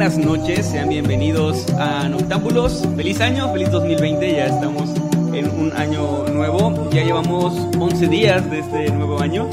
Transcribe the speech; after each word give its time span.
buenas 0.00 0.16
noches, 0.16 0.64
sean 0.64 0.88
bienvenidos 0.88 1.68
a 1.74 2.08
Noctámbulos. 2.08 2.88
Feliz 2.96 3.20
año, 3.20 3.52
feliz 3.52 3.70
2020, 3.70 4.32
ya 4.32 4.46
estamos 4.46 4.94
en 5.34 5.46
un 5.50 5.72
año 5.76 6.24
nuevo, 6.28 6.88
ya 6.90 7.04
llevamos 7.04 7.52
11 7.78 8.08
días 8.08 8.50
de 8.50 8.60
este 8.60 8.90
nuevo 8.92 9.20
año. 9.20 9.50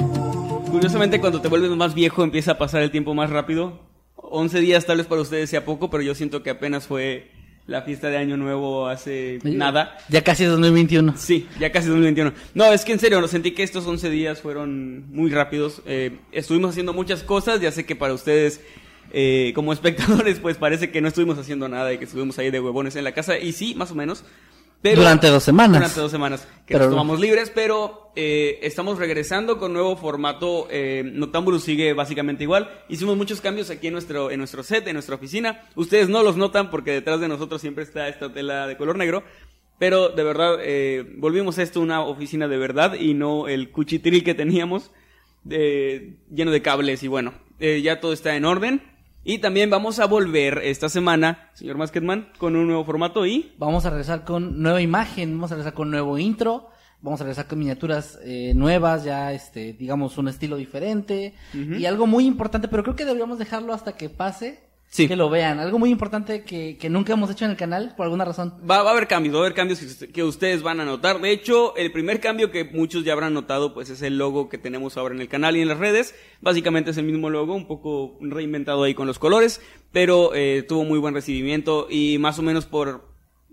Curiosamente, 0.71 1.19
cuando 1.19 1.41
te 1.41 1.49
vuelves 1.49 1.71
más 1.71 1.93
viejo 1.93 2.23
empieza 2.23 2.53
a 2.53 2.57
pasar 2.57 2.81
el 2.81 2.91
tiempo 2.91 3.13
más 3.13 3.29
rápido. 3.29 3.81
11 4.15 4.61
días 4.61 4.85
tal 4.85 4.99
vez 4.99 5.07
para 5.07 5.19
ustedes 5.19 5.49
sea 5.49 5.65
poco, 5.65 5.89
pero 5.89 6.01
yo 6.01 6.15
siento 6.15 6.41
que 6.43 6.51
apenas 6.51 6.87
fue 6.87 7.29
la 7.65 7.81
fiesta 7.81 8.09
de 8.09 8.15
año 8.15 8.37
nuevo 8.37 8.87
hace 8.87 9.39
nada. 9.43 9.97
Ya 10.07 10.23
casi 10.23 10.45
es 10.45 10.49
2021. 10.49 11.15
Sí, 11.17 11.45
ya 11.59 11.73
casi 11.73 11.89
2021. 11.89 12.31
No, 12.53 12.71
es 12.71 12.85
que 12.85 12.93
en 12.93 12.99
serio, 12.99 13.27
sentí 13.27 13.51
que 13.51 13.63
estos 13.63 13.85
11 13.85 14.09
días 14.09 14.39
fueron 14.39 15.11
muy 15.11 15.29
rápidos. 15.29 15.81
Eh, 15.85 16.19
estuvimos 16.31 16.69
haciendo 16.69 16.93
muchas 16.93 17.21
cosas, 17.21 17.59
ya 17.59 17.73
sé 17.73 17.85
que 17.85 17.97
para 17.97 18.13
ustedes, 18.13 18.61
eh, 19.11 19.51
como 19.55 19.73
espectadores, 19.73 20.39
pues 20.39 20.57
parece 20.57 20.91
que 20.91 21.01
no 21.01 21.07
estuvimos 21.07 21.37
haciendo 21.37 21.67
nada 21.69 21.93
y 21.93 21.97
que 21.97 22.05
estuvimos 22.05 22.37
ahí 22.39 22.51
de 22.51 22.59
huevones 22.59 22.95
en 22.95 23.03
la 23.03 23.13
casa. 23.13 23.37
Y 23.37 23.51
sí, 23.53 23.75
más 23.75 23.91
o 23.91 23.95
menos. 23.95 24.23
Pero, 24.79 25.01
Durante 25.01 25.27
dos 25.27 25.41
semanas. 25.43 25.79
Durante 25.79 25.99
dos 25.99 26.11
semanas 26.11 26.47
que 26.67 26.73
Pero- 26.75 26.85
nos 26.85 26.89
tomamos 26.91 27.19
libres, 27.19 27.49
pero 27.53 28.11
eh, 28.15 28.59
estamos 28.61 28.99
regresando 28.99 29.57
con 29.57 29.73
nuevo 29.73 29.97
formato. 29.97 30.67
Eh, 30.69 31.01
Noctámbulos 31.03 31.63
sigue 31.63 31.93
básicamente 31.93 32.43
igual. 32.43 32.69
Hicimos 32.87 33.17
muchos 33.17 33.41
cambios 33.41 33.71
aquí 33.71 33.87
en 33.87 33.93
nuestro, 33.93 34.29
en 34.29 34.37
nuestro 34.37 34.61
set, 34.61 34.85
en 34.87 34.93
nuestra 34.93 35.15
oficina. 35.15 35.63
Ustedes 35.73 36.09
no 36.09 36.21
los 36.21 36.37
notan 36.37 36.69
porque 36.69 36.91
detrás 36.91 37.19
de 37.19 37.27
nosotros 37.27 37.59
siempre 37.59 37.83
está 37.83 38.07
esta 38.07 38.31
tela 38.31 38.67
de 38.67 38.77
color 38.77 38.97
negro. 38.97 39.23
Pero 39.79 40.09
de 40.09 40.23
verdad, 40.23 40.57
eh, 40.61 41.05
volvimos 41.17 41.57
a 41.57 41.63
esto 41.63 41.81
una 41.81 42.01
oficina 42.01 42.47
de 42.47 42.57
verdad 42.57 42.93
y 42.99 43.15
no 43.15 43.47
el 43.47 43.71
cuchitril 43.71 44.23
que 44.23 44.35
teníamos 44.35 44.91
eh, 45.49 46.17
lleno 46.31 46.51
de 46.51 46.61
cables 46.61 47.01
y 47.03 47.07
bueno, 47.07 47.33
eh, 47.59 47.81
ya 47.81 47.99
todo 47.99 48.13
está 48.13 48.35
en 48.35 48.45
orden. 48.45 48.81
Y 49.29 49.39
también 49.39 49.69
vamos 49.69 49.99
a 49.99 50.05
volver 50.05 50.59
esta 50.63 50.87
semana, 50.87 51.49
señor 51.53 51.75
Masketman, 51.75 52.29
con 52.37 52.55
un 52.55 52.65
nuevo 52.65 52.85
formato 52.85 53.25
y... 53.25 53.51
Vamos 53.57 53.85
a 53.85 53.89
regresar 53.89 54.23
con 54.23 54.61
nueva 54.61 54.81
imagen, 54.81 55.33
vamos 55.33 55.51
a 55.51 55.55
regresar 55.55 55.73
con 55.73 55.91
nuevo 55.91 56.17
intro, 56.17 56.69
vamos 57.01 57.19
a 57.19 57.25
regresar 57.25 57.45
con 57.45 57.59
miniaturas 57.59 58.19
eh, 58.23 58.53
nuevas, 58.55 59.03
ya 59.03 59.33
este, 59.33 59.73
digamos, 59.73 60.17
un 60.17 60.29
estilo 60.29 60.55
diferente. 60.55 61.33
Y 61.53 61.83
algo 61.83 62.07
muy 62.07 62.25
importante, 62.25 62.69
pero 62.69 62.83
creo 62.83 62.95
que 62.95 63.03
deberíamos 63.03 63.37
dejarlo 63.37 63.73
hasta 63.73 63.97
que 63.97 64.07
pase, 64.07 64.66
Sí. 64.89 65.07
que 65.07 65.15
lo 65.17 65.29
vean. 65.29 65.59
Algo 65.59 65.77
muy 65.79 65.89
importante 65.91 66.43
que, 66.43 66.77
que 66.77 66.89
nunca 66.89 67.13
hemos 67.13 67.29
hecho 67.29 67.45
en 67.45 67.51
el 67.51 67.57
canal, 67.57 67.93
por 67.97 68.05
alguna 68.05 68.23
razón. 68.25 68.53
Va, 68.61 68.81
va 68.83 68.89
a 68.89 68.93
haber 68.93 69.07
cambios, 69.07 69.35
va 69.35 69.39
a 69.39 69.41
haber 69.41 69.53
cambios 69.53 69.79
que, 69.79 70.07
que 70.07 70.23
ustedes 70.23 70.63
van 70.63 70.79
a 70.79 70.85
notar. 70.85 71.19
De 71.21 71.29
hecho, 71.31 71.75
el 71.75 71.91
primer 71.91 72.19
cambio 72.21 72.51
que 72.51 72.63
muchos 72.63 73.03
ya 73.03 73.13
habrán 73.13 73.33
notado, 73.33 73.73
pues 73.73 73.89
es 73.89 74.01
el 74.01 74.17
logo 74.17 74.47
que 74.49 74.57
tenemos 74.57 74.95
ahora 74.97 75.13
en 75.13 75.21
el 75.21 75.27
canal 75.27 75.55
y 75.57 75.61
en 75.61 75.67
las 75.67 75.77
redes. 75.77 76.15
Básicamente 76.41 76.91
es 76.91 76.97
el 76.97 77.03
mismo 77.05 77.29
logo, 77.29 77.53
un 77.53 77.67
poco 77.67 78.17
reinventado 78.21 78.83
ahí 78.83 78.93
con 78.93 79.07
los 79.07 79.19
colores, 79.19 79.61
pero 79.91 80.33
eh, 80.33 80.63
tuvo 80.67 80.83
muy 80.85 80.99
buen 80.99 81.13
recibimiento 81.13 81.87
y 81.89 82.17
más 82.17 82.39
o 82.39 82.41
menos 82.41 82.65
por 82.65 83.05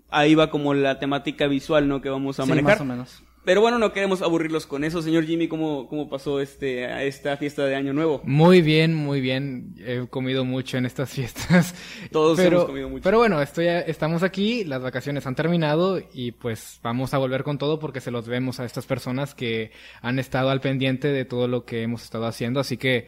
ahí 0.09 0.35
va 0.35 0.49
como 0.49 0.73
la 0.73 0.99
temática 0.99 1.47
visual, 1.47 1.87
¿no? 1.89 2.01
Que 2.01 2.09
vamos 2.09 2.39
a 2.39 2.43
Sí, 2.43 2.49
manejar. 2.49 2.71
más 2.75 2.81
o 2.81 2.85
menos. 2.85 3.23
Pero 3.45 3.61
bueno, 3.61 3.77
no 3.77 3.93
queremos 3.93 4.23
aburrirlos 4.23 4.65
con 4.65 4.83
eso. 4.83 5.03
Señor 5.03 5.25
Jimmy, 5.25 5.47
¿cómo, 5.47 5.87
cómo 5.87 6.09
pasó 6.09 6.41
este, 6.41 6.85
a 6.85 7.03
esta 7.03 7.37
fiesta 7.37 7.63
de 7.65 7.75
Año 7.75 7.93
Nuevo? 7.93 8.21
Muy 8.23 8.63
bien, 8.63 8.95
muy 8.95 9.21
bien. 9.21 9.75
He 9.77 10.07
comido 10.07 10.43
mucho 10.43 10.77
en 10.77 10.87
estas 10.87 11.11
fiestas. 11.11 11.75
Todos 12.11 12.37
pero, 12.37 12.57
hemos 12.57 12.65
comido 12.65 12.89
mucho. 12.89 13.03
Pero 13.03 13.19
bueno, 13.19 13.39
estoy, 13.41 13.67
estamos 13.67 14.23
aquí, 14.23 14.63
las 14.63 14.81
vacaciones 14.81 15.27
han 15.27 15.35
terminado 15.35 16.01
y 16.11 16.31
pues 16.31 16.79
vamos 16.81 17.13
a 17.13 17.19
volver 17.19 17.43
con 17.43 17.59
todo 17.59 17.77
porque 17.77 18.01
se 18.01 18.09
los 18.09 18.27
vemos 18.27 18.59
a 18.59 18.65
estas 18.65 18.87
personas 18.87 19.35
que 19.35 19.71
han 20.01 20.17
estado 20.17 20.49
al 20.49 20.59
pendiente 20.59 21.09
de 21.09 21.25
todo 21.25 21.47
lo 21.47 21.65
que 21.65 21.83
hemos 21.83 22.03
estado 22.03 22.25
haciendo, 22.25 22.59
así 22.59 22.77
que 22.77 23.07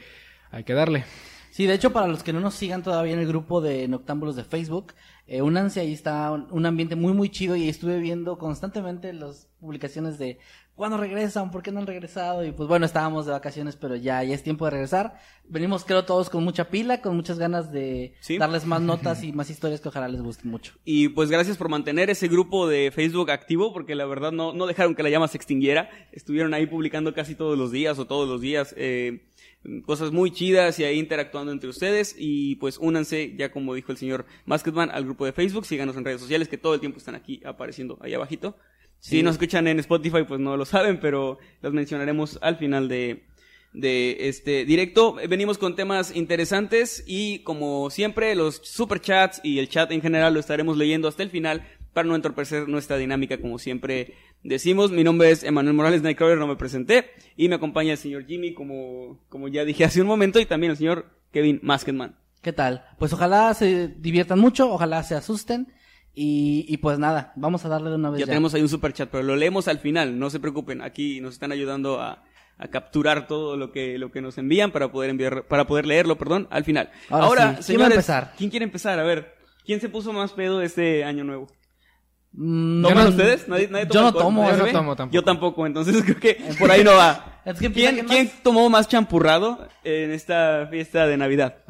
hay 0.52 0.64
que 0.64 0.74
darle. 0.74 1.04
Sí, 1.50 1.66
de 1.66 1.74
hecho, 1.74 1.92
para 1.92 2.08
los 2.08 2.22
que 2.22 2.34
no 2.34 2.40
nos 2.40 2.54
sigan 2.54 2.84
todavía 2.84 3.14
en 3.14 3.20
el 3.20 3.28
grupo 3.28 3.62
de 3.62 3.88
Noctámbulos 3.88 4.36
de 4.36 4.44
Facebook, 4.44 4.94
eh, 5.28 5.42
únanse, 5.42 5.82
ahí 5.82 5.94
está 5.94 6.32
un, 6.32 6.66
ambiente 6.66 6.96
muy, 6.96 7.14
muy 7.14 7.30
chido 7.30 7.56
y 7.56 7.68
estuve 7.68 8.00
viendo 8.00 8.38
constantemente 8.38 9.12
las 9.12 9.50
publicaciones 9.60 10.18
de 10.18 10.40
cuándo 10.74 10.96
regresan, 10.98 11.52
por 11.52 11.64
qué 11.64 11.72
no 11.72 11.80
han 11.80 11.88
regresado 11.88 12.46
y 12.46 12.52
pues 12.52 12.70
bueno, 12.70 12.86
estábamos 12.86 13.26
de 13.26 13.34
vacaciones, 13.34 13.76
pero 13.76 13.96
ya, 13.96 14.24
ya 14.24 14.34
es 14.34 14.44
tiempo 14.44 14.66
de 14.66 14.72
regresar. 14.72 15.20
Venimos 15.50 15.84
creo 15.84 16.06
todos 16.06 16.30
con 16.30 16.44
mucha 16.44 16.70
pila, 16.70 17.02
con 17.02 17.16
muchas 17.16 17.40
ganas 17.40 17.72
de 17.72 18.14
Sí. 18.22 18.38
darles 18.38 18.66
más 18.66 18.82
notas 18.94 19.24
y 19.24 19.34
más 19.34 19.50
historias 19.50 19.82
que 19.82 19.90
ojalá 19.90 20.08
les 20.08 20.22
gusten 20.22 20.50
mucho. 20.50 20.74
Y 20.86 21.10
pues 21.10 21.30
gracias 21.30 21.58
por 21.58 21.68
mantener 21.68 22.10
ese 22.10 22.28
grupo 22.28 22.68
de 22.68 22.92
Facebook 22.92 23.30
activo, 23.32 23.74
porque 23.74 23.96
la 23.96 24.06
verdad 24.06 24.32
no, 24.32 24.54
no 24.54 24.66
dejaron 24.66 24.96
que 24.96 25.04
la 25.04 25.10
llama 25.10 25.28
se 25.28 25.38
extinguiera. 25.38 25.90
Estuvieron 26.14 26.54
ahí 26.54 26.68
publicando 26.68 27.14
casi 27.14 27.36
todos 27.36 27.58
los 27.58 27.72
días 27.72 28.00
o 28.00 28.06
todos 28.06 28.30
los 28.30 28.40
días 28.40 28.74
eh, 28.78 29.27
cosas 29.86 30.12
muy 30.12 30.32
chidas 30.32 30.80
y 30.80 30.84
ahí 30.84 30.98
interactuando 30.98 31.52
entre 31.52 31.70
ustedes. 31.70 32.16
Y 32.18 32.56
pues 32.56 32.78
únanse, 32.78 33.36
ya 33.38 33.52
como 33.52 33.74
dijo 33.74 33.92
el 33.92 33.98
señor 33.98 34.26
Masketman, 34.46 34.90
al 34.92 35.06
grupo 35.06 35.26
de 35.26 35.34
Facebook. 35.34 35.66
Síganos 35.66 35.96
en 35.98 36.06
redes 36.06 36.22
sociales 36.22 36.48
que 36.48 36.58
todo 36.58 36.74
el 36.74 36.80
tiempo 36.80 36.98
están 36.98 37.16
aquí 37.16 37.42
apareciendo 37.46 37.98
ahí 38.02 38.14
abajito. 38.14 38.58
Si 39.00 39.22
nos 39.22 39.34
escuchan 39.34 39.68
en 39.68 39.80
Spotify, 39.80 40.24
pues 40.28 40.40
no 40.40 40.58
lo 40.58 40.66
saben, 40.66 41.00
pero 41.00 41.38
los 41.62 41.72
mencionaremos 41.72 42.40
al 42.42 42.58
final 42.58 42.88
de, 42.90 43.26
de 43.74 44.28
este 44.28 44.66
directo. 44.66 45.18
Venimos 45.30 45.58
con 45.58 45.76
temas 45.76 46.16
interesantes 46.16 47.04
y 47.06 47.40
como 47.40 47.90
siempre 47.90 48.34
los 48.36 48.56
superchats 48.64 49.40
y 49.44 49.60
el 49.60 49.70
chat 49.70 49.92
en 49.92 50.02
general 50.02 50.34
lo 50.34 50.40
estaremos 50.40 50.78
leyendo 50.78 51.08
hasta 51.08 51.24
el 51.24 51.30
final 51.30 51.68
para 51.98 52.08
no 52.08 52.16
entorpecer 52.16 52.70
nuestra 52.70 52.96
dinámica 52.98 53.42
como 53.42 53.58
siempre 53.58 54.14
decimos. 54.44 54.92
Mi 54.92 55.04
nombre 55.04 55.32
es 55.32 55.44
Emanuel 55.44 55.76
Morales 55.76 56.04
Nightcrawler, 56.04 56.38
no 56.38 56.46
me 56.46 56.56
presenté 56.56 57.10
y 57.36 57.50
me 57.50 57.56
acompaña 57.56 57.94
el 57.94 57.98
señor 57.98 58.28
Jimmy 58.28 58.54
como, 58.54 59.20
como 59.30 59.48
ya 59.48 59.66
dije 59.66 59.84
hace 59.84 60.00
un 60.02 60.06
momento 60.06 60.40
y 60.40 60.46
también 60.46 60.70
el 60.70 60.78
señor 60.78 61.08
Kevin 61.32 61.60
Masketman. 61.64 62.16
¿Qué 62.44 62.54
tal? 62.54 62.86
Pues 63.00 63.14
ojalá 63.14 63.52
se 63.56 63.88
diviertan 63.88 64.38
mucho, 64.38 64.72
ojalá 64.72 65.02
se 65.02 65.16
asusten 65.16 65.74
y, 66.14 66.68
y 66.70 66.78
pues 66.78 67.00
nada, 67.00 67.34
vamos 67.36 67.66
a 67.66 67.70
darle 67.70 67.90
de 67.90 67.96
una 67.96 68.12
vez 68.12 68.20
Ya 68.20 68.28
ya. 68.28 68.30
tenemos 68.34 68.54
ahí 68.54 68.62
un 68.62 68.70
superchat, 68.70 69.10
pero 69.10 69.24
lo 69.24 69.36
leemos 69.36 69.68
al 69.68 69.80
final, 69.80 70.20
no 70.20 70.30
se 70.30 70.40
preocupen. 70.40 70.84
Aquí 70.84 71.20
nos 71.20 71.34
están 71.34 71.52
ayudando 71.52 72.00
a, 72.00 72.24
a 72.60 72.68
capturar 72.68 73.26
todo 73.26 73.58
lo 73.58 73.72
que, 73.72 73.98
lo 73.98 74.12
que 74.12 74.22
nos 74.22 74.38
envían 74.38 74.70
para 74.72 74.92
poder 74.92 75.10
enviar, 75.10 75.48
para 75.48 75.66
poder 75.66 75.88
leerlo, 75.88 76.16
perdón, 76.20 76.48
al 76.52 76.64
final. 76.64 76.92
Ahora 77.10 77.26
Ahora, 77.26 77.62
sí, 77.64 77.70
¿quién 77.74 77.82
va 77.82 77.86
a 77.86 77.90
empezar? 77.90 78.34
¿quién 78.38 78.52
quiere 78.52 78.66
empezar? 78.66 79.00
A 79.00 79.04
ver, 79.04 79.34
¿quién 79.66 79.82
se 79.82 79.90
puso 79.90 80.14
más 80.14 80.34
pedo 80.34 80.62
este 80.62 81.04
año 81.04 81.24
nuevo? 81.24 81.48
Mm, 82.34 82.84
¿Toman 82.84 83.04
no- 83.06 83.10
ustedes? 83.10 83.48
¿Nadie, 83.48 83.68
nadie 83.70 83.86
yo 83.86 83.90
toma 83.92 84.02
no 84.02 84.08
alcohol? 84.08 84.24
tomo, 84.26 84.42
¿Nadie 84.44 84.58
yo 84.58 84.66
no 84.66 84.72
tomo 84.72 84.96
tampoco. 84.96 85.14
Yo 85.16 85.24
tampoco, 85.24 85.66
entonces 85.66 85.96
creo 86.04 86.20
que 86.20 86.38
por 86.60 86.70
ahí 86.72 86.84
no 86.84 86.94
va. 86.96 87.34
Es 87.48 87.60
que 87.60 87.68
empieza 87.68 87.94
¿Quién, 87.94 88.06
quién 88.08 88.32
tomó 88.44 88.70
más 88.70 88.90
champurrado 88.90 89.70
en 89.86 90.12
esta 90.12 90.68
fiesta 90.70 91.08
de 91.08 91.16
Navidad? 91.16 91.64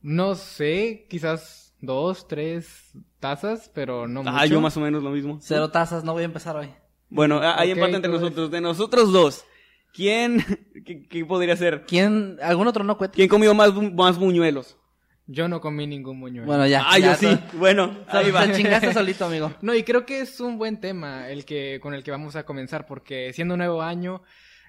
No 0.00 0.34
sé, 0.36 1.06
quizás 1.10 1.74
dos, 1.80 2.28
tres 2.28 2.92
tazas, 3.18 3.70
pero 3.74 4.06
no 4.06 4.22
mucho. 4.22 4.36
Ah, 4.36 4.46
yo 4.46 4.60
más 4.60 4.76
o 4.76 4.80
menos 4.80 5.02
lo 5.02 5.10
mismo. 5.10 5.38
Cero 5.40 5.70
tazas, 5.70 6.04
no 6.04 6.12
voy 6.12 6.22
a 6.22 6.26
empezar 6.26 6.54
hoy. 6.56 6.68
Bueno, 7.08 7.40
ah, 7.42 7.56
hay 7.58 7.72
Ok, 7.72 7.78
empate 7.78 7.96
entre 7.96 8.12
nosotros. 8.12 8.50
De 8.50 8.60
nosotros 8.60 9.12
dos, 9.12 9.44
¿quién, 9.92 10.38
qué, 10.86 11.06
qué 11.08 11.24
podría 11.24 11.56
ser? 11.56 11.84
¿Quién? 11.86 12.38
¿Algún 12.40 12.68
otro 12.68 12.84
no 12.84 12.96
cuenta? 12.96 13.16
¿Quién 13.16 13.28
comió 13.28 13.54
más, 13.54 13.72
más 13.74 14.18
buñuelos? 14.18 14.76
Yo 15.26 15.48
no 15.48 15.60
comí 15.60 15.86
ningún 15.86 16.20
buñuelo. 16.20 16.46
Bueno, 16.46 16.66
ya. 16.66 16.82
Ah, 16.86 16.98
yo 16.98 17.06
ya, 17.06 17.14
sí. 17.16 17.38
Bueno, 17.54 18.04
ahí 18.08 18.30
va. 18.30 18.46
Te 18.46 18.52
chingaste 18.54 18.92
solito, 18.92 19.24
amigo. 19.24 19.52
No, 19.62 19.74
y 19.74 19.82
creo 19.82 20.04
que 20.04 20.20
es 20.20 20.38
un 20.40 20.58
buen 20.58 20.80
tema 20.80 21.28
el 21.30 21.44
que 21.46 21.80
con 21.80 21.94
el 21.94 22.02
que 22.02 22.10
vamos 22.10 22.36
a 22.36 22.44
comenzar, 22.44 22.86
porque 22.86 23.32
siendo 23.32 23.54
un 23.54 23.58
nuevo 23.58 23.80
año, 23.82 24.22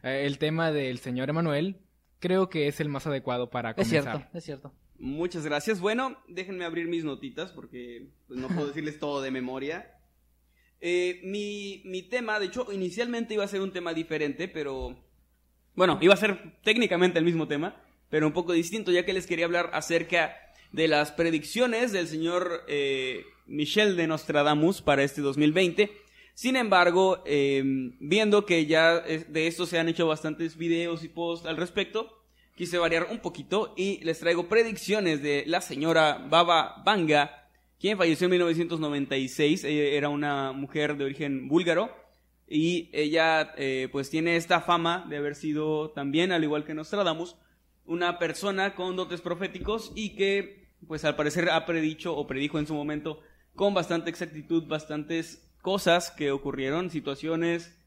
eh, 0.03 0.23
el 0.25 0.37
tema 0.37 0.71
del 0.71 0.99
señor 0.99 1.29
Emanuel 1.29 1.81
creo 2.19 2.47
que 2.49 2.67
es 2.67 2.79
el 2.79 2.87
más 2.89 3.05
adecuado 3.05 3.49
para 3.49 3.71
Es 3.71 3.75
comenzar. 3.75 4.15
cierto, 4.17 4.37
es 4.37 4.43
cierto. 4.45 4.73
Muchas 4.97 5.43
gracias. 5.45 5.81
Bueno, 5.81 6.17
déjenme 6.29 6.63
abrir 6.63 6.87
mis 6.87 7.03
notitas 7.03 7.51
porque 7.51 8.07
pues, 8.27 8.39
no 8.39 8.47
puedo 8.47 8.67
decirles 8.67 8.97
todo 8.97 9.21
de 9.21 9.31
memoria. 9.31 9.91
Eh, 10.79 11.19
mi, 11.25 11.81
mi 11.85 12.03
tema, 12.03 12.39
de 12.39 12.45
hecho, 12.45 12.71
inicialmente 12.71 13.33
iba 13.33 13.43
a 13.43 13.47
ser 13.49 13.59
un 13.61 13.73
tema 13.73 13.93
diferente, 13.93 14.47
pero 14.47 14.95
Bueno, 15.75 15.97
iba 16.01 16.13
a 16.13 16.17
ser 16.17 16.59
técnicamente 16.63 17.19
el 17.19 17.25
mismo 17.25 17.47
tema, 17.47 17.75
pero 18.09 18.25
un 18.27 18.33
poco 18.33 18.53
distinto, 18.53 18.91
ya 18.93 19.03
que 19.03 19.11
les 19.13 19.27
quería 19.27 19.45
hablar 19.45 19.69
acerca 19.73 20.33
de 20.75 20.89
las 20.89 21.13
predicciones 21.13 21.93
del 21.93 22.09
señor 22.09 22.65
eh, 22.67 23.25
Michel 23.47 23.95
de 23.95 24.07
Nostradamus 24.07 24.81
para 24.81 25.03
este 25.03 25.21
2020. 25.21 25.89
Sin 26.33 26.57
embargo, 26.57 27.23
eh, 27.25 27.63
viendo 28.01 28.45
que 28.45 28.65
ya 28.65 28.99
de 28.99 29.47
esto 29.47 29.65
se 29.65 29.79
han 29.79 29.87
hecho 29.87 30.05
bastantes 30.05 30.57
videos 30.57 31.05
y 31.05 31.07
posts 31.07 31.47
al 31.47 31.55
respecto, 31.55 32.21
quise 32.57 32.77
variar 32.77 33.07
un 33.09 33.19
poquito 33.19 33.73
y 33.77 34.03
les 34.03 34.19
traigo 34.19 34.49
predicciones 34.49 35.23
de 35.23 35.45
la 35.47 35.61
señora 35.61 36.27
Baba 36.29 36.83
Vanga, 36.85 37.47
quien 37.79 37.97
falleció 37.97 38.25
en 38.25 38.31
1996. 38.31 39.63
Ella 39.63 39.83
era 39.95 40.09
una 40.09 40.51
mujer 40.51 40.97
de 40.97 41.05
origen 41.05 41.47
búlgaro 41.47 41.89
y 42.49 42.89
ella 42.91 43.53
eh, 43.55 43.87
pues 43.93 44.09
tiene 44.09 44.35
esta 44.35 44.59
fama 44.59 45.05
de 45.09 45.15
haber 45.15 45.35
sido 45.35 45.91
también, 45.91 46.33
al 46.33 46.43
igual 46.43 46.65
que 46.65 46.73
Nostradamus, 46.73 47.37
una 47.85 48.19
persona 48.19 48.75
con 48.75 48.97
dotes 48.97 49.21
proféticos 49.21 49.93
y 49.95 50.17
que 50.17 50.64
pues 50.87 51.05
al 51.05 51.15
parecer 51.15 51.49
ha 51.49 51.65
predicho 51.65 52.15
o 52.15 52.27
predijo 52.27 52.59
en 52.59 52.67
su 52.67 52.73
momento 52.73 53.19
con 53.55 53.73
bastante 53.73 54.09
exactitud 54.09 54.65
bastantes 54.67 55.49
cosas 55.61 56.11
que 56.11 56.31
ocurrieron, 56.31 56.89
situaciones 56.89 57.77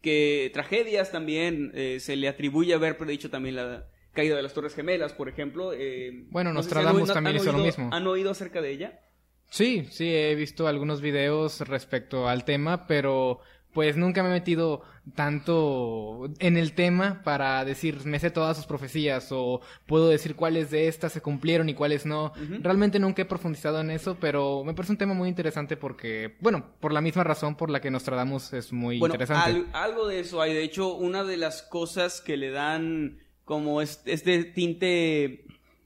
que 0.00 0.50
tragedias 0.52 1.12
también 1.12 1.70
eh, 1.74 1.98
se 2.00 2.16
le 2.16 2.28
atribuye 2.28 2.74
haber 2.74 2.98
predicho 2.98 3.30
también 3.30 3.56
la 3.56 3.86
caída 4.12 4.34
de 4.36 4.42
las 4.42 4.52
Torres 4.52 4.74
Gemelas, 4.74 5.12
por 5.12 5.28
ejemplo. 5.28 5.72
eh, 5.72 6.26
Bueno, 6.30 6.52
no 6.52 6.62
sé 6.62 6.68
si 6.70 6.74
han 6.74 6.82
Nostradamus 6.84 7.02
oído- 7.02 7.14
también 7.14 7.36
hizo 7.36 7.46
lo 7.52 7.58
oído- 7.58 7.66
mismo. 7.66 7.90
¿Han 7.92 8.06
oído 8.06 8.30
acerca 8.32 8.60
de 8.60 8.70
ella? 8.72 9.00
Sí, 9.48 9.86
sí, 9.90 10.12
he 10.12 10.34
visto 10.34 10.66
algunos 10.66 11.00
videos 11.02 11.60
respecto 11.60 12.28
al 12.28 12.44
tema, 12.44 12.86
pero 12.86 13.40
pues 13.72 13.96
nunca 13.96 14.22
me 14.22 14.28
he 14.28 14.32
metido 14.32 14.82
tanto 15.14 16.28
en 16.38 16.56
el 16.56 16.72
tema 16.74 17.22
para 17.24 17.64
decir, 17.64 18.04
me 18.04 18.18
sé 18.18 18.30
todas 18.30 18.56
sus 18.56 18.66
profecías 18.66 19.28
o 19.30 19.60
puedo 19.86 20.08
decir 20.08 20.36
cuáles 20.36 20.70
de 20.70 20.88
estas 20.88 21.12
se 21.12 21.20
cumplieron 21.20 21.68
y 21.68 21.74
cuáles 21.74 22.04
no. 22.06 22.32
Realmente 22.60 22.98
nunca 22.98 23.22
he 23.22 23.24
profundizado 23.24 23.80
en 23.80 23.90
eso, 23.90 24.16
pero 24.20 24.62
me 24.64 24.74
parece 24.74 24.92
un 24.92 24.98
tema 24.98 25.14
muy 25.14 25.28
interesante 25.28 25.76
porque, 25.76 26.36
bueno, 26.40 26.66
por 26.80 26.92
la 26.92 27.00
misma 27.00 27.24
razón 27.24 27.56
por 27.56 27.70
la 27.70 27.80
que 27.80 27.90
Nostradamus 27.90 28.52
es 28.52 28.72
muy 28.72 28.98
Bueno, 28.98 29.14
interesante. 29.14 29.50
al- 29.50 29.66
algo 29.72 30.06
de 30.06 30.20
eso 30.20 30.40
hay. 30.42 30.52
De 30.54 30.62
hecho, 30.62 30.94
una 30.94 31.24
de 31.24 31.36
las 31.36 31.62
cosas 31.62 32.20
que 32.20 32.36
le 32.36 32.50
dan 32.50 33.18
como 33.44 33.80
es- 33.82 34.02
este 34.06 34.44
tinte 34.44 35.44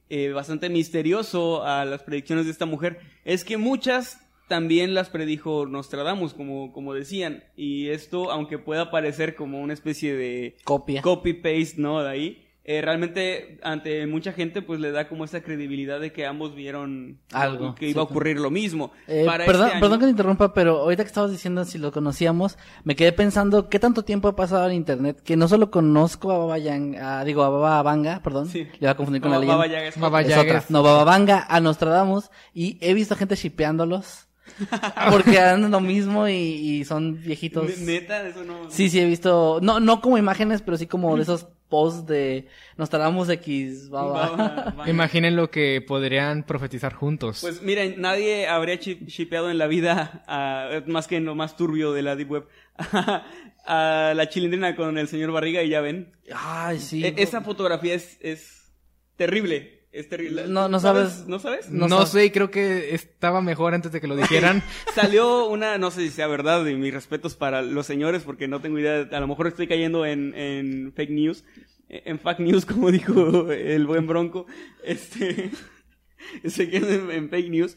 eh, 0.09 0.31
bastante 0.31 0.69
misterioso 0.69 1.65
a 1.65 1.85
las 1.85 2.03
predicciones 2.03 2.45
de 2.45 2.53
esta 2.53 2.65
mujer 2.67 3.01
es 3.25 3.45
que 3.45 3.57
muchas 3.57 4.21
también 4.49 4.95
las 4.95 5.09
predijo 5.11 5.67
Nostradamus, 5.67 6.35
como, 6.35 6.73
como 6.73 6.95
decían. 6.95 7.45
Y 7.57 7.89
esto, 7.89 8.31
aunque 8.31 8.59
pueda 8.59 8.91
parecer 8.91 9.35
como 9.35 9.61
una 9.61 9.73
especie 9.73 10.15
de 10.15 10.57
Copia. 10.65 11.03
copy-paste, 11.03 11.75
¿no? 11.79 12.03
De 12.03 12.09
ahí. 12.11 12.43
eh, 12.69 12.83
realmente 12.83 13.61
ante 13.63 14.05
mucha 14.09 14.33
gente 14.33 14.61
pues 14.61 14.81
le 14.81 14.91
da 14.91 15.07
como 15.09 15.25
esa 15.25 15.41
credibilidad 15.41 16.01
de 16.01 16.11
que 16.13 16.27
ambos 16.27 16.57
vieron 16.57 17.21
Algo, 17.33 17.77
que 17.77 17.85
sí, 17.87 17.91
iba 17.93 18.03
a 18.03 18.07
sí. 18.07 18.11
ocurrir 18.11 18.41
lo 18.41 18.51
mismo. 18.51 18.91
Eh, 19.07 19.23
Para 19.25 19.45
perdón, 19.47 19.67
este 19.67 19.75
año- 19.77 19.81
perdón 19.83 19.99
que 20.01 20.05
te 20.07 20.11
interrumpa, 20.11 20.53
pero 20.53 20.79
ahorita 20.79 21.05
que 21.05 21.07
estabas 21.07 21.31
diciendo 21.31 21.65
si 21.65 21.79
lo 21.79 21.93
conocíamos, 21.93 22.59
me 22.83 22.97
quedé 22.97 23.13
pensando 23.13 23.69
qué 23.69 23.79
tanto 23.79 24.03
tiempo 24.03 24.27
ha 24.27 24.35
pasado 24.35 24.67
en 24.69 24.75
internet 24.75 25.21
que 25.23 25.37
no 25.37 25.47
solo 25.47 25.71
conozco 25.71 26.33
a 26.33 26.39
Baba 26.39 26.59
Yang, 26.59 26.97
a- 26.97 27.25
digo 27.25 27.45
a 27.45 27.51
Baba 27.51 27.81
Vanga, 27.85 28.21
perdón, 28.25 28.49
Sí. 28.49 28.65
le 28.65 28.79
voy 28.81 28.89
a 28.89 28.97
confundir 28.97 29.23
con 29.23 29.31
No, 29.31 29.37
la 29.37 29.41
leyenda. 29.43 29.57
Baba 29.59 29.67
Yaga 29.73 29.87
es 29.87 30.01
Baba 30.01 30.21
Es 30.23 30.29
Yaga 30.29 30.43
otra. 30.43 30.65
No, 30.71 30.83
Baba 30.83 31.05
Vanga 31.05 31.47
a 31.49 31.61
Nostradamus 31.61 32.31
y 32.53 32.79
he 32.81 32.95
visto 32.95 33.15
gente 33.15 33.37
shipeándolos 33.37 34.26
porque 35.11 35.39
hacen 35.39 35.71
lo 35.71 35.81
mismo 35.81 36.29
y, 36.29 36.33
y 36.35 36.85
son 36.85 37.21
viejitos. 37.23 37.67
Ne- 37.81 37.85
Neta, 38.01 38.27
eso 38.27 38.45
no. 38.45 38.71
Sí, 38.71 38.89
sí 38.91 39.01
he 39.01 39.05
visto, 39.07 39.59
no, 39.63 39.81
no 39.81 40.01
como 40.01 40.19
imágenes, 40.19 40.63
pero 40.63 40.77
sí 40.77 40.87
como 40.87 41.17
de 41.17 41.23
esos 41.23 41.47
posts 41.69 42.07
de 42.07 42.47
X, 42.79 43.91
Baba. 43.91 44.31
Va- 44.31 44.75
va- 44.79 44.89
Imaginen 44.89 45.35
lo 45.37 45.51
que 45.51 45.81
podrían 45.87 46.45
profetizar 46.45 46.95
juntos. 46.95 47.39
Pues 47.41 47.61
miren, 47.63 48.01
nadie 48.01 48.47
habría 48.49 48.77
shipeado 48.77 49.51
en 49.51 49.59
la 49.59 49.67
vida, 49.67 50.23
a- 50.29 50.83
más 50.87 51.07
que 51.09 51.17
en 51.17 51.25
lo 51.25 51.35
más 51.35 51.57
turbio 51.57 51.93
de 51.93 52.03
la 52.03 52.15
Deep 52.17 52.31
Web, 52.31 52.49
a 53.67 54.13
la 54.15 54.29
chilindrina 54.29 54.77
con 54.77 54.97
el 54.99 55.09
señor 55.09 55.33
Barriga 55.33 55.63
y 55.63 55.71
ya 55.71 55.81
ven. 55.81 56.13
Ay, 56.35 56.79
sí. 56.79 57.05
E- 57.05 57.15
esa 57.19 57.41
fotografía 57.41 57.95
es, 57.95 58.17
es 58.21 58.73
terrible. 59.17 59.76
Es 59.97 60.09
terrible. 60.09 60.47
No- 60.47 60.69
no 60.69 60.79
sabes. 60.79 61.27
¿No 61.27 61.39
sabes? 61.39 61.71
no 61.71 61.89
no 61.89 62.05
sé, 62.07 62.31
creo 62.33 62.51
que 62.51 62.95
estaba 62.95 63.41
mejor 63.41 63.75
antes 63.75 63.93
de 63.93 64.01
que 64.01 64.07
lo 64.07 64.15
dijeran. 64.17 64.63
Salió 64.95 65.47
una, 65.47 65.79
no 65.79 65.91
sé 65.91 66.03
si 66.03 66.11
sea 66.11 66.27
verdad, 66.27 66.67
y 66.67 66.75
mis 66.75 66.93
respetos 66.93 67.35
para 67.35 67.63
los 67.63 67.87
señores, 67.87 68.23
porque 68.25 68.47
no 68.49 68.61
tengo 68.61 68.79
idea, 68.79 69.09
a 69.11 69.21
lo 69.21 69.27
mejor 69.27 69.47
estoy 69.47 69.67
cayendo 69.67 70.05
en, 70.05 70.35
en 70.35 70.93
fake 70.95 71.11
news, 71.11 71.45
eh, 71.89 72.03
en 72.05 72.19
fake 72.21 72.41
news, 72.41 72.67
como 72.67 72.91
dijo 72.91 73.51
el 73.51 73.87
buen 73.87 74.07
Bronco, 74.07 74.47
este, 74.85 75.51
se 76.45 76.69
queda 76.69 76.95
en, 76.95 77.11
en 77.11 77.31
fake 77.31 77.51
news, 77.51 77.77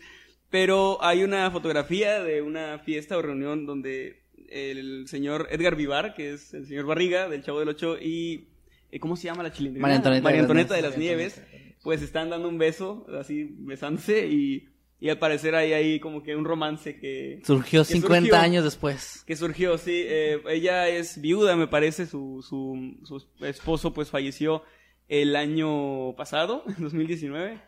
pero 0.49 0.97
hay 1.03 1.23
una 1.23 1.49
fotografía 1.51 2.21
de 2.23 2.41
una 2.41 2.79
fiesta 2.79 3.17
o 3.17 3.21
reunión 3.21 3.65
donde 3.65 4.23
el 4.49 5.07
señor 5.07 5.47
Edgar 5.51 5.75
Vivar, 5.75 6.15
que 6.15 6.33
es 6.33 6.53
el 6.53 6.65
señor 6.67 6.85
Barriga, 6.85 7.29
del 7.29 7.43
Chavo 7.43 7.59
del 7.59 7.69
Ocho, 7.69 7.97
y, 7.99 8.47
eh, 8.91 8.99
¿cómo 8.99 9.15
se 9.15 9.25
llama 9.25 9.43
la 9.43 9.51
chilindrina? 9.51 9.83
María 9.83 9.97
Antonieta 9.97 10.23
María 10.47 10.65
de 10.65 10.81
las 10.81 10.97
Nieves, 10.97 11.41
pues 11.83 12.01
están 12.01 12.29
dando 12.29 12.49
un 12.49 12.57
beso, 12.57 13.05
así 13.19 13.55
besándose, 13.59 14.27
y, 14.27 14.67
y 14.99 15.09
al 15.09 15.17
parecer 15.17 15.55
hay 15.55 15.73
ahí 15.73 15.99
como 15.99 16.23
que 16.23 16.35
un 16.35 16.43
romance 16.45 16.99
que... 16.99 17.41
Surgió 17.45 17.81
que 17.83 17.93
50 17.93 18.19
surgió. 18.19 18.35
años 18.35 18.63
después. 18.63 19.23
Que 19.25 19.35
surgió, 19.35 19.77
sí. 19.77 20.03
eh, 20.05 20.41
ella 20.49 20.89
es 20.89 21.21
viuda, 21.21 21.55
me 21.55 21.67
parece. 21.67 22.05
Su, 22.05 22.43
su, 22.47 22.99
su 23.05 23.45
esposo, 23.45 23.93
pues, 23.93 24.09
falleció 24.09 24.63
el 25.07 25.35
año 25.35 26.15
pasado, 26.15 26.63
en 26.67 26.83
2019. 26.83 27.61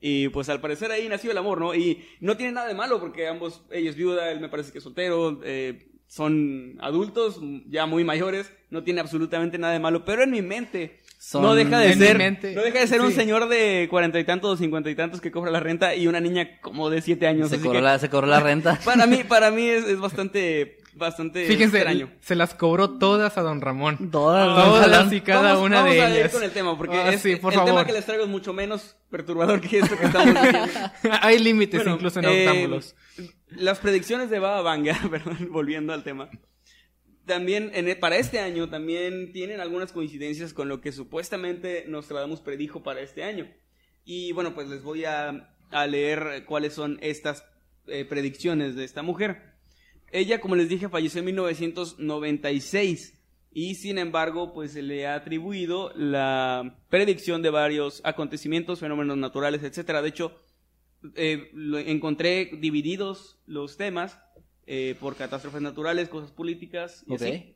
Y, 0.00 0.28
pues, 0.28 0.50
al 0.50 0.60
parecer 0.60 0.90
ahí 0.90 1.08
nació 1.08 1.30
el 1.30 1.38
amor, 1.38 1.58
¿no? 1.58 1.74
Y 1.74 2.04
no 2.20 2.36
tiene 2.36 2.52
nada 2.52 2.68
de 2.68 2.74
malo 2.74 3.00
porque 3.00 3.26
ambos, 3.26 3.64
ella 3.70 3.88
es 3.88 3.96
viuda, 3.96 4.30
él 4.30 4.40
me 4.40 4.50
parece 4.50 4.70
que 4.70 4.78
es 4.78 4.84
soltero, 4.84 5.40
eh, 5.42 5.88
son 6.06 6.76
adultos, 6.80 7.40
ya 7.66 7.86
muy 7.86 8.04
mayores, 8.04 8.52
no 8.68 8.84
tiene 8.84 9.00
absolutamente 9.00 9.56
nada 9.56 9.72
de 9.72 9.80
malo. 9.80 10.04
Pero 10.04 10.22
en 10.22 10.30
mi 10.30 10.42
mente, 10.42 11.00
Son- 11.26 11.40
no 11.42 11.54
deja 11.54 11.78
de 11.78 11.94
ser, 11.94 12.18
mente, 12.18 12.54
no 12.54 12.62
deja 12.62 12.80
de 12.80 12.86
ser 12.86 13.00
un 13.00 13.10
señor 13.10 13.48
de 13.48 13.86
cuarenta 13.90 14.20
y 14.20 14.24
tantos, 14.24 14.58
cincuenta 14.58 14.90
y 14.90 14.94
tantos 14.94 15.22
que 15.22 15.30
cobra 15.30 15.50
la 15.50 15.58
renta 15.58 15.94
y 15.94 16.06
una 16.06 16.20
niña 16.20 16.60
como 16.60 16.90
de 16.90 17.00
siete 17.00 17.26
años. 17.26 17.48
Se 17.48 17.56
cobró, 17.58 17.72
que- 17.72 17.80
la, 17.80 17.98
se 17.98 18.10
cobró 18.10 18.26
la 18.26 18.40
renta. 18.40 18.78
para 18.84 19.06
mí, 19.06 19.24
para 19.24 19.50
mí 19.50 19.66
es, 19.66 19.84
es 19.86 19.98
bastante, 19.98 20.76
bastante 20.94 21.46
Fíjense, 21.46 21.78
extraño. 21.78 22.10
se 22.20 22.34
las 22.34 22.54
cobró 22.54 22.98
todas 22.98 23.38
a 23.38 23.40
don 23.42 23.62
Ramón. 23.62 24.10
Todas, 24.10 24.46
Todas 24.48 24.68
ojalá. 24.86 25.14
y 25.14 25.20
cada 25.22 25.52
vamos, 25.54 25.64
una 25.66 25.76
vamos 25.78 25.94
de 25.94 26.02
a 26.02 26.10
ir 26.10 26.16
ellas. 26.18 26.32
con 26.32 26.42
el 26.42 26.50
tema, 26.50 26.76
porque 26.76 26.96
Ah, 26.98 27.10
es- 27.14 27.22
sí, 27.22 27.36
por 27.36 27.54
el 27.54 27.64
tema 27.64 27.86
que 27.86 27.92
les 27.94 28.04
traigo 28.04 28.24
es 28.24 28.30
mucho 28.30 28.52
menos 28.52 28.94
perturbador 29.10 29.62
que 29.62 29.78
esto 29.78 29.96
que 29.98 30.04
estamos 30.04 30.26
diciendo. 30.42 30.70
Hay 31.22 31.38
límites 31.38 31.80
Bueno, 31.80 31.94
incluso 31.94 32.18
en 32.20 32.26
eh, 32.26 32.46
octámbulos. 32.46 32.94
las 33.48 33.78
predicciones 33.78 34.28
de 34.28 34.38
Baba 34.40 34.60
Vanga, 34.60 34.94
perdón, 35.10 35.48
volviendo 35.50 35.94
al 35.94 36.04
tema. 36.04 36.28
También, 37.26 37.70
en 37.74 37.88
e- 37.88 37.96
para 37.96 38.18
este 38.18 38.38
año, 38.38 38.68
también 38.68 39.32
tienen 39.32 39.60
algunas 39.60 39.92
coincidencias 39.92 40.52
con 40.52 40.68
lo 40.68 40.80
que 40.80 40.92
supuestamente 40.92 41.84
Nostradamus 41.88 42.40
predijo 42.40 42.82
para 42.82 43.00
este 43.00 43.24
año. 43.24 43.50
Y 44.04 44.32
bueno, 44.32 44.54
pues 44.54 44.68
les 44.68 44.82
voy 44.82 45.04
a, 45.04 45.50
leer 45.88 46.44
cuáles 46.46 46.74
son 46.74 46.98
estas 47.02 47.44
eh, 47.88 48.04
predicciones 48.04 48.76
de 48.76 48.84
esta 48.84 49.02
mujer. 49.02 49.54
Ella, 50.12 50.40
como 50.40 50.54
les 50.54 50.68
dije, 50.68 50.88
falleció 50.88 51.18
en 51.18 51.24
1996 51.26 53.14
y 53.52 53.74
sin 53.76 53.98
embargo, 53.98 54.52
pues 54.52 54.72
se 54.72 54.82
le 54.82 55.06
ha 55.06 55.14
atribuido 55.14 55.92
la 55.96 56.78
predicción 56.90 57.42
de 57.42 57.50
varios 57.50 58.00
acontecimientos, 58.04 58.80
fenómenos 58.80 59.16
naturales, 59.16 59.62
etcétera. 59.64 60.02
De 60.02 60.10
hecho, 60.10 60.40
eh, 61.16 61.50
encontré 61.86 62.50
divididos 62.60 63.40
los 63.46 63.76
temas 63.76 64.20
eh, 64.66 64.96
por 65.00 65.16
catástrofes 65.16 65.60
naturales, 65.62 66.08
cosas 66.08 66.30
políticas 66.30 67.04
y 67.06 67.14
Ok. 67.14 67.22
así. 67.22 67.54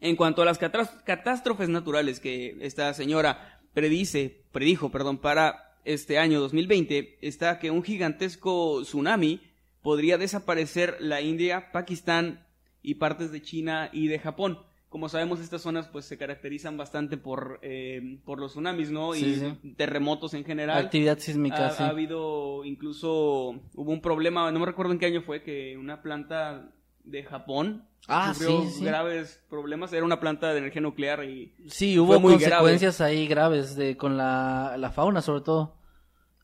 En 0.00 0.16
cuanto 0.16 0.42
a 0.42 0.44
las 0.44 0.58
catás- 0.58 1.02
catástrofes 1.04 1.68
naturales 1.68 2.20
que 2.20 2.56
esta 2.60 2.92
señora 2.94 3.60
predice, 3.72 4.44
predijo, 4.52 4.90
perdón, 4.90 5.18
para 5.18 5.78
este 5.84 6.18
año 6.18 6.40
2020, 6.40 7.18
está 7.22 7.58
que 7.58 7.70
un 7.70 7.82
gigantesco 7.82 8.82
tsunami 8.82 9.40
podría 9.82 10.18
desaparecer 10.18 10.96
la 11.00 11.20
India, 11.20 11.70
Pakistán 11.72 12.44
y 12.82 12.96
partes 12.96 13.30
de 13.32 13.40
China 13.40 13.88
y 13.92 14.08
de 14.08 14.18
Japón. 14.18 14.58
Como 14.96 15.10
sabemos, 15.10 15.40
estas 15.40 15.60
zonas 15.60 15.88
pues 15.88 16.06
se 16.06 16.16
caracterizan 16.16 16.78
bastante 16.78 17.18
por, 17.18 17.58
eh, 17.60 18.18
por 18.24 18.40
los 18.40 18.52
tsunamis, 18.52 18.90
¿no? 18.90 19.12
Sí, 19.12 19.26
y 19.26 19.34
sí. 19.34 19.74
terremotos 19.76 20.32
en 20.32 20.42
general. 20.42 20.78
Actividad 20.86 21.18
sísmica, 21.18 21.66
Ha, 21.66 21.70
sí. 21.72 21.82
ha 21.82 21.88
habido 21.88 22.64
incluso 22.64 23.60
hubo 23.74 23.92
un 23.92 24.00
problema, 24.00 24.50
no 24.50 24.58
me 24.58 24.64
recuerdo 24.64 24.92
en 24.94 24.98
qué 24.98 25.04
año 25.04 25.20
fue 25.20 25.42
que 25.42 25.76
una 25.76 26.00
planta 26.00 26.70
de 27.04 27.24
Japón 27.24 27.84
Ah, 28.08 28.32
sufrió 28.32 28.62
sí, 28.62 28.70
sí. 28.78 28.84
graves 28.86 29.44
problemas, 29.50 29.92
era 29.92 30.02
una 30.02 30.18
planta 30.18 30.50
de 30.54 30.60
energía 30.60 30.80
nuclear 30.80 31.24
y 31.24 31.52
Sí, 31.68 31.96
fue 31.96 32.00
hubo 32.00 32.18
muy 32.20 32.32
consecuencias 32.32 33.02
ahí 33.02 33.26
graves 33.26 33.76
de 33.76 33.98
con 33.98 34.16
la, 34.16 34.76
la 34.78 34.90
fauna, 34.92 35.20
sobre 35.20 35.42
todo. 35.42 35.74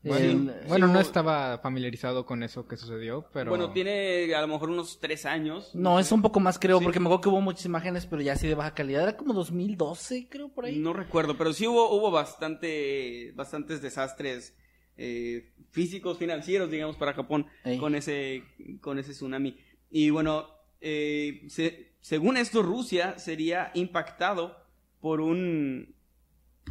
Bueno, 0.03 0.51
bueno, 0.67 0.87
no 0.87 0.99
estaba 0.99 1.59
familiarizado 1.59 2.25
con 2.25 2.43
eso 2.43 2.67
que 2.67 2.75
sucedió, 2.75 3.25
pero... 3.31 3.49
Bueno, 3.51 3.71
tiene 3.71 4.35
a 4.35 4.41
lo 4.41 4.47
mejor 4.49 4.69
unos 4.69 4.99
tres 4.99 5.25
años. 5.25 5.71
No, 5.73 5.97
es 5.99 6.11
un 6.11 6.21
poco 6.21 6.41
más 6.41 6.59
creo, 6.59 6.79
Sí. 6.79 6.83
porque 6.83 6.99
me 6.99 7.05
acuerdo 7.05 7.21
que 7.21 7.29
hubo 7.29 7.39
muchas 7.41 7.65
imágenes, 7.65 8.05
pero 8.05 8.21
ya 8.21 8.33
así 8.33 8.45
de 8.47 8.55
baja 8.55 8.73
calidad. 8.73 9.03
Era 9.03 9.15
como 9.15 9.33
2012, 9.33 10.27
creo, 10.29 10.49
por 10.49 10.65
ahí. 10.65 10.77
No 10.77 10.91
recuerdo, 10.91 11.37
pero 11.37 11.53
sí 11.53 11.67
hubo, 11.67 11.89
hubo 11.95 12.11
bastante, 12.11 13.31
bastantes 13.35 13.81
desastres 13.81 14.57
eh, 14.97 15.53
físicos, 15.71 16.17
financieros, 16.17 16.69
digamos, 16.69 16.97
para 16.97 17.13
Japón 17.13 17.47
Ey. 17.63 17.77
con 17.77 17.95
ese, 17.95 18.43
con 18.81 18.99
ese 18.99 19.13
tsunami. 19.13 19.57
Y 19.89 20.09
bueno, 20.09 20.47
eh, 20.81 21.45
se- 21.47 21.93
según 22.01 22.35
esto, 22.35 22.61
Rusia 22.61 23.17
sería 23.19 23.71
impactado 23.73 24.57
por 24.99 25.21
un 25.21 25.95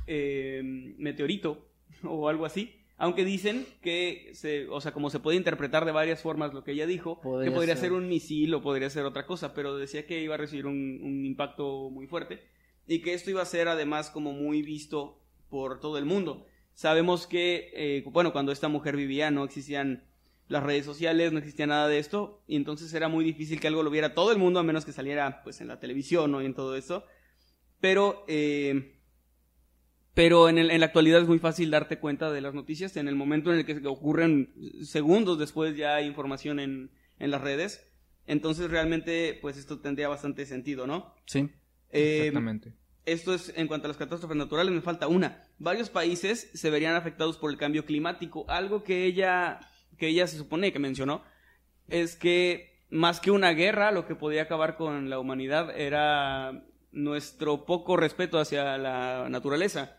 eh, 0.06 0.60
meteorito 0.98 1.68
o 2.04 2.28
algo 2.28 2.44
así. 2.44 2.78
Aunque 3.02 3.25
dicen 3.25 3.66
que, 3.82 4.30
se, 4.32 4.68
o 4.68 4.80
sea, 4.80 4.92
como 4.92 5.11
se 5.11 5.18
puede 5.18 5.37
interpretar 5.37 5.85
de 5.85 5.90
varias 5.90 6.23
formas 6.23 6.54
lo 6.54 6.62
que 6.62 6.71
ella 6.71 6.87
dijo, 6.87 7.21
Podría 7.21 7.50
que 7.50 7.54
podría 7.54 7.75
ser. 7.75 7.87
ser 7.87 7.92
un 7.92 8.09
misil 8.09 8.54
o 8.54 8.62
podría 8.62 8.88
ser 8.90 9.04
otra 9.04 9.26
cosa, 9.26 9.54
pero 9.54 9.76
decía 9.76 10.06
que 10.06 10.23
iba 10.23 10.37
a 10.37 10.38
recibir 10.38 10.66
un, 10.66 11.00
un 11.02 11.26
impacto 11.26 11.90
muy 11.90 12.06
fuerte 12.06 12.40
y 12.87 13.00
que 13.00 13.12
esto 13.14 13.30
iba 13.30 13.42
a 13.42 13.47
ser 13.47 13.66
además 13.66 14.09
como 14.09 14.32
muy 14.32 14.62
visto 14.62 15.18
por 15.50 15.80
todo 15.80 15.99
el 15.99 16.04
mundo. 16.04 16.47
Sabemos 16.75 17.26
que, 17.26 17.73
eh, 17.75 18.04
bueno, 18.06 18.32
cuando 18.32 18.52
esta 18.52 18.68
mujer 18.68 18.97
vivía 18.97 19.32
no 19.32 19.42
existían 19.42 20.04
las 20.47 20.62
redes 20.62 20.85
sociales, 20.85 21.32
no 21.32 21.38
existía 21.38 21.66
nada 21.66 21.88
de 21.88 21.99
esto, 21.99 22.42
y 22.47 22.54
entonces 22.54 22.94
era 22.94 23.09
muy 23.09 23.25
difícil 23.25 23.59
que 23.59 23.66
algo 23.66 23.82
lo 23.82 23.90
viera 23.90 24.14
todo 24.14 24.30
el 24.30 24.38
mundo, 24.38 24.61
a 24.61 24.62
menos 24.62 24.85
que 24.85 24.92
saliera 24.92 25.42
pues 25.42 25.61
en 25.61 25.66
la 25.66 25.80
televisión 25.80 26.32
o 26.35 26.40
en 26.40 26.54
todo 26.54 26.76
eso. 26.76 27.04
Pero, 27.80 28.25
eh, 28.28 28.94
pero 30.14 30.49
en, 30.49 30.59
el- 30.59 30.71
en 30.71 30.81
la 30.81 30.87
actualidad 30.87 31.23
es 31.23 31.28
muy 31.28 31.38
fácil 31.38 31.71
darte 31.71 31.99
cuenta 31.99 32.31
de 32.31 32.40
las 32.40 32.54
noticias. 32.54 32.97
En 32.97 33.09
el 33.09 33.14
momento 33.14 33.52
en 33.52 33.59
el 33.61 33.64
que 33.66 33.87
ocurren 33.87 34.52
segundos 34.85 35.38
después 35.38 35.76
ya 35.76 35.95
hay 35.97 36.07
información 36.07 36.61
en, 36.61 36.90
en 37.19 37.31
las 37.31 37.40
redes. 37.40 37.88
Entonces 38.26 38.71
realmente 38.71 39.38
pues 39.40 39.57
esto 39.57 39.81
tendría 39.81 40.09
bastante 40.09 40.47
sentido, 40.47 40.87
¿no? 40.87 41.14
Sí. 41.26 41.49
Eh, 41.90 42.19
Exactamente. 42.28 42.73
esto 43.04 43.35
es 43.35 43.52
en 43.57 43.66
cuanto 43.66 43.87
a 43.87 43.88
las 43.88 43.97
catástrofes 43.97 44.37
naturales, 44.37 44.73
me 44.73 44.81
falta 44.81 45.09
una. 45.09 45.42
Varios 45.59 45.90
países 45.90 46.50
se 46.54 46.71
verían 46.71 46.95
afectados 46.95 47.37
por 47.38 47.50
el 47.50 47.57
cambio 47.59 47.85
climático. 47.85 48.45
Algo 48.49 48.85
que 48.85 49.04
ella, 49.07 49.61
que 49.99 50.09
ella 50.09 50.26
se 50.26 50.37
supone 50.38 50.73
que 50.73 50.78
mencionó, 50.78 51.23
es 51.88 52.16
que 52.16 52.81
más 52.90 53.21
que 53.21 53.31
una 53.31 53.50
guerra, 53.52 53.90
lo 53.90 54.07
que 54.07 54.14
podía 54.14 54.42
acabar 54.42 54.76
con 54.76 55.09
la 55.11 55.19
humanidad 55.19 55.75
era 55.78 56.64
nuestro 56.92 57.64
poco 57.64 57.96
respeto 57.96 58.38
hacia 58.38 58.78
la 58.78 59.28
naturaleza. 59.28 59.96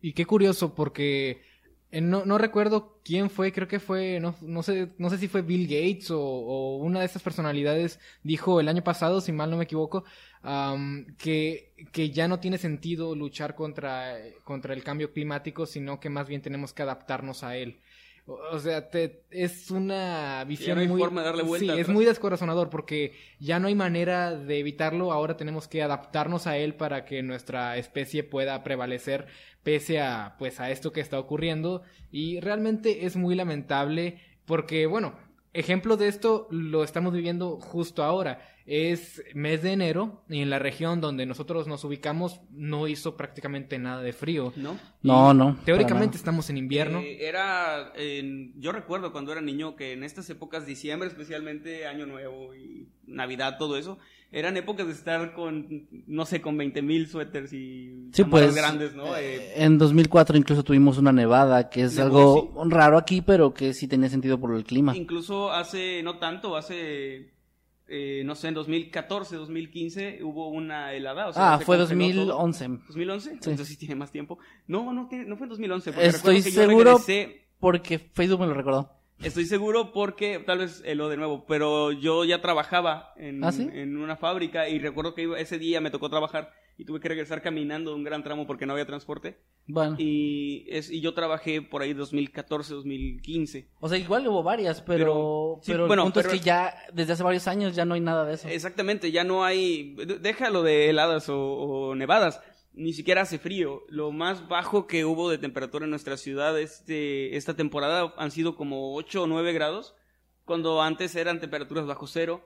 Y, 0.00 0.12
qué 0.12 0.24
curioso, 0.26 0.74
porque 0.74 1.42
eh, 1.90 2.00
no, 2.00 2.24
no 2.24 2.38
recuerdo 2.38 3.00
quién 3.04 3.30
fue, 3.30 3.52
creo 3.52 3.68
que 3.68 3.80
fue, 3.80 4.20
no, 4.20 4.34
no, 4.40 4.62
sé, 4.62 4.92
no 4.98 5.10
sé 5.10 5.18
si 5.18 5.28
fue 5.28 5.42
Bill 5.42 5.66
Gates 5.66 6.10
o, 6.10 6.76
una 6.76 7.00
de 7.00 7.06
estas 7.06 7.22
personalidades 7.22 7.98
dijo 8.22 8.60
el 8.60 8.68
año 8.68 8.84
pasado, 8.84 9.20
si 9.20 9.32
mal 9.32 9.50
no 9.50 9.56
me 9.56 9.64
equivoco, 9.64 10.04
que, 11.18 11.72
que 11.92 12.10
ya 12.10 12.28
no 12.28 12.40
tiene 12.40 12.58
sentido 12.58 13.14
luchar 13.14 13.54
contra, 13.54 14.16
contra 14.44 14.74
el 14.74 14.82
cambio 14.82 15.12
climático, 15.12 15.66
sino 15.66 16.00
que 16.00 16.10
más 16.10 16.28
bien 16.28 16.42
tenemos 16.42 16.72
que 16.72 16.82
adaptarnos 16.82 17.42
a 17.44 17.56
él. 17.56 17.80
O, 18.24 18.58
sea, 18.60 18.88
te- 18.88 19.24
es 19.30 19.70
una 19.70 20.44
visión 20.44 20.76
no 20.76 20.82
hay 20.82 20.88
muy... 20.88 21.00
forma 21.00 21.22
de 21.22 21.26
darle 21.26 21.42
vuelta 21.42 21.74
sí, 21.74 21.80
es 21.80 21.88
muy 21.88 22.04
descorazonador 22.04 22.70
porque 22.70 23.14
ya 23.40 23.58
no 23.58 23.66
hay 23.66 23.74
manera 23.74 24.32
de 24.36 24.60
evitarlo, 24.60 25.12
ahora 25.12 25.36
tenemos 25.36 25.66
que 25.66 25.82
adaptarnos 25.82 26.46
a 26.46 26.56
él 26.56 26.74
para 26.74 27.04
que 27.04 27.22
nuestra 27.22 27.76
especie 27.76 28.22
pueda 28.22 28.62
prevalecer 28.62 29.26
pese 29.64 30.00
a 30.00 30.36
pues 30.38 30.60
a 30.60 30.70
esto 30.70 30.92
que 30.92 31.00
está 31.00 31.18
ocurriendo. 31.18 31.82
Y 32.12 32.38
realmente 32.40 33.06
es 33.06 33.16
muy 33.16 33.34
lamentable 33.34 34.20
porque 34.44 34.86
bueno, 34.86 35.14
ejemplo 35.52 35.96
de 35.96 36.08
esto 36.08 36.46
lo 36.50 36.84
estamos 36.84 37.12
viviendo 37.12 37.58
justo 37.60 38.04
ahora. 38.04 38.40
Es 38.66 39.22
mes 39.34 39.62
de 39.62 39.72
enero 39.72 40.22
y 40.28 40.40
en 40.40 40.50
la 40.50 40.58
región 40.58 41.00
donde 41.00 41.26
nosotros 41.26 41.66
nos 41.66 41.82
ubicamos 41.84 42.40
no 42.50 42.86
hizo 42.86 43.16
prácticamente 43.16 43.78
nada 43.78 44.02
de 44.02 44.12
frío. 44.12 44.52
¿No? 44.56 44.78
No, 45.02 45.34
no. 45.34 45.56
Teóricamente 45.64 46.16
estamos 46.16 46.48
en 46.50 46.58
invierno. 46.58 47.00
Eh, 47.00 47.26
era, 47.26 47.92
en- 47.96 48.52
yo 48.60 48.70
recuerdo 48.72 49.10
cuando 49.12 49.32
era 49.32 49.40
niño 49.40 49.74
que 49.74 49.92
en 49.92 50.04
estas 50.04 50.30
épocas, 50.30 50.64
diciembre 50.66 51.08
especialmente, 51.08 51.86
Año 51.86 52.06
Nuevo 52.06 52.54
y 52.54 52.86
Navidad, 53.06 53.56
todo 53.58 53.76
eso, 53.76 53.98
eran 54.30 54.56
épocas 54.56 54.86
de 54.86 54.92
estar 54.92 55.34
con, 55.34 55.88
no 56.06 56.24
sé, 56.24 56.40
con 56.40 56.56
20 56.56 56.80
mil 56.82 57.08
suéteres 57.08 57.52
y 57.52 58.08
Sí, 58.12 58.24
pues. 58.24 58.54
grandes, 58.54 58.94
¿no? 58.94 59.14
eh, 59.16 59.36
Eh, 59.36 59.52
en 59.56 59.76
2004 59.76 60.38
incluso 60.38 60.62
tuvimos 60.62 60.98
una 60.98 61.12
nevada, 61.12 61.68
que 61.68 61.82
es 61.82 61.96
Nevó, 61.96 62.50
algo 62.54 62.64
raro 62.70 62.96
aquí, 62.96 63.20
pero 63.22 63.52
que 63.52 63.74
sí 63.74 63.88
tenía 63.88 64.08
sentido 64.08 64.38
por 64.38 64.54
el 64.54 64.64
clima. 64.64 64.96
incluso 64.96 65.50
hace, 65.52 66.02
no 66.02 66.18
tanto, 66.18 66.56
hace, 66.56 67.32
eh, 67.88 68.22
no 68.24 68.34
sé, 68.34 68.48
en 68.48 68.54
2014, 68.54 69.36
2015 69.36 70.20
hubo 70.22 70.48
una 70.48 70.92
helada. 70.94 71.28
O 71.28 71.32
sea, 71.32 71.54
ah, 71.54 71.58
se 71.58 71.64
fue 71.64 71.76
congeló 71.78 72.24
todo. 72.26 72.26
2011. 72.38 72.68
¿2011? 72.88 73.20
Sí. 73.20 73.30
Entonces 73.32 73.68
sí 73.68 73.76
tiene 73.76 73.94
más 73.96 74.10
tiempo. 74.10 74.38
No, 74.66 74.92
no, 74.92 75.08
no 75.10 75.36
fue 75.36 75.44
en 75.46 75.48
2011. 75.50 75.92
porque 75.92 76.06
Estoy 76.08 76.42
que 76.42 76.50
yo 76.50 76.62
seguro 76.66 76.98
regresé- 76.98 77.42
porque 77.58 77.98
Facebook 77.98 78.40
me 78.40 78.46
lo 78.46 78.54
recordó. 78.54 78.90
Estoy 79.22 79.44
seguro 79.46 79.92
porque, 79.92 80.40
tal 80.44 80.58
vez 80.58 80.82
lo 80.96 81.08
de 81.08 81.16
nuevo, 81.16 81.44
pero 81.46 81.92
yo 81.92 82.24
ya 82.24 82.40
trabajaba 82.40 83.12
en, 83.16 83.44
¿Ah, 83.44 83.52
sí? 83.52 83.68
en 83.72 83.96
una 83.96 84.16
fábrica 84.16 84.68
y 84.68 84.78
recuerdo 84.80 85.14
que 85.14 85.22
iba- 85.22 85.38
ese 85.38 85.58
día 85.58 85.80
me 85.80 85.90
tocó 85.92 86.10
trabajar 86.10 86.50
y 86.76 86.84
tuve 86.84 86.98
que 86.98 87.08
regresar 87.08 87.40
caminando 87.40 87.94
un 87.94 88.02
gran 88.02 88.24
tramo 88.24 88.46
porque 88.48 88.66
no 88.66 88.72
había 88.72 88.86
transporte. 88.86 89.38
Bueno, 89.68 89.94
Y, 89.98 90.64
es, 90.68 90.90
y 90.90 91.00
yo 91.00 91.14
trabajé 91.14 91.62
por 91.62 91.82
ahí 91.82 91.92
2014, 91.92 92.74
2015. 92.74 93.68
o 93.78 93.88
sea, 93.88 93.96
igual 93.96 94.26
hubo 94.26 94.42
varias, 94.42 94.80
pero, 94.80 94.98
Pero- 95.04 95.58
sí, 95.62 95.70
pero 95.72 95.86
bueno, 95.86 96.02
el 96.02 96.06
punto 96.06 96.20
pero- 96.22 96.34
es 96.34 96.40
que 96.40 96.44
ya 96.44 96.74
desde 96.92 97.12
hace 97.12 97.22
varios 97.22 97.46
años 97.46 97.76
ya 97.76 97.84
no 97.84 97.94
hay 97.94 98.00
nada 98.00 98.24
de 98.24 98.34
eso. 98.34 98.48
Exactamente, 98.48 99.12
ya 99.12 99.22
no 99.22 99.44
hay, 99.44 99.94
déjalo 100.20 100.64
de 100.64 100.90
heladas 100.90 101.28
o, 101.28 101.38
o 101.38 101.94
nevadas, 101.94 102.40
ni 102.74 102.92
siquiera 102.92 103.22
hace 103.22 103.38
frío. 103.38 103.82
Lo 103.88 104.12
más 104.12 104.48
bajo 104.48 104.86
que 104.86 105.04
hubo 105.04 105.28
de 105.30 105.38
temperatura 105.38 105.84
en 105.84 105.90
nuestra 105.90 106.16
ciudad 106.16 106.58
este, 106.58 107.36
esta 107.36 107.54
temporada 107.54 108.14
han 108.16 108.30
sido 108.30 108.56
como 108.56 108.94
8 108.94 109.22
o 109.22 109.26
9 109.26 109.52
grados, 109.52 109.94
cuando 110.44 110.82
antes 110.82 111.14
eran 111.14 111.40
temperaturas 111.40 111.86
bajo 111.86 112.06
cero 112.06 112.42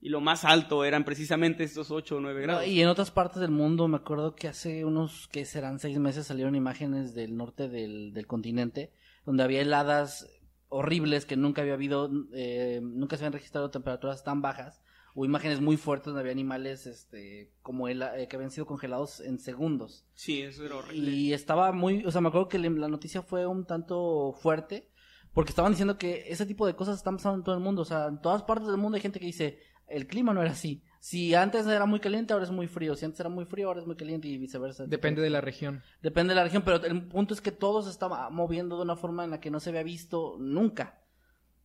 y 0.00 0.10
lo 0.10 0.20
más 0.20 0.44
alto 0.44 0.84
eran 0.84 1.04
precisamente 1.04 1.64
estos 1.64 1.90
8 1.90 2.16
o 2.16 2.20
9 2.20 2.40
No, 2.40 2.46
grados. 2.46 2.66
y 2.66 2.80
en 2.80 2.88
otras 2.88 3.10
partes 3.10 3.40
del 3.40 3.50
mundo, 3.50 3.88
me 3.88 3.96
acuerdo 3.96 4.34
que 4.36 4.46
hace 4.48 4.84
unos, 4.84 5.28
que 5.28 5.44
serán 5.44 5.78
seis 5.80 5.98
meses, 5.98 6.26
salieron 6.26 6.54
imágenes 6.54 7.14
del 7.14 7.36
norte 7.36 7.68
del, 7.68 8.12
del 8.12 8.26
continente, 8.26 8.92
donde 9.26 9.42
había 9.42 9.60
heladas 9.62 10.28
horribles 10.68 11.24
que 11.24 11.36
nunca 11.36 11.62
había 11.62 11.74
habido, 11.74 12.10
eh, 12.34 12.80
nunca 12.82 13.16
se 13.16 13.24
habían 13.24 13.32
registrado 13.32 13.70
temperaturas 13.70 14.22
tan 14.22 14.42
bajas, 14.42 14.82
o 15.20 15.24
imágenes 15.24 15.60
muy 15.60 15.76
fuertes 15.76 16.06
donde 16.06 16.20
había 16.20 16.32
animales 16.32 16.86
este, 16.86 17.52
como 17.60 17.88
hela- 17.88 18.16
eh, 18.16 18.28
que 18.28 18.36
habían 18.36 18.52
sido 18.52 18.66
congelados 18.66 19.18
en 19.20 19.38
segundos. 19.40 20.06
Sí, 20.14 20.42
eso 20.42 20.64
era 20.64 20.76
horrible. 20.76 21.10
Y 21.10 21.32
estaba 21.32 21.72
muy, 21.72 22.04
o 22.06 22.10
sea, 22.12 22.20
me 22.20 22.28
acuerdo 22.28 22.48
que 22.48 22.58
la 22.58 22.88
noticia 22.88 23.22
fue 23.22 23.44
un 23.46 23.66
tanto 23.66 24.32
fuerte, 24.40 24.88
porque 25.34 25.50
estaban 25.50 25.72
diciendo 25.72 25.98
que 25.98 26.24
ese 26.28 26.46
tipo 26.46 26.66
de 26.66 26.76
cosas 26.76 26.96
están 26.98 27.16
pasando 27.16 27.38
en 27.38 27.44
todo 27.44 27.54
el 27.56 27.60
mundo, 27.60 27.82
o 27.82 27.84
sea, 27.84 28.06
en 28.06 28.20
todas 28.20 28.44
partes 28.44 28.68
del 28.68 28.76
mundo 28.76 28.94
hay 28.96 29.02
gente 29.02 29.18
que 29.18 29.26
dice, 29.26 29.58
el 29.88 30.06
clima 30.06 30.32
no 30.32 30.40
era 30.42 30.52
así. 30.52 30.84
Si 31.00 31.34
antes 31.34 31.66
era 31.66 31.86
muy 31.86 32.00
caliente, 32.00 32.32
ahora 32.32 32.44
es 32.44 32.50
muy 32.50 32.66
frío. 32.66 32.94
Si 32.96 33.04
antes 33.04 33.20
era 33.20 33.28
muy 33.28 33.44
frío, 33.44 33.68
ahora 33.68 33.80
es 33.80 33.86
muy 33.86 33.96
caliente 33.96 34.26
y 34.28 34.36
viceversa. 34.36 34.84
Depende 34.86 35.22
de 35.22 35.30
la 35.30 35.40
región. 35.40 35.82
Depende 36.02 36.32
de 36.32 36.34
la 36.36 36.44
región, 36.44 36.62
pero 36.64 36.84
el 36.84 37.06
punto 37.06 37.34
es 37.34 37.40
que 37.40 37.52
todo 37.52 37.82
se 37.82 37.90
está 37.90 38.08
moviendo 38.30 38.76
de 38.76 38.82
una 38.82 38.96
forma 38.96 39.24
en 39.24 39.30
la 39.30 39.40
que 39.40 39.50
no 39.50 39.60
se 39.60 39.70
había 39.70 39.84
visto 39.84 40.36
nunca. 40.40 40.97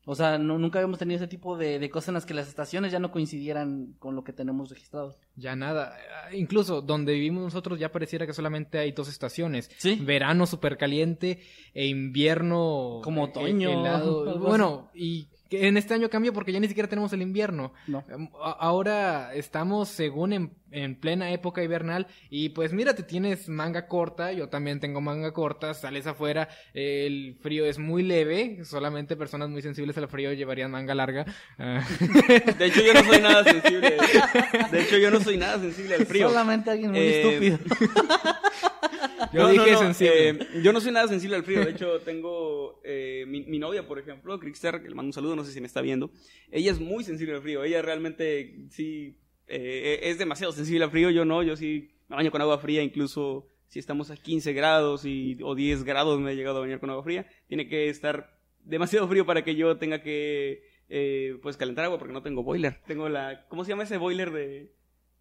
O 0.06 0.16
sea, 0.16 0.38
no- 0.38 0.60
nunca 0.60 0.80
habíamos 0.80 1.00
tenido 1.00 1.16
ese 1.18 1.28
tipo 1.30 1.58
de, 1.58 1.80
de 1.80 1.90
cosas 1.90 2.10
en 2.10 2.14
las 2.16 2.26
que 2.26 2.34
las 2.34 2.48
estaciones 2.50 2.92
ya 2.92 3.00
no 3.00 3.12
coincidieran 3.12 3.96
con 4.00 4.16
lo 4.16 4.24
que 4.26 4.34
tenemos 4.34 4.70
registrado. 4.70 5.18
Ya 5.38 5.56
nada. 5.56 5.96
Ah, 6.26 6.36
Incluso 6.36 6.82
donde 6.82 7.14
vivimos 7.14 7.44
nosotros 7.44 7.80
ya 7.80 7.92
pareciera 7.92 8.26
que 8.28 8.34
solamente 8.34 8.78
hay 8.80 8.92
dos 8.92 9.08
estaciones. 9.08 9.72
Sí. 9.78 9.96
Verano 10.02 10.46
súper 10.46 10.78
caliente 10.78 11.40
e 11.74 11.88
invierno 11.88 13.00
Como 13.04 13.26
eh, 13.26 13.30
otoño, 13.30 13.70
helado. 13.70 14.40
Bueno, 14.40 14.90
y 14.94 15.28
que 15.58 15.68
en 15.68 15.78
este 15.78 15.94
año 15.94 16.10
cambió 16.10 16.34
porque 16.34 16.52
ya 16.52 16.60
ni 16.60 16.68
siquiera 16.68 16.90
tenemos 16.90 17.14
el 17.14 17.22
invierno. 17.22 17.74
No. 17.88 18.04
Em, 18.10 18.30
Ahora 18.60 19.34
estamos 19.34 19.90
según 19.90 20.34
en, 20.34 20.54
en 20.72 20.96
plena 21.00 21.32
época 21.32 21.64
invernal 21.64 22.08
y 22.30 22.50
pues 22.50 22.74
mira, 22.74 22.94
te 22.96 23.04
tienes 23.04 23.48
manga 23.50 23.88
corta, 23.88 24.32
yo 24.34 24.50
también 24.50 24.80
tengo 24.80 25.02
manga 25.02 25.32
corta, 25.34 25.74
sales 25.74 26.08
afuera, 26.08 26.50
el 26.74 27.38
frío 27.42 27.66
es 27.66 27.78
muy 27.80 28.04
leve, 28.04 28.60
solamente 28.66 29.16
personas 29.16 29.50
muy 29.50 29.62
sensibles 29.62 29.98
al 29.98 30.08
frío 30.08 30.34
llevarían 30.34 30.72
manga 30.72 30.96
larga. 30.96 31.26
Ah. 31.60 31.86
De 32.58 32.66
hecho, 32.66 32.82
yo 32.82 32.94
no 32.94 33.04
soy 33.04 33.22
nada 33.22 33.44
sensible. 33.52 33.98
De 34.72 34.82
hecho, 34.82 34.98
yo 34.98 35.12
no 35.12 35.20
soy 35.20 35.38
nada 35.38 35.60
sensible 35.60 35.96
al 35.96 36.06
frío. 36.06 36.30
Solamente 36.30 36.72
alguien 36.72 36.92
muy 36.92 37.00
Eh, 37.00 37.22
estúpido. 37.22 37.60
Yo 39.34 39.42
No, 39.44 39.50
dije 39.50 39.72
no, 39.72 39.72
no, 39.72 39.80
sensible. 39.94 40.30
eh, 40.30 40.40
yo 40.64 40.74
no 40.74 40.80
soy 40.82 40.92
nada 40.92 41.08
sensible 41.08 41.36
al 41.36 41.44
frío. 41.44 41.64
De 41.66 41.72
hecho, 41.72 42.00
tengo 42.02 42.80
eh, 42.84 43.26
mi, 43.28 43.42
mi 43.44 43.60
novia, 43.60 43.88
por 43.88 44.00
ejemplo, 44.00 44.40
Crickster, 44.40 44.82
que 44.82 44.90
le 44.90 44.96
mando 44.96 45.10
un 45.10 45.14
saludo, 45.14 45.36
no 45.36 45.44
sé 45.44 45.52
si 45.52 45.60
me 45.62 45.68
está 45.68 45.82
viendo. 45.82 46.12
Ella 46.52 46.72
es 46.72 46.80
muy 46.80 47.04
sensible 47.04 47.36
al 47.36 47.42
frío. 47.42 47.64
Ella 47.64 47.82
realmente 47.82 48.66
sí 48.70 49.18
eh, 49.48 50.00
es 50.04 50.18
demasiado 50.18 50.54
sensible 50.54 50.84
al 50.84 50.92
frío. 50.92 51.10
Yo 51.10 51.26
no, 51.26 51.42
yo 51.44 51.56
sí 51.56 51.92
me 52.10 52.16
baño 52.16 52.32
con 52.32 52.42
agua 52.42 52.60
fría, 52.60 52.84
incluso 52.84 53.48
si 53.68 53.80
estamos 53.80 54.12
a 54.12 54.18
15 54.18 54.54
grados 54.54 55.04
y, 55.06 55.38
o 55.42 55.56
10 55.56 55.84
grados 55.84 56.20
me 56.20 56.32
he 56.32 56.36
llegado 56.36 56.58
a 56.58 56.62
bañar 56.62 56.80
con 56.80 56.92
agua 56.92 57.04
fría, 57.04 57.28
tiene 57.48 57.68
que 57.68 57.90
estar 57.90 58.38
demasiado 58.64 59.08
frío 59.08 59.26
para 59.26 59.44
que 59.44 59.56
yo 59.56 59.78
tenga 59.78 60.04
que 60.04 60.64
eh, 60.90 61.40
pues 61.42 61.58
calentar 61.58 61.86
agua 61.86 61.98
porque 61.98 62.14
no 62.14 62.22
tengo 62.22 62.44
boiler. 62.44 62.82
Tengo 62.86 63.10
la, 63.10 63.48
¿cómo 63.48 63.64
se 63.66 63.70
llama 63.72 63.84
ese 63.84 63.98
boiler 63.98 64.32
de 64.32 64.72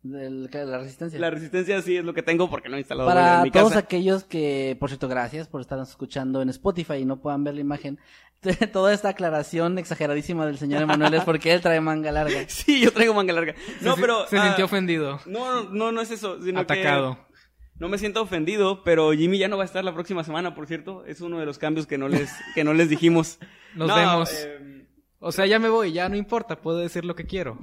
Del- 0.04 0.50
la 0.52 0.78
resistencia. 0.78 1.18
la 1.20 1.30
resistencia? 1.30 1.80
Sí 1.82 1.96
es 1.96 2.04
lo 2.04 2.12
que 2.12 2.22
tengo 2.22 2.50
porque 2.50 2.68
no 2.68 2.76
he 2.76 2.80
instalado 2.80 3.08
Para 3.08 3.36
en 3.36 3.42
mi 3.44 3.50
todos 3.52 3.68
casa. 3.68 3.78
aquellos 3.80 4.24
que, 4.24 4.76
por 4.80 4.88
cierto, 4.90 5.06
gracias 5.06 5.46
por 5.46 5.60
estar 5.60 5.78
escuchando 5.78 6.42
en 6.42 6.48
Spotify 6.48 6.94
y 6.94 7.04
no 7.04 7.20
puedan 7.20 7.44
ver 7.44 7.54
la 7.54 7.60
imagen. 7.60 8.00
Toda 8.72 8.92
esta 8.92 9.10
aclaración 9.10 9.78
exageradísima 9.78 10.44
del 10.44 10.58
señor 10.58 10.82
Emanuel 10.82 11.14
es 11.14 11.22
porque 11.22 11.52
él 11.52 11.60
trae 11.60 11.80
manga 11.80 12.10
larga. 12.10 12.40
Sí, 12.48 12.80
yo 12.80 12.92
traigo 12.92 13.14
manga 13.14 13.32
larga. 13.32 13.54
No, 13.80 13.94
se, 13.94 14.00
pero 14.00 14.26
Se 14.26 14.38
ah, 14.38 14.46
sintió 14.48 14.64
ofendido. 14.64 15.20
No, 15.26 15.62
no, 15.70 15.92
no 15.92 16.00
es 16.00 16.10
eso, 16.10 16.42
sino 16.42 16.58
Atacado. 16.60 17.14
que 17.28 17.32
no 17.78 17.88
me 17.88 17.98
siento 17.98 18.22
ofendido, 18.22 18.82
pero 18.82 19.12
Jimmy 19.12 19.38
ya 19.38 19.46
no 19.46 19.56
va 19.56 19.62
a 19.62 19.66
estar 19.66 19.84
la 19.84 19.94
próxima 19.94 20.24
semana, 20.24 20.54
por 20.56 20.66
cierto. 20.66 21.04
Es 21.06 21.20
uno 21.20 21.38
de 21.38 21.46
los 21.46 21.58
cambios 21.58 21.86
que 21.86 21.96
no 21.98 22.08
les, 22.08 22.28
que 22.56 22.64
no 22.64 22.74
les 22.74 22.88
dijimos. 22.88 23.38
Nos 23.76 23.86
No, 23.88 23.94
vemos. 23.94 24.32
eh, 24.34 24.86
O 25.20 25.30
sea, 25.30 25.46
ya 25.46 25.60
me 25.60 25.68
voy, 25.68 25.92
ya 25.92 26.08
no 26.08 26.16
importa, 26.16 26.60
puedo 26.60 26.78
decir 26.78 27.04
lo 27.04 27.14
que 27.14 27.24
quiero. 27.26 27.56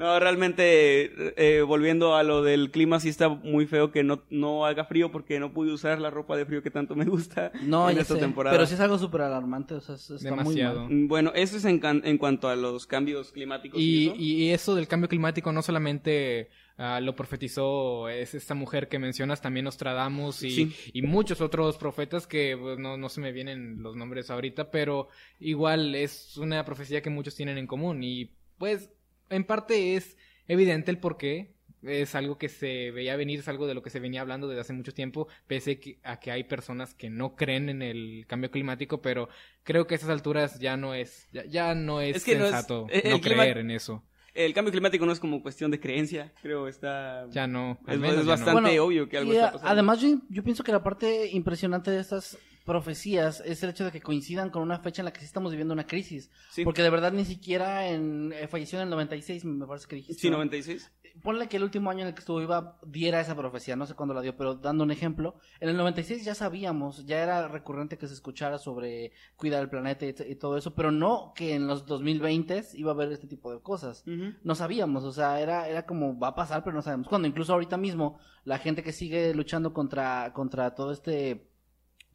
No, 0.00 0.18
realmente, 0.18 1.12
eh, 1.36 1.62
volviendo 1.62 2.16
a 2.16 2.22
lo 2.22 2.42
del 2.42 2.70
clima, 2.70 2.98
sí 3.00 3.08
está 3.08 3.28
muy 3.28 3.66
feo 3.66 3.92
que 3.92 4.02
no, 4.02 4.22
no 4.30 4.66
haga 4.66 4.84
frío 4.84 5.12
porque 5.12 5.38
no 5.38 5.52
pude 5.52 5.72
usar 5.72 6.00
la 6.00 6.10
ropa 6.10 6.36
de 6.36 6.46
frío 6.46 6.62
que 6.62 6.70
tanto 6.70 6.94
me 6.96 7.04
gusta 7.04 7.52
No, 7.62 7.88
en 7.90 7.98
esta 7.98 8.14
sé, 8.14 8.20
temporada. 8.20 8.56
pero 8.56 8.66
sí 8.66 8.74
es 8.74 8.80
algo 8.80 8.98
súper 8.98 9.20
alarmante, 9.22 9.74
o 9.74 9.80
sea, 9.80 9.94
es- 9.94 10.10
está 10.10 10.30
Demasiado. 10.30 10.80
muy 10.86 10.88
mal. 10.94 11.04
Mm, 11.04 11.08
Bueno, 11.08 11.32
eso 11.34 11.56
es 11.56 11.64
en, 11.64 11.78
can- 11.78 12.02
en 12.04 12.18
cuanto 12.18 12.48
a 12.48 12.56
los 12.56 12.86
cambios 12.86 13.30
climáticos. 13.32 13.80
Y, 13.80 14.06
eso. 14.08 14.16
y 14.18 14.50
eso 14.50 14.74
del 14.74 14.88
cambio 14.88 15.08
climático 15.08 15.52
no 15.52 15.62
solamente 15.62 16.48
ah, 16.78 16.98
lo 17.00 17.14
profetizó 17.14 18.08
es 18.08 18.34
esta 18.34 18.54
mujer 18.54 18.88
que 18.88 18.98
mencionas, 18.98 19.42
también 19.42 19.64
Nostradamus 19.64 20.42
y, 20.42 20.50
Sí. 20.50 20.74
y 20.94 21.02
muchos 21.02 21.40
otros 21.42 21.76
profetas 21.76 22.26
que 22.26 22.56
pues, 22.58 22.78
no, 22.78 22.96
no 22.96 23.08
se 23.10 23.20
me 23.20 23.32
vienen 23.32 23.82
los 23.82 23.96
nombres 23.96 24.30
ahorita, 24.30 24.70
pero 24.70 25.08
igual 25.38 25.94
es 25.94 26.36
una 26.38 26.64
profecía 26.64 27.02
que 27.02 27.10
muchos 27.10 27.34
tienen 27.36 27.58
en 27.58 27.66
común 27.66 28.02
y 28.02 28.30
pues 28.58 28.90
en 29.30 29.44
parte 29.44 29.96
es 29.96 30.16
evidente 30.48 30.90
el 30.90 30.98
por 30.98 31.16
qué. 31.16 31.54
Es 31.82 32.14
algo 32.14 32.36
que 32.36 32.50
se 32.50 32.90
veía 32.90 33.16
venir, 33.16 33.38
es 33.38 33.48
algo 33.48 33.66
de 33.66 33.72
lo 33.72 33.80
que 33.82 33.88
se 33.88 34.00
venía 34.00 34.20
hablando 34.20 34.48
desde 34.48 34.60
hace 34.60 34.72
mucho 34.74 34.92
tiempo, 34.92 35.28
pese 35.46 35.80
que- 35.80 35.98
a 36.02 36.20
que 36.20 36.30
hay 36.30 36.44
personas 36.44 36.92
que 36.92 37.08
no 37.08 37.36
creen 37.36 37.70
en 37.70 37.80
el 37.80 38.26
cambio 38.26 38.50
climático, 38.50 39.00
pero 39.00 39.30
creo 39.62 39.86
que 39.86 39.94
a 39.94 39.96
esas 39.96 40.10
alturas 40.10 40.58
ya 40.60 40.76
no 40.76 40.92
es, 40.94 41.28
ya, 41.32 41.46
ya 41.46 41.74
no 41.74 42.02
es, 42.02 42.16
Es 42.16 42.24
que 42.24 42.36
no 42.36 42.44
es- 42.44 42.50
sensato 42.50 42.86
el- 42.90 43.00
el 43.06 43.10
no 43.12 43.20
clima- 43.22 43.44
creer 43.44 43.58
en 43.58 43.70
eso. 43.70 44.04
El 44.34 44.52
cambio 44.52 44.72
climático 44.72 45.06
no 45.06 45.12
es 45.12 45.18
como 45.20 45.42
cuestión 45.42 45.70
de 45.70 45.80
creencia, 45.80 46.32
creo, 46.42 46.68
está... 46.68 47.26
Ya 47.30 47.46
no. 47.46 47.78
Es, 47.88 47.98
menos 47.98 48.18
es 48.20 48.26
ya 48.26 48.36
no. 48.36 48.44
bastante 48.44 48.78
obvio 48.78 49.08
que 49.08 49.16
algo 49.16 49.32
Y, 49.32 49.36
está 49.36 49.52
pasando. 49.52 49.72
además, 49.72 50.00
yo, 50.02 50.18
yo 50.28 50.44
pienso 50.44 50.62
que 50.62 50.72
la 50.72 50.82
parte 50.84 51.28
impresionante 51.30 51.90
de 51.90 52.00
estas 52.00 52.36
profecías 52.64 53.42
es 53.44 53.62
el 53.62 53.70
hecho 53.70 53.84
de 53.84 53.92
que 53.92 54.00
coincidan 54.00 54.50
con 54.50 54.62
una 54.62 54.78
fecha 54.78 55.02
en 55.02 55.06
la 55.06 55.12
que 55.12 55.20
sí 55.20 55.26
estamos 55.26 55.52
viviendo 55.52 55.74
una 55.74 55.86
crisis. 55.86 56.30
Sí. 56.50 56.64
Porque 56.64 56.82
de 56.82 56.90
verdad 56.90 57.12
ni 57.12 57.24
siquiera 57.24 57.88
en, 57.88 58.32
eh, 58.32 58.48
falleció 58.48 58.78
en 58.78 58.84
el 58.84 58.90
96, 58.90 59.44
me 59.44 59.66
parece 59.66 59.86
que 59.86 59.96
dijiste. 59.96 60.20
Sí, 60.20 60.30
¿no? 60.30 60.36
96. 60.36 60.90
Ponle 61.22 61.48
que 61.48 61.56
el 61.56 61.64
último 61.64 61.90
año 61.90 62.02
en 62.02 62.08
el 62.08 62.14
que 62.14 62.20
estuvo 62.20 62.38
viva 62.38 62.78
diera 62.86 63.20
esa 63.20 63.36
profecía, 63.36 63.76
no 63.76 63.84
sé 63.84 63.94
cuándo 63.94 64.14
la 64.14 64.22
dio, 64.22 64.36
pero 64.36 64.54
dando 64.54 64.84
un 64.84 64.90
ejemplo, 64.90 65.34
en 65.58 65.68
el 65.68 65.76
96 65.76 66.24
ya 66.24 66.34
sabíamos, 66.34 67.04
ya 67.04 67.18
era 67.22 67.48
recurrente 67.48 67.98
que 67.98 68.06
se 68.06 68.14
escuchara 68.14 68.58
sobre 68.58 69.12
cuidar 69.36 69.60
el 69.60 69.68
planeta 69.68 70.06
y, 70.06 70.14
y 70.28 70.36
todo 70.36 70.56
eso, 70.56 70.74
pero 70.74 70.92
no 70.92 71.32
que 71.34 71.54
en 71.54 71.66
los 71.66 71.84
2020 71.86 72.64
iba 72.74 72.90
a 72.90 72.94
haber 72.94 73.12
este 73.12 73.26
tipo 73.26 73.52
de 73.52 73.60
cosas. 73.60 74.04
No 74.06 74.54
sabíamos, 74.54 75.04
o 75.04 75.12
sea, 75.12 75.40
era, 75.40 75.68
era 75.68 75.84
como 75.86 76.18
va 76.18 76.28
a 76.28 76.34
pasar, 76.34 76.62
pero 76.64 76.74
no 76.74 76.82
sabemos 76.82 77.08
cuándo. 77.08 77.28
Incluso 77.28 77.52
ahorita 77.52 77.76
mismo, 77.76 78.18
la 78.44 78.58
gente 78.58 78.82
que 78.82 78.92
sigue 78.92 79.34
luchando 79.34 79.72
contra, 79.72 80.32
contra 80.32 80.74
todo 80.74 80.92
este, 80.92 81.49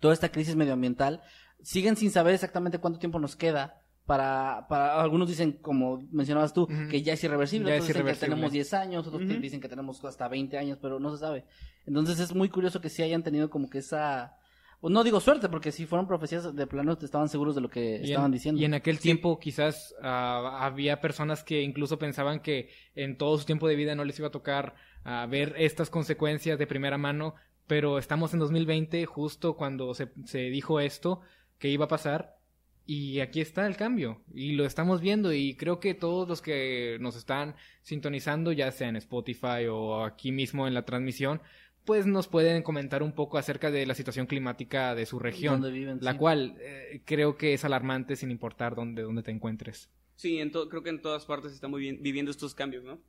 toda 0.05 0.13
esta 0.13 0.29
crisis 0.29 0.55
medioambiental, 0.55 1.21
siguen 1.63 1.95
sin 1.95 2.11
saber 2.11 2.35
exactamente 2.35 2.77
cuánto 2.77 2.99
tiempo 2.99 3.19
nos 3.19 3.35
queda. 3.35 3.81
Para, 4.05 4.67
para 4.69 5.01
algunos 5.01 5.27
dicen, 5.27 5.53
como 5.53 6.07
mencionabas 6.11 6.53
tú, 6.53 6.67
que 6.91 7.01
ya 7.01 7.13
es 7.13 7.23
irreversible, 7.23 7.69
Ya 7.69 7.75
otros 7.77 7.89
es 7.89 7.95
dicen 7.95 8.05
que 8.13 8.19
tenemos 8.19 8.51
10 8.51 8.73
años, 8.75 9.07
otros 9.07 9.27
dicen 9.41 9.59
que 9.59 9.67
tenemos 9.67 10.05
hasta 10.05 10.27
20 10.27 10.59
años, 10.59 10.77
pero 10.79 10.99
no 10.99 11.11
se 11.11 11.17
sabe. 11.17 11.45
Entonces 11.87 12.19
es 12.19 12.35
muy 12.35 12.49
curioso 12.49 12.81
que 12.81 12.89
sí 12.89 13.01
hayan 13.01 13.23
tenido 13.23 13.49
como 13.49 13.67
que 13.67 13.79
esa, 13.79 14.37
no 14.83 15.03
digo 15.03 15.19
suerte, 15.19 15.49
porque 15.49 15.71
si 15.71 15.87
fueron 15.87 16.07
profecías 16.07 16.55
de 16.55 16.67
plano 16.67 16.97
estaban 17.01 17.29
seguros 17.29 17.55
de 17.55 17.61
lo 17.61 17.69
que 17.69 17.99
Y 18.03 18.09
estaban 18.11 18.27
en, 18.27 18.31
diciendo. 18.33 18.61
y 18.61 18.65
en 18.65 18.75
aquel 18.75 18.99
tiempo 18.99 19.39
quizás 19.39 19.95
ah, 20.03 20.59
había 20.61 21.01
personas 21.01 21.43
que 21.43 21.63
incluso 21.63 21.97
pensaban 21.97 22.41
que 22.41 22.69
en 22.93 23.17
todo 23.17 23.37
su 23.39 23.45
tiempo 23.45 23.67
de 23.67 23.75
vida 23.75 23.95
no 23.95 24.05
les 24.05 24.19
iba 24.19 24.27
a 24.27 24.31
tocar 24.31 24.75
ah, 25.03 25.25
ver 25.27 25.55
estas 25.57 25.89
consecuencias 25.89 26.59
de 26.59 26.67
primera 26.67 26.99
mano, 26.99 27.33
pero 27.67 27.97
estamos 27.97 28.33
en 28.33 28.39
2020 28.39 29.05
justo 29.05 29.55
cuando 29.55 29.93
se, 29.93 30.09
se 30.25 30.39
dijo 30.49 30.79
esto 30.79 31.21
que 31.59 31.69
iba 31.69 31.85
a 31.85 31.89
pasar 31.89 32.35
y 32.87 33.19
aquí 33.19 33.41
está 33.41 33.65
el 33.65 33.75
cambio 33.77 34.21
y 34.33 34.51
lo 34.53 34.65
estamos 34.65 35.01
viendo 35.01 35.33
y 35.33 35.55
creo 35.55 35.79
que 35.79 35.93
todos 35.95 36.27
los 36.27 36.41
que 36.41 36.97
nos 37.01 37.15
están 37.15 37.55
sintonizando 37.81 38.51
ya 38.51 38.71
sea 38.71 38.89
en 38.89 38.95
Spotify 38.97 39.65
o 39.69 40.03
aquí 40.03 40.31
mismo 40.31 40.67
en 40.67 40.73
la 40.75 40.85
transmisión 40.85 41.41
pues 41.83 42.05
nos 42.07 42.27
pueden 42.27 42.61
comentar 42.63 43.01
un 43.03 43.11
poco 43.13 43.37
acerca 43.37 43.69
de 43.71 43.85
la 43.85 43.93
situación 43.95 44.25
climática 44.25 44.95
de 44.95 45.05
su 45.05 45.19
región, 45.19 45.61
Donde 45.61 45.77
viven, 45.77 45.99
la 46.01 46.13
sí. 46.13 46.17
cual 46.17 46.55
eh, 46.59 47.01
creo 47.05 47.37
que 47.37 47.53
es 47.53 47.63
alarmante 47.63 48.15
sin 48.15 48.31
importar 48.31 48.73
dónde, 48.75 49.03
dónde 49.03 49.21
te 49.21 49.29
encuentres. 49.29 49.89
Sí, 50.15 50.39
en 50.39 50.51
to- 50.51 50.67
creo 50.67 50.81
que 50.81 50.89
en 50.89 50.99
todas 51.01 51.25
partes 51.25 51.51
se 51.51 51.55
están 51.55 51.69
muy 51.69 51.81
bien- 51.81 51.99
viviendo 52.01 52.31
estos 52.31 52.55
cambios, 52.55 52.83
¿no? 52.83 52.99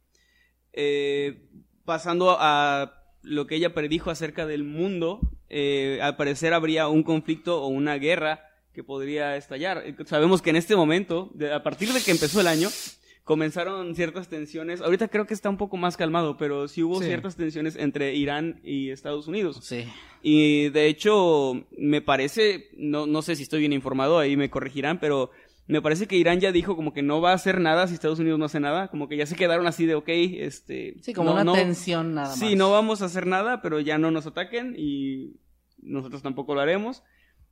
Eh, 0.75 1.43
pasando 1.87 2.37
a 2.39 3.03
lo 3.27 3.47
que 3.47 3.57
ella 3.57 3.75
predijo 3.75 4.11
acerca 4.11 4.47
del 4.47 4.65
mundo, 4.65 5.21
eh, 5.49 5.99
al 6.03 6.17
parecer 6.17 6.55
habría 6.55 6.89
un 6.89 7.03
conflicto 7.03 7.61
o 7.63 7.67
una 7.69 7.97
guerra 7.97 8.41
que 8.73 8.85
podría 8.85 9.37
estallar. 9.37 9.83
Sabemos 10.07 10.43
que 10.43 10.51
en 10.51 10.57
este 10.57 10.77
momento, 10.77 11.31
de- 11.35 11.53
a 11.53 11.63
partir 11.63 11.89
de 11.93 12.01
que 12.03 12.11
empezó 12.13 12.41
el 12.41 12.47
año, 12.47 12.69
comenzaron 13.25 13.97
ciertas 13.97 14.29
tensiones. 14.29 14.81
Ahorita 14.81 15.09
creo 15.09 15.27
que 15.27 15.35
está 15.35 15.51
un 15.51 15.57
poco 15.57 15.77
más 15.77 15.97
calmado, 15.97 16.37
pero 16.37 16.69
sí 16.69 16.83
hubo 16.85 17.01
Sí. 17.01 17.07
ciertas 17.07 17.35
tensiones 17.37 17.75
entre 17.77 18.15
Irán 18.15 18.61
y 18.63 18.91
Estados 18.91 19.27
Unidos. 19.27 19.59
Sí. 19.63 19.85
Y 20.23 20.69
de 20.69 20.87
hecho, 20.87 21.65
me 21.77 22.01
parece, 22.03 22.69
no, 22.77 23.07
no 23.07 23.23
sé 23.23 23.35
si 23.35 23.43
estoy 23.43 23.61
bien 23.61 23.73
informado, 23.73 24.19
ahí 24.21 24.37
me 24.37 24.51
corregirán, 24.51 25.01
pero 25.01 25.31
me 25.67 25.83
parece 25.83 26.07
que 26.07 26.17
Irán 26.17 26.41
ya 26.41 26.53
dijo 26.53 26.77
como 26.77 26.93
que 26.93 27.03
no 27.03 27.21
va 27.21 27.33
a 27.33 27.35
hacer 27.35 27.61
nada 27.61 27.87
si 27.89 27.95
Estados 27.95 28.19
Unidos 28.19 28.39
no 28.39 28.45
hace 28.45 28.61
nada, 28.61 28.89
como 28.89 29.09
que 29.09 29.17
ya 29.17 29.27
se 29.27 29.35
quedaron 29.37 29.67
así 29.67 29.85
de, 29.87 29.95
ok, 29.97 30.09
este... 30.09 30.97
Sí, 31.03 31.13
como 31.13 31.31
no- 31.31 31.35
una 31.35 31.45
no- 31.45 31.53
tensión 31.55 32.15
nada 32.15 32.29
más. 32.29 32.39
Sí, 32.39 32.55
no 32.57 32.71
vamos 32.71 33.03
a 33.03 33.07
hacer 33.07 33.27
nada, 33.27 33.63
pero 33.63 33.81
ya 33.81 33.99
no 33.99 34.11
nos 34.11 34.27
ataquen 34.27 34.75
y 34.79 35.37
nosotros 35.79 36.23
tampoco 36.23 36.55
lo 36.55 36.61
haremos. 36.61 37.03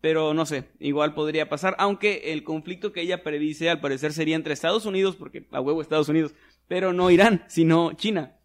Pero 0.00 0.34
no 0.34 0.44
sé, 0.44 0.64
igual 0.80 1.14
podría 1.14 1.48
pasar, 1.48 1.76
aunque 1.78 2.32
el 2.34 2.44
conflicto 2.44 2.92
que 2.92 3.00
ella 3.00 3.22
predice 3.22 3.70
al 3.70 3.80
parecer 3.80 4.12
sería 4.12 4.36
entre 4.36 4.52
Estados 4.52 4.84
Unidos, 4.84 5.16
porque 5.16 5.48
a 5.50 5.62
huevo 5.62 5.80
Estados 5.80 6.10
Unidos, 6.10 6.34
pero 6.68 6.92
no 6.92 7.10
Irán, 7.10 7.42
sino 7.48 7.94
China. 7.94 8.36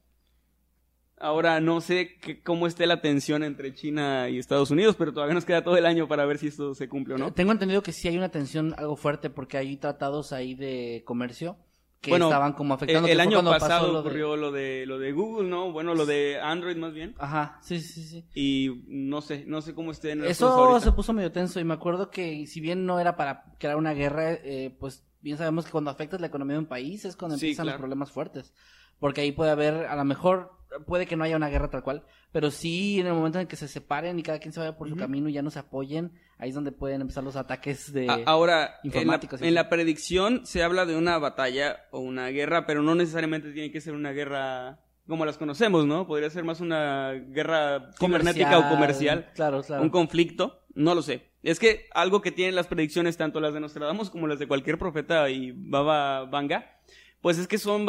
Ahora 1.19 1.59
no 1.59 1.81
sé 1.81 2.15
que- 2.21 2.41
cómo 2.41 2.65
esté 2.65 2.87
la 2.87 3.01
tensión 3.01 3.43
entre 3.43 3.73
China 3.73 4.29
y 4.29 4.37
Estados 4.39 4.71
Unidos, 4.71 4.95
pero 4.97 5.11
todavía 5.13 5.33
nos 5.35 5.45
queda 5.45 5.63
todo 5.63 5.75
el 5.77 5.85
año 5.85 6.07
para 6.07 6.25
ver 6.25 6.37
si 6.37 6.47
esto 6.47 6.73
se 6.73 6.87
cumple 6.87 7.15
o 7.15 7.17
no. 7.17 7.33
Tengo 7.33 7.51
entendido 7.51 7.83
que 7.83 7.91
sí 7.91 8.07
hay 8.07 8.17
una 8.17 8.29
tensión 8.29 8.73
algo 8.77 8.95
fuerte 8.95 9.29
porque 9.29 9.57
hay 9.57 9.75
tratados 9.77 10.31
ahí 10.31 10.55
de 10.55 11.03
comercio 11.05 11.57
que 11.99 12.11
Bueno, 12.11 12.27
estaban 12.27 12.53
como 12.53 12.75
El, 12.75 12.77
afectando. 12.77 13.07
el 13.09 13.15
fue 13.15 13.21
año 13.23 13.43
pasado 13.43 13.87
lo 13.87 13.93
de- 13.95 13.99
ocurrió 13.99 14.37
lo 14.37 14.51
de 14.53 14.85
lo 14.85 14.97
de 14.99 15.11
Google, 15.11 15.49
¿no? 15.49 15.73
Bueno, 15.73 15.93
lo 15.95 16.05
de 16.05 16.39
Android 16.41 16.77
más 16.77 16.93
bien. 16.93 17.13
Ajá, 17.17 17.59
sí, 17.61 17.81
sí, 17.81 18.03
sí. 18.03 18.25
Y 18.33 18.83
no 18.87 19.19
sé, 19.19 19.43
no 19.45 19.59
sé 19.61 19.73
cómo 19.73 19.91
estén 19.91 20.21
las 20.21 20.31
Eso 20.31 20.45
cosas 20.45 20.59
ahorita. 20.59 20.79
se 20.79 20.91
puso 20.93 21.11
medio 21.11 21.33
tenso 21.33 21.59
y 21.59 21.65
me 21.65 21.73
acuerdo 21.73 22.09
que 22.09 22.47
si 22.47 22.61
bien 22.61 22.85
no 22.85 22.97
era 23.01 23.17
para 23.17 23.43
crear 23.59 23.75
una 23.75 23.91
guerra, 23.93 24.31
eh, 24.31 24.73
pues 24.79 25.03
bien 25.19 25.37
sabemos 25.37 25.65
que 25.65 25.71
cuando 25.71 25.91
afectas 25.91 26.21
la 26.21 26.27
economía 26.27 26.53
de 26.53 26.59
un 26.59 26.67
país 26.67 27.03
es 27.03 27.17
cuando 27.17 27.37
Sí, 27.37 27.47
empiezan 27.47 27.65
claro. 27.65 27.75
los 27.75 27.81
problemas 27.81 28.11
fuertes. 28.13 28.53
Porque 28.99 29.19
ahí 29.19 29.33
puede 29.33 29.51
haber, 29.51 29.85
a 29.87 29.95
lo 29.97 30.05
mejor, 30.05 30.53
puede 30.85 31.05
que 31.05 31.15
no 31.15 31.23
haya 31.23 31.35
una 31.35 31.49
guerra 31.49 31.69
tal 31.69 31.83
cual, 31.83 32.03
pero 32.31 32.51
sí 32.51 32.99
en 32.99 33.07
el 33.07 33.13
momento 33.13 33.39
en 33.39 33.47
que 33.47 33.55
se 33.55 33.67
separen 33.67 34.19
y 34.19 34.23
cada 34.23 34.39
quien 34.39 34.53
se 34.53 34.59
vaya 34.59 34.77
por 34.77 34.87
su 34.89 34.95
camino 34.95 35.29
y 35.29 35.33
ya 35.33 35.41
no 35.41 35.49
se 35.51 35.59
apoyen, 35.59 36.11
ahí 36.37 36.49
es 36.49 36.55
donde 36.55 36.71
pueden 36.71 37.01
empezar 37.01 37.23
los 37.23 37.35
ataques 37.35 37.91
de... 37.91 38.09
A- 38.09 38.19
Ahora, 38.25 38.65
en 38.65 38.69
la, 38.69 38.79
informáticos 38.83 39.41
en 39.41 39.53
la 39.55 39.69
predicción 39.69 40.45
se 40.45 40.61
habla 40.63 40.85
de 40.85 40.95
una 40.95 41.17
batalla 41.17 41.85
o 41.91 41.99
una 41.99 42.27
guerra, 42.27 42.65
pero 42.65 42.81
no 42.83 42.95
necesariamente 42.95 43.51
tiene 43.51 43.71
que 43.71 43.81
ser 43.81 43.93
una 43.93 44.11
guerra 44.11 44.79
como 45.07 45.25
las 45.25 45.39
conocemos, 45.39 45.87
¿no? 45.87 46.05
Podría 46.05 46.29
ser 46.29 46.43
más 46.43 46.61
una 46.61 47.13
guerra 47.13 47.89
cibernética 47.99 48.59
o 48.59 48.69
comercial, 48.69 49.31
Claro, 49.33 49.63
claro. 49.63 49.81
un 49.81 49.89
conflicto, 49.89 50.61
no 50.75 50.93
lo 50.93 51.01
sé. 51.01 51.29
Es 51.41 51.57
que 51.57 51.87
algo 51.95 52.21
que 52.21 52.31
tienen 52.31 52.53
las 52.53 52.67
predicciones, 52.67 53.17
tanto 53.17 53.39
las 53.39 53.55
de 53.55 53.59
Nostradamus 53.59 54.11
como 54.11 54.27
las 54.27 54.37
de 54.37 54.47
cualquier 54.47 54.77
profeta 54.77 55.27
y 55.31 55.51
Baba 55.55 56.25
Vanga, 56.25 56.77
pues 57.21 57.39
es 57.39 57.47
que 57.47 57.57
son, 57.57 57.87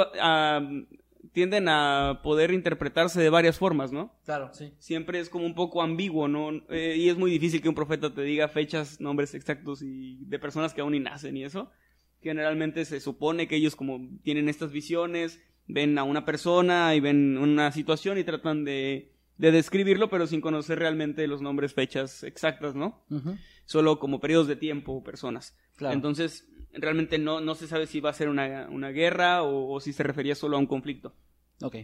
tienden 1.33 1.69
a 1.69 2.21
poder 2.23 2.53
interpretarse 2.53 3.21
de 3.21 3.31
varias 3.31 3.59
formas, 3.59 3.93
¿no? 3.93 4.13
Claro, 4.25 4.51
sí. 4.53 4.73
siempre 4.79 5.21
es 5.21 5.29
como 5.29 5.47
un 5.47 5.55
poco 5.55 5.83
ambiguo, 5.83 6.29
¿no? 6.29 6.51
Eh, 6.71 6.97
y 6.97 7.09
es 7.09 7.17
muy 7.17 7.31
difícil 7.31 7.61
que 7.61 7.69
un 7.69 7.75
profeta 7.75 8.13
te 8.13 8.23
diga 8.23 8.49
fechas, 8.49 9.01
nombres 9.01 9.35
exactos 9.35 9.83
y 9.83 10.25
de 10.25 10.39
personas 10.39 10.75
que 10.75 10.81
aún 10.81 10.93
ni 10.93 11.01
nacen 11.01 11.37
y 11.37 11.45
eso. 11.45 11.71
Generalmente 12.23 12.85
se 12.85 13.01
supone 13.01 13.49
que 13.49 13.57
ellos 13.57 13.77
como 13.77 14.01
tienen 14.23 14.49
estas 14.49 14.73
visiones, 14.73 15.41
ven 15.67 15.99
a 15.99 16.05
una 16.05 16.25
persona 16.25 16.95
y 16.95 17.01
ven 17.01 17.39
una 17.39 17.73
situación 17.73 18.19
y 18.19 18.25
tratan 18.25 18.65
de, 18.65 19.13
de 19.39 19.53
describirlo, 19.53 20.11
pero 20.11 20.27
sin 20.27 20.41
conocer 20.41 20.79
realmente 20.79 21.27
los 21.27 21.41
nombres, 21.41 21.75
fechas 21.75 22.23
exactas, 22.25 22.75
¿no? 22.75 23.05
Solo 23.65 23.99
como 23.99 24.21
periodos 24.21 24.49
de 24.49 24.57
tiempo 24.57 24.93
o 24.93 25.05
personas. 25.05 25.57
Claro. 25.77 25.95
Entonces, 25.95 26.47
realmente 26.73 27.19
no, 27.19 27.41
no 27.41 27.55
se 27.55 27.67
sabe 27.67 27.87
si 27.87 28.01
va 28.01 28.11
a 28.11 28.15
ser 28.15 28.29
una, 28.29 28.69
una 28.71 28.91
guerra 28.91 29.43
o, 29.43 29.73
o 29.73 29.81
si 29.81 29.93
se 29.93 30.03
refería 30.03 30.35
solo 30.35 30.57
a 30.57 30.61
un 30.61 30.67
conflicto. 30.67 31.15
Ok. 31.63 31.77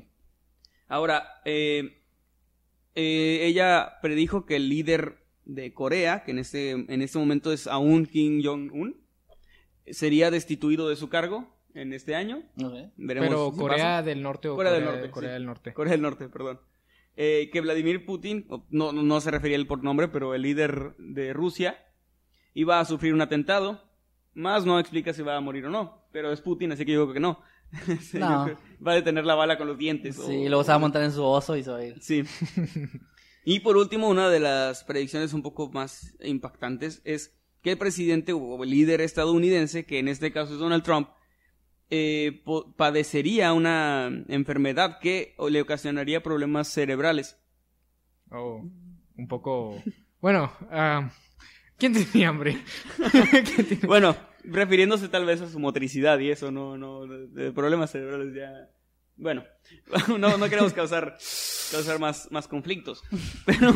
Ahora, 0.88 1.40
eh, 1.44 2.02
eh, 2.94 3.40
ella 3.46 3.98
predijo 4.02 4.46
que 4.46 4.56
el 4.56 4.68
líder 4.68 5.24
de 5.44 5.72
Corea, 5.74 6.24
que 6.24 6.30
en 6.32 6.38
este, 6.38 6.70
en 6.70 7.02
este 7.02 7.18
momento 7.18 7.52
es 7.52 7.66
aún 7.66 8.06
Kim 8.06 8.42
Jong-un, 8.44 8.96
sería 9.86 10.30
destituido 10.30 10.88
de 10.88 10.96
su 10.96 11.08
cargo 11.08 11.56
en 11.74 11.92
este 11.92 12.14
año. 12.14 12.42
Veremos 12.96 13.28
Pero 13.28 13.50
si 13.52 13.58
Corea 13.58 13.76
pasa. 13.84 14.02
del 14.02 14.22
Norte 14.22 14.48
o 14.48 14.56
Corea 14.56 14.72
Corea, 14.72 14.84
del 14.86 14.94
Norte, 14.94 15.10
Corea 15.10 15.30
sí. 15.30 15.34
del 15.34 15.46
Norte. 15.46 15.72
Corea 15.74 15.92
del 15.92 16.02
Norte, 16.02 16.28
perdón. 16.28 16.60
Eh, 17.18 17.48
que 17.52 17.60
Vladimir 17.60 18.04
Putin, 18.04 18.46
no- 18.70 18.92
no 18.92 19.20
se 19.20 19.30
refería 19.30 19.56
él 19.56 19.66
por 19.66 19.82
nombre, 19.82 20.08
pero 20.08 20.34
el 20.34 20.42
líder 20.42 20.94
de 20.98 21.32
Rusia, 21.32 21.78
iba 22.54 22.80
a 22.80 22.84
sufrir 22.84 23.14
un 23.14 23.20
atentado. 23.22 23.85
Más 24.36 24.64
no 24.64 24.78
explica 24.78 25.12
si 25.12 25.22
va 25.22 25.36
a 25.36 25.40
morir 25.40 25.66
o 25.66 25.70
no, 25.70 26.06
pero 26.12 26.30
es 26.30 26.40
Putin, 26.40 26.70
así 26.72 26.84
que 26.84 26.92
yo 26.92 27.04
creo 27.10 27.14
que 27.14 27.20
no. 27.20 27.40
Sí, 28.00 28.18
No. 28.18 28.46
yo 28.46 28.54
creo- 28.54 28.76
Va 28.86 28.92
a 28.92 28.94
detener 28.96 29.24
la 29.24 29.34
bala 29.34 29.58
con 29.58 29.66
los 29.66 29.76
dientes. 29.78 30.18
o- 30.18 30.26
Sí, 30.28 30.46
luego 30.48 30.62
se 30.62 30.70
va 30.70 30.76
a 30.76 30.78
montar 30.78 31.02
en 31.02 31.10
su 31.12 31.24
oso 31.24 31.56
y 31.56 31.64
se 31.64 31.70
va 31.70 31.78
a 31.78 31.84
ir. 31.84 31.96
Sí. 32.00 32.22
y 33.44 33.60
por 33.60 33.76
último, 33.76 34.08
una 34.08 34.28
de 34.28 34.40
las 34.40 34.84
predicciones 34.84 35.32
un 35.32 35.42
poco 35.42 35.70
más 35.70 36.14
impactantes 36.22 37.00
es 37.04 37.36
que 37.62 37.72
el 37.72 37.78
presidente 37.78 38.32
o 38.32 38.62
el 38.62 38.70
líder 38.70 39.00
estadounidense, 39.00 39.84
que 39.86 39.98
en 39.98 40.08
este 40.08 40.30
caso 40.32 40.52
es 40.54 40.60
Donald 40.60 40.84
Trump, 40.84 41.08
eh, 41.90 42.42
po- 42.44 42.72
padecería 42.76 43.52
una 43.52 44.08
enfermedad 44.28 44.98
que 45.00 45.34
le 45.50 45.60
ocasionaría 45.62 46.22
problemas 46.22 46.68
cerebrales. 46.68 47.38
Oh, 48.30 48.62
un 49.16 49.28
poco... 49.28 49.82
Bueno, 50.20 50.52
ah, 50.70 51.10
¿quién 51.78 51.92
tiene 51.92 52.26
hambre? 52.26 52.58
¿Quién 53.10 53.66
tiene- 53.66 53.86
Bueno, 53.86 54.16
refiriéndose 54.44 55.08
tal 55.08 55.24
vez 55.24 55.40
a 55.40 55.48
su 55.50 55.58
motricidad 55.58 56.18
y 56.18 56.30
eso, 56.30 56.50
no, 56.50 56.76
no, 56.78 57.06
de- 57.06 57.26
de 57.28 57.52
problemas 57.52 57.90
cerebrales 57.90 58.34
ya. 58.34 58.70
Bueno, 59.16 59.44
no, 60.18 60.36
no 60.36 60.48
queremos 60.50 60.72
causar, 60.72 61.16
causar 61.72 61.98
más, 61.98 62.28
más 62.30 62.48
conflictos. 62.48 63.02
Pero, 63.46 63.72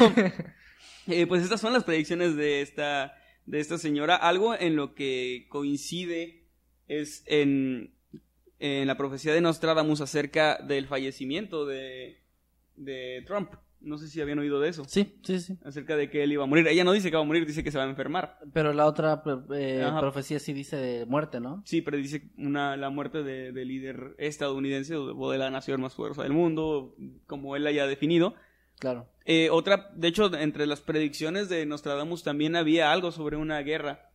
eh, 1.06 1.26
pues 1.26 1.42
estas 1.42 1.60
son 1.60 1.72
las 1.72 1.84
predicciones 1.84 2.36
de 2.36 2.60
esta, 2.60 3.14
de 3.46 3.60
esta 3.60 3.78
señora. 3.78 4.16
Algo 4.16 4.54
en 4.54 4.76
lo 4.76 4.94
que 4.94 5.46
coincide 5.48 6.44
es 6.88 7.22
en, 7.26 7.94
en 8.58 8.86
la 8.86 8.96
profecía 8.96 9.32
de 9.32 9.40
Nostradamus 9.40 10.00
acerca 10.02 10.58
del 10.58 10.86
fallecimiento 10.88 11.64
de, 11.66 12.20
de 12.76 13.22
Trump. 13.26 13.52
No 13.82 13.96
sé 13.98 14.08
si 14.08 14.20
habían 14.20 14.38
oído 14.38 14.60
de 14.60 14.68
eso. 14.68 14.84
Sí, 14.86 15.18
sí, 15.22 15.40
sí. 15.40 15.56
Acerca 15.64 15.96
de 15.96 16.10
que 16.10 16.22
él 16.22 16.32
iba 16.32 16.44
a 16.44 16.46
morir. 16.46 16.66
Ella 16.68 16.84
no 16.84 16.92
dice 16.92 17.10
que 17.10 17.16
va 17.16 17.22
a 17.22 17.26
morir, 17.26 17.46
dice 17.46 17.64
que 17.64 17.70
se 17.70 17.78
va 17.78 17.84
a 17.84 17.88
enfermar. 17.88 18.38
Pero 18.52 18.72
la 18.74 18.86
otra 18.86 19.22
eh, 19.54 19.86
profecía 19.98 20.38
sí 20.38 20.52
dice 20.52 20.76
de 20.76 21.06
muerte, 21.06 21.40
¿no? 21.40 21.62
Sí, 21.64 21.80
predice 21.80 22.30
una, 22.36 22.76
la 22.76 22.90
muerte 22.90 23.22
de- 23.22 23.52
del 23.52 23.68
líder 23.68 24.14
estadounidense 24.18 24.96
o 24.96 25.28
de, 25.28 25.32
de 25.32 25.38
la 25.38 25.50
nación 25.50 25.80
más 25.80 25.94
poderosa 25.94 26.22
del 26.24 26.32
mundo, 26.32 26.94
como 27.26 27.56
él 27.56 27.66
haya 27.66 27.86
definido. 27.86 28.34
Claro. 28.78 29.08
Eh, 29.24 29.48
otra, 29.50 29.90
de 29.94 30.08
hecho, 30.08 30.34
entre 30.36 30.66
las 30.66 30.80
predicciones 30.80 31.48
de 31.48 31.64
Nostradamus 31.66 32.22
también 32.22 32.56
había 32.56 32.92
algo 32.92 33.12
sobre 33.12 33.36
una 33.36 33.60
guerra, 33.60 34.10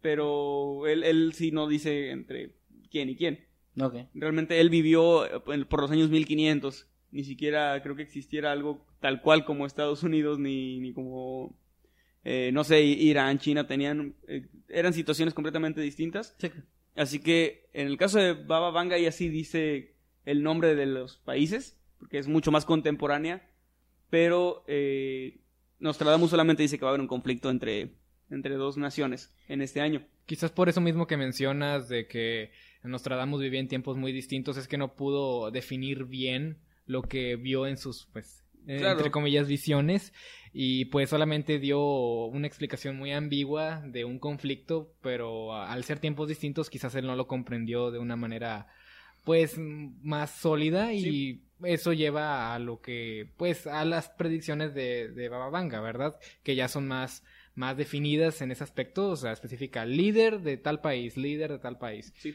pero 0.00 0.86
él, 0.86 1.02
él 1.04 1.32
sí 1.34 1.50
no 1.50 1.66
dice 1.68 2.10
entre 2.10 2.54
quién 2.90 3.08
y 3.08 3.16
quién. 3.16 3.46
Ok. 3.80 3.94
Realmente 4.14 4.60
él 4.60 4.70
vivió 4.70 5.24
eh, 5.26 5.64
por 5.68 5.80
los 5.80 5.90
años 5.90 6.10
1500, 6.10 6.86
ni 7.14 7.22
siquiera 7.22 7.80
creo 7.80 7.94
que 7.94 8.02
existiera 8.02 8.50
algo 8.50 8.84
tal 8.98 9.22
cual 9.22 9.44
como 9.44 9.66
Estados 9.66 10.02
Unidos, 10.02 10.40
ni, 10.40 10.80
ni 10.80 10.92
como, 10.92 11.56
eh, 12.24 12.50
no 12.52 12.64
sé, 12.64 12.82
Irán, 12.82 13.38
China, 13.38 13.68
tenían, 13.68 14.16
eh, 14.26 14.48
eran 14.68 14.92
situaciones 14.92 15.32
completamente 15.32 15.80
distintas. 15.80 16.34
Sí. 16.38 16.50
Así 16.96 17.20
que 17.20 17.68
en 17.72 17.86
el 17.86 17.96
caso 17.98 18.18
de 18.18 18.32
Baba 18.32 18.72
Vanga 18.72 18.98
ya 18.98 19.12
sí 19.12 19.28
dice 19.28 19.94
el 20.24 20.42
nombre 20.42 20.74
de 20.74 20.86
los 20.86 21.18
países, 21.18 21.80
porque 22.00 22.18
es 22.18 22.26
mucho 22.26 22.50
más 22.50 22.64
contemporánea, 22.64 23.48
pero 24.10 24.64
eh, 24.66 25.38
Nostradamus 25.78 26.30
solamente 26.30 26.64
dice 26.64 26.78
que 26.78 26.84
va 26.84 26.90
a 26.90 26.94
haber 26.94 27.00
un 27.00 27.06
conflicto 27.06 27.48
entre, 27.48 27.92
entre 28.28 28.56
dos 28.56 28.76
naciones 28.76 29.32
en 29.46 29.62
este 29.62 29.80
año. 29.80 30.04
Quizás 30.26 30.50
por 30.50 30.68
eso 30.68 30.80
mismo 30.80 31.06
que 31.06 31.16
mencionas 31.16 31.88
de 31.88 32.08
que 32.08 32.50
Nostradamus 32.82 33.40
vivía 33.40 33.60
en 33.60 33.68
tiempos 33.68 33.96
muy 33.96 34.10
distintos, 34.10 34.56
es 34.56 34.66
que 34.66 34.78
no 34.78 34.96
pudo 34.96 35.52
definir 35.52 36.06
bien 36.06 36.58
lo 36.86 37.02
que 37.02 37.36
vio 37.36 37.66
en 37.66 37.76
sus, 37.76 38.06
pues, 38.12 38.44
eh, 38.66 38.78
Claro. 38.78 38.96
entre 38.98 39.10
comillas, 39.10 39.46
visiones, 39.48 40.12
y 40.52 40.86
pues 40.86 41.10
solamente 41.10 41.58
dio 41.58 42.24
una 42.26 42.46
explicación 42.46 42.96
muy 42.96 43.12
ambigua 43.12 43.82
de 43.86 44.04
un 44.04 44.18
conflicto, 44.18 44.94
pero 45.02 45.54
al 45.54 45.84
ser 45.84 45.98
tiempos 45.98 46.28
distintos 46.28 46.70
quizás 46.70 46.94
él 46.94 47.06
no 47.06 47.16
lo 47.16 47.26
comprendió 47.26 47.90
de 47.90 47.98
una 47.98 48.16
manera, 48.16 48.68
pues, 49.24 49.56
más 49.58 50.30
sólida 50.30 50.92
y 50.92 51.42
eso 51.62 51.92
lleva 51.92 52.54
a 52.54 52.58
lo 52.58 52.80
que, 52.80 53.30
pues, 53.36 53.66
a 53.66 53.84
las 53.84 54.10
predicciones 54.10 54.74
de, 54.74 55.08
de 55.08 55.28
Baba 55.28 55.50
Vanga, 55.50 55.80
¿verdad? 55.80 56.14
Que 56.42 56.54
ya 56.54 56.68
son 56.68 56.86
más 56.88 57.22
más 57.56 57.76
definidas 57.76 58.42
en 58.42 58.50
ese 58.50 58.64
aspecto, 58.64 59.10
o 59.10 59.16
sea, 59.16 59.30
específica 59.30 59.86
líder 59.86 60.40
de 60.40 60.56
tal 60.56 60.80
país, 60.80 61.16
líder 61.16 61.52
de 61.52 61.58
tal 61.60 61.78
país. 61.78 62.12
Sí. 62.16 62.34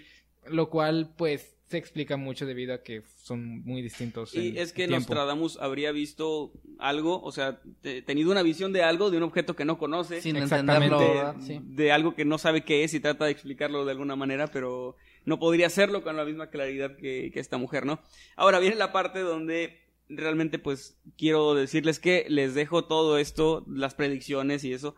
Lo 0.49 0.69
cual, 0.69 1.13
pues, 1.17 1.55
se 1.67 1.77
explica 1.77 2.17
mucho 2.17 2.47
debido 2.47 2.73
a 2.73 2.81
que 2.81 3.03
son 3.23 3.61
muy 3.63 3.83
distintos. 3.83 4.33
Y 4.33 4.49
en 4.49 4.57
es 4.57 4.73
que 4.73 4.87
tiempo. 4.87 4.95
Nostradamus 5.13 5.57
habría 5.61 5.91
visto 5.91 6.51
algo, 6.79 7.21
o 7.21 7.31
sea, 7.31 7.61
te- 7.81 8.01
tenido 8.01 8.31
una 8.31 8.41
visión 8.41 8.73
de 8.73 8.81
algo, 8.81 9.11
de 9.11 9.17
un 9.17 9.23
objeto 9.23 9.55
que 9.55 9.65
no 9.65 9.77
conoce, 9.77 10.19
Sin 10.21 10.35
Exactamente. 10.35 10.85
entenderlo, 10.87 10.99
de, 10.99 11.13
¿verdad? 11.13 11.35
Sí. 11.45 11.59
de 11.63 11.91
algo 11.91 12.15
que 12.15 12.25
no 12.25 12.39
sabe 12.39 12.63
qué 12.63 12.83
es 12.83 12.93
y 12.95 12.99
trata 12.99 13.25
de 13.25 13.31
explicarlo 13.31 13.85
de 13.85 13.91
alguna 13.91 14.15
manera, 14.15 14.47
pero 14.47 14.95
no 15.25 15.37
podría 15.37 15.67
hacerlo 15.67 16.01
con 16.01 16.17
la 16.17 16.25
misma 16.25 16.49
claridad 16.49 16.95
que, 16.97 17.29
que 17.31 17.39
esta 17.39 17.57
mujer, 17.57 17.85
¿no? 17.85 18.01
Ahora 18.35 18.57
viene 18.57 18.75
la 18.75 18.91
parte 18.91 19.19
donde 19.19 19.79
realmente 20.09 20.57
pues 20.57 20.97
quiero 21.19 21.53
decirles 21.53 21.99
que 21.99 22.25
les 22.29 22.55
dejo 22.55 22.85
todo 22.85 23.19
esto, 23.19 23.63
las 23.69 23.93
predicciones 23.93 24.63
y 24.63 24.73
eso, 24.73 24.95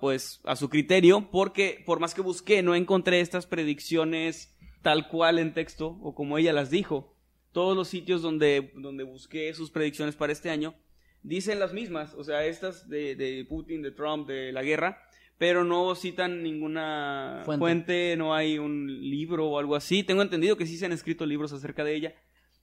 pues 0.00 0.40
a 0.44 0.56
su 0.56 0.68
criterio, 0.68 1.30
porque 1.30 1.82
por 1.86 2.00
más 2.00 2.14
que 2.14 2.22
busqué 2.22 2.62
no 2.62 2.74
encontré 2.74 3.20
estas 3.20 3.46
predicciones 3.46 4.56
tal 4.82 5.08
cual 5.08 5.38
en 5.38 5.54
texto 5.54 5.98
o 6.02 6.14
como 6.14 6.38
ella 6.38 6.52
las 6.52 6.70
dijo. 6.70 7.14
Todos 7.52 7.76
los 7.76 7.88
sitios 7.88 8.22
donde, 8.22 8.72
donde 8.76 9.04
busqué 9.04 9.52
sus 9.54 9.70
predicciones 9.70 10.16
para 10.16 10.32
este 10.32 10.50
año 10.50 10.74
dicen 11.22 11.58
las 11.58 11.72
mismas, 11.72 12.14
o 12.14 12.24
sea, 12.24 12.44
estas 12.44 12.88
de, 12.88 13.14
de 13.16 13.44
Putin, 13.48 13.82
de 13.82 13.90
Trump, 13.90 14.28
de 14.28 14.52
la 14.52 14.62
guerra, 14.62 15.02
pero 15.38 15.64
no 15.64 15.94
citan 15.94 16.42
ninguna 16.42 17.42
Fuente. 17.44 17.58
fuente. 17.60 18.16
no 18.16 18.34
hay 18.34 18.58
un 18.58 18.86
libro 19.10 19.46
o 19.48 19.58
algo 19.58 19.76
así. 19.76 20.02
Tengo 20.02 20.22
entendido 20.22 20.56
que 20.56 20.66
sí 20.66 20.76
se 20.76 20.86
han 20.86 20.92
escrito 20.92 21.26
libros 21.26 21.52
acerca 21.52 21.84
de 21.84 21.94
ella, 21.94 22.14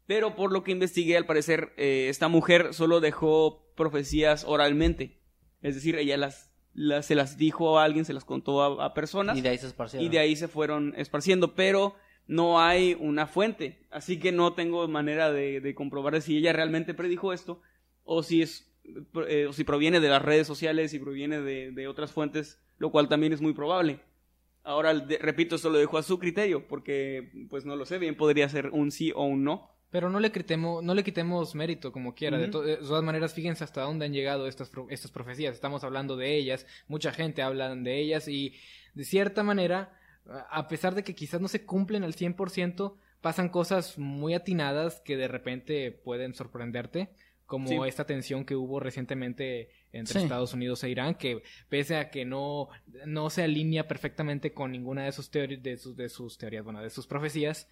pero 0.07 0.35
por 0.35 0.51
lo 0.51 0.63
que 0.63 0.71
investigué, 0.71 1.17
al 1.17 1.25
parecer, 1.25 1.73
eh, 1.77 2.07
esta 2.09 2.27
mujer 2.27 2.73
solo 2.73 2.99
dejó 2.99 3.73
profecías 3.75 4.43
oralmente, 4.45 5.21
es 5.61 5.75
decir, 5.75 5.95
ella 5.95 6.17
las, 6.17 6.54
las- 6.75 7.05
se 7.07 7.15
las 7.15 7.37
dijo 7.37 7.79
a 7.79 7.83
alguien, 7.83 8.05
se 8.05 8.13
las 8.13 8.23
contó 8.25 8.61
a, 8.81 8.85
a 8.85 8.93
personas 8.93 9.37
Y 9.37 9.41
de 9.41 9.49
ahí 9.49 9.57
se 9.57 9.67
esparcieron. 9.67 10.05
y 10.05 10.09
de 10.09 10.19
ahí 10.19 10.35
se 10.35 10.47
fueron 10.47 10.93
esparciendo, 10.97 11.55
pero 11.55 11.95
no 12.27 12.59
hay 12.59 12.95
una 12.99 13.25
fuente, 13.27 13.85
así 13.91 14.19
que 14.19 14.31
no 14.31 14.53
tengo 14.53 14.87
manera 14.87 15.31
de, 15.31 15.61
de 15.61 15.75
comprobar 15.75 16.21
si 16.21 16.37
ella 16.37 16.53
realmente 16.53 16.93
predijo 16.93 17.33
esto 17.33 17.61
o 18.03 18.21
si 18.23 18.41
es 18.41 18.71
eh, 19.27 19.47
o 19.49 19.53
si 19.53 19.63
proviene 19.63 19.99
de 19.99 20.09
las 20.09 20.21
redes 20.21 20.45
sociales 20.45 20.93
y 20.93 20.99
proviene 20.99 21.41
de, 21.41 21.71
de 21.71 21.87
otras 21.87 22.11
fuentes, 22.11 22.59
lo 22.77 22.91
cual 22.91 23.09
también 23.09 23.33
es 23.33 23.41
muy 23.41 23.53
probable. 23.53 23.99
Ahora, 24.63 24.93
de- 24.93 25.17
repito, 25.19 25.55
esto 25.55 25.69
lo 25.69 25.77
dejo 25.79 25.97
a 25.97 26.03
su 26.03 26.19
criterio, 26.19 26.67
porque 26.67 27.31
pues 27.49 27.65
no 27.65 27.75
lo 27.75 27.85
sé, 27.85 27.97
bien 27.99 28.15
podría 28.15 28.47
ser 28.49 28.69
un 28.71 28.91
sí 28.91 29.11
o 29.15 29.23
un 29.25 29.43
no. 29.43 29.71
Pero 29.95 30.09
no 30.09 30.19
le 30.19 30.29
quitemos, 30.29 30.83
no 30.83 30.93
le 30.93 31.05
quitemos 31.05 31.55
mérito 31.55 31.93
como 31.93 32.13
quiera. 32.13 32.37
de, 32.37 32.43
Ujú. 32.49 32.51
to- 32.51 32.61
de 32.63 32.75
todas 32.75 33.01
maneras, 33.01 33.33
fíjense 33.33 33.63
hasta 33.63 33.79
dónde 33.83 34.03
han 34.05 34.11
llegado 34.11 34.45
estas, 34.45 34.67
pro- 34.69 34.87
estas 34.89 35.09
profecías. 35.09 35.53
Estamos 35.55 35.85
hablando 35.85 36.17
de 36.17 36.35
ellas, 36.35 36.67
mucha 36.89 37.13
gente 37.13 37.41
habla 37.41 37.73
de 37.73 37.97
ellas 38.01 38.27
y 38.27 38.53
de 38.93 39.05
cierta 39.05 39.41
manera, 39.41 39.97
a 40.49 40.67
pesar 40.67 40.95
de 40.95 41.03
que 41.05 41.15
quizás 41.15 41.39
no 41.39 41.47
se 41.47 41.65
cumplen 41.65 42.03
al 42.03 42.13
100%, 42.13 42.97
pasan 43.21 43.47
cosas 43.47 43.97
muy 43.97 44.33
atinadas 44.33 44.99
que 44.99 45.15
de 45.15 45.29
repente 45.29 45.91
pueden 45.91 46.33
sorprenderte. 46.33 47.09
Como 47.45 47.67
Sí. 47.69 47.77
esta 47.87 48.05
tensión 48.07 48.43
que 48.43 48.55
hubo 48.55 48.79
recientemente 48.79 49.69
entre 49.93 50.19
Sí. 50.19 50.25
Estados 50.25 50.53
Unidos 50.55 50.83
e 50.83 50.89
Irán, 50.89 51.13
que 51.15 51.41
pese 51.69 51.95
a 51.95 52.09
que 52.09 52.25
no, 52.25 52.67
no 53.05 53.29
se 53.29 53.43
alinea 53.43 53.87
perfectamente 53.87 54.51
con 54.51 54.71
ninguna 54.71 55.05
de 55.05 55.11
sus, 55.11 55.29
de 55.31 55.77
sus, 55.77 55.95
de 55.95 56.09
sus 56.09 56.37
teorías, 56.39 56.63
bueno, 56.65 56.81
de 56.81 56.89
sus 56.89 57.05
profecías, 57.07 57.69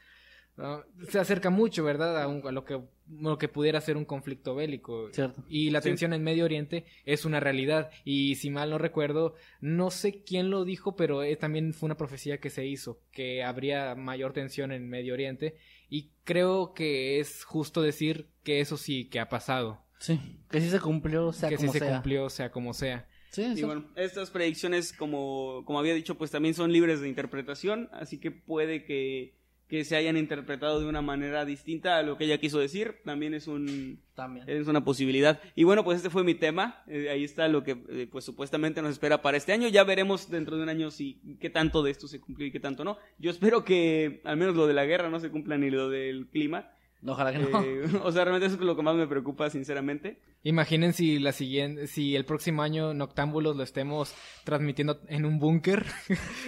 ah, 0.58 0.84
se 1.10 1.20
acerca 1.20 1.50
mucho, 1.50 1.84
¿verdad? 1.84 2.22
A, 2.22 2.28
un- 2.28 2.46
a 2.48 2.52
lo 2.52 2.66
que 2.66 2.80
lo 3.20 3.38
que 3.38 3.50
pudiera 3.50 3.82
ser 3.82 3.98
un 3.98 4.06
conflicto 4.06 4.56
bélico. 4.56 5.10
Cierto. 5.12 5.44
Y 5.50 5.70
la 5.72 5.82
Sí. 5.82 5.90
tensión 5.90 6.14
en 6.14 6.24
Medio 6.24 6.46
Oriente 6.46 6.86
es 7.06 7.26
una 7.26 7.40
realidad. 7.42 7.92
Y 8.06 8.36
si 8.36 8.50
mal 8.50 8.70
no 8.70 8.78
recuerdo, 8.78 9.36
no 9.60 9.92
sé 9.92 10.24
quién 10.24 10.50
lo 10.50 10.64
dijo, 10.64 10.96
pero 10.96 11.22
eh, 11.22 11.36
también 11.36 11.74
fue 11.74 11.88
una 11.88 11.98
profecía 11.98 12.40
que 12.40 12.50
se 12.50 12.66
hizo, 12.66 13.02
que 13.12 13.44
habría 13.44 13.94
mayor 13.96 14.32
tensión 14.32 14.72
en 14.72 14.88
Medio 14.90 15.14
Oriente. 15.14 15.56
Y 15.90 16.12
creo 16.24 16.74
que 16.74 17.20
es 17.20 17.44
justo 17.44 17.82
decir 17.82 18.30
que 18.44 18.62
eso 18.62 18.78
sí 18.78 19.10
que 19.10 19.20
ha 19.20 19.28
pasado. 19.30 19.84
Sí, 20.00 20.20
que 20.50 20.60
sí 20.62 20.70
se 20.70 20.80
cumplió, 20.80 21.34
sea 21.34 21.50
que 21.50 21.58
sí 21.58 21.64
como 21.64 21.74
se 21.74 21.80
sea. 21.80 21.90
cumplió, 21.96 22.30
sea 22.30 22.52
como 22.52 22.74
sea. 22.74 23.08
Sí, 23.32 23.54
Y 23.58 23.64
bueno, 23.64 23.90
estas 23.96 24.30
predicciones, 24.32 24.94
como, 24.94 25.64
como 25.66 25.80
había 25.80 25.94
dicho, 25.94 26.18
pues 26.18 26.32
también 26.32 26.54
son 26.54 26.72
libres 26.72 27.02
de 27.02 27.10
interpretación, 27.10 27.90
así 27.92 28.20
que 28.20 28.32
puede 28.32 28.86
que, 28.86 29.34
que 29.74 29.84
se 29.86 29.96
hayan 29.96 30.18
interpretado 30.18 30.80
de 30.80 30.86
una 30.86 31.02
manera 31.02 31.46
distinta 31.46 31.98
a 31.98 32.04
lo 32.04 32.16
que 32.16 32.26
ella 32.26 32.38
quiso 32.38 32.60
decir. 32.60 32.98
También 33.04 33.34
es 33.34 33.48
un, 33.48 34.00
también. 34.14 34.48
es 34.48 34.68
una 34.68 34.86
posibilidad. 34.86 35.42
Y 35.56 35.64
bueno, 35.64 35.84
pues 35.84 35.98
este 35.98 36.12
fue 36.12 36.24
mi 36.24 36.36
tema. 36.36 36.84
Eh, 36.86 37.10
ahí 37.10 37.24
está 37.24 37.48
lo 37.48 37.64
que 37.64 37.84
eh, 37.90 38.08
pues 38.12 38.24
supuestamente 38.24 38.84
nos 38.84 38.92
espera 38.92 39.24
para 39.24 39.36
este 39.36 39.52
año. 39.52 39.68
Ya 39.70 39.84
veremos 39.84 40.30
dentro 40.30 40.58
de 40.58 40.62
un 40.62 40.70
año 40.70 40.92
si 40.92 41.20
qué 41.40 41.50
tanto 41.50 41.82
de 41.82 41.90
esto 41.90 42.08
se 42.08 42.22
cumplió 42.22 42.46
y 42.46 42.52
qué 42.52 42.60
tanto 42.60 42.84
no. 42.84 43.00
Yo 43.18 43.32
espero 43.32 43.66
que 43.66 44.22
al 44.26 44.38
menos 44.38 44.54
lo 44.54 44.68
de 44.68 44.76
la 44.76 44.86
guerra 44.86 45.10
no 45.10 45.20
se 45.20 45.32
cumpla 45.32 45.58
ni 45.58 45.72
lo 45.72 45.90
del 45.90 46.28
clima. 46.28 46.70
Ojalá 47.06 47.32
que 47.34 47.40
no. 47.40 47.62
Eh, 47.64 47.84
o 48.04 48.12
sea, 48.12 48.24
realmente 48.24 48.48
eso 48.48 48.56
es 48.56 48.62
lo 48.62 48.76
que 48.78 48.82
más 48.82 48.96
me 48.96 49.08
preocupa, 49.08 49.50
sinceramente. 49.50 50.22
Imaginen 50.44 50.94
si 50.94 51.20
la 51.20 51.32
siguiente, 51.34 51.88
si 51.88 52.16
el 52.16 52.24
próximo 52.26 52.62
año 52.64 52.94
Noctámbulos 52.94 53.56
lo 53.58 53.64
estemos 53.64 54.14
transmitiendo 54.46 55.02
en 55.10 55.26
un 55.26 55.38
búnker, 55.40 55.86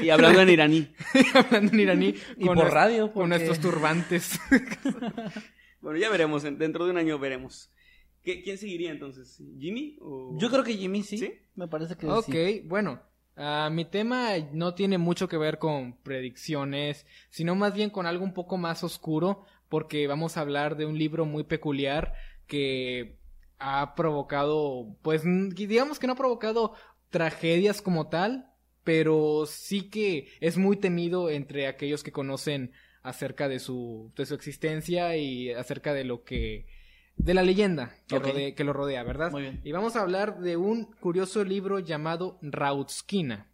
Y 0.02 0.10
hablando 0.10 0.42
en 0.42 0.50
iraní. 0.50 0.94
hablando 1.34 1.74
en 1.74 1.80
iraní, 1.80 2.16
Y 2.38 2.46
por 2.46 2.58
radio, 2.72 3.12
con 3.12 3.14
porque- 3.14 3.30
nuestros 3.30 3.60
turbantes. 3.60 4.40
Bueno, 5.82 6.00
ya 6.00 6.10
veremos. 6.10 6.44
en- 6.46 6.58
Dentro 6.58 6.86
de 6.86 6.92
un 6.92 6.98
año 6.98 7.20
veremos. 7.20 7.72
¿Qué- 8.24 8.42
¿Quién 8.42 8.58
seguiría 8.58 8.92
entonces? 8.92 9.40
¿Jimmy? 9.60 9.98
O... 10.02 10.36
Yo 10.40 10.50
creo 10.50 10.64
que 10.64 10.74
Jimmy 10.76 11.04
sí. 11.04 11.18
¿Sí? 11.20 11.32
Me 11.56 11.68
parece 11.68 11.96
que 11.96 12.08
ok, 12.08 12.26
sí. 12.26 12.62
bueno, 12.66 13.02
ah, 13.36 13.70
mi 13.72 13.86
tema 13.86 14.32
no 14.52 14.74
tiene 14.74 14.98
mucho 14.98 15.28
que 15.28 15.38
ver 15.38 15.60
con 15.60 16.02
predicciones, 16.02 17.06
sino 17.30 17.54
más 17.54 17.76
bien 17.76 17.92
con 17.92 18.08
algo 18.08 18.24
un 18.24 18.34
poco 18.34 18.58
más 18.58 18.84
oscuro, 18.84 19.46
porque 19.70 20.08
vamos 20.08 20.38
a 20.38 20.42
hablar 20.42 20.78
de 20.78 20.86
un 20.86 20.98
libro 20.98 21.26
muy 21.26 21.44
peculiar 21.44 22.14
que 22.48 23.18
ha 23.60 23.96
provocado, 23.96 24.96
pues 25.02 25.24
n- 25.26 25.50
digamos 25.54 26.00
que 26.00 26.08
no 26.08 26.14
ha 26.14 26.18
provocado 26.18 26.74
tragedias 27.10 27.82
como 27.82 28.10
tal, 28.10 28.52
pero 28.84 29.46
sí 29.48 29.90
que 29.90 30.28
es 30.42 30.58
muy 30.58 30.78
temido 30.78 31.30
entre 31.30 31.68
aquellos 31.68 32.04
que 32.04 32.12
conocen 32.12 32.72
acerca 33.02 33.48
de 33.48 33.60
su, 33.60 34.12
de 34.16 34.26
su 34.26 34.34
existencia 34.36 35.16
y 35.18 35.52
acerca 35.52 35.94
de 35.94 36.04
lo 36.04 36.24
que, 36.24 36.66
de 37.18 37.34
la 37.34 37.44
leyenda 37.44 37.96
que, 38.08 38.20
rodea- 38.20 38.54
que 38.56 38.64
lo 38.64 38.74
rodea, 38.74 39.04
¿verdad? 39.04 39.32
Muy 39.32 39.42
bien. 39.44 39.62
Y 39.64 39.72
vamos 39.72 39.96
a 39.96 40.02
hablar 40.02 40.40
de 40.40 40.58
un 40.58 40.86
curioso 40.86 41.44
libro 41.44 41.80
llamado 41.80 42.38
Rautskina. 42.42 43.50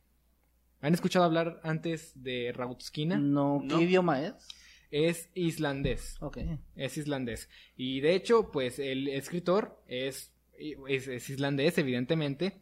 ¿Han 0.81 0.93
escuchado 0.95 1.25
hablar 1.25 1.59
antes 1.63 2.11
de 2.15 2.51
Rautskina? 2.55 3.17
No, 3.19 3.59
¿qué 3.61 3.67
No. 3.75 3.81
idioma 3.81 4.21
es? 4.25 4.33
Es 4.91 5.29
islandés. 5.33 6.17
Ok. 6.21 6.37
Es 6.75 6.97
islandés. 6.97 7.49
Y 7.75 8.01
de 8.01 8.13
hecho, 8.15 8.51
pues 8.51 8.77
el 8.77 9.07
escritor 9.07 9.81
es, 9.87 10.31
es, 10.87 11.07
es 11.07 11.29
islandés, 11.29 11.77
evidentemente. 11.77 12.61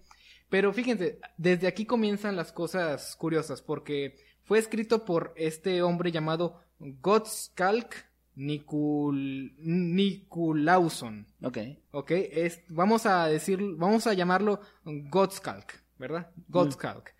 Pero 0.49 0.71
fíjense, 0.73 1.19
desde 1.37 1.67
aquí 1.67 1.85
comienzan 1.85 2.35
las 2.35 2.51
cosas 2.51 3.15
curiosas, 3.15 3.61
porque 3.61 4.15
fue 4.43 4.57
escrito 4.59 5.05
por 5.05 5.33
este 5.35 5.81
hombre 5.81 6.11
llamado 6.11 6.61
Gottschalk 6.79 8.07
Nikul, 8.35 9.53
Nikulauson. 9.57 11.27
Ok. 11.43 11.57
Ok, 11.91 12.11
es, 12.11 12.61
vamos 12.69 13.05
a 13.05 13.27
decir, 13.27 13.59
vamos 13.75 14.07
a 14.07 14.13
llamarlo 14.13 14.61
Gottschalk, 14.85 15.83
¿verdad? 15.97 16.31
Gottschalk. 16.47 17.13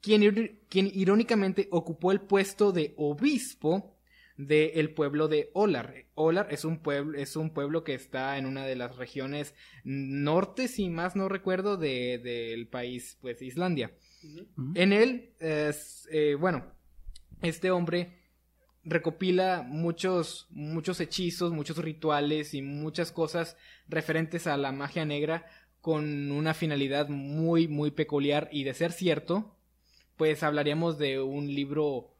Quien, 0.00 0.22
ir- 0.22 0.60
quien 0.68 0.90
irónicamente 0.92 1.68
ocupó 1.70 2.12
el 2.12 2.20
puesto 2.20 2.70
de 2.72 2.94
obispo 2.96 3.97
del 4.38 4.94
pueblo 4.94 5.28
de 5.28 5.50
Olar. 5.52 6.06
Olar 6.14 6.48
es 6.50 6.64
un 6.64 6.78
pueblo, 6.78 7.18
es 7.18 7.36
un 7.36 7.50
pueblo 7.52 7.84
que 7.84 7.92
está 7.94 8.38
en 8.38 8.46
una 8.46 8.64
de 8.64 8.76
las 8.76 8.96
regiones 8.96 9.52
norte, 9.84 10.68
si 10.68 10.88
más 10.88 11.16
no 11.16 11.28
recuerdo, 11.28 11.76
de- 11.76 12.18
del 12.18 12.68
país, 12.68 13.18
pues, 13.20 13.42
Islandia. 13.42 13.92
En 14.74 14.92
él, 14.92 15.34
es, 15.40 16.08
eh, 16.10 16.34
bueno, 16.36 16.64
este 17.42 17.70
hombre 17.72 18.16
recopila 18.84 19.62
muchos, 19.66 20.46
muchos 20.50 21.00
hechizos, 21.00 21.52
muchos 21.52 21.76
rituales 21.78 22.54
y 22.54 22.62
muchas 22.62 23.12
cosas 23.12 23.56
referentes 23.88 24.46
a 24.46 24.56
la 24.56 24.72
magia 24.72 25.04
negra 25.04 25.46
con 25.80 26.30
una 26.32 26.54
finalidad 26.54 27.08
muy, 27.08 27.68
muy 27.68 27.90
peculiar 27.90 28.48
y 28.52 28.64
de 28.64 28.74
ser 28.74 28.92
cierto, 28.92 29.56
pues 30.16 30.42
hablaríamos 30.42 30.98
de 30.98 31.20
un 31.20 31.52
libro 31.54 32.14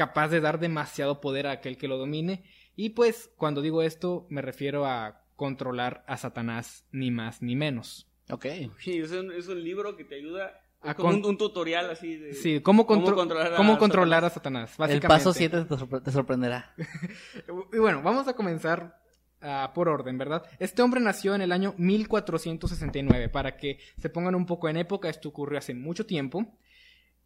capaz 0.00 0.28
de 0.28 0.40
dar 0.40 0.58
demasiado 0.58 1.20
poder 1.20 1.46
a 1.46 1.50
aquel 1.52 1.76
que 1.76 1.86
lo 1.88 1.98
domine 1.98 2.42
y 2.74 2.90
pues 2.90 3.30
cuando 3.36 3.60
digo 3.60 3.82
esto 3.82 4.26
me 4.30 4.40
refiero 4.40 4.86
a 4.86 5.22
controlar 5.36 6.04
a 6.06 6.16
Satanás 6.16 6.86
ni 6.90 7.10
más 7.10 7.42
ni 7.42 7.54
menos. 7.54 8.06
Ok. 8.30 8.46
Sí, 8.78 8.96
es 8.98 9.10
un, 9.12 9.30
es 9.30 9.46
un 9.48 9.62
libro 9.62 9.96
que 9.98 10.04
te 10.06 10.14
ayuda. 10.14 10.64
A 10.80 10.94
como 10.94 11.10
con- 11.10 11.18
un, 11.20 11.26
un 11.26 11.36
tutorial 11.36 11.90
así 11.90 12.16
de. 12.16 12.32
Sí, 12.32 12.60
¿cómo, 12.60 12.86
contro- 12.86 13.14
controlar 13.14 13.52
a 13.52 13.56
cómo 13.58 13.76
controlar 13.76 14.22
Satanás? 14.30 14.70
a 14.70 14.72
Satanás? 14.72 14.90
El 14.94 15.00
paso 15.02 15.34
7 15.34 15.64
te, 15.66 15.74
sorpre- 15.74 16.02
te 16.02 16.10
sorprenderá. 16.10 16.74
Y 17.74 17.78
bueno, 17.78 18.00
vamos 18.02 18.26
a 18.26 18.32
comenzar 18.32 18.98
ah, 19.42 19.72
por 19.74 19.90
orden, 19.90 20.16
¿verdad? 20.16 20.44
Este 20.58 20.80
hombre 20.80 21.00
nació 21.02 21.34
en 21.34 21.42
el 21.42 21.52
año 21.52 21.74
1469. 21.76 23.28
Para 23.28 23.58
que 23.58 23.78
se 23.98 24.08
pongan 24.08 24.34
un 24.34 24.46
poco 24.46 24.70
en 24.70 24.78
época, 24.78 25.10
esto 25.10 25.28
ocurrió 25.28 25.58
hace 25.58 25.74
mucho 25.74 26.06
tiempo. 26.06 26.56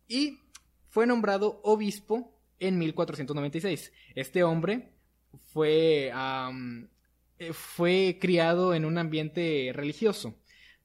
Y 0.08 0.40
fue 0.88 1.06
nombrado 1.06 1.60
obispo 1.62 2.33
en 2.66 2.78
1496. 2.78 3.92
Este 4.14 4.42
hombre 4.44 4.90
fue, 5.52 6.10
eh, 7.38 7.52
fue 7.52 8.18
criado 8.20 8.74
en 8.74 8.84
un 8.84 8.98
ambiente 8.98 9.70
religioso. 9.74 10.34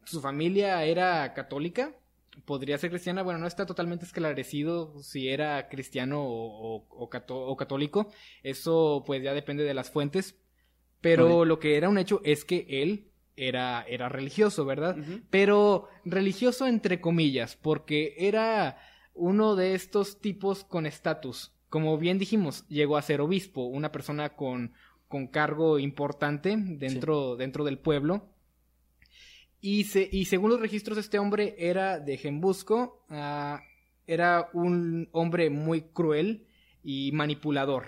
Su 0.06 0.22
familia 0.22 0.84
era 0.86 1.34
católica, 1.34 1.96
podría 2.46 2.78
ser 2.78 2.90
cristiana, 2.90 3.22
bueno, 3.22 3.40
no 3.40 3.48
está 3.48 3.66
totalmente 3.66 4.06
esclarecido 4.06 5.02
si 5.04 5.28
era 5.30 5.68
cristiano 5.70 6.24
o, 6.24 6.78
o- 6.78 6.88
o 6.90 7.10
cató- 7.10 7.46
o 7.46 7.56
católico, 7.58 8.12
eso 8.44 9.04
pues 9.06 9.22
ya 9.22 9.34
depende 9.34 9.64
de 9.64 9.74
las 9.74 9.92
fuentes, 9.92 10.36
pero 11.02 11.46
lo 11.46 11.60
que 11.60 11.78
era 11.78 11.90
un 11.90 11.98
hecho 11.98 12.22
es 12.24 12.46
que 12.46 12.66
él 12.70 13.12
era, 13.36 13.84
era 13.88 14.10
religioso, 14.10 14.66
¿verdad? 14.66 14.96
Pero 15.30 15.88
religioso 16.06 16.66
entre 16.66 17.00
comillas, 17.02 17.56
porque 17.56 18.16
era 18.18 18.80
uno 19.14 19.56
de 19.56 19.76
estos 19.76 20.20
tipos 20.22 20.64
con 20.64 20.86
estatus. 20.86 21.54
Como 21.70 21.98
bien 21.98 22.18
dijimos, 22.18 22.68
llegó 22.68 22.98
a 22.98 23.02
ser 23.02 23.22
obispo, 23.22 23.64
una 23.66 23.92
persona 23.92 24.30
con, 24.36 24.74
con 25.08 25.28
cargo 25.28 25.78
importante 25.80 26.56
dentro, 26.58 27.36
dentro 27.36 27.64
del 27.64 27.78
pueblo. 27.78 28.28
Y, 29.62 29.84
se, 29.86 30.08
y 30.12 30.26
según 30.26 30.52
los 30.52 30.62
registros, 30.62 30.98
este 30.98 31.20
hombre 31.20 31.56
era 31.58 32.00
de 32.00 32.18
Gembusco, 32.18 33.04
ah, 33.10 33.62
era 34.08 34.50
un 34.54 35.10
hombre 35.12 35.50
muy 35.50 35.82
cruel 35.82 36.46
y 36.84 37.12
manipulador. 37.12 37.88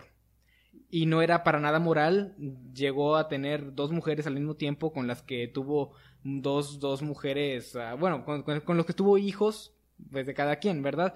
Y 0.90 1.06
no 1.06 1.22
era 1.22 1.44
para 1.44 1.60
nada 1.62 1.80
moral, 1.80 2.36
llegó 2.74 3.16
a 3.16 3.30
tener 3.30 3.74
dos 3.74 3.92
mujeres 3.92 4.28
al 4.28 4.34
mismo 4.36 4.56
tiempo 4.56 4.92
con 4.92 5.08
las 5.08 5.22
que 5.24 5.48
tuvo 5.48 5.94
dos, 6.24 6.80
dos 6.80 7.02
mujeres, 7.02 7.76
ah, 7.78 7.96
bueno, 7.96 8.26
con, 8.26 8.44
con- 8.44 8.60
con 8.60 8.76
los 8.78 8.86
que 8.86 8.94
tuvo 8.94 9.18
hijos, 9.18 9.74
pues 10.12 10.26
de 10.28 10.34
cada 10.34 10.58
quien, 10.58 10.84
¿verdad? 10.84 11.16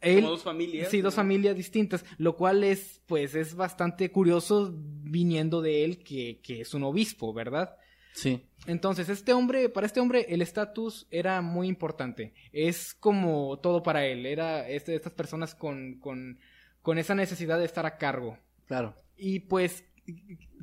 Él- 0.00 0.16
Como 0.20 0.30
dos 0.30 0.42
familias. 0.42 0.90
Sí, 0.90 1.00
dos 1.00 1.14
familias 1.14 1.56
distintas, 1.56 2.04
lo 2.18 2.36
cual 2.36 2.62
es, 2.64 3.00
pues, 3.06 3.34
es 3.34 3.54
bastante 3.54 4.10
curioso 4.12 4.72
viniendo 4.74 5.60
de 5.60 5.84
él 5.84 6.02
que, 6.02 6.40
que 6.42 6.60
es 6.60 6.74
un 6.74 6.84
obispo, 6.84 7.32
¿verdad? 7.32 7.76
Sí. 8.12 8.42
Entonces, 8.66 9.08
este 9.08 9.32
hombre, 9.32 9.68
para 9.68 9.86
este 9.86 10.00
hombre, 10.00 10.26
el 10.28 10.42
estatus 10.42 11.06
era 11.10 11.40
muy 11.40 11.68
importante. 11.68 12.34
Es 12.52 12.94
como 12.94 13.58
todo 13.60 13.82
para 13.82 14.04
él. 14.06 14.26
Era 14.26 14.68
este, 14.68 14.94
estas 14.94 15.12
personas 15.12 15.54
con, 15.54 15.98
con, 16.00 16.38
con 16.82 16.98
esa 16.98 17.14
necesidad 17.14 17.58
de 17.58 17.64
estar 17.64 17.86
a 17.86 17.96
cargo. 17.96 18.38
Claro. 18.66 18.94
Y 19.16 19.40
pues, 19.40 19.84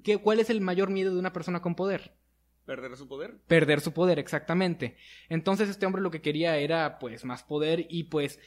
¿qué, 0.04 0.17
¿cuál 0.17 0.39
es 0.39 0.50
el 0.50 0.60
mayor 0.62 0.89
miedo 0.89 1.13
de 1.13 1.19
una 1.19 1.34
persona 1.34 1.62
con 1.62 1.76
poder? 1.76 2.13
Perder 2.65 2.98
su 2.98 3.08
poder. 3.08 3.38
perder 3.48 3.80
su 3.80 3.93
poder, 3.93 4.17
exactamente. 4.17 4.98
Entonces 5.30 5.69
este 5.69 5.86
hombre 5.86 6.02
lo 6.02 6.10
que 6.10 6.21
quería 6.21 6.58
era 6.58 6.98
pues 7.00 7.24
más 7.24 7.43
poder 7.43 7.86
y 7.89 8.06
pues 8.06 8.39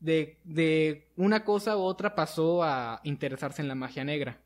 de, 0.00 0.40
de 0.44 1.12
una 1.16 1.44
cosa 1.44 1.76
u 1.76 1.80
otra 1.80 2.14
pasó 2.14 2.62
a 2.62 3.00
interesarse 3.04 3.62
en 3.62 3.68
la 3.68 3.74
magia 3.74 4.04
negra, 4.04 4.42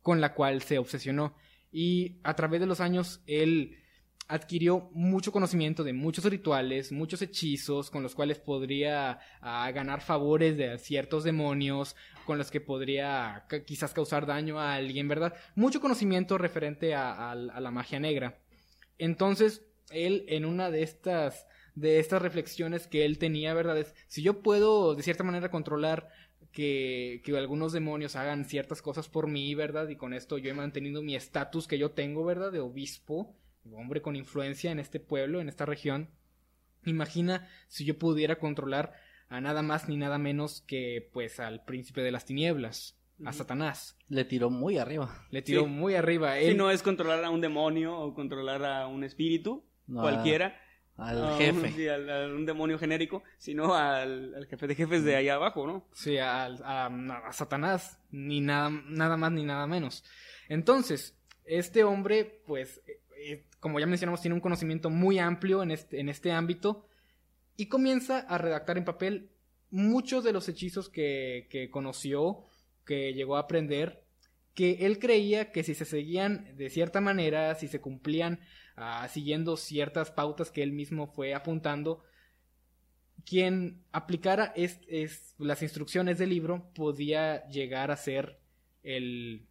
con 0.00 0.20
la 0.20 0.34
cual 0.34 0.62
se 0.62 0.78
obsesionó. 0.78 1.34
Y 1.70 2.20
a 2.22 2.34
través 2.34 2.60
de 2.60 2.66
los 2.66 2.80
años 2.80 3.22
él 3.26 3.78
adquirió 4.28 4.88
mucho 4.92 5.32
conocimiento 5.32 5.84
de 5.84 5.92
muchos 5.92 6.24
rituales, 6.24 6.92
muchos 6.92 7.20
hechizos 7.20 7.90
con 7.90 8.02
los 8.02 8.14
cuales 8.14 8.38
podría 8.38 9.18
ah, 9.40 9.70
ganar 9.72 10.00
favores 10.00 10.56
de 10.56 10.78
ciertos 10.78 11.24
demonios, 11.24 11.96
con 12.24 12.38
los 12.38 12.50
que 12.50 12.60
podría 12.60 13.46
quizás 13.66 13.92
causar 13.92 14.26
daño 14.26 14.58
a 14.58 14.74
alguien, 14.74 15.08
¿verdad? 15.08 15.34
Mucho 15.54 15.80
conocimiento 15.80 16.38
referente 16.38 16.94
a 16.94 17.34
la 17.34 17.70
magia 17.70 18.00
negra. 18.00 18.38
Entonces, 18.98 19.66
él 19.90 20.24
en 20.28 20.44
una 20.44 20.70
de 20.70 20.82
estas 20.82 21.46
de 21.74 21.98
estas 21.98 22.20
reflexiones 22.22 22.86
que 22.86 23.04
él 23.04 23.18
tenía, 23.18 23.54
¿verdad? 23.54 23.78
Es, 23.78 23.94
si 24.08 24.22
yo 24.22 24.42
puedo 24.42 24.94
de 24.94 25.02
cierta 25.02 25.24
manera 25.24 25.50
controlar 25.50 26.08
que, 26.52 27.22
que 27.24 27.36
algunos 27.36 27.72
demonios 27.72 28.14
hagan 28.16 28.44
ciertas 28.44 28.82
cosas 28.82 29.08
por 29.08 29.26
mí, 29.26 29.54
¿verdad? 29.54 29.88
Y 29.88 29.96
con 29.96 30.12
esto 30.12 30.36
yo 30.38 30.50
he 30.50 30.54
mantenido 30.54 31.02
mi 31.02 31.16
estatus 31.16 31.66
que 31.66 31.78
yo 31.78 31.92
tengo, 31.92 32.24
¿verdad? 32.24 32.52
De 32.52 32.60
obispo, 32.60 33.34
hombre 33.72 34.02
con 34.02 34.16
influencia 34.16 34.70
en 34.70 34.78
este 34.78 35.00
pueblo, 35.00 35.40
en 35.40 35.48
esta 35.48 35.64
región. 35.64 36.10
Imagina 36.84 37.48
si 37.68 37.84
yo 37.84 37.98
pudiera 37.98 38.36
controlar 38.38 38.92
a 39.28 39.40
nada 39.40 39.62
más 39.62 39.88
ni 39.88 39.96
nada 39.96 40.18
menos 40.18 40.60
que 40.62 41.08
pues 41.12 41.40
al 41.40 41.64
príncipe 41.64 42.02
de 42.02 42.10
las 42.10 42.24
tinieblas, 42.26 42.98
a 43.24 43.32
Satanás. 43.32 43.96
Le 44.08 44.24
tiró 44.24 44.50
muy 44.50 44.78
arriba. 44.78 45.26
Le 45.30 45.42
tiró 45.42 45.62
Sí. 45.62 45.68
muy 45.68 45.94
arriba. 45.94 46.36
Si 46.38 46.46
Él, 46.46 46.56
no 46.56 46.70
es 46.70 46.82
controlar 46.82 47.24
a 47.24 47.30
un 47.30 47.40
demonio 47.40 47.96
o 47.96 48.14
controlar 48.14 48.64
a 48.64 48.88
un 48.88 49.04
espíritu, 49.04 49.64
No, 49.86 50.00
cualquiera. 50.02 50.60
Al 51.02 51.24
a 51.24 51.32
un- 51.32 51.38
jefe. 51.38 51.72
sí, 51.72 51.88
al- 51.88 52.10
a 52.10 52.26
un 52.34 52.46
demonio 52.46 52.78
genérico, 52.78 53.22
sino 53.38 53.74
al, 53.74 54.34
al 54.34 54.46
jefe 54.46 54.66
de 54.66 54.74
jefes 54.74 55.04
de 55.04 55.16
allá 55.16 55.34
abajo, 55.34 55.66
¿no? 55.66 55.86
Sí, 55.92 56.18
al- 56.18 56.62
a, 56.64 56.86
a 56.86 57.32
Satanás, 57.32 57.98
ni 58.10 58.40
nada, 58.40 58.70
nada 58.86 59.16
más 59.16 59.32
ni 59.32 59.44
nada 59.44 59.66
menos. 59.66 60.04
Entonces, 60.48 61.16
este 61.44 61.84
hombre, 61.84 62.42
pues, 62.46 62.80
eh, 62.86 63.00
eh, 63.16 63.44
como 63.60 63.78
ya 63.80 63.86
mencionamos, 63.86 64.20
tiene 64.20 64.34
un 64.34 64.40
conocimiento 64.40 64.90
muy 64.90 65.18
amplio 65.18 65.62
en 65.62 65.70
este, 65.70 66.00
en 66.00 66.08
este 66.08 66.32
ámbito 66.32 66.86
y 67.56 67.66
comienza 67.66 68.18
a 68.20 68.38
redactar 68.38 68.78
en 68.78 68.84
papel 68.84 69.30
muchos 69.70 70.24
de 70.24 70.32
los 70.32 70.48
hechizos 70.48 70.88
que, 70.88 71.46
que 71.50 71.70
conoció, 71.70 72.44
que 72.84 73.14
llegó 73.14 73.36
a 73.36 73.40
aprender, 73.40 74.02
que 74.54 74.84
él 74.86 74.98
creía 74.98 75.50
que 75.52 75.62
si 75.62 75.74
se 75.74 75.84
seguían 75.86 76.56
de 76.56 76.68
cierta 76.68 77.00
manera, 77.00 77.54
si 77.54 77.68
se 77.68 77.80
cumplían 77.80 78.40
ah, 78.76 79.06
siguiendo 79.08 79.56
ciertas 79.56 80.10
pautas 80.10 80.50
que 80.50 80.62
él 80.62 80.72
mismo 80.72 81.06
fue 81.06 81.34
apuntando, 81.34 82.02
quien 83.24 83.84
aplicara 83.92 84.52
es, 84.56 84.80
es- 84.88 85.34
las 85.38 85.62
instrucciones 85.62 86.18
del 86.18 86.30
libro 86.30 86.70
podía 86.74 87.46
llegar 87.48 87.90
a 87.90 87.96
ser 87.96 88.38
el 88.82 89.46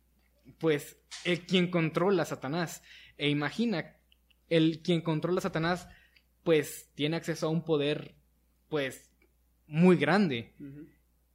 pues 0.57 0.97
el 1.23 1.45
quien 1.45 1.69
controla 1.71 2.23
a 2.23 2.25
Satanás. 2.25 2.83
E 3.17 3.29
imagina 3.29 3.95
el 4.49 4.81
quien 4.81 5.01
controla 5.01 5.39
a 5.39 5.41
Satanás 5.43 5.87
pues 6.43 6.89
tiene 6.95 7.15
acceso 7.17 7.47
a 7.47 7.49
un 7.49 7.63
poder 7.63 8.15
pues 8.67 9.09
muy 9.67 9.95
grande 9.95 10.53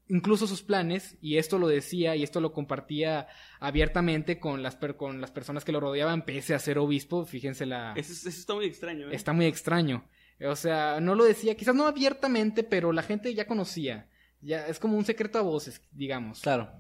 incluso 0.09 0.47
sus 0.47 0.63
planes, 0.63 1.17
y 1.21 1.37
esto 1.37 1.59
lo 1.59 1.69
decía 1.69 2.15
y 2.17 2.23
esto 2.23 2.41
lo 2.41 2.53
compartía 2.53 3.27
abiertamente 3.61 4.39
con 4.39 4.63
las, 4.63 4.77
per- 4.77 4.97
con 4.97 5.21
las 5.21 5.31
personas 5.31 5.65
que 5.65 5.73
lo 5.73 5.81
rodeaban, 5.81 6.25
pese 6.25 6.55
a 6.55 6.59
ser 6.59 6.79
obispo, 6.79 7.25
fíjense 7.25 7.67
la... 7.67 7.93
Eso, 7.97 8.13
eso 8.13 8.29
está 8.29 8.55
muy 8.55 8.67
extraño, 8.67 9.11
¿eh? 9.11 9.15
Está 9.15 9.33
muy 9.33 9.47
extraño. 9.47 10.09
O 10.41 10.55
sea, 10.55 11.01
no 11.01 11.15
lo 11.15 11.25
decía, 11.25 11.57
quizás 11.57 11.75
no 11.75 11.87
abiertamente, 11.87 12.63
pero 12.63 12.93
la 12.93 13.03
gente 13.03 13.35
ya 13.35 13.47
conocía. 13.47 14.09
Ya 14.43 14.67
es 14.67 14.79
como 14.79 14.97
un 14.97 15.05
secreto 15.05 15.39
a 15.39 15.43
voces, 15.43 15.81
digamos. 15.93 16.41
Claro. 16.41 16.71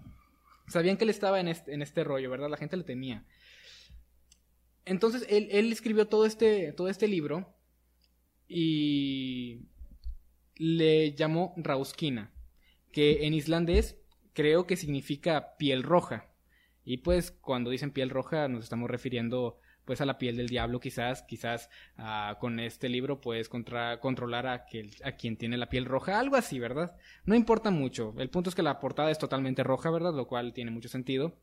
Sabían 0.68 0.96
que 0.96 1.04
él 1.04 1.10
estaba 1.10 1.40
en 1.40 1.48
este, 1.48 1.72
en 1.72 1.80
este 1.80 2.04
rollo, 2.04 2.30
¿verdad? 2.30 2.50
La 2.50 2.58
gente 2.58 2.76
le 2.76 2.84
temía. 2.84 3.24
Entonces, 4.84 5.26
él, 5.28 5.48
él 5.50 5.72
escribió 5.72 6.06
todo 6.06 6.26
este, 6.26 6.72
todo 6.72 6.88
este 6.88 7.08
libro 7.08 7.56
y 8.46 9.62
le 10.56 11.14
llamó 11.14 11.54
Rauskina, 11.56 12.32
que 12.96 13.26
en 13.26 13.34
islandés 13.34 13.98
creo 14.32 14.66
que 14.66 14.74
significa 14.74 15.58
piel 15.58 15.82
roja. 15.82 16.30
Y 16.82 16.96
pues 16.96 17.30
cuando 17.30 17.68
dicen 17.68 17.90
piel 17.90 18.08
roja 18.08 18.48
nos 18.48 18.64
estamos 18.64 18.88
refiriendo 18.88 19.58
pues 19.84 20.00
a 20.00 20.06
la 20.06 20.16
piel 20.16 20.38
del 20.38 20.48
diablo 20.48 20.80
quizás, 20.80 21.22
quizás 21.24 21.68
ah, 21.98 22.38
con 22.40 22.58
este 22.58 22.88
libro 22.88 23.20
puedes 23.20 23.50
contra- 23.50 24.00
controlar 24.00 24.46
a, 24.46 24.64
a 25.04 25.12
quien 25.12 25.36
tiene 25.36 25.58
la 25.58 25.68
piel 25.68 25.84
roja, 25.84 26.18
algo 26.18 26.36
así, 26.36 26.58
¿verdad? 26.58 26.96
No 27.26 27.34
importa 27.34 27.70
mucho, 27.70 28.14
el 28.16 28.30
punto 28.30 28.48
es 28.48 28.56
que 28.56 28.62
la 28.62 28.80
portada 28.80 29.10
es 29.10 29.18
totalmente 29.18 29.62
roja, 29.62 29.90
¿verdad? 29.90 30.14
Lo 30.14 30.26
cual 30.26 30.54
tiene 30.54 30.70
mucho 30.70 30.88
sentido. 30.88 31.36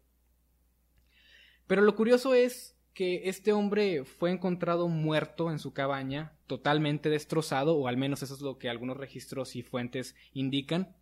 Pero 1.67 1.83
lo 1.83 1.95
curioso 1.95 2.33
es 2.33 2.79
que 2.95 3.29
este 3.29 3.53
hombre 3.53 4.05
fue 4.05 4.31
encontrado 4.31 4.87
muerto 4.87 5.51
en 5.51 5.59
su 5.59 5.71
cabaña, 5.71 6.33
totalmente 6.47 7.09
destrozado, 7.09 7.75
o 7.75 7.87
al 7.87 7.97
menos 7.97 8.23
eso 8.23 8.33
es 8.33 8.41
lo 8.41 8.57
que 8.57 8.69
algunos 8.69 8.97
registros 8.97 9.55
y 9.55 9.61
fuentes 9.61 10.15
indican, 10.33 10.95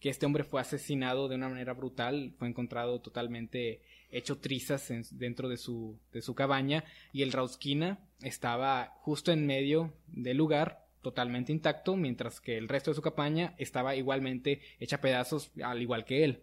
que 0.00 0.08
este 0.10 0.26
hombre 0.26 0.44
fue 0.44 0.60
asesinado 0.60 1.28
de 1.28 1.36
una 1.36 1.48
manera 1.48 1.72
brutal, 1.72 2.32
fue 2.38 2.48
encontrado 2.48 3.00
totalmente 3.00 3.80
hecho 4.10 4.38
trizas 4.38 4.90
en- 4.90 5.04
dentro 5.12 5.48
de 5.48 5.56
su, 5.56 5.98
de 6.12 6.22
su 6.22 6.34
cabaña, 6.34 6.84
y 7.12 7.22
el 7.22 7.32
Rauskina 7.32 7.98
estaba 8.22 8.92
justo 9.00 9.32
en 9.32 9.46
medio 9.46 9.92
del 10.06 10.36
lugar, 10.36 10.86
totalmente 11.02 11.52
intacto, 11.52 11.96
mientras 11.96 12.40
que 12.40 12.58
el 12.58 12.68
resto 12.68 12.90
de 12.90 12.96
su 12.96 13.02
cabaña 13.02 13.54
estaba 13.58 13.94
igualmente 13.94 14.60
hecha 14.80 14.96
a 14.96 15.00
pedazos, 15.00 15.50
al 15.62 15.80
igual 15.80 16.04
que 16.04 16.24
él. 16.24 16.42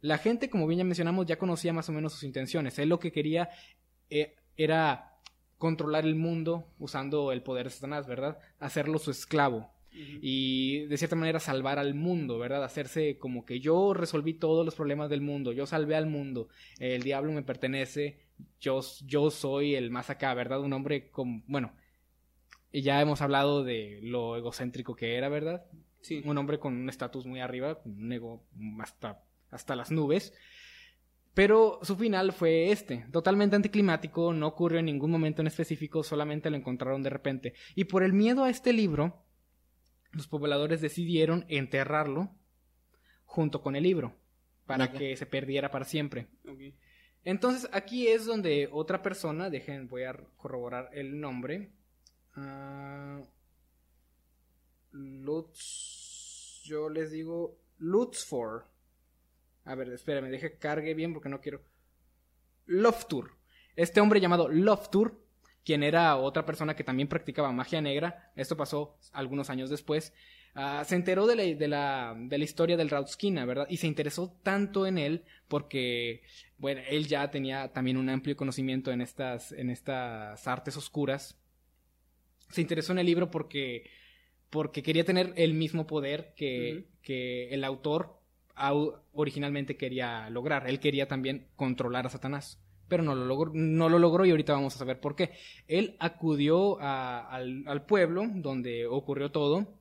La 0.00 0.18
gente, 0.18 0.50
como 0.50 0.66
bien 0.66 0.78
ya 0.78 0.84
mencionamos, 0.84 1.26
ya 1.26 1.38
conocía 1.38 1.72
más 1.72 1.88
o 1.88 1.92
menos 1.92 2.12
sus 2.12 2.24
intenciones. 2.24 2.78
Él 2.78 2.88
lo 2.88 2.98
que 2.98 3.12
quería 3.12 3.50
eh, 4.10 4.34
era 4.56 5.14
controlar 5.58 6.04
el 6.04 6.14
mundo 6.16 6.66
usando 6.78 7.30
el 7.32 7.42
poder 7.42 7.66
de 7.66 7.70
Satanás, 7.70 8.06
¿verdad? 8.06 8.38
Hacerlo 8.58 8.98
su 8.98 9.10
esclavo. 9.10 9.70
Y 9.92 10.86
de 10.86 10.96
cierta 10.96 11.16
manera 11.16 11.40
salvar 11.40 11.78
al 11.78 11.94
mundo, 11.94 12.38
¿verdad? 12.38 12.62
Hacerse 12.62 13.18
como 13.18 13.44
que 13.44 13.60
yo 13.60 13.94
resolví 13.94 14.34
todos 14.34 14.64
los 14.64 14.74
problemas 14.74 15.10
del 15.10 15.20
mundo, 15.20 15.52
yo 15.52 15.66
salvé 15.66 15.96
al 15.96 16.06
mundo, 16.06 16.48
el 16.78 17.02
diablo 17.02 17.32
me 17.32 17.42
pertenece, 17.42 18.20
yo, 18.60 18.80
yo 19.04 19.30
soy 19.30 19.74
el 19.74 19.90
más 19.90 20.10
acá, 20.10 20.34
¿verdad? 20.34 20.60
Un 20.60 20.72
hombre 20.72 21.10
con, 21.10 21.42
bueno, 21.46 21.72
ya 22.72 23.00
hemos 23.00 23.22
hablado 23.22 23.64
de 23.64 24.00
lo 24.02 24.36
egocéntrico 24.36 24.94
que 24.94 25.16
era, 25.16 25.28
¿verdad? 25.28 25.64
Sí. 26.00 26.22
un 26.24 26.38
hombre 26.38 26.60
con 26.60 26.76
un 26.76 26.88
estatus 26.88 27.26
muy 27.26 27.40
arriba, 27.40 27.82
con 27.82 27.92
un 27.92 28.12
ego 28.12 28.46
hasta, 28.80 29.24
hasta 29.50 29.74
las 29.74 29.90
nubes. 29.90 30.32
Pero 31.34 31.78
su 31.82 31.96
final 31.96 32.32
fue 32.32 32.70
este, 32.72 33.06
totalmente 33.12 33.56
anticlimático, 33.56 34.32
no 34.32 34.48
ocurrió 34.48 34.80
en 34.80 34.86
ningún 34.86 35.10
momento 35.10 35.40
en 35.40 35.46
específico, 35.46 36.02
solamente 36.02 36.50
lo 36.50 36.56
encontraron 36.56 37.02
de 37.02 37.10
repente. 37.10 37.54
Y 37.74 37.84
por 37.84 38.02
el 38.02 38.12
miedo 38.12 38.44
a 38.44 38.50
este 38.50 38.72
libro, 38.72 39.24
los 40.12 40.26
pobladores 40.26 40.80
decidieron 40.80 41.44
enterrarlo 41.48 42.30
junto 43.24 43.60
con 43.60 43.76
el 43.76 43.82
libro, 43.82 44.14
para 44.66 44.92
que 44.92 45.16
se 45.16 45.26
perdiera 45.26 45.70
para 45.70 45.84
siempre. 45.84 46.28
Entonces 47.24 47.68
aquí 47.72 48.08
es 48.08 48.24
donde 48.24 48.68
otra 48.72 49.02
persona, 49.02 49.50
dejen, 49.50 49.88
voy 49.88 50.04
a 50.04 50.14
corroborar 50.36 50.90
el 50.92 51.20
nombre. 51.20 51.72
Ah, 52.34 53.20
Lutz, 54.92 56.62
yo 56.64 56.88
les 56.88 57.10
digo 57.10 57.58
Lutzfor. 57.78 58.66
A 59.64 59.74
ver, 59.74 59.90
espérame, 59.90 60.30
deje 60.30 60.52
que 60.52 60.58
cargue 60.58 60.94
bien 60.94 61.12
porque 61.12 61.28
no 61.28 61.40
quiero. 61.40 61.62
Loftur. 62.66 63.32
Este 63.76 64.00
hombre 64.00 64.20
llamado 64.20 64.48
Loftur, 64.48 65.20
quien 65.68 65.82
era 65.82 66.16
otra 66.16 66.46
persona 66.46 66.74
que 66.74 66.82
también 66.82 67.08
practicaba 67.08 67.52
magia 67.52 67.82
negra, 67.82 68.32
esto 68.36 68.56
pasó 68.56 68.96
algunos 69.12 69.50
años 69.50 69.68
después, 69.68 70.14
ah, 70.54 70.82
se 70.86 70.94
enteró 70.94 71.26
de 71.26 71.36
la, 71.36 71.42
de, 71.42 71.68
la, 71.68 72.16
de 72.18 72.38
la 72.38 72.44
historia 72.44 72.78
del 72.78 72.88
Rautskina, 72.88 73.44
¿verdad? 73.44 73.66
Y 73.68 73.76
se 73.76 73.86
interesó 73.86 74.34
tanto 74.42 74.86
en 74.86 74.96
él 74.96 75.24
porque, 75.46 76.22
bueno, 76.56 76.80
él 76.88 77.06
ya 77.06 77.30
tenía 77.30 77.70
también 77.74 77.98
un 77.98 78.08
amplio 78.08 78.34
conocimiento 78.34 78.90
en 78.92 79.02
estas, 79.02 79.52
en 79.52 79.68
estas 79.68 80.48
artes 80.48 80.74
oscuras. 80.78 81.36
Se 82.48 82.62
interesó 82.62 82.92
en 82.92 83.00
el 83.00 83.06
libro 83.06 83.30
porque, 83.30 83.90
porque 84.48 84.82
quería 84.82 85.04
tener 85.04 85.34
el 85.36 85.52
mismo 85.52 85.86
poder 85.86 86.32
que, 86.34 86.86
que 87.02 87.50
el 87.50 87.62
autor 87.62 88.22
au- 88.56 89.02
originalmente 89.12 89.76
quería 89.76 90.30
lograr. 90.30 90.66
Él 90.66 90.80
quería 90.80 91.06
también 91.08 91.48
controlar 91.56 92.06
a 92.06 92.08
Satanás. 92.08 92.58
Pero 92.88 93.02
no 93.02 93.14
lo 93.14 93.26
logró, 93.26 93.52
no 93.54 93.88
lo 93.88 93.98
logró 93.98 94.24
y 94.24 94.30
ahorita 94.30 94.54
vamos 94.54 94.74
a 94.74 94.78
saber 94.78 95.00
por 95.00 95.14
qué. 95.14 95.32
Él 95.66 95.96
acudió 96.00 96.80
al, 96.80 97.64
al 97.66 97.86
pueblo 97.86 98.24
donde 98.34 98.86
ocurrió 98.86 99.30
todo 99.30 99.78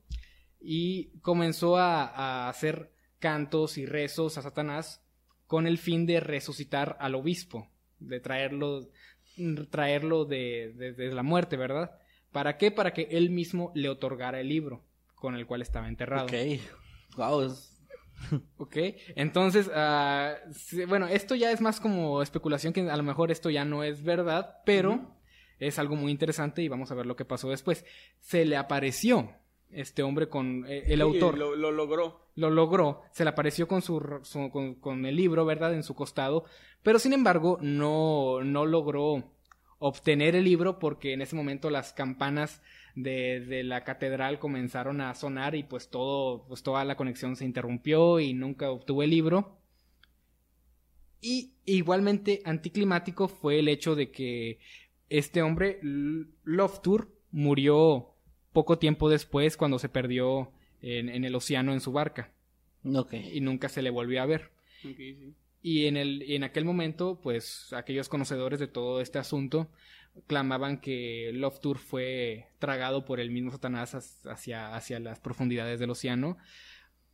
y 0.60 1.20
comenzó 1.22 1.78
a, 1.78 2.06
a 2.06 2.50
hacer 2.50 2.92
cantos 3.20 3.78
y 3.78 3.86
rezos 3.86 4.38
a 4.38 4.42
Satanás 4.42 5.02
con 5.48 5.66
el 5.66 5.78
fin 5.78 6.06
de 6.06 6.20
resucitar 6.20 6.98
al 7.00 7.16
obispo, 7.16 7.70
de 8.00 8.20
traerlo, 8.20 8.90
traerlo 9.70 10.26
de, 10.26 10.94
la 11.14 11.24
muerte, 11.24 11.58
¿verdad? 11.58 11.92
¿Para 12.32 12.58
qué? 12.58 12.70
Para 12.70 12.94
que 12.94 13.08
él 13.12 13.30
mismo 13.30 13.72
le 13.74 13.90
otorgara 13.90 14.40
el 14.42 14.50
libro 14.50 14.84
con 15.16 15.36
el 15.36 15.48
cual 15.48 15.62
estaba 15.62 15.88
enterrado. 15.88 16.26
Ok. 16.26 16.34
Wow. 17.16 17.56
Ok, 18.58 18.76
entonces, 19.16 19.70
ah, 19.74 20.36
sí, 20.52 20.86
bueno, 20.86 21.08
esto 21.08 21.36
ya 21.36 21.52
es 21.52 21.62
más 21.62 21.80
como 21.80 22.22
especulación, 22.22 22.74
que 22.74 22.82
a 22.90 22.98
lo 22.98 23.04
mejor 23.04 23.32
esto 23.32 23.50
ya 23.50 23.64
no 23.64 23.84
es 23.84 24.04
verdad, 24.04 24.58
pero 24.66 25.16
es 25.60 25.80
algo 25.80 25.96
muy 25.96 26.12
interesante 26.12 26.62
y 26.62 26.68
vamos 26.68 26.92
a 26.92 26.96
ver 26.96 27.06
lo 27.06 27.16
que 27.16 27.26
pasó 27.26 27.50
después. 27.50 27.86
Se 28.20 28.44
le 28.46 28.58
apareció 28.58 29.32
este 29.72 30.02
hombre 30.04 30.30
con 30.30 30.66
eh, 30.68 30.84
el 30.88 30.96
Sí, 30.96 31.02
autor. 31.02 31.38
Lo, 31.38 31.56
lo 31.56 31.72
logró. 31.72 32.28
Lo 32.36 32.50
logró, 32.50 33.02
se 33.12 33.24
le 33.24 33.30
apareció 33.32 33.68
con, 33.68 33.82
su, 33.82 34.20
su- 34.24 34.50
con, 34.52 34.76
con 34.76 35.06
el 35.06 35.16
libro, 35.16 35.46
¿verdad? 35.46 35.74
En 35.74 35.84
su 35.84 35.96
costado, 35.96 36.46
pero 36.84 37.00
sin 37.00 37.14
embargo 37.14 37.58
no, 37.62 38.44
no 38.44 38.66
logró 38.66 39.34
obtener 39.80 40.36
el 40.36 40.44
libro 40.44 40.80
porque 40.80 41.14
en 41.14 41.22
ese 41.22 41.36
momento 41.36 41.70
las 41.70 41.94
campanas 41.94 42.62
de, 42.98 43.40
de 43.42 43.64
la 43.64 43.84
catedral 43.84 44.40
comenzaron 44.40 45.02
a 45.02 45.14
sonar 45.14 45.54
y 45.54 45.62
pues 45.62 45.90
todo, 45.90 46.46
pues 46.48 46.64
toda 46.64 46.84
la 46.84 46.98
conexión 46.98 47.36
se 47.36 47.46
interrumpió 47.46 48.20
y 48.20 48.34
nunca 48.34 48.72
obtuvo 48.72 49.04
el 49.04 49.12
libro. 49.12 49.60
Y 51.22 51.54
igualmente 51.66 52.42
anticlimático 52.44 53.28
fue 53.28 53.60
el 53.60 53.68
hecho 53.68 53.96
de 53.96 54.12
que 54.12 54.60
este 55.10 55.42
hombre, 55.44 55.80
Loftur, 56.44 57.12
murió 57.32 58.10
poco 58.52 58.80
tiempo 58.80 59.10
después 59.10 59.58
cuando 59.58 59.78
se 59.78 59.90
perdió 59.90 60.52
en, 60.82 61.10
en 61.10 61.24
el 61.24 61.36
océano 61.36 61.74
en 61.74 61.82
su 61.82 61.92
barca 61.92 62.32
Ok. 62.84 63.14
y 63.14 63.42
nunca 63.42 63.70
se 63.70 63.82
le 63.84 63.92
volvió 63.92 64.22
a 64.22 64.26
ver. 64.26 64.52
Ok, 64.84 64.98
sí. 64.98 65.34
Y 65.68 65.88
en, 65.88 65.98
el, 65.98 66.22
en 66.22 66.46
aquel 66.46 66.64
momento, 66.64 67.20
pues 67.22 67.74
aquellos 67.74 68.08
conocedores 68.08 68.58
de 68.58 68.70
todo 68.70 69.02
este 69.02 69.20
asunto 69.20 69.70
clamaban 70.26 70.80
que 70.80 71.32
Loftur 71.34 71.78
fue 71.78 72.48
tragado 72.58 73.04
por 73.04 73.20
el 73.20 73.32
mismo 73.32 73.52
Satanás 73.52 73.94
hacia, 74.26 74.74
hacia 74.74 75.00
las 75.02 75.20
profundidades 75.20 75.82
del 75.82 75.90
océano 75.90 76.38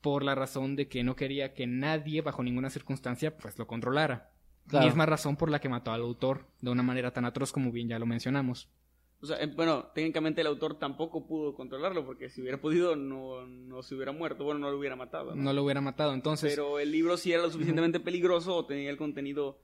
por 0.01 0.21
la 0.21 0.35
razón 0.35 0.75
de 0.75 0.87
que 0.87 1.03
no 1.03 1.15
quería 1.15 1.55
que 1.55 1.65
nadie 1.65 2.21
bajo 2.21 2.43
ninguna 2.43 2.69
circunstancia 2.69 3.37
pues 3.37 3.57
lo 3.57 3.65
controlara. 3.65 4.29
Claro. 4.67 4.85
Misma 4.85 5.07
razón 5.07 5.35
por 5.35 5.49
la 5.49 5.59
que 5.59 5.69
mató 5.69 5.91
al 5.91 6.01
autor 6.01 6.45
de 6.61 6.69
una 6.69 6.83
manera 6.83 7.11
tan 7.11 7.25
atroz 7.25 7.51
como 7.51 7.71
bien 7.71 7.87
ya 7.87 7.97
lo 7.97 8.05
mencionamos. 8.05 8.69
O 9.23 9.25
sea, 9.25 9.41
eh, 9.41 9.47
bueno, 9.47 9.85
técnicamente 9.95 10.41
el 10.41 10.47
autor 10.47 10.77
tampoco 10.77 11.25
pudo 11.25 11.55
controlarlo 11.55 12.05
porque 12.05 12.29
si 12.29 12.41
hubiera 12.41 12.59
podido 12.59 12.97
no, 12.97 13.47
no 13.47 13.81
se 13.81 13.95
hubiera 13.95 14.11
muerto, 14.11 14.43
bueno, 14.43 14.59
no 14.59 14.69
lo 14.69 14.77
hubiera 14.77 14.97
matado. 14.97 15.33
¿no? 15.33 15.41
No 15.41 15.53
lo 15.53 15.63
hubiera 15.63 15.79
matado. 15.79 16.13
Entonces, 16.13 16.51
Pero 16.53 16.77
el 16.77 16.91
libro 16.91 17.15
sí 17.15 17.31
era 17.31 17.41
lo 17.41 17.49
suficientemente 17.49 18.01
peligroso 18.01 18.53
o 18.53 18.65
tenía 18.65 18.89
el 18.89 18.97
contenido, 18.97 19.61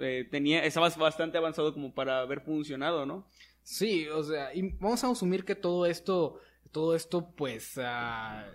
eh, 0.00 0.26
tenía, 0.30 0.64
estaba 0.64 0.88
bastante 0.88 1.36
avanzado 1.36 1.74
como 1.74 1.92
para 1.92 2.20
haber 2.20 2.40
funcionado, 2.40 3.04
¿no? 3.04 3.28
Sí, 3.62 4.08
o 4.08 4.22
sea, 4.22 4.54
y 4.54 4.70
vamos 4.78 5.04
a 5.04 5.10
asumir 5.10 5.44
que 5.44 5.54
todo 5.54 5.84
esto, 5.84 6.40
todo 6.72 6.94
esto, 6.94 7.30
pues, 7.36 7.78
ah, 7.82 8.46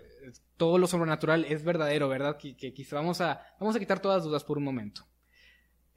todo 0.57 0.79
lo 0.79 0.87
sobrenatural 0.87 1.45
es 1.45 1.63
verdadero, 1.63 2.09
¿verdad? 2.09 2.37
Que, 2.37 2.57
que 2.57 2.73
quizá 2.73 2.95
vamos 2.95 3.21
a, 3.21 3.39
vamos 3.59 3.75
a 3.75 3.79
quitar 3.79 4.01
todas 4.01 4.17
las 4.17 4.25
dudas 4.25 4.43
por 4.43 4.57
un 4.57 4.63
momento. 4.63 5.05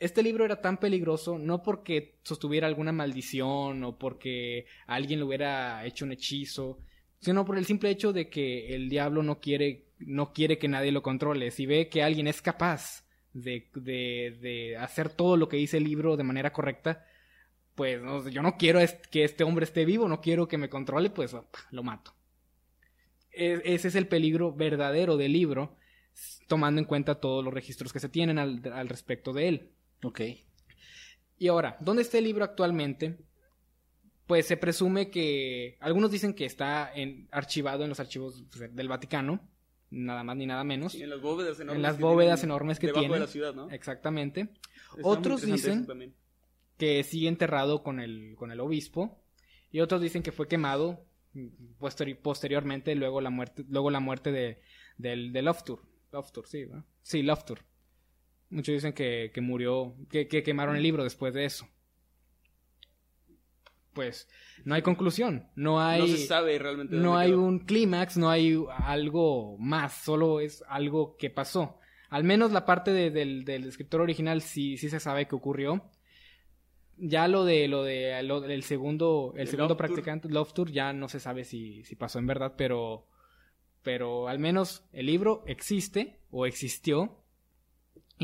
Este 0.02 0.22
libro 0.24 0.44
era 0.44 0.60
tan 0.60 0.78
peligroso 0.78 1.38
no 1.38 1.62
porque 1.62 2.16
sostuviera 2.24 2.66
alguna 2.66 2.90
maldición 2.90 3.84
o 3.84 3.98
porque 3.98 4.66
alguien 4.86 5.20
le 5.20 5.24
hubiera 5.26 5.84
hecho 5.86 6.04
un 6.04 6.10
hechizo, 6.12 6.80
sino 7.20 7.44
por 7.44 7.56
el 7.56 7.66
simple 7.66 7.90
hecho 7.90 8.12
de 8.12 8.28
que 8.28 8.74
el 8.74 8.88
diablo 8.88 9.22
no 9.22 9.38
quiere, 9.38 9.84
no 10.00 10.32
quiere 10.32 10.58
que 10.58 10.66
nadie 10.66 10.90
lo 10.90 11.02
controle. 11.02 11.52
Si 11.52 11.66
ve 11.66 11.88
que 11.88 12.02
alguien 12.02 12.26
es 12.26 12.42
capaz 12.42 13.06
de, 13.32 13.70
de, 13.74 14.36
de 14.40 14.76
hacer 14.76 15.08
todo 15.08 15.36
lo 15.36 15.48
que 15.48 15.56
dice 15.56 15.76
el 15.76 15.84
libro 15.84 16.16
de 16.16 16.24
manera 16.24 16.52
correcta, 16.52 17.06
pues 17.76 18.00
yo 18.32 18.42
no 18.42 18.56
quiero 18.56 18.80
que 19.10 19.22
este 19.22 19.44
hombre 19.44 19.64
esté 19.64 19.84
vivo, 19.84 20.08
no 20.08 20.20
quiero 20.20 20.48
que 20.48 20.58
me 20.58 20.68
controle, 20.68 21.10
pues 21.10 21.36
lo 21.70 21.82
mato. 21.84 22.12
E- 23.32 23.62
ese 23.64 23.88
es 23.88 23.94
el 23.94 24.08
peligro 24.08 24.52
verdadero 24.52 25.16
del 25.16 25.32
libro, 25.32 25.76
tomando 26.48 26.80
en 26.80 26.86
cuenta 26.86 27.20
todos 27.20 27.44
los 27.44 27.54
registros 27.54 27.92
que 27.92 28.00
se 28.00 28.08
tienen 28.08 28.38
al, 28.38 28.60
al 28.72 28.88
respecto 28.88 29.32
de 29.32 29.48
él. 29.48 29.70
Ok. 30.02 30.20
Y 31.38 31.48
ahora, 31.48 31.76
¿dónde 31.80 32.02
está 32.02 32.18
el 32.18 32.24
libro 32.24 32.44
actualmente? 32.44 33.18
Pues 34.26 34.46
se 34.46 34.56
presume 34.56 35.10
que 35.10 35.76
algunos 35.80 36.10
dicen 36.10 36.34
que 36.34 36.44
está 36.46 36.90
en, 36.94 37.28
archivado 37.32 37.82
en 37.82 37.88
los 37.90 38.00
archivos 38.00 38.44
del 38.70 38.88
Vaticano, 38.88 39.40
nada 39.90 40.22
más 40.24 40.36
ni 40.36 40.46
nada 40.46 40.64
menos. 40.64 40.94
Y 40.94 41.02
en 41.02 41.10
las 41.10 41.20
bóvedas 41.20 41.58
enormes. 41.60 41.76
En 41.76 41.82
las 41.82 41.96
que 41.96 42.02
bóvedas 42.02 42.40
tienen 42.40 42.50
enormes 42.50 42.78
que 42.78 42.86
debajo 42.86 43.00
tiene. 43.02 43.14
de 43.14 43.20
la 43.20 43.26
ciudad, 43.26 43.54
¿no? 43.54 43.70
Exactamente. 43.70 44.48
Está 44.96 45.08
Otros 45.08 45.42
dicen 45.42 45.86
que 46.78 47.02
sigue 47.04 47.28
enterrado 47.28 47.82
con 47.82 48.00
el, 48.00 48.34
con 48.36 48.52
el 48.52 48.60
obispo. 48.60 49.18
Y 49.70 49.80
otros 49.80 50.00
dicen 50.00 50.22
que 50.22 50.32
fue 50.32 50.48
quemado 50.48 51.04
mm, 51.32 51.46
posteri- 51.80 52.16
posteriormente, 52.16 52.94
luego 52.94 53.20
la 53.20 53.30
muerte, 53.30 53.64
luego 53.68 53.90
la 53.90 54.00
muerte 54.00 54.30
de, 54.32 54.60
del, 54.98 55.32
de 55.32 55.42
Loftur. 55.42 55.82
Loftur, 56.12 56.46
sí, 56.46 56.64
¿verdad? 56.64 56.84
Sí, 57.02 57.22
Loftur. 57.22 57.60
Muchos 58.52 58.74
dicen 58.74 58.92
que, 58.92 59.30
que 59.34 59.40
murió, 59.40 59.94
que, 60.10 60.28
que 60.28 60.42
quemaron 60.42 60.76
el 60.76 60.82
libro 60.82 61.02
después 61.04 61.32
de 61.34 61.44
eso. 61.46 61.66
Pues 63.94 64.26
no 64.64 64.74
hay 64.74 64.80
conclusión, 64.82 65.48
no 65.54 65.80
hay, 65.80 66.00
No 66.00 66.06
se 66.06 66.26
sabe 66.26 66.58
realmente. 66.58 66.96
no 66.96 67.16
hay 67.18 67.30
quedó. 67.30 67.42
un 67.42 67.58
clímax, 67.60 68.16
no 68.16 68.30
hay 68.30 68.58
algo 68.78 69.58
más, 69.58 69.92
solo 69.92 70.40
es 70.40 70.64
algo 70.66 71.16
que 71.18 71.28
pasó. 71.28 71.78
Al 72.08 72.24
menos 72.24 72.52
la 72.52 72.64
parte 72.64 72.90
de- 72.92 73.10
del, 73.10 73.44
del 73.44 73.64
escritor 73.66 74.00
original 74.00 74.40
sí, 74.40 74.78
sí 74.78 74.88
se 74.88 74.98
sabe 75.00 75.26
que 75.28 75.34
ocurrió. 75.34 75.90
Ya 76.96 77.26
lo 77.28 77.44
de 77.44 77.68
lo 77.68 77.82
de 77.84 78.22
lo 78.22 78.40
del 78.40 78.62
segundo 78.62 79.32
el 79.34 79.42
El 79.42 79.48
segundo 79.48 79.74
Love 79.74 79.78
Tour. 79.78 79.86
practicante 79.88 80.28
Love 80.28 80.52
Tour 80.52 80.70
ya 80.70 80.92
no 80.92 81.08
se 81.08 81.20
sabe 81.20 81.44
si, 81.44 81.82
si 81.84 81.96
pasó 81.96 82.18
en 82.18 82.26
verdad, 82.26 82.54
pero 82.56 83.08
pero 83.82 84.28
al 84.28 84.38
menos 84.38 84.84
el 84.92 85.06
libro 85.06 85.42
existe 85.46 86.20
o 86.30 86.46
existió 86.46 87.21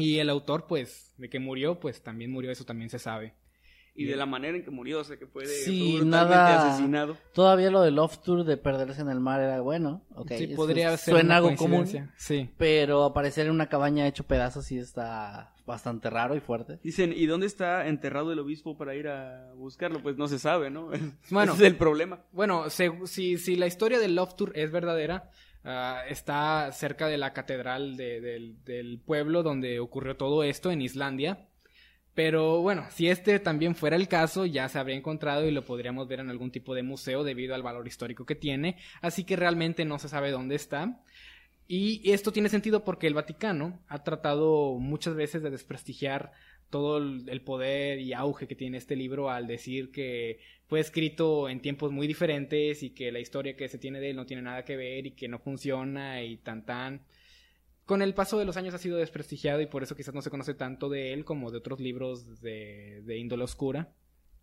y 0.03 0.19
el 0.19 0.31
autor 0.31 0.67
pues 0.67 1.13
de 1.19 1.29
que 1.29 1.39
murió 1.39 1.79
pues 1.81 2.03
también 2.03 2.31
murió, 2.31 2.51
eso 2.51 2.65
también 2.65 2.91
se 2.91 2.99
sabe. 2.99 3.35
Y 3.95 4.05
de 4.05 4.15
la 4.15 4.27
manera 4.27 4.57
en 4.57 4.63
que 4.63 4.71
murió, 4.71 5.01
o 5.01 5.05
sea, 5.05 5.17
que 5.19 5.27
fue, 5.27 5.43
de, 5.45 5.53
Sí, 5.53 5.97
fue 5.99 6.07
nada- 6.07 6.69
asesinado. 6.69 7.17
Todavía 7.35 7.69
lo 7.69 7.81
del 7.83 7.99
off 7.99 8.19
tour 8.23 8.45
de 8.45 8.57
perderse 8.57 9.01
en 9.01 9.09
el 9.09 9.19
mar 9.19 9.41
era 9.41 9.61
bueno. 9.61 10.05
Ok. 10.15 10.35
sí, 10.39 10.47
podría 10.55 10.97
ser 10.97 11.15
Suena 11.15 11.27
una 11.41 11.49
algo 11.49 11.57
común. 11.57 11.85
Sí. 12.17 12.49
Pero 12.59 13.03
aparecer 13.03 13.47
en 13.47 13.53
una 13.53 13.69
cabaña 13.69 14.07
hecho 14.07 14.23
pedazos 14.23 14.67
sí 14.67 14.79
está 14.79 15.53
bastante 15.67 16.11
raro 16.11 16.37
y 16.37 16.41
fuerte. 16.41 16.79
Dicen, 16.85 17.13
¿y 17.13 17.27
dónde 17.27 17.47
está 17.49 17.89
enterrado 17.89 18.33
el 18.33 18.39
obispo 18.39 18.79
para 18.79 18.95
ir 18.95 19.09
a 19.09 19.53
buscarlo? 19.57 20.01
Pues 20.01 20.17
no 20.17 20.29
se 20.29 20.39
sabe, 20.39 20.71
¿no? 20.71 20.91
Bueno. 21.33 21.55
Ese 21.55 21.65
es 21.67 21.73
el 21.73 21.77
problema. 21.77 22.21
Bueno, 22.31 22.71
se- 22.71 22.93
si, 23.07 23.37
si 23.37 23.57
la 23.57 23.67
historia 23.67 23.99
del 23.99 24.15
Love 24.15 24.37
Tour 24.37 24.53
es 24.55 24.71
verdadera, 24.71 25.29
ah, 25.69 26.03
está 26.09 26.73
cerca 26.73 27.07
de 27.07 27.19
la 27.19 27.33
catedral 27.33 27.97
de- 27.97 28.21
del, 28.21 28.65
del 28.65 28.99
pueblo 29.01 29.43
donde 29.43 29.79
ocurrió 29.81 30.17
todo 30.17 30.43
esto, 30.43 30.71
en 30.73 30.83
Islandia. 30.83 31.47
Pero 32.15 32.61
bueno, 32.63 32.85
si 32.91 33.09
este 33.09 33.39
también 33.39 33.77
fuera 33.77 33.95
el 33.95 34.09
caso, 34.09 34.45
ya 34.45 34.69
se 34.69 34.79
habría 34.81 34.97
encontrado 34.97 35.47
y 35.47 35.53
lo 35.53 35.65
podríamos 35.65 36.09
ver 36.09 36.19
en 36.19 36.31
algún 36.31 36.51
tipo 36.51 36.75
de 36.75 36.83
museo 36.83 37.23
debido 37.23 37.55
al 37.55 37.63
valor 37.63 37.87
histórico 37.87 38.27
que 38.27 38.35
tiene. 38.35 38.77
Así 39.01 39.23
que 39.23 39.37
realmente 39.37 39.85
no 39.85 40.01
se 40.01 40.09
sabe 40.09 40.33
dónde 40.33 40.57
está. 40.57 41.01
Y 41.69 42.11
esto 42.11 42.33
tiene 42.33 42.49
sentido 42.49 42.83
porque 42.83 43.07
el 43.07 43.15
Vaticano 43.15 43.79
ha 43.89 44.03
tratado 44.03 44.79
muchas 44.81 45.15
veces 45.15 45.43
de 45.43 45.51
desprestigiar 45.51 46.33
todo 46.71 46.99
el 46.99 47.41
poder 47.43 47.99
y 48.01 48.13
auge 48.13 48.47
que 48.47 48.55
tiene 48.55 48.79
este 48.79 48.97
libro 48.97 49.31
al 49.31 49.47
decir 49.47 49.91
que 49.91 50.41
fue 50.67 50.81
escrito 50.81 51.49
en 51.49 51.61
tiempos 51.61 51.93
muy 51.93 52.07
diferentes 52.07 52.83
y 52.83 52.91
que 52.91 53.11
la 53.11 53.21
historia 53.21 53.57
que 53.57 53.69
se 53.69 53.79
tiene 53.79 54.01
de 54.01 54.11
él 54.11 54.17
no 54.17 54.27
tiene 54.27 54.43
nada 54.43 54.65
que 54.65 54.77
ver 54.77 55.07
y 55.07 55.13
que 55.13 55.29
no 55.29 55.39
funciona 55.39 56.23
y 56.23 56.37
tan 56.37 56.67
tan. 56.67 57.07
Con 57.87 58.03
el 58.03 58.13
paso 58.13 58.39
de 58.39 58.45
los 58.45 58.59
años 58.59 58.75
ha 58.75 58.79
sido 58.79 58.99
desprestigiado 58.99 59.63
y 59.63 59.67
por 59.67 59.83
eso 59.83 59.97
quizás 59.97 60.15
no 60.15 60.21
se 60.21 60.29
conoce 60.29 60.53
tanto 60.53 60.91
de 60.91 61.15
él 61.15 61.25
como 61.25 61.51
de 61.51 61.57
otros 61.57 61.81
libros 61.81 62.41
de, 62.43 63.01
de 63.05 63.17
índole 63.17 63.45
oscura. 63.45 63.95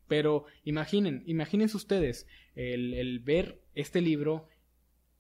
Pero 0.08 0.46
imaginen, 0.64 1.24
imagínense 1.28 1.78
ustedes 1.78 2.28
el, 2.56 2.96
el 2.96 3.20
ver 3.20 3.62
este 3.76 4.02
libro 4.02 4.48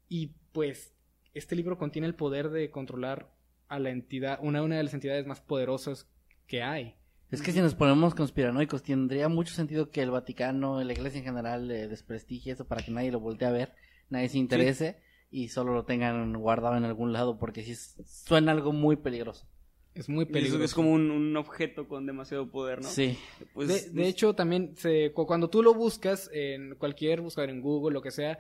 y 0.10 0.32
pues 0.52 0.96
este 1.36 1.56
libro 1.56 1.78
contiene 1.78 2.08
el 2.08 2.16
poder 2.16 2.50
de 2.50 2.72
controlar 2.72 3.32
a 3.68 3.78
la 3.78 3.92
entidad, 3.92 4.40
una, 4.42 4.64
una 4.64 4.78
de 4.78 4.84
las 4.84 4.94
entidades 4.94 5.28
más 5.28 5.42
poderosas 5.42 6.10
que 6.48 6.62
hay. 6.64 6.96
Es 7.32 7.42
que 7.42 7.52
si 7.52 7.60
nos 7.60 7.76
ponemos 7.76 8.14
conspiranoicos, 8.16 8.84
tendría 8.84 9.28
mucho 9.30 9.54
sentido 9.54 9.90
que 9.90 10.02
el 10.02 10.12
Vaticano, 10.12 10.82
la 10.84 10.94
iglesia 10.94 11.20
en 11.20 11.26
general, 11.26 11.70
eh, 11.72 11.88
desprestigie 11.88 12.54
eso 12.54 12.66
para 12.68 12.84
que 12.84 12.92
nadie 12.92 13.12
lo 13.12 13.20
voltee 13.20 13.48
a 13.48 13.52
ver, 13.52 13.74
nadie 14.10 14.30
se 14.30 14.38
interese 14.38 15.00
y 15.32 15.50
solo 15.50 15.74
lo 15.74 15.84
tengan 15.86 16.34
guardado 16.34 16.78
en 16.78 16.86
algún 16.86 17.12
lado 17.14 17.38
porque 17.40 17.64
sí 17.64 17.72
es- 17.72 17.96
suena 18.26 18.52
algo 18.52 18.72
muy 18.72 18.96
peligroso. 18.96 19.48
Es 19.96 20.08
muy 20.10 20.26
peligroso. 20.26 20.62
es 20.64 20.74
como 20.74 20.92
un, 20.92 21.10
un 21.10 21.36
objeto 21.38 21.88
con 21.88 22.06
demasiado 22.06 22.52
poder, 22.52 22.82
¿no? 22.82 22.88
Sí. 22.90 23.18
Pues, 23.54 23.68
de, 23.70 23.90
de 23.92 24.02
no- 24.02 24.08
hecho, 24.08 24.34
también 24.36 24.76
se, 24.76 25.12
cu- 25.14 25.26
cuando 25.26 25.50
tú 25.50 25.64
lo 25.64 25.74
buscas 25.74 26.30
en 26.34 26.76
cualquier 26.76 27.22
buscador 27.22 27.50
en 27.50 27.62
Google, 27.62 27.94
lo 27.94 28.02
que 28.02 28.12
sea, 28.12 28.38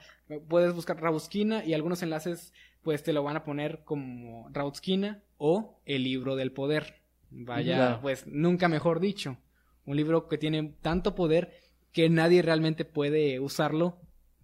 puedes 0.49 0.73
buscar 0.73 1.01
Rabuskina 1.01 1.63
y 1.65 1.73
algunos 1.73 2.03
enlaces 2.03 2.53
pues 2.83 3.03
te 3.03 3.13
lo 3.13 3.23
van 3.23 3.35
a 3.37 3.43
poner 3.45 3.81
como 3.83 4.47
Rabuskina 4.51 5.23
o 5.37 5.79
el 5.85 6.03
libro 6.03 6.35
del 6.35 6.51
poder. 6.51 7.01
Vaya, 7.37 7.75
Claro. 7.75 7.99
pues 8.01 8.25
nunca 8.27 8.67
mejor 8.67 8.99
dicho. 8.99 9.37
Un 9.85 9.97
libro 9.97 10.27
que 10.27 10.37
tiene 10.37 10.73
tanto 10.81 11.15
poder 11.15 11.51
que 11.91 12.09
nadie 12.09 12.41
realmente 12.41 12.85
puede 12.85 13.39
usarlo 13.39 13.97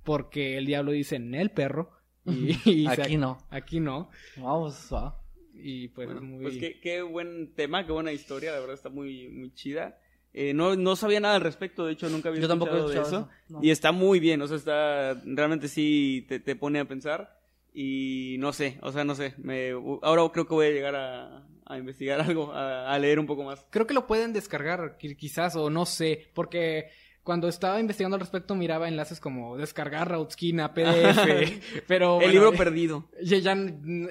porque 0.04 0.58
el 0.58 0.66
diablo 0.66 0.92
dice 0.92 1.16
en 1.16 1.34
el 1.36 1.52
perro 1.52 1.92
y, 2.26 2.52
y 2.70 2.88
se- 2.88 3.02
Aquí 3.02 3.18
no. 3.18 3.38
Aquí 3.50 3.80
no. 3.80 4.10
Vamos, 4.38 4.90
va. 4.94 5.18
Y 5.54 5.88
pues 5.90 6.08
Bueno, 6.08 6.22
muy... 6.22 6.44
pues 6.44 6.58
qué, 6.58 6.80
qué 6.80 7.02
buen 7.02 7.54
tema, 7.54 7.86
qué 7.86 7.92
buena 7.92 8.12
historia, 8.12 8.52
la 8.52 8.60
verdad 8.60 8.76
está 8.76 8.90
muy, 8.90 9.30
muy 9.30 9.54
chida. 9.54 9.98
Eh, 10.34 10.54
no, 10.54 10.76
no 10.76 10.96
sabía 10.96 11.20
nada 11.20 11.36
al 11.36 11.42
respecto, 11.42 11.86
de 11.86 11.94
hecho 11.94 12.08
nunca 12.10 12.30
había 12.30 12.42
Yo 12.42 12.48
tampoco 12.48 12.74
he 12.74 12.78
escuchado 12.80 13.02
de 13.04 13.08
eso. 13.08 13.20
eso, 13.20 13.30
no. 13.50 13.64
Y 13.64 13.70
está 13.70 13.92
muy 13.92 14.20
bien, 14.20 14.42
o 14.42 14.48
sea, 14.48 14.56
está, 14.58 15.14
realmente 15.26 15.68
sí 15.68 16.26
te, 16.30 16.40
te 16.40 16.56
pone 16.56 16.80
a 16.80 16.86
pensar. 16.86 17.38
Y 17.74 18.36
no 18.40 18.52
sé, 18.54 18.78
o 18.82 18.92
sea, 18.92 19.04
no 19.04 19.14
sé, 19.16 19.34
me, 19.38 19.72
ahora 20.02 20.24
creo 20.34 20.46
que 20.48 20.54
voy 20.54 20.68
a 20.68 20.72
llegar 20.72 20.96
a, 20.96 21.48
a 21.72 21.78
investigar 21.78 22.22
algo, 22.22 22.52
a, 22.54 22.92
a 22.94 23.00
leer 23.00 23.20
un 23.20 23.26
poco 23.28 23.44
más. 23.44 23.66
Creo 23.70 23.88
que 23.88 23.94
lo 23.94 24.08
pueden 24.08 24.34
descargar, 24.34 24.98
qui- 25.00 25.16
quizás, 25.16 25.56
o 25.56 25.70
no 25.70 25.86
sé, 25.86 26.28
porque 26.34 26.90
cuando 27.24 27.48
estaba 27.48 27.80
investigando 27.80 28.16
al 28.16 28.22
respecto 28.22 28.56
miraba 28.56 28.88
enlaces 28.88 29.20
como 29.20 29.56
descargar 29.56 30.10
Rautskin 30.10 30.60
PDF, 30.74 31.62
pero... 31.88 32.20
El 32.20 32.32
libro 32.32 32.52
perdido. 32.54 33.08
ya, 33.24 33.38
ya, 33.38 33.56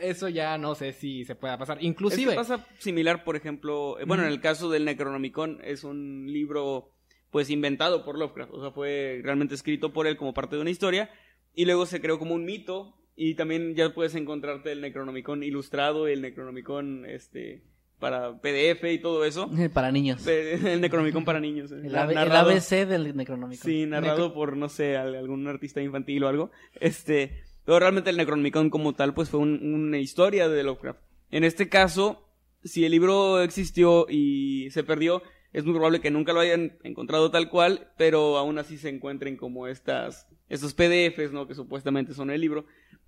eso 0.01 0.29
ya 0.29 0.57
no 0.59 0.75
sé 0.77 0.93
si 0.93 1.25
se 1.25 1.35
pueda 1.35 1.59
pasar. 1.59 1.83
Inclusive... 1.83 2.23
Es 2.23 2.29
que 2.31 2.37
pasa 2.37 2.67
similar, 2.79 3.25
por 3.25 3.35
ejemplo, 3.37 3.99
eh, 3.99 4.05
bueno, 4.07 4.23
en 4.23 4.29
el 4.31 4.41
caso 4.41 4.71
del 4.71 4.85
Necronomicon 4.85 5.59
es 5.65 5.83
un 5.85 6.27
libro 6.29 6.93
pues 7.31 7.51
inventado 7.51 8.05
por 8.05 8.19
Lovecraft, 8.19 8.53
o 8.55 8.61
sea, 8.61 8.71
fue 8.73 9.21
realmente 9.23 9.55
escrito 9.55 9.93
por 9.93 10.07
él 10.07 10.17
como 10.17 10.35
parte 10.35 10.57
de 10.57 10.63
una 10.63 10.71
historia 10.71 11.11
y 11.55 11.65
luego 11.65 11.87
se 11.87 12.01
creó 12.01 12.19
como 12.19 12.35
un 12.35 12.45
mito 12.45 12.97
y 13.23 13.35
también 13.35 13.75
ya 13.75 13.93
puedes 13.93 14.15
encontrarte 14.15 14.73
el 14.73 14.81
Necronomicon 14.81 15.43
ilustrado, 15.43 16.09
el 16.09 16.23
Necronomicon 16.23 17.05
este 17.07 17.63
para 17.99 18.41
PDF 18.41 18.83
y 18.91 18.99
todo 18.99 19.27
eso. 19.27 19.51
Para 19.75 19.93
niños. 19.93 20.27
El 20.27 20.81
Necronomicon 20.81 21.23
para 21.27 21.39
niños. 21.39 21.71
eh, 21.71 21.83
El, 21.85 21.95
AB- 21.95 22.09
el 22.09 22.15
narrado- 22.15 22.51
ABC 22.51 22.87
del 22.89 23.15
Necronómico. 23.15 23.63
Sí, 23.63 23.85
narrado 23.85 24.33
por, 24.33 24.57
no 24.57 24.71
sé, 24.71 24.97
al- 24.97 25.15
algún 25.15 25.47
artista 25.47 25.83
infantil 25.83 26.25
o 26.25 26.29
algo. 26.29 26.51
Este, 26.81 27.43
pero 27.67 27.79
realmente 27.79 28.09
el 28.09 28.17
Necronomicon 28.17 28.71
como 28.71 28.95
tal, 28.95 29.13
pues 29.13 29.29
fue 29.29 29.41
un- 29.41 29.61
una 29.75 29.99
historia 29.99 30.49
de 30.49 30.63
Lovecraft. 30.63 31.01
En 31.31 31.45
este 31.45 31.69
caso, 31.69 32.27
si 32.65 32.87
el 32.87 32.93
libro 32.93 33.43
existió 33.43 34.07
y 34.09 34.71
se 34.71 34.83
perdió, 34.83 35.23
es 35.53 35.65
muy 35.65 35.75
probable 35.75 36.01
que 36.01 36.11
nunca 36.11 36.33
lo 36.33 36.41
hayan 36.41 36.79
encontrado 36.85 37.31
tal 37.31 37.51
cual, 37.51 37.93
pero 37.99 38.39
aún 38.39 38.57
así 38.59 38.79
se 38.79 38.89
encuentren 38.89 39.37
como 39.37 39.67
estas, 39.67 40.27
estos 40.49 40.73
PDFs, 40.73 41.33
¿no? 41.33 41.47
Que 41.47 41.55
supuestamente 41.55 42.15
son 42.15 42.31
el 42.31 42.41
libro. 42.41 42.65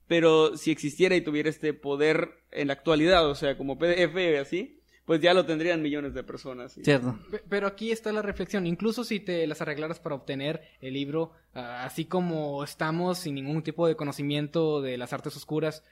Pero 0.09 0.57
si 0.57 0.71
existiera 0.71 1.15
y 1.17 1.21
tuviera 1.23 1.49
este 1.49 1.73
poder 1.75 2.31
en 2.51 2.69
la 2.69 2.75
actualidad, 2.75 3.27
o 3.29 3.35
sea, 3.35 3.57
como 3.57 3.79
PDF 3.79 4.39
así, 4.41 4.79
pues 5.05 5.21
ya 5.21 5.35
lo 5.35 5.45
tendrían 5.47 5.83
millones 5.83 6.15
de 6.15 6.23
personas. 6.23 6.75
Cierto. 6.83 7.19
Pe- 7.31 7.43
Pero 7.49 7.67
aquí 7.67 7.91
está 7.91 8.13
la 8.13 8.23
reflexión. 8.23 8.67
Incluso 8.67 9.05
si 9.05 9.21
te 9.21 9.47
las 9.47 9.61
arreglaras 9.61 9.99
para 10.01 10.15
obtener 10.15 10.61
el 10.81 10.95
libro, 10.95 11.33
ah, 11.55 11.85
así 11.85 12.05
como 12.05 12.63
estamos 12.63 13.19
sin 13.19 13.35
ningún 13.35 13.63
tipo 13.63 13.87
de 13.87 13.97
conocimiento 13.97 14.81
de 14.83 14.97
las 14.99 15.13
artes 15.13 15.37
oscuras, 15.37 15.83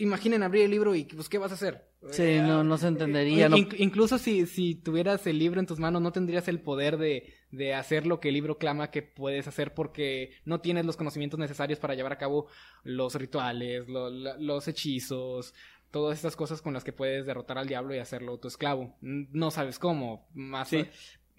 imaginen 0.00 0.42
abrir 0.42 0.64
el 0.64 0.70
libro 0.70 0.94
y 0.94 1.04
pues 1.04 1.28
¿qué 1.28 1.38
vas 1.38 1.50
a 1.52 1.54
hacer? 1.54 1.84
Sí, 2.10 2.22
Eh, 2.22 2.40
no, 2.42 2.64
no 2.64 2.78
se 2.78 2.88
entendería. 2.88 3.48
no- 3.48 3.56
inc- 3.56 3.76
incluso 3.78 4.18
si, 4.18 4.46
si 4.46 4.74
tuvieras 4.74 5.26
el 5.26 5.38
libro 5.38 5.60
en 5.60 5.66
tus 5.66 5.78
manos, 5.78 6.00
no 6.02 6.12
tendrías 6.12 6.48
el 6.48 6.60
poder 6.60 6.96
de, 6.96 7.34
de 7.50 7.74
hacer 7.74 8.06
lo 8.06 8.20
que 8.20 8.28
el 8.28 8.34
libro 8.34 8.58
clama 8.58 8.90
que 8.90 9.02
puedes 9.02 9.46
hacer 9.48 9.74
porque 9.74 10.30
no 10.44 10.60
tienes 10.60 10.84
los 10.86 10.96
conocimientos 10.96 11.38
necesarios 11.40 11.78
para 11.78 11.94
llevar 11.94 12.12
a 12.12 12.18
cabo 12.18 12.46
los 12.84 13.14
rituales, 13.16 13.88
lo- 13.88 14.08
la- 14.10 14.36
los 14.38 14.68
hechizos, 14.68 15.54
todas 15.90 16.16
estas 16.18 16.36
cosas 16.36 16.62
con 16.62 16.72
las 16.74 16.84
que 16.84 16.92
puedes 16.92 17.26
derrotar 17.26 17.58
al 17.58 17.66
diablo 17.66 17.94
y 17.94 17.98
hacerlo 17.98 18.38
tu 18.38 18.48
esclavo. 18.48 18.94
No 19.00 19.50
sabes 19.50 19.78
cómo. 19.78 20.28
Más 20.34 20.68
Sí. 20.68 20.84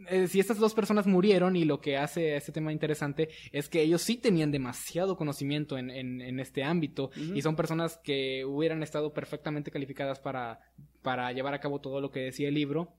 eh, 0.09 0.27
si 0.27 0.39
estas 0.39 0.57
dos 0.57 0.73
personas 0.73 1.05
murieron 1.07 1.55
y 1.55 1.63
lo 1.63 1.79
que 1.79 1.95
hace 1.95 2.35
este 2.35 2.51
tema 2.51 2.71
interesante 2.73 3.29
es 3.51 3.69
que 3.69 3.81
ellos 3.83 4.01
sí 4.01 4.17
tenían 4.17 4.51
demasiado 4.51 5.15
conocimiento 5.15 5.77
en, 5.77 5.89
en- 5.91 6.21
en 6.21 6.39
este 6.39 6.63
ámbito 6.63 7.11
y 7.15 7.41
son 7.43 7.55
personas 7.55 7.99
que 8.03 8.43
hubieran 8.43 8.81
estado 8.83 9.13
perfectamente 9.13 9.69
calificadas 9.71 10.19
para, 10.19 10.59
para 11.03 11.31
llevar 11.31 11.53
a 11.53 11.59
cabo 11.59 11.79
todo 11.79 12.01
lo 12.01 12.11
que 12.11 12.19
decía 12.21 12.47
el 12.49 12.55
libro 12.55 12.93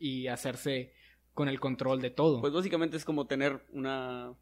y 0.00 0.26
hacerse 0.26 0.92
con 1.38 1.48
el 1.48 1.60
control 1.60 2.00
de 2.00 2.10
todo. 2.10 2.40
Pues 2.40 2.52
básicamente 2.52 2.96
es 2.96 3.04
como 3.04 3.28
tener 3.28 3.60
una 3.72 4.32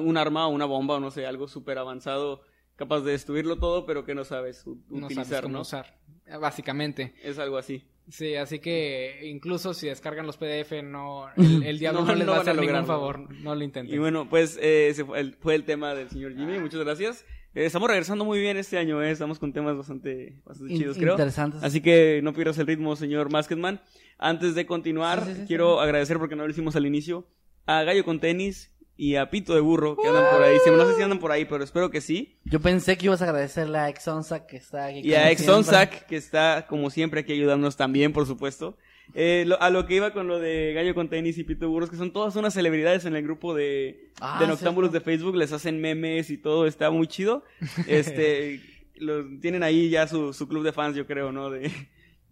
un 0.00 0.16
arma 0.16 0.48
o 0.48 0.50
una 0.50 0.64
bomba 0.64 0.96
o 0.96 0.98
no 0.98 1.12
sé, 1.12 1.24
algo 1.24 1.46
súper 1.46 1.78
avanzado, 1.78 2.42
capaz 2.74 3.02
de 3.02 3.12
destruirlo 3.12 3.60
todo, 3.60 3.86
pero 3.86 4.04
que 4.04 4.16
no 4.16 4.24
sabes 4.24 4.66
no 4.66 5.06
utilizar, 5.06 5.26
sabes 5.26 5.42
cómo 5.42 5.52
¿no? 5.52 5.60
usar. 5.60 5.96
Básicamente. 6.40 7.14
Es 7.22 7.38
algo 7.38 7.56
así. 7.56 7.84
Sí, 8.08 8.34
así 8.34 8.58
que 8.58 9.28
incluso 9.30 9.74
si 9.74 9.86
descargan 9.86 10.26
los 10.26 10.38
PDF, 10.38 10.82
no, 10.82 11.28
el, 11.36 11.62
el 11.62 11.78
diablo 11.78 12.00
No, 12.00 12.06
no, 12.06 12.14
les 12.16 12.28
va 12.28 12.38
a 12.38 12.40
hacer 12.40 12.56
ningún 12.56 12.84
favor. 12.84 13.32
No 13.32 13.54
lo 13.54 13.62
intenten. 13.62 13.94
Y 13.94 13.98
bueno, 13.98 14.28
pues 14.28 14.56
eh, 14.60 14.88
ese 14.88 15.04
fue 15.04 15.20
el, 15.20 15.34
fue 15.34 15.54
el 15.54 15.62
tema 15.62 15.94
del 15.94 16.10
señor 16.10 16.34
Jimmy, 16.34 16.58
muchas 16.58 16.80
gracias. 16.80 17.24
Eh, 17.54 17.66
estamos 17.66 17.88
regresando 17.88 18.24
muy 18.24 18.38
bien 18.38 18.56
este 18.56 18.78
año, 18.78 19.02
eh, 19.02 19.10
estamos 19.10 19.38
con 19.38 19.52
temas 19.52 19.76
bastante, 19.76 20.40
bastante 20.44 20.74
chidos, 20.74 20.96
creo. 20.96 21.12
interesantes. 21.14 21.62
Así 21.62 21.80
que 21.80 22.20
no 22.22 22.32
pierdas 22.32 22.58
el 22.58 22.66
ritmo, 22.66 22.94
señor 22.94 23.30
Masketman. 23.30 23.80
Antes 24.18 24.54
de 24.54 24.66
continuar, 24.66 25.24
Sí, 25.24 25.32
sí, 25.34 25.40
sí, 25.40 25.46
quiero 25.46 25.80
agradecer 25.80 26.18
porque 26.18 26.36
no 26.36 26.44
lo 26.44 26.50
hicimos 26.50 26.76
al 26.76 26.86
inicio 26.86 27.26
a 27.66 27.82
Gallo 27.82 28.04
con 28.04 28.20
tenis 28.20 28.70
y 28.96 29.16
a 29.16 29.30
Pito 29.30 29.54
de 29.54 29.60
Burro 29.60 29.96
que 29.96 30.06
andan 30.06 30.26
por 30.30 30.42
ahí. 30.42 30.58
No 30.66 30.86
sé 30.86 30.96
si 30.96 31.02
andan 31.02 31.18
por 31.18 31.32
ahí, 31.32 31.46
pero 31.46 31.64
espero 31.64 31.90
que 31.90 32.00
sí. 32.00 32.38
Yo 32.44 32.60
pensé 32.60 32.98
que 32.98 33.06
ibas 33.06 33.22
a 33.22 33.24
agradecerle 33.24 33.78
a 33.78 33.88
Exonsa 33.88 34.46
que 34.46 34.58
está 34.58 34.86
aquí. 34.86 35.00
Y 35.00 35.14
a 35.14 35.30
Exonsac, 35.30 36.06
que 36.06 36.16
está 36.16 36.66
como 36.68 36.90
siempre 36.90 37.20
aquí 37.20 37.32
ayudándonos 37.32 37.76
también, 37.76 38.12
por 38.12 38.26
supuesto. 38.26 38.76
Eh, 39.14 39.44
lo- 39.46 39.60
a 39.60 39.70
lo 39.70 39.86
que 39.86 39.94
iba 39.96 40.12
con 40.12 40.28
lo 40.28 40.38
de 40.38 40.72
Gallo 40.74 40.94
con 40.94 41.08
tenis 41.08 41.36
y 41.38 41.44
Pito 41.44 41.60
de 41.60 41.66
Burros, 41.66 41.90
que 41.90 41.96
son 41.96 42.12
todas 42.12 42.36
unas 42.36 42.54
celebridades 42.54 43.04
en 43.04 43.16
el 43.16 43.22
grupo 43.22 43.54
de, 43.54 44.10
Ah, 44.20 44.38
de 44.40 44.46
Noctámbulos 44.46 44.92
de 44.92 45.00
Facebook, 45.00 45.34
les 45.36 45.52
hacen 45.52 45.80
memes 45.80 46.30
y 46.30 46.38
todo, 46.38 46.66
está 46.66 46.90
muy 46.90 47.06
chido. 47.06 47.44
Este, 47.88 48.60
los, 48.96 49.24
tienen 49.40 49.62
ahí 49.62 49.90
ya 49.90 50.06
su, 50.06 50.32
su 50.32 50.46
club 50.48 50.62
de 50.64 50.72
fans, 50.72 50.94
yo 50.96 51.06
creo, 51.06 51.32
¿no? 51.32 51.50
De, 51.50 51.70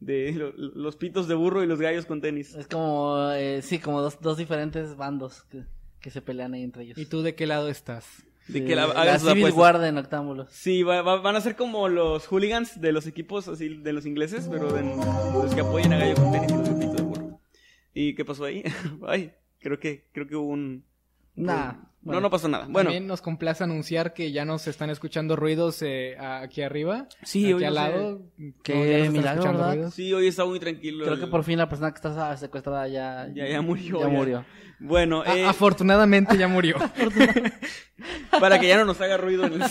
de 0.00 0.32
lo- 0.32 0.52
los 0.56 0.96
pitos 0.96 1.26
de 1.28 1.34
burro 1.34 1.64
y 1.64 1.66
los 1.66 1.80
gallos 1.80 2.06
con 2.06 2.20
tenis. 2.20 2.54
Es 2.54 2.68
como, 2.68 3.30
eh, 3.32 3.60
sí, 3.62 3.78
como 3.78 4.00
dos, 4.02 4.20
dos 4.20 4.36
diferentes 4.38 4.96
bandos 4.96 5.42
que, 5.50 5.64
que 6.00 6.10
se 6.10 6.22
pelean 6.22 6.54
ahí 6.54 6.62
entre 6.62 6.84
ellos. 6.84 6.98
¿Y 6.98 7.06
tú 7.06 7.22
de 7.22 7.34
qué 7.34 7.46
lado 7.46 7.68
estás? 7.68 8.24
De 8.48 8.60
Sí, 8.60 8.64
que 8.64 8.74
la, 8.74 8.86
la 8.86 9.18
Civil 9.18 9.44
apuestas. 9.44 9.54
War 9.60 9.78
de 9.78 9.92
Noctámbulos. 9.92 10.48
Sí, 10.50 10.82
va- 10.82 11.02
va- 11.02 11.20
van 11.20 11.36
a 11.36 11.40
ser 11.40 11.54
como 11.54 11.88
los 11.88 12.26
hooligans 12.26 12.80
de 12.80 12.92
los 12.92 13.06
equipos 13.06 13.46
así 13.48 13.68
de 13.68 13.92
los 13.92 14.06
ingleses, 14.06 14.48
pero 14.50 14.72
de 14.72 14.82
los 14.84 15.54
que 15.54 15.60
apoyan 15.60 15.92
a 15.92 15.98
Gallo 15.98 16.14
con 16.14 16.32
tenis 16.32 16.50
y 16.50 16.54
los 16.54 16.96
de 16.96 17.02
burro. 17.02 17.40
¿Y 17.94 18.14
qué 18.14 18.24
pasó 18.24 18.44
ahí? 18.44 18.62
Ay, 19.06 19.32
creo 19.60 19.78
que 19.78 20.06
creo 20.12 20.26
que 20.26 20.36
hubo 20.36 20.48
un 20.48 20.84
Nah. 21.34 21.72
No, 22.00 22.12
bueno. 22.14 22.20
no 22.22 22.30
pasó 22.30 22.48
nada. 22.48 22.66
Bueno, 22.70 22.88
También 22.88 23.06
nos 23.06 23.20
complace 23.20 23.62
anunciar 23.64 24.14
que 24.14 24.32
ya 24.32 24.44
nos 24.44 24.66
están 24.66 24.88
escuchando 24.88 25.36
ruidos 25.36 25.82
eh, 25.82 26.16
aquí 26.18 26.62
arriba. 26.62 27.06
Sí, 27.24 27.44
aquí 27.44 27.52
hoy 27.54 27.64
al 27.64 27.74
no 27.74 27.80
sé. 27.80 27.90
lado. 27.90 28.22
Qué 28.64 28.74
No, 28.74 28.82
están 28.84 29.12
milagro, 29.12 29.30
escuchando 29.40 29.58
¿verdad? 29.58 29.74
ruidos. 29.74 29.94
sí, 29.94 30.12
hoy 30.14 30.26
está 30.28 30.44
muy 30.46 30.58
tranquilo. 30.60 31.04
Creo 31.04 31.14
el- 31.14 31.20
que 31.20 31.26
por 31.26 31.44
fin 31.44 31.58
la 31.58 31.68
persona 31.68 31.90
que 31.90 31.96
está 31.96 32.36
secuestrada 32.36 32.88
ya... 32.88 33.28
Ya- 33.34 33.46
ya 33.48 33.60
murió, 33.62 33.98
Ya 34.00 34.06
ya. 34.06 34.12
murió. 34.12 34.44
Bueno, 34.80 35.22
A- 35.26 35.36
eh, 35.36 35.44
afortunadamente 35.44 36.36
ya 36.38 36.46
murió. 36.48 36.76
para 38.40 38.60
que 38.60 38.68
ya 38.68 38.76
no 38.78 38.84
nos 38.84 39.00
haga 39.00 39.16
ruido 39.16 39.44
en 39.46 39.54
el 39.54 39.62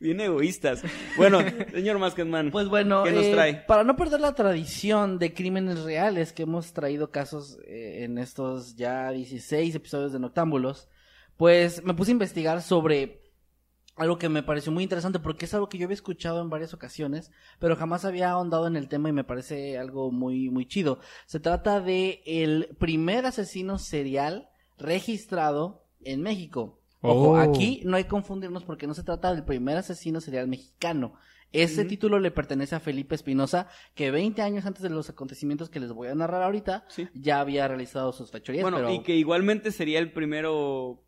Bien 0.00 0.20
egoístas. 0.20 0.82
Bueno, 1.16 1.40
señor 1.72 1.98
Masketman. 1.98 2.50
Pues 2.50 2.68
bueno, 2.68 3.02
¿Qué 3.04 3.10
nos 3.12 3.24
eh, 3.24 3.32
trae? 3.32 3.54
para 3.66 3.84
no 3.84 3.96
perder 3.96 4.20
la 4.20 4.34
tradición 4.34 5.18
de 5.18 5.32
crímenes 5.34 5.80
reales 5.82 6.32
que 6.32 6.44
hemos 6.44 6.72
traído 6.72 7.10
casos 7.10 7.58
eh, 7.66 8.04
en 8.04 8.18
estos 8.18 8.76
ya 8.76 9.10
16 9.10 9.74
episodios 9.74 10.12
de 10.12 10.20
Noctámbulos, 10.20 10.88
pues 11.36 11.82
me 11.84 11.94
puse 11.94 12.10
a 12.10 12.12
investigar 12.12 12.62
sobre 12.62 13.23
algo 13.96 14.18
que 14.18 14.28
me 14.28 14.42
pareció 14.42 14.72
muy 14.72 14.82
interesante 14.82 15.18
porque 15.20 15.44
es 15.44 15.54
algo 15.54 15.68
que 15.68 15.78
yo 15.78 15.84
había 15.86 15.94
escuchado 15.94 16.40
en 16.42 16.50
varias 16.50 16.74
ocasiones, 16.74 17.30
pero 17.58 17.76
jamás 17.76 18.04
había 18.04 18.30
ahondado 18.30 18.66
en 18.66 18.76
el 18.76 18.88
tema 18.88 19.08
y 19.08 19.12
me 19.12 19.24
parece 19.24 19.78
algo 19.78 20.10
muy 20.10 20.50
muy 20.50 20.66
chido. 20.66 20.98
Se 21.26 21.38
trata 21.40 21.80
de 21.80 22.22
el 22.26 22.74
primer 22.78 23.24
asesino 23.26 23.78
serial 23.78 24.48
registrado 24.78 25.84
en 26.02 26.22
México. 26.22 26.78
Ojo, 27.02 27.30
Oh. 27.32 27.36
aquí 27.36 27.82
no 27.84 27.96
hay 27.96 28.04
confundirnos 28.04 28.64
porque 28.64 28.86
no 28.86 28.94
se 28.94 29.02
trata 29.02 29.32
del 29.34 29.44
primer 29.44 29.76
asesino 29.76 30.20
serial 30.20 30.48
mexicano. 30.48 31.14
Ese 31.52 31.84
título 31.84 32.18
le 32.18 32.32
pertenece 32.32 32.74
a 32.74 32.80
Felipe 32.80 33.14
Espinosa, 33.14 33.68
que 33.94 34.10
20 34.10 34.42
años 34.42 34.66
antes 34.66 34.82
de 34.82 34.90
los 34.90 35.08
acontecimientos 35.08 35.70
que 35.70 35.78
les 35.78 35.92
voy 35.92 36.08
a 36.08 36.14
narrar 36.16 36.42
ahorita, 36.42 36.84
Sí. 36.88 37.06
ya 37.14 37.38
había 37.38 37.68
realizado 37.68 38.12
sus 38.12 38.32
fechorías. 38.32 38.62
Bueno, 38.62 38.78
pero... 38.78 38.92
y 38.92 39.02
que 39.04 39.14
igualmente 39.14 39.70
sería 39.70 40.00
el 40.00 40.10
primero. 40.12 41.00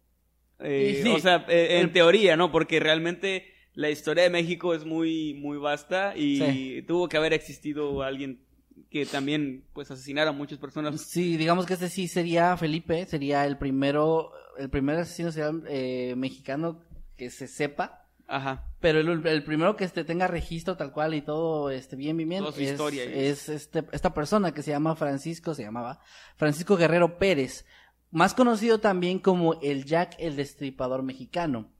Eh, 0.61 1.01
sí. 1.03 1.09
o 1.11 1.19
sea, 1.19 1.45
eh, 1.49 1.77
en 1.79 1.87
El- 1.87 1.93
teoría, 1.93 2.37
¿no? 2.37 2.51
Porque 2.53 2.81
realmente 2.81 3.47
la 3.75 3.91
historia 3.91 4.23
de 4.25 4.31
México 4.31 4.75
es 4.75 4.85
muy, 4.85 5.35
muy 5.35 5.59
vasta 5.59 6.17
y 6.17 6.39
Sí. 6.39 6.83
tuvo 6.87 7.09
que 7.09 7.17
haber 7.17 7.33
existido 7.33 8.03
alguien 8.03 8.41
que 8.91 9.05
también, 9.07 9.65
pues, 9.73 9.91
asesinara 9.91 10.31
a 10.31 10.33
muchas 10.33 10.59
personas. 10.59 11.01
Sí, 11.01 11.37
digamos 11.37 11.67
que 11.67 11.75
este 11.75 11.89
sí 11.89 12.09
sería 12.09 12.57
Felipe, 12.57 13.05
sería 13.07 13.45
el 13.45 13.59
primero, 13.59 14.33
el 14.59 14.71
primer 14.71 14.97
asesino 14.97 15.33
serial 15.33 15.63
eh, 15.69 16.15
mexicano 16.17 16.81
que 17.17 17.31
se 17.31 17.49
sepa. 17.49 18.03
Ajá. 18.29 18.65
Pero 18.81 19.01
el, 19.01 19.25
el 19.27 19.45
primero 19.45 19.77
que 19.77 19.85
este 19.85 20.05
tenga 20.05 20.27
registro 20.27 20.77
tal 20.77 20.93
cual 20.93 21.15
y 21.15 21.23
todo 21.23 21.71
este 21.71 21.95
bien 21.97 22.17
bien 22.17 22.29
bien 22.29 22.45
es, 22.45 22.59
historia, 22.59 23.05
es 23.05 23.49
este, 23.49 23.85
esta 23.93 24.13
persona 24.15 24.53
que 24.53 24.63
se 24.63 24.73
llama 24.73 24.97
Francisco, 24.97 25.55
se 25.55 25.63
llamaba 25.63 26.01
Francisco 26.37 26.77
Guerrero 26.77 27.19
Pérez, 27.19 27.65
más 28.11 28.35
conocido 28.35 28.79
también 28.79 29.19
como 29.19 29.55
el 29.61 29.85
Jack 29.85 30.17
el 30.19 30.37
Destripador 30.37 31.03
Mexicano. 31.03 31.71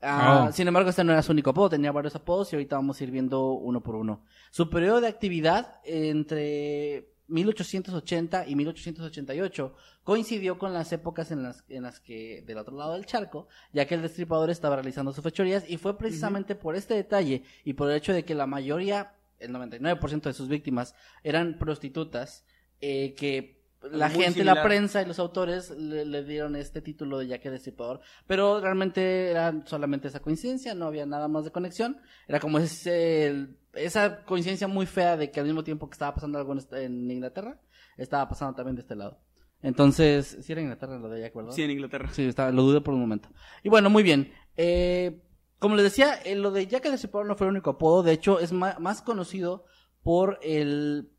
Ah, 0.00 0.46
Oh. 0.48 0.52
Sin 0.52 0.68
embargo, 0.68 0.90
este 0.90 1.04
no 1.04 1.12
era 1.12 1.22
su 1.22 1.32
único 1.32 1.50
apodo, 1.50 1.70
tenía 1.70 1.90
varios 1.92 2.14
apodos 2.14 2.52
y 2.52 2.56
ahorita 2.56 2.76
vamos 2.76 3.00
a 3.00 3.04
ir 3.04 3.10
viendo 3.10 3.52
uno 3.52 3.82
por 3.82 3.96
uno. 3.96 4.24
Su 4.50 4.68
periodo 4.68 5.00
de 5.00 5.08
actividad 5.08 5.80
entre 5.84 7.08
1880 7.28 8.46
y 8.46 8.54
1888 8.54 9.74
coincidió 10.04 10.58
con 10.58 10.72
las 10.72 10.92
épocas 10.92 11.30
en 11.30 11.42
las, 11.42 11.64
en 11.68 11.82
las 11.82 11.98
que 11.98 12.42
del 12.46 12.58
otro 12.58 12.76
lado 12.76 12.92
del 12.92 13.06
charco, 13.06 13.48
ya 13.72 13.86
que 13.86 13.94
el 13.94 14.02
destripador 14.02 14.50
estaba 14.50 14.76
realizando 14.76 15.12
sus 15.12 15.24
fechorías 15.24 15.68
y 15.68 15.76
fue 15.78 15.98
precisamente 15.98 16.54
por 16.54 16.76
este 16.76 16.94
detalle 16.94 17.42
y 17.64 17.72
por 17.72 17.90
el 17.90 17.96
hecho 17.96 18.12
de 18.12 18.24
que 18.24 18.34
la 18.34 18.46
mayoría, 18.46 19.14
el 19.38 19.52
99% 19.52 20.22
de 20.22 20.32
sus 20.32 20.48
víctimas 20.48 20.94
eran 21.24 21.58
prostitutas, 21.58 22.44
eh, 22.80 23.14
que 23.14 23.65
la 23.82 24.08
Muy 24.08 24.16
gente, 24.16 24.32
similar. 24.34 24.56
la 24.56 24.62
prensa 24.62 25.02
y 25.02 25.06
los 25.06 25.18
autores 25.18 25.70
le, 25.70 26.04
le 26.04 26.24
dieron 26.24 26.56
este 26.56 26.80
título 26.80 27.18
de 27.18 27.28
Jack 27.28 27.46
el 27.46 27.52
Destripador, 27.52 28.00
pero 28.26 28.60
realmente 28.60 29.30
era 29.30 29.62
solamente 29.66 30.08
esa 30.08 30.20
coincidencia, 30.20 30.74
no 30.74 30.86
había 30.86 31.06
nada 31.06 31.28
más 31.28 31.44
de 31.44 31.52
conexión, 31.52 32.00
era 32.26 32.40
como 32.40 32.58
ese, 32.58 33.48
esa 33.74 34.24
coincidencia 34.24 34.68
muy 34.68 34.86
fea 34.86 35.16
de 35.16 35.30
que 35.30 35.40
al 35.40 35.46
mismo 35.46 35.64
tiempo 35.64 35.88
que 35.88 35.94
estaba 35.94 36.14
pasando 36.14 36.38
algo 36.38 36.54
en, 36.72 37.10
Inglaterra, 37.10 37.60
estaba 37.96 38.28
pasando 38.28 38.54
también 38.54 38.76
de 38.76 38.82
este 38.82 38.96
lado. 38.96 39.20
Entonces, 39.62 40.38
sí 40.42 40.52
era 40.52 40.60
Inglaterra 40.60 40.98
lo 40.98 41.08
de 41.08 41.20
Jack, 41.22 41.34
¿verdad? 41.34 41.52
Sí, 41.52 41.62
en 41.62 41.70
Inglaterra. 41.70 42.08
Sí, 42.12 42.26
estaba, 42.26 42.50
lo 42.50 42.62
dudé 42.62 42.80
por 42.80 42.94
un 42.94 43.00
momento. 43.00 43.30
Y 43.62 43.68
bueno, 43.68 43.88
muy 43.90 44.02
bien. 44.02 44.32
Eh, 44.56 45.22
como 45.58 45.76
les 45.76 45.84
decía, 45.84 46.14
eh, 46.24 46.36
lo 46.36 46.50
de 46.50 46.66
Jack 46.66 46.84
el 46.84 46.92
Destripador 46.92 47.26
no 47.26 47.36
fue 47.36 47.46
el 47.46 47.52
único 47.52 47.70
apodo. 47.70 48.02
De 48.02 48.12
hecho, 48.12 48.38
es 48.38 48.52
más 48.52 49.02
conocido 49.02 49.64
por 50.02 50.38
el 50.42 51.10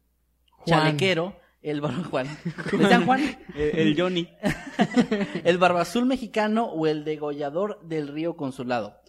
Juan. 0.49 0.80
chalequero, 0.80 1.36
el 1.62 1.82
bar 1.82 2.03
Juan. 2.10 2.28
¿Le 2.72 2.78
decían 2.78 3.05
Juan? 3.05 3.22
El, 3.55 3.80
el 3.80 3.99
Johnny. 3.99 4.30
el 5.43 5.58
barba 5.58 5.82
azul 5.82 6.05
mexicano 6.05 6.66
o 6.66 6.88
el 6.88 7.03
degollador 7.03 7.80
del 7.84 8.08
río 8.08 8.36
Consulado. 8.36 9.01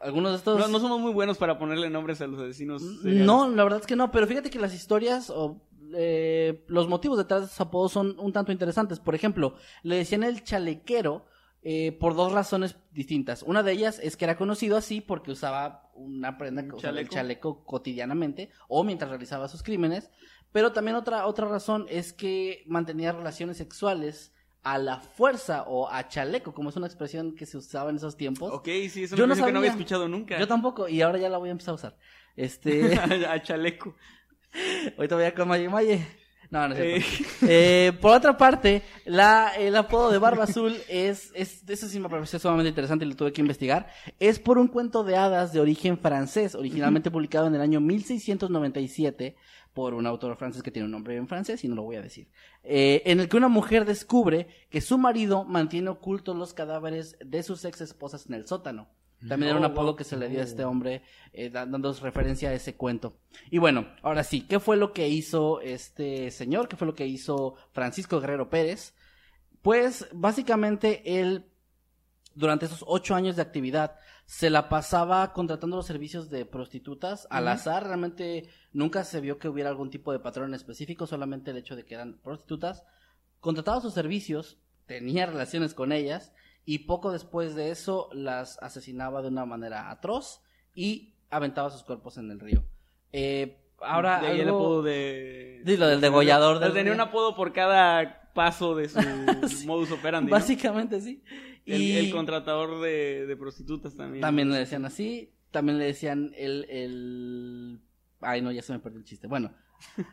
Algunos 0.00 0.32
de 0.32 0.38
estos... 0.38 0.58
No, 0.58 0.68
no 0.68 0.80
somos 0.80 1.00
muy 1.00 1.12
buenos 1.12 1.36
para 1.36 1.58
ponerle 1.58 1.90
nombres 1.90 2.20
a 2.22 2.26
los 2.26 2.40
asesinos. 2.40 2.82
seriales. 3.02 3.26
No, 3.26 3.48
la 3.48 3.64
verdad 3.64 3.80
es 3.80 3.86
que 3.86 3.96
no, 3.96 4.10
pero 4.10 4.26
fíjate 4.26 4.48
que 4.48 4.58
las 4.58 4.74
historias 4.74 5.28
o 5.28 5.60
eh, 5.94 6.64
los 6.68 6.88
motivos 6.88 7.18
detrás 7.18 7.40
de 7.40 7.46
estos 7.46 7.60
apodos 7.60 7.92
son 7.92 8.18
un 8.18 8.32
tanto 8.32 8.52
interesantes. 8.52 8.98
Por 8.98 9.14
ejemplo, 9.14 9.56
le 9.82 9.96
decían 9.96 10.22
el 10.22 10.42
chalequero 10.42 11.26
eh, 11.62 11.92
por 11.92 12.14
dos 12.14 12.32
razones 12.32 12.76
distintas. 12.92 13.42
Una 13.42 13.62
de 13.62 13.72
ellas 13.72 14.00
es 14.02 14.16
que 14.16 14.24
era 14.24 14.36
conocido 14.36 14.76
así 14.76 15.00
porque 15.00 15.32
usaba 15.32 15.90
una 15.94 16.38
prenda, 16.38 16.62
Un 16.62 16.72
o 16.72 16.78
sea, 16.78 16.90
el 16.90 17.08
chaleco 17.08 17.64
cotidianamente 17.64 18.50
o 18.68 18.84
mientras 18.84 19.10
realizaba 19.10 19.48
sus 19.48 19.62
crímenes. 19.62 20.10
Pero 20.52 20.72
también 20.72 20.96
otra, 20.96 21.26
otra 21.26 21.46
razón 21.48 21.86
es 21.88 22.12
que 22.12 22.62
mantenía 22.66 23.12
relaciones 23.12 23.56
sexuales 23.58 24.32
a 24.62 24.78
la 24.78 25.00
fuerza 25.00 25.62
o 25.66 25.88
a 25.90 26.08
chaleco, 26.08 26.52
como 26.52 26.70
es 26.70 26.76
una 26.76 26.86
expresión 26.86 27.34
que 27.34 27.46
se 27.46 27.56
usaba 27.56 27.90
en 27.90 27.96
esos 27.96 28.16
tiempos. 28.16 28.52
Ok, 28.52 28.66
sí, 28.90 29.04
es 29.04 29.10
Yo 29.12 29.26
no 29.26 29.34
que 29.34 29.52
no 29.52 29.58
había 29.58 29.70
escuchado 29.70 30.08
nunca. 30.08 30.38
Yo 30.38 30.48
tampoco, 30.48 30.88
y 30.88 31.00
ahora 31.02 31.18
ya 31.18 31.28
la 31.28 31.38
voy 31.38 31.48
a 31.48 31.52
empezar 31.52 31.72
a 31.72 31.74
usar. 31.76 31.96
Este, 32.36 32.94
a 33.28 33.42
chaleco. 33.42 33.94
ahorita 34.96 35.14
voy 35.14 35.24
a 35.24 35.34
con 35.34 35.48
Maye 35.48 35.68
Maye. 35.68 36.06
No, 36.50 36.66
no 36.66 36.74
es 36.74 36.80
Eh. 36.80 37.00
cierto. 37.02 37.46
Eh, 37.46 37.92
por 38.00 38.16
otra 38.16 38.36
parte, 38.38 38.82
la, 39.04 39.52
el 39.58 39.76
apodo 39.76 40.10
de 40.10 40.16
Barba 40.18 40.44
Azul 40.44 40.74
es, 40.88 41.30
es, 41.34 41.62
eso 41.68 41.88
sí 41.88 42.00
me 42.00 42.08
pareció 42.08 42.38
sumamente 42.38 42.70
interesante 42.70 43.04
y 43.04 43.08
lo 43.08 43.16
tuve 43.16 43.34
que 43.34 43.42
investigar. 43.42 43.88
Es 44.18 44.38
por 44.38 44.56
un 44.56 44.68
cuento 44.68 45.04
de 45.04 45.14
hadas 45.16 45.52
de 45.52 45.60
origen 45.60 45.98
francés, 45.98 46.54
originalmente 46.54 47.10
publicado 47.10 47.46
en 47.48 47.54
el 47.54 47.60
año 47.60 47.80
1697 47.80 49.36
por 49.78 49.94
un 49.94 50.08
autor 50.08 50.36
francés 50.36 50.60
que 50.64 50.72
tiene 50.72 50.86
un 50.86 50.90
nombre 50.90 51.14
en 51.14 51.28
francés 51.28 51.62
y 51.62 51.68
no 51.68 51.76
lo 51.76 51.84
voy 51.84 51.94
a 51.94 52.02
decir. 52.02 52.26
Eh, 52.64 53.00
en 53.04 53.20
el 53.20 53.28
que 53.28 53.36
una 53.36 53.46
mujer 53.46 53.84
descubre 53.84 54.48
que 54.70 54.80
su 54.80 54.98
marido 54.98 55.44
mantiene 55.44 55.88
ocultos 55.88 56.34
los 56.36 56.52
cadáveres 56.52 57.16
de 57.24 57.44
sus 57.44 57.64
ex 57.64 57.80
esposas 57.80 58.26
en 58.26 58.34
el 58.34 58.44
sótano. 58.48 58.88
También 59.28 59.50
era 59.50 59.58
un 59.60 59.64
apodo 59.64 59.94
que 59.94 60.02
se 60.02 60.16
le 60.16 60.28
dio 60.28 60.40
a 60.40 60.42
este 60.42 60.64
hombre, 60.64 61.02
eh, 61.32 61.48
da- 61.48 61.64
dando 61.64 61.92
referencia 61.92 62.48
a 62.50 62.54
ese 62.54 62.74
cuento. 62.74 63.18
Y 63.52 63.58
bueno, 63.58 63.86
ahora 64.02 64.24
sí, 64.24 64.40
¿qué 64.40 64.58
fue 64.58 64.76
lo 64.76 64.92
que 64.92 65.08
hizo 65.08 65.60
este 65.60 66.32
señor? 66.32 66.66
¿Qué 66.66 66.76
fue 66.76 66.86
lo 66.88 66.94
que 66.96 67.06
hizo 67.06 67.54
Francisco 67.70 68.18
Guerrero 68.20 68.50
Pérez? 68.50 68.94
Pues 69.62 70.08
básicamente 70.12 71.20
él, 71.20 71.44
durante 72.34 72.66
esos 72.66 72.84
ocho 72.84 73.14
años 73.14 73.36
de 73.36 73.42
actividad, 73.42 73.94
se 74.28 74.50
la 74.50 74.68
pasaba 74.68 75.32
contratando 75.32 75.78
los 75.78 75.86
servicios 75.86 76.28
de 76.28 76.44
prostitutas 76.44 77.26
al 77.30 77.48
azar. 77.48 77.84
Realmente 77.84 78.50
nunca 78.74 79.02
se 79.04 79.22
vio 79.22 79.38
que 79.38 79.48
hubiera 79.48 79.70
algún 79.70 79.88
tipo 79.88 80.12
de 80.12 80.18
patrón 80.18 80.52
específico, 80.52 81.06
solamente 81.06 81.50
el 81.50 81.56
hecho 81.56 81.76
de 81.76 81.86
que 81.86 81.94
eran 81.94 82.18
prostitutas. 82.22 82.84
Contrataba 83.40 83.80
sus 83.80 83.94
servicios, 83.94 84.58
tenía 84.84 85.24
relaciones 85.24 85.72
con 85.72 85.92
ellas 85.92 86.34
y 86.66 86.80
poco 86.80 87.10
después 87.10 87.54
de 87.54 87.70
eso 87.70 88.10
las 88.12 88.62
asesinaba 88.62 89.22
de 89.22 89.28
una 89.28 89.46
manera 89.46 89.90
atroz 89.90 90.42
y 90.74 91.14
aventaba 91.30 91.70
sus 91.70 91.82
cuerpos 91.82 92.18
en 92.18 92.30
el 92.30 92.38
río. 92.38 92.64
Eh, 93.12 93.64
ahora 93.80 94.20
De 94.20 94.26
ahí 94.26 94.40
el 94.40 94.50
apodo 94.50 94.82
de. 94.82 95.62
Sí, 95.64 95.78
lo 95.78 95.88
del 95.88 96.02
degollador 96.02 96.58
del 96.58 96.74
Tenía 96.74 96.92
un 96.92 97.00
apodo 97.00 97.34
por 97.34 97.54
cada 97.54 98.30
paso 98.34 98.76
de 98.76 98.90
su 98.90 98.98
modus 99.66 99.90
operandi. 99.90 100.30
¿no? 100.30 100.36
Básicamente 100.36 101.00
sí. 101.00 101.24
El, 101.68 101.82
Y 101.82 101.96
el 101.96 102.10
contratador 102.10 102.80
de, 102.80 103.26
de 103.26 103.36
prostitutas 103.36 103.94
también. 103.94 104.20
también 104.22 104.50
le 104.50 104.58
decían 104.58 104.84
así, 104.84 105.32
también 105.50 105.78
le 105.78 105.84
decían 105.84 106.32
el, 106.36 106.64
el... 106.68 107.80
Ay, 108.20 108.42
no, 108.42 108.50
ya 108.50 108.62
se 108.62 108.72
me 108.72 108.78
perdió 108.80 108.98
el 108.98 109.04
chiste. 109.04 109.26
Bueno, 109.28 109.52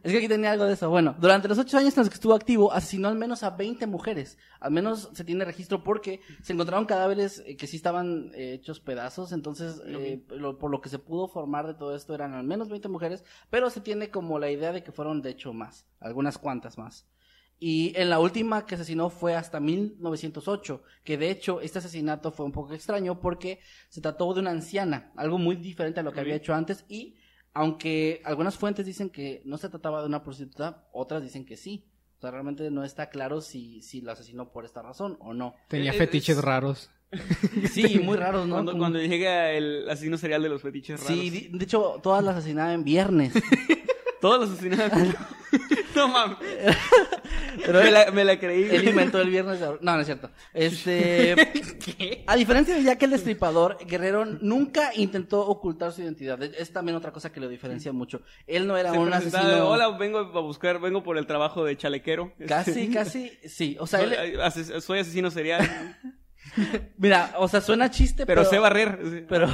es 0.04 0.12
que 0.12 0.20
aquí 0.20 0.28
tenía 0.28 0.52
algo 0.52 0.66
de 0.66 0.74
eso. 0.74 0.90
Bueno, 0.92 1.16
durante 1.20 1.48
los 1.48 1.58
ocho 1.58 1.78
años 1.78 1.96
en 1.98 2.02
los 2.02 2.10
que 2.10 2.14
estuvo 2.16 2.36
activo, 2.36 2.72
asesinó 2.72 3.08
al 3.08 3.16
menos 3.16 3.42
a 3.42 3.50
20 3.50 3.88
mujeres. 3.88 4.38
Al 4.60 4.72
menos 4.72 5.10
se 5.14 5.24
tiene 5.24 5.44
registro 5.44 5.84
porque 5.84 6.22
se 6.44 6.54
encontraron 6.54 6.86
cadáveres 6.86 7.42
eh, 7.48 7.58
que 7.58 7.66
sí 7.66 7.78
estaban 7.78 8.32
eh, 8.36 8.54
hechos 8.54 8.80
pedazos. 8.80 9.32
Entonces, 9.32 9.82
eh, 9.88 10.22
lo- 10.30 10.60
por 10.60 10.70
lo 10.70 10.82
que 10.82 10.90
se 10.90 11.00
pudo 11.00 11.28
formar 11.28 11.66
de 11.66 11.74
todo 11.74 11.96
esto 11.96 12.14
eran 12.14 12.34
al 12.34 12.44
menos 12.44 12.70
20 12.70 12.88
mujeres, 12.90 13.24
pero 13.50 13.72
se 13.72 13.82
tiene 13.82 14.10
como 14.12 14.38
la 14.38 14.52
idea 14.52 14.72
de 14.72 14.84
que 14.84 14.92
fueron 14.92 15.22
de 15.24 15.32
hecho 15.32 15.52
más, 15.52 15.88
algunas 16.00 16.38
cuantas 16.38 16.78
más. 16.78 17.08
Y 17.60 17.94
en 17.96 18.10
la 18.10 18.20
última 18.20 18.66
que 18.66 18.76
asesinó 18.76 19.10
fue 19.10 19.34
hasta 19.36 19.60
1908, 19.60 20.84
que 21.04 21.18
de 21.18 21.30
hecho 21.32 21.62
este 21.62 21.80
asesinato 21.80 22.32
fue 22.32 22.46
un 22.46 22.52
poco 22.52 22.74
extraño 22.74 23.20
porque 23.22 23.60
se 23.90 24.02
trató 24.02 24.34
de 24.34 24.42
una 24.42 24.52
anciana, 24.52 25.12
algo 25.16 25.38
muy 25.38 25.56
diferente 25.56 26.00
a 26.00 26.04
lo 26.04 26.12
que 26.12 26.20
había 26.20 26.36
hecho 26.36 26.54
antes 26.54 26.86
y 26.90 27.16
aunque 27.54 28.22
algunas 28.26 28.58
fuentes 28.58 28.86
dicen 28.86 29.10
que 29.10 29.42
no 29.46 29.58
se 29.58 29.70
trataba 29.70 30.02
de 30.02 30.08
una 30.08 30.22
prostituta, 30.24 30.88
otras 30.92 31.24
dicen 31.24 31.46
que 31.46 31.56
sí. 31.56 31.86
O 32.18 32.22
sea, 32.22 32.32
realmente 32.32 32.70
no 32.72 32.84
está 32.84 33.10
claro 33.10 33.40
si, 33.42 33.82
si 33.82 34.02
la 34.02 34.12
asesinó 34.14 34.52
por 34.52 34.66
esta 34.66 34.82
razón 34.82 35.18
o 35.22 35.34
no. 35.34 35.56
Tenía 35.70 35.92
Es- 35.92 35.98
fetiches 35.98 36.38
es- 36.38 36.44
raros. 36.44 36.90
Sí, 37.72 38.00
muy 38.00 38.18
raros, 38.18 38.46
¿no? 38.48 38.56
Cuando, 38.56 38.72
Como- 38.74 38.82
cuando 38.84 39.00
llega 39.00 39.52
el 39.52 39.90
asesino 39.90 40.18
serial 40.18 40.44
de 40.44 40.50
los 40.50 40.62
fetiches 40.62 41.00
raros. 41.02 41.18
Sí, 41.18 41.30
di- 41.30 41.48
de 41.58 41.64
hecho, 41.64 42.00
todas 42.04 42.22
las 42.24 42.36
asesinaban 42.36 42.74
en 42.74 42.84
viernes. 42.84 43.32
Todos 44.20 44.40
los 44.50 44.52
asesinatos. 44.58 45.00
no 45.96 46.08
mames. 46.10 46.38
Pero 47.66 47.82
me, 47.84 47.92
la, 47.92 48.12
me 48.12 48.24
la 48.24 48.40
creí. 48.40 48.64
Él 48.70 48.88
inventó 48.90 49.22
el 49.22 49.30
viernes 49.30 49.60
de... 49.60 49.68
No, 49.82 49.96
no 49.96 50.00
es 50.00 50.06
cierto. 50.06 50.32
Este... 50.54 51.36
A 52.28 52.36
diferencia 52.36 52.76
de 52.76 52.84
Jack 52.84 53.04
el 53.04 53.12
Destripador, 53.12 53.78
Guerrero 53.86 54.26
nunca 54.26 54.92
intentó 54.96 55.46
ocultar 55.46 55.92
su 55.92 56.02
identidad. 56.02 56.42
Es 56.44 56.72
también 56.72 56.96
otra 56.96 57.12
cosa 57.12 57.32
que 57.32 57.40
lo 57.40 57.48
diferencia 57.48 57.92
mucho. 57.94 58.22
Él 58.48 58.68
no 58.68 58.78
era 58.78 58.92
Se 58.92 58.98
un 58.98 59.14
asesino... 59.14 59.70
Hola, 59.70 59.90
vengo 59.98 60.20
a 60.20 60.42
buscar, 60.42 60.80
vengo 60.80 61.04
por 61.04 61.18
el 61.18 61.28
trabajo 61.28 61.64
de 61.64 61.78
chalequero. 61.78 62.34
Casi, 62.48 62.90
casi, 62.94 63.32
sí. 63.46 63.78
O 63.80 63.88
sea, 63.88 64.00
Soy, 64.00 64.14
él... 64.14 64.40
ases- 64.42 64.82
soy 64.82 65.00
asesino 65.00 65.32
serial, 65.32 65.68
Mira, 66.98 67.34
o 67.40 67.48
sea, 67.48 67.60
suena 67.60 67.90
chiste, 67.90 68.26
pero... 68.26 68.42
pero 68.42 68.50
sé 68.50 68.60
barrer. 68.60 69.26
Pero 69.28 69.48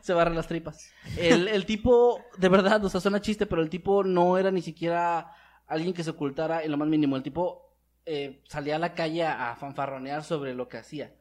se 0.00 0.12
barre 0.14 0.34
las 0.34 0.48
tripas. 0.48 0.90
El, 1.18 1.48
el 1.48 1.66
tipo, 1.66 2.18
de 2.38 2.48
verdad, 2.48 2.82
o 2.84 2.88
sea, 2.88 3.00
suena 3.00 3.20
chiste, 3.20 3.46
pero 3.46 3.62
el 3.62 3.68
tipo 3.68 4.02
no 4.04 4.38
era 4.38 4.50
ni 4.50 4.62
siquiera 4.62 5.30
alguien 5.74 5.94
que 5.94 6.02
se 6.04 6.10
ocultara 6.10 6.62
en 6.62 6.70
lo 6.70 6.76
más 6.76 6.88
mínimo. 6.88 7.16
El 7.16 7.22
tipo 7.22 7.72
eh, 8.06 8.42
salía 8.48 8.76
a 8.76 8.78
la 8.78 8.94
calle 8.94 9.24
a 9.24 9.54
fanfarronear 9.56 10.24
sobre 10.24 10.54
lo 10.54 10.68
que 10.68 10.78
hacía. 10.78 11.14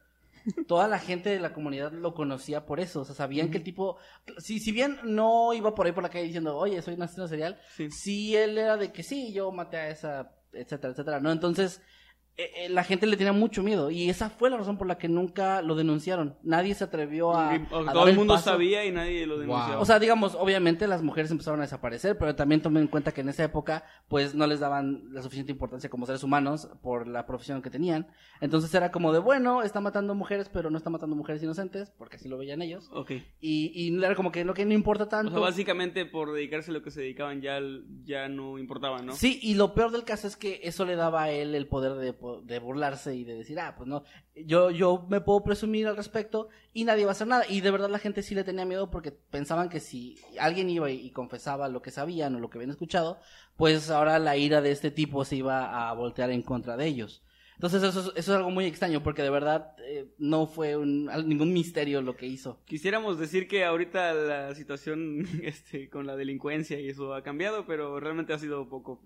Toda 0.68 0.90
la 0.90 1.00
gente 1.00 1.30
de 1.30 1.40
la 1.40 1.54
comunidad 1.54 1.94
lo 1.94 2.14
conocía 2.14 2.66
por 2.66 2.80
eso. 2.82 3.02
O 3.02 3.06
sea, 3.06 3.16
sabían 3.16 3.50
que 3.50 3.60
el 3.60 3.64
tipo, 3.64 3.98
si, 4.40 4.60
si 4.60 4.72
bien 4.74 5.00
no 5.04 5.54
iba 5.54 5.74
por 5.74 5.86
ahí 5.86 5.94
por 5.94 6.04
la 6.04 6.10
calle 6.10 6.26
diciendo, 6.26 6.58
oye, 6.58 6.82
soy 6.82 6.96
un 6.96 7.04
asesino 7.04 7.28
serial, 7.30 7.60
Sí. 7.76 7.90
sí 7.92 8.36
él 8.36 8.58
era 8.58 8.76
de 8.76 8.92
que 8.92 9.04
sí, 9.04 9.32
yo 9.32 9.52
maté 9.54 9.78
a 9.78 9.90
esa, 9.90 10.32
etcétera, 10.52 10.92
etcétera, 10.92 11.20
¿no? 11.22 11.32
Entonces, 11.32 11.82
eh, 12.36 12.66
eh, 12.66 12.70
la 12.70 12.84
gente 12.84 13.06
le 13.06 13.16
tenía 13.16 13.32
mucho 13.32 13.62
miedo 13.62 13.92
y 13.92 14.10
esa 14.10 14.30
fue 14.32 14.50
la 14.50 14.58
razón 14.58 14.78
por 14.78 14.88
la 14.88 14.98
que 14.98 15.08
nunca 15.08 15.62
lo 15.62 15.76
denunciaron. 15.76 16.36
Nadie 16.42 16.74
se 16.74 16.84
atrevió 16.84 17.36
a, 17.36 17.60
todo 17.70 17.84
dar 17.84 18.10
el 18.10 18.16
mundo 18.16 18.34
paso. 18.34 18.52
sabía 18.52 18.84
y 18.86 18.92
nadie 18.92 19.28
lo 19.28 19.38
denunciaba. 19.38 19.80
O 19.80 19.86
sea, 19.86 20.00
digamos, 20.00 20.34
obviamente 20.34 20.88
las 20.88 21.04
mujeres 21.04 21.30
empezaron 21.30 21.60
a 21.60 21.64
desaparecer, 21.64 22.18
pero 22.18 22.36
también 22.36 22.62
tomen 22.62 22.84
en 22.84 22.88
cuenta 22.88 23.12
que 23.12 23.22
en 23.22 23.30
esa 23.30 23.44
época, 23.44 23.86
pues 24.08 24.34
no 24.34 24.48
les 24.48 24.60
daban 24.60 25.14
la 25.14 25.22
suficiente 25.22 25.52
importancia 25.52 25.92
como 25.92 26.08
seres 26.08 26.24
humanos 26.24 26.70
por 26.82 27.08
la 27.08 27.28
profesión 27.28 27.62
que 27.62 27.70
tenían. 27.70 28.08
Entonces 28.42 28.74
era 28.74 28.92
como 28.92 29.14
de, 29.14 29.20
bueno, 29.20 29.62
está 29.62 29.80
matando 29.80 30.16
mujeres, 30.16 30.50
pero 30.50 30.72
no 30.72 30.78
está 30.78 30.90
matando 30.90 31.16
mujeres 31.16 31.44
inocentes, 31.44 31.92
porque 32.00 32.16
así 32.16 32.30
lo 32.30 32.40
veían 32.40 32.64
ellos. 32.64 32.90
ok. 32.94 33.12
Y, 33.42 33.72
y 33.76 34.04
era 34.04 34.16
como 34.16 34.32
que 34.32 34.44
lo 34.44 34.56
que 34.56 34.66
no 34.66 34.74
importa 34.74 35.04
O 35.04 35.08
tanto. 35.08 35.32
sea, 35.34 35.40
básicamente 35.40 36.08
por 36.08 36.34
dedicarse 36.34 36.72
a 36.72 36.74
lo 36.74 36.82
que 36.82 36.90
se 36.90 37.02
dedicaban 37.02 37.42
ya, 37.42 37.60
ya 38.06 38.28
no 38.28 38.58
importaba, 38.58 39.04
¿no? 39.04 39.14
Sí, 39.14 39.40
y 39.42 39.54
lo 39.54 39.76
peor 39.76 39.92
del 39.92 40.04
caso 40.04 40.28
es 40.28 40.36
que 40.36 40.62
eso 40.64 40.84
le 40.86 40.96
daba 40.96 41.24
a 41.24 41.30
él 41.30 41.54
el 41.54 41.68
poder 41.68 41.94
de 41.94 42.14
de 42.44 42.60
burlarse 42.60 43.16
y 43.16 43.24
de 43.24 43.36
decir, 43.36 43.60
ah, 43.60 43.76
pues 43.76 43.88
no, 43.88 44.04
yo, 44.36 44.72
yo 44.72 45.06
me 45.10 45.22
puedo 45.22 45.44
presumir 45.44 45.88
al 45.88 45.98
respecto 45.98 46.48
y 46.74 46.84
nadie 46.86 47.04
va 47.06 47.12
a 47.12 47.14
hacer 47.14 47.28
nada. 47.28 47.44
Y 47.50 47.62
de 47.62 47.72
verdad 47.72 47.90
la 47.90 48.00
gente 48.00 48.22
sí 48.24 48.34
le 48.36 48.44
tenía 48.44 48.66
miedo 48.66 48.90
porque 48.90 49.12
pensaban 49.12 49.70
que 49.70 49.80
si 49.80 50.18
alguien 50.40 50.70
iba 50.70 50.90
y, 50.90 51.12
confesaba 51.12 51.68
lo 51.70 51.82
que 51.82 51.92
sabían 51.92 52.36
o 52.36 52.40
lo 52.40 52.50
que 52.50 52.58
habían 52.58 52.72
escuchado, 52.72 53.20
pues 53.58 53.90
ahora 53.90 54.20
la 54.20 54.38
ira 54.38 54.62
de 54.62 54.72
este 54.72 54.90
tipo 54.92 55.26
se 55.26 55.36
iba 55.36 55.90
a 55.90 55.94
voltear 55.94 56.32
en 56.32 56.42
contra 56.42 56.78
de 56.78 56.88
ellos. 56.88 57.24
Entonces 57.56 57.84
eso, 57.84 58.00
es- 58.00 58.06
eso 58.08 58.32
es 58.32 58.38
algo 58.38 58.50
muy 58.50 58.66
extraño 58.66 59.04
porque 59.04 59.22
de 59.22 59.30
verdad 59.30 59.76
eh, 59.88 60.08
no 60.18 60.48
fue 60.48 60.76
un- 60.76 61.06
ningún 61.28 61.54
misterio 61.54 62.02
lo 62.02 62.16
que 62.16 62.26
hizo. 62.26 62.60
Quisiéramos 62.66 63.20
decir 63.20 63.48
que 63.48 63.64
ahorita 63.64 64.14
la 64.14 64.56
situación 64.56 65.20
este, 65.44 65.90
con 65.90 66.08
la 66.08 66.16
delincuencia 66.16 66.80
y 66.80 66.90
eso 66.90 67.14
ha 67.14 67.22
cambiado, 67.22 67.66
pero 67.68 68.00
realmente 68.00 68.34
ha 68.34 68.40
sido 68.40 68.68
poco. 68.68 69.02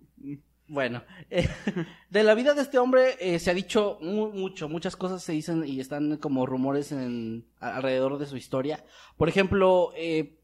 Bueno, 0.70 1.04
eh, 1.30 1.48
de 2.10 2.24
la 2.24 2.34
vida 2.36 2.54
de 2.54 2.62
este 2.62 2.78
hombre 2.78 3.16
eh, 3.22 3.40
se 3.40 3.50
ha 3.52 3.54
dicho 3.54 3.98
mu- 4.02 4.32
mucho, 4.34 4.68
muchas 4.68 4.96
cosas 4.98 5.24
se 5.24 5.32
dicen 5.32 5.64
y 5.66 5.80
están 5.80 6.18
como 6.18 6.46
rumores 6.46 6.92
en, 6.92 7.46
alrededor 7.60 8.18
de 8.18 8.26
su 8.26 8.36
historia. 8.36 8.84
Por 9.16 9.30
ejemplo, 9.30 9.92
eh, 9.96 10.40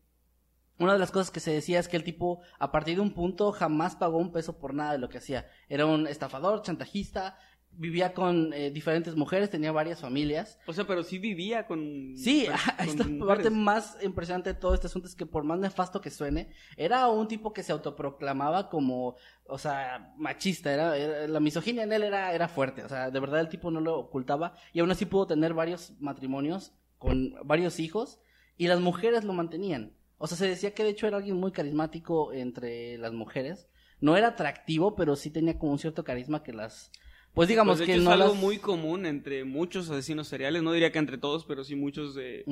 una 0.79 0.93
de 0.93 0.99
las 0.99 1.11
cosas 1.11 1.29
que 1.29 1.41
se 1.41 1.51
decía 1.51 1.79
es 1.79 1.89
que 1.89 1.97
el 1.97 2.05
tipo, 2.05 2.39
a 2.57 2.71
partir 2.71 2.95
de 2.95 3.01
un 3.01 3.13
punto, 3.13 3.51
jamás 3.51 3.95
pagó 3.97 4.17
un 4.17 4.31
peso 4.31 4.57
por 4.57 4.73
nada 4.73 4.93
de 4.93 4.97
lo 4.99 5.09
que 5.09 5.17
hacía. 5.17 5.45
Era 5.67 5.85
un 5.85 6.07
estafador, 6.07 6.61
chantajista, 6.61 7.37
vivía 7.77 8.13
con 8.13 8.53
eh, 8.53 8.71
diferentes 8.71 9.15
mujeres, 9.15 9.49
tenía 9.49 9.71
varias 9.71 9.99
familias. 10.01 10.59
O 10.67 10.73
sea, 10.73 10.85
pero 10.85 11.03
sí 11.03 11.17
vivía 11.17 11.65
con. 11.65 12.13
Sí, 12.15 12.45
con 12.47 12.55
esta 12.87 13.03
mujeres. 13.03 13.25
parte 13.27 13.49
más 13.49 13.97
impresionante 14.03 14.53
de 14.53 14.59
todo 14.59 14.73
este 14.73 14.87
asunto 14.87 15.07
es 15.07 15.15
que 15.15 15.25
por 15.25 15.43
más 15.43 15.59
nefasto 15.59 15.99
que 16.01 16.09
suene, 16.09 16.49
era 16.77 17.07
un 17.07 17.27
tipo 17.27 17.53
que 17.53 17.63
se 17.63 17.71
autoproclamaba 17.71 18.69
como, 18.69 19.15
o 19.47 19.57
sea, 19.57 20.13
machista, 20.17 20.73
era, 20.73 20.97
era- 20.97 21.27
la 21.27 21.39
misoginia 21.39 21.83
en 21.83 21.93
él 21.93 22.03
era, 22.03 22.33
era 22.33 22.47
fuerte, 22.47 22.83
o 22.83 22.89
sea, 22.89 23.09
de 23.11 23.19
verdad 23.19 23.39
el 23.39 23.49
tipo 23.49 23.71
no 23.71 23.79
lo 23.81 23.97
ocultaba 23.99 24.55
y 24.73 24.79
aún 24.79 24.91
así 24.91 25.05
pudo 25.05 25.27
tener 25.27 25.53
varios 25.53 25.93
matrimonios 25.99 26.73
con 26.97 27.33
varios 27.43 27.79
hijos 27.79 28.19
y 28.57 28.67
las 28.67 28.79
mujeres 28.79 29.23
lo 29.23 29.33
mantenían. 29.33 29.93
O 30.17 30.27
sea, 30.27 30.37
se 30.37 30.47
decía 30.47 30.73
que 30.73 30.83
de 30.83 30.89
hecho 30.91 31.07
era 31.07 31.17
alguien 31.17 31.35
muy 31.37 31.51
carismático 31.51 32.31
entre 32.31 32.97
las 32.97 33.11
mujeres. 33.11 33.67
No 33.99 34.15
era 34.15 34.29
atractivo, 34.29 34.95
pero 34.95 35.15
sí 35.17 35.29
tenía 35.29 35.57
como 35.57 35.71
un 35.73 35.79
cierto 35.79 36.03
carisma 36.05 36.43
que 36.43 36.53
las... 36.53 36.91
Pues 37.33 37.49
digamos 37.49 37.77
Pues, 37.77 37.87
de 37.87 37.93
que 37.95 37.99
no 37.99 38.11
es 38.11 38.19
algo 38.21 38.33
las- 38.33 38.41
muy 38.41 38.57
común 38.59 39.05
entre 39.05 39.43
muchos 39.43 39.89
asesinos 39.89 40.27
seriales. 40.27 40.61
No 40.61 40.71
diría 40.71 40.91
que 40.91 40.99
entre 40.99 41.17
todos, 41.17 41.45
pero 41.45 41.63
sí 41.63 41.75
muchos 41.75 42.13
de, 42.13 42.43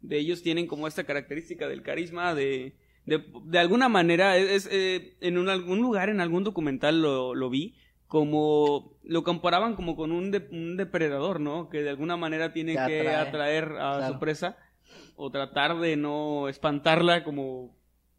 de 0.00 0.18
ellos 0.18 0.42
tienen 0.42 0.66
como 0.66 0.86
esta 0.88 1.04
característica 1.04 1.68
del 1.68 1.82
carisma 1.82 2.34
de. 2.34 2.74
De, 3.06 3.24
de 3.44 3.58
alguna 3.58 3.88
manera, 3.88 4.36
es, 4.36 4.66
es, 4.66 4.68
eh, 4.70 5.16
en 5.20 5.36
un, 5.38 5.48
algún 5.48 5.80
lugar, 5.80 6.10
en 6.10 6.20
algún 6.20 6.44
documental 6.44 7.00
lo, 7.02 7.34
lo 7.34 7.48
vi, 7.50 7.74
como 8.06 8.92
lo 9.04 9.24
comparaban 9.24 9.74
como 9.74 9.96
con 9.96 10.12
un, 10.12 10.30
de- 10.30 10.46
un 10.52 10.76
depredador, 10.76 11.40
¿no? 11.40 11.68
Que 11.70 11.82
de 11.82 11.90
alguna 11.90 12.16
manera 12.16 12.52
tiene 12.52 12.72
Que 12.72 12.86
que 12.86 13.00
atrae. 13.00 13.16
atraer 13.16 13.64
a 13.78 13.96
Claro. 13.96 14.12
su 14.14 14.20
presa 14.20 14.56
o 15.16 15.30
tratar 15.30 15.80
de 15.80 15.96
no 15.96 16.48
espantarla 16.48 17.24
como 17.24 17.74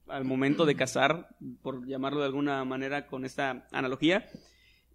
al 0.08 0.26
momento 0.26 0.66
de 0.66 0.76
cazar, 0.76 1.30
por 1.62 1.88
llamarlo 1.88 2.20
de 2.20 2.26
alguna 2.26 2.66
manera 2.66 3.08
con 3.08 3.24
esta 3.24 3.68
analogía. 3.72 4.28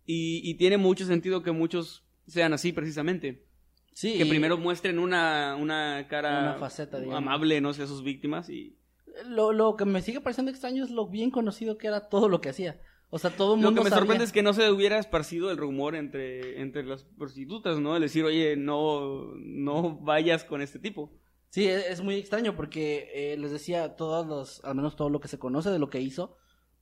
Y, 0.06 0.40
y 0.48 0.54
tiene 0.54 0.76
mucho 0.76 1.04
sentido 1.04 1.42
que 1.42 1.50
muchos 1.52 2.04
sean 2.26 2.52
así 2.52 2.72
precisamente. 2.72 3.44
Sí, 3.92 4.18
Que 4.18 4.26
primero 4.26 4.58
muestren 4.58 4.98
una, 4.98 5.56
una 5.56 6.06
cara 6.08 6.40
Una 6.40 6.54
faceta, 6.58 6.98
amable, 7.12 7.60
no 7.60 7.72
sé, 7.72 7.82
a 7.82 7.86
sus 7.86 8.02
víctimas 8.02 8.48
y... 8.50 8.78
Lo, 9.26 9.52
lo 9.52 9.76
que 9.76 9.86
me 9.86 10.02
sigue 10.02 10.20
pareciendo 10.20 10.50
extraño 10.50 10.84
es 10.84 10.90
lo 10.90 11.08
bien 11.08 11.30
conocido 11.30 11.78
que 11.78 11.86
era 11.86 12.08
todo 12.08 12.28
lo 12.28 12.42
que 12.42 12.50
hacía. 12.50 12.78
O 13.08 13.18
sea, 13.18 13.30
todo 13.30 13.54
el 13.54 13.62
Lo 13.62 13.68
mundo 13.68 13.80
que 13.80 13.84
me 13.84 13.90
sabía. 13.90 14.00
sorprende 14.00 14.24
es 14.24 14.32
que 14.32 14.42
no 14.42 14.52
se 14.52 14.70
hubiera 14.70 14.98
esparcido 14.98 15.50
el 15.50 15.56
rumor 15.56 15.94
entre, 15.94 16.60
entre 16.60 16.84
las 16.84 17.04
prostitutas, 17.04 17.78
¿no? 17.78 17.96
El 17.96 18.02
decir, 18.02 18.24
oye, 18.24 18.56
no, 18.56 19.32
no 19.36 19.96
vayas 20.00 20.44
con 20.44 20.60
este 20.60 20.78
tipo. 20.78 21.14
Sí, 21.48 21.66
es, 21.66 21.86
es 21.86 22.02
muy 22.02 22.16
extraño 22.16 22.54
porque 22.54 23.08
eh, 23.14 23.36
les 23.38 23.50
decía, 23.52 23.96
todos 23.96 24.26
los, 24.26 24.62
al 24.64 24.74
menos 24.74 24.96
todo 24.96 25.08
lo 25.08 25.20
que 25.20 25.28
se 25.28 25.38
conoce 25.38 25.70
de 25.70 25.78
lo 25.78 25.88
que 25.88 26.02
hizo, 26.02 26.36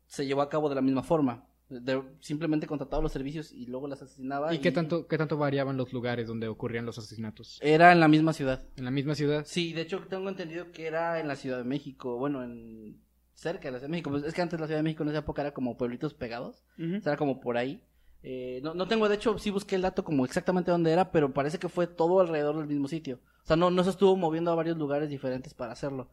se 0.06 0.26
llevó 0.26 0.42
a 0.42 0.48
cabo 0.48 0.68
de 0.68 0.74
la 0.74 0.82
misma 0.82 1.04
forma. 1.04 1.46
De- 1.68 2.02
simplemente 2.20 2.66
contrataba 2.66 3.02
los 3.02 3.12
servicios 3.12 3.50
y 3.52 3.66
luego 3.66 3.88
las 3.88 4.02
asesinaba. 4.02 4.54
¿Y 4.54 4.58
qué 4.58 4.70
tanto, 4.70 5.06
qué 5.06 5.16
tanto 5.18 5.36
variaban 5.38 5.76
los 5.76 5.92
lugares 5.92 6.28
donde 6.28 6.46
ocurrían 6.48 6.84
los 6.86 6.98
asesinatos? 6.98 7.58
Era 7.62 7.90
en 7.92 8.00
la 8.00 8.08
misma 8.08 8.32
ciudad. 8.32 8.62
¿En 8.76 8.84
la 8.84 8.90
misma 8.90 9.14
ciudad? 9.14 9.44
Sí, 9.46 9.72
de 9.72 9.80
hecho 9.82 10.00
tengo 10.08 10.28
entendido 10.28 10.70
que 10.72 10.86
era 10.86 11.18
en 11.20 11.26
la 11.28 11.36
Ciudad 11.36 11.58
de 11.58 11.64
México, 11.64 12.18
bueno, 12.18 12.42
en 12.44 13.00
cerca 13.34 13.68
de 13.68 13.72
la 13.72 13.78
Ciudad 13.78 13.88
de 13.88 13.92
México. 13.92 14.10
Pues 14.10 14.24
es 14.24 14.34
que 14.34 14.42
antes 14.42 14.60
la 14.60 14.66
Ciudad 14.66 14.78
de 14.78 14.84
México 14.84 15.02
en 15.02 15.08
esa 15.08 15.18
época 15.20 15.42
era 15.42 15.54
como 15.54 15.76
pueblitos 15.76 16.12
pegados. 16.14 16.64
Ujú. 16.78 16.96
O 16.98 17.00
sea, 17.00 17.12
era 17.12 17.16
como 17.16 17.40
por 17.40 17.56
ahí. 17.56 17.82
Eh, 18.22 18.60
no, 18.62 18.74
no 18.74 18.86
tengo, 18.88 19.08
de 19.08 19.16
hecho, 19.16 19.36
sí 19.38 19.50
busqué 19.50 19.74
el 19.76 19.82
dato 19.82 20.04
como 20.04 20.24
exactamente 20.24 20.70
dónde 20.70 20.92
era, 20.92 21.10
pero 21.12 21.32
parece 21.34 21.58
que 21.58 21.68
fue 21.68 21.86
todo 21.86 22.20
alrededor 22.20 22.56
del 22.56 22.66
mismo 22.66 22.88
sitio. 22.88 23.20
O 23.42 23.46
sea, 23.46 23.56
no, 23.56 23.70
no 23.70 23.84
se 23.84 23.90
estuvo 23.90 24.16
moviendo 24.16 24.50
a 24.50 24.54
varios 24.54 24.78
lugares 24.78 25.08
diferentes 25.10 25.52
para 25.52 25.72
hacerlo. 25.72 26.08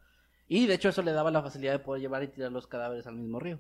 Y 0.48 0.66
de 0.68 0.74
hecho 0.74 0.90
eso 0.90 1.02
le 1.04 1.12
daba 1.14 1.32
la 1.32 1.42
facilidad 1.42 1.72
de 1.74 1.80
poder 1.80 2.02
llevar 2.02 2.24
y 2.24 2.28
tirar 2.28 2.52
los 2.52 2.68
cadáveres 2.68 3.08
al 3.08 3.16
mismo 3.16 3.40
río, 3.40 3.60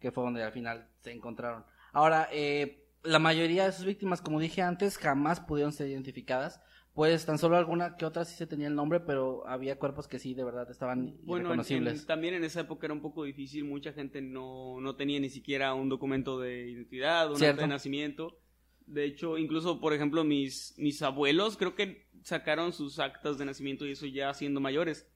que 0.00 0.10
fue 0.12 0.24
donde 0.24 0.42
al 0.42 0.52
final 0.52 0.88
se 1.00 1.12
encontraron. 1.12 1.64
Ahora, 1.92 2.28
eh, 2.32 2.84
la 3.02 3.18
mayoría 3.18 3.64
de 3.66 3.72
sus 3.72 3.84
víctimas, 3.86 4.20
como 4.20 4.40
dije 4.40 4.62
antes, 4.62 4.98
jamás 4.98 5.40
pudieron 5.40 5.72
ser 5.72 5.88
identificadas. 5.88 6.60
Pues 6.92 7.26
tan 7.26 7.36
solo 7.36 7.58
alguna 7.58 7.96
que 7.96 8.06
otra 8.06 8.24
sí 8.24 8.34
se 8.36 8.46
tenía 8.46 8.68
el 8.68 8.74
nombre, 8.74 9.00
pero 9.00 9.46
había 9.46 9.78
cuerpos 9.78 10.08
que 10.08 10.18
sí, 10.18 10.32
de 10.32 10.44
verdad, 10.44 10.70
estaban 10.70 11.14
Bueno, 11.24 11.34
en- 11.34 11.46
irreconocibles. 11.60 12.00
en- 12.00 12.06
también 12.06 12.32
en 12.32 12.42
esa 12.42 12.60
época 12.60 12.86
era 12.86 12.94
un 12.94 13.02
poco 13.02 13.24
difícil, 13.24 13.64
mucha 13.64 13.92
gente 13.92 14.22
no, 14.22 14.80
no 14.80 14.96
tenía 14.96 15.20
ni 15.20 15.28
siquiera 15.28 15.74
un 15.74 15.90
documento 15.90 16.40
de 16.40 16.70
identidad, 16.70 17.30
un 17.30 17.42
acta 17.44 17.62
de 17.62 17.68
nacimiento. 17.68 18.38
De 18.86 19.04
hecho, 19.04 19.36
incluso, 19.36 19.78
por 19.78 19.92
ejemplo, 19.92 20.24
mis, 20.24 20.74
mis 20.78 21.02
abuelos 21.02 21.58
creo 21.58 21.74
que 21.74 22.06
sacaron 22.22 22.72
sus 22.72 22.98
actas 22.98 23.36
de 23.36 23.44
nacimiento 23.44 23.84
y 23.84 23.90
eso 23.92 24.06
ya 24.06 24.32
siendo 24.32 24.60
mayores, 24.60 25.06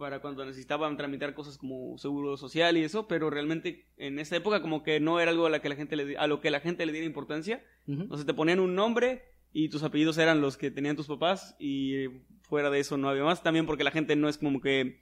para 0.00 0.18
cuando 0.20 0.44
necesitaban 0.44 0.96
tramitar 0.96 1.34
cosas 1.34 1.56
como 1.58 1.96
seguro 1.98 2.36
social 2.36 2.76
y 2.76 2.82
eso, 2.82 3.06
pero 3.06 3.30
realmente 3.30 3.86
en 3.98 4.18
esa 4.18 4.34
época 4.34 4.60
como 4.62 4.82
que 4.82 4.98
no 4.98 5.20
era 5.20 5.30
algo 5.30 5.46
a, 5.46 5.50
la 5.50 5.60
que 5.60 5.68
la 5.68 5.76
gente 5.76 5.94
le, 5.94 6.16
a 6.16 6.26
lo 6.26 6.40
que 6.40 6.50
la 6.50 6.58
gente 6.58 6.84
le 6.86 6.92
diera 6.92 7.06
importancia. 7.06 7.62
Ujú. 7.86 8.02
Entonces 8.02 8.26
te 8.26 8.34
ponían 8.34 8.58
un 8.58 8.74
nombre 8.74 9.22
y 9.52 9.68
tus 9.68 9.82
apellidos 9.84 10.18
eran 10.18 10.40
los 10.40 10.56
que 10.56 10.70
tenían 10.72 10.96
tus 10.96 11.06
papás 11.06 11.54
y 11.60 12.06
fuera 12.42 12.70
de 12.70 12.80
eso 12.80 12.96
no 12.96 13.08
había 13.10 13.22
más. 13.24 13.42
También 13.44 13.66
porque 13.66 13.84
la 13.84 13.90
gente 13.92 14.16
no 14.16 14.28
es 14.28 14.38
como 14.38 14.60
que 14.60 15.00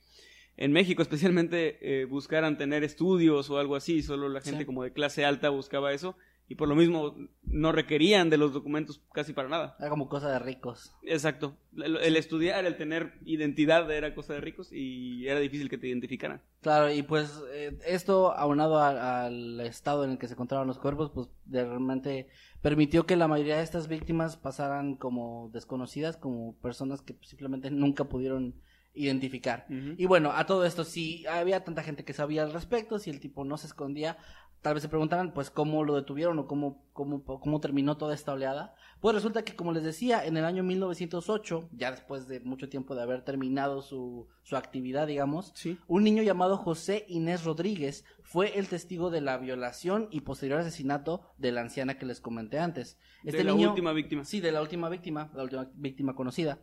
en 0.56 0.72
México 0.72 1.00
especialmente 1.02 1.78
eh, 1.80 2.04
buscaran 2.04 2.58
tener 2.58 2.82
estudios 2.82 3.48
o 3.50 3.58
algo 3.58 3.76
así, 3.76 4.02
solo 4.02 4.28
la 4.28 4.40
gente 4.40 4.60
Sí. 4.60 4.64
como 4.66 4.82
de 4.82 4.92
clase 4.92 5.24
alta 5.24 5.48
buscaba 5.50 5.92
eso 5.92 6.16
y 6.48 6.54
por 6.54 6.66
lo 6.68 6.74
mismo 6.74 7.14
no 7.42 7.72
requerían 7.72 8.30
de 8.30 8.38
los 8.38 8.52
documentos 8.54 9.02
casi 9.12 9.32
para 9.34 9.48
nada. 9.48 9.76
Era 9.78 9.90
como 9.90 10.08
cosa 10.08 10.30
de 10.32 10.38
ricos. 10.38 10.94
Exacto. 11.02 11.56
El, 11.76 11.96
el 11.98 12.16
estudiar, 12.16 12.64
el 12.64 12.76
tener 12.76 13.14
identidad 13.24 13.90
era 13.90 14.14
cosa 14.14 14.32
de 14.34 14.40
ricos 14.40 14.72
y 14.72 15.26
era 15.28 15.40
difícil 15.40 15.68
que 15.68 15.76
te 15.78 15.88
identificaran. 15.88 16.40
Claro, 16.62 16.90
y 16.92 17.02
pues 17.02 17.40
eh, 17.52 17.78
esto 17.86 18.32
aunado 18.36 18.78
a- 18.78 19.26
al 19.26 19.60
estado 19.60 20.04
en 20.04 20.12
el 20.12 20.18
que 20.18 20.26
se 20.26 20.32
encontraban 20.34 20.66
los 20.66 20.78
cuerpos, 20.78 21.10
pues 21.14 21.28
de- 21.44 21.64
realmente 21.64 22.28
permitió 22.62 23.04
que 23.06 23.16
la 23.16 23.28
mayoría 23.28 23.58
de 23.58 23.62
estas 23.62 23.86
víctimas 23.86 24.36
pasaran 24.36 24.96
como 24.96 25.50
desconocidas, 25.52 26.16
como 26.16 26.56
personas 26.62 27.02
que 27.02 27.16
simplemente 27.22 27.70
nunca 27.70 28.04
pudieron 28.04 28.54
identificar. 28.94 29.66
Y 29.96 30.06
bueno, 30.06 30.32
a 30.32 30.44
todo 30.46 30.64
esto, 30.64 30.82
si 30.82 31.24
había 31.26 31.62
tanta 31.62 31.84
gente 31.84 32.04
que 32.04 32.12
sabía 32.12 32.42
al 32.42 32.52
respecto, 32.52 32.98
si 32.98 33.10
el 33.10 33.20
tipo 33.20 33.44
no 33.44 33.56
se 33.56 33.68
escondía, 33.68 34.16
tal 34.62 34.74
vez 34.74 34.82
se 34.82 34.88
preguntaran 34.88 35.32
pues 35.32 35.50
cómo 35.50 35.84
lo 35.84 35.94
detuvieron 35.94 36.38
o 36.38 36.46
cómo, 36.46 36.82
cómo, 36.92 37.22
cómo 37.24 37.60
terminó 37.60 37.96
toda 37.96 38.14
esta 38.14 38.32
oleada. 38.32 38.74
Pues 39.00 39.14
resulta 39.14 39.44
que, 39.44 39.54
como 39.54 39.72
les 39.72 39.84
decía, 39.84 40.24
en 40.24 40.36
el 40.36 40.44
año 40.44 40.64
1908, 40.64 41.68
ya 41.72 41.90
después 41.92 42.26
de 42.26 42.40
mucho 42.40 42.68
tiempo 42.68 42.94
de 42.96 43.02
haber 43.02 43.22
terminado 43.22 43.80
su, 43.82 44.26
su 44.42 44.56
actividad, 44.56 45.06
digamos, 45.06 45.52
Sí. 45.54 45.78
un 45.86 46.02
niño 46.02 46.22
llamado 46.24 46.56
José 46.56 47.04
Inés 47.08 47.44
Rodríguez 47.44 48.04
fue 48.22 48.58
el 48.58 48.66
testigo 48.68 49.10
de 49.10 49.20
la 49.20 49.38
violación 49.38 50.08
y 50.10 50.22
posterior 50.22 50.60
asesinato 50.60 51.22
de 51.38 51.52
la 51.52 51.60
anciana 51.60 51.96
que 51.96 52.06
les 52.06 52.20
comenté 52.20 52.58
antes. 52.58 52.98
Este 53.24 53.38
de 53.38 53.44
la 53.44 53.52
niño, 53.54 53.70
última 53.70 53.92
víctima. 53.92 54.24
Sí, 54.24 54.40
de 54.40 54.50
la 54.52 54.60
última 54.60 54.88
víctima, 54.88 55.30
la 55.34 55.44
última 55.44 55.70
víctima 55.74 56.14
conocida. 56.14 56.58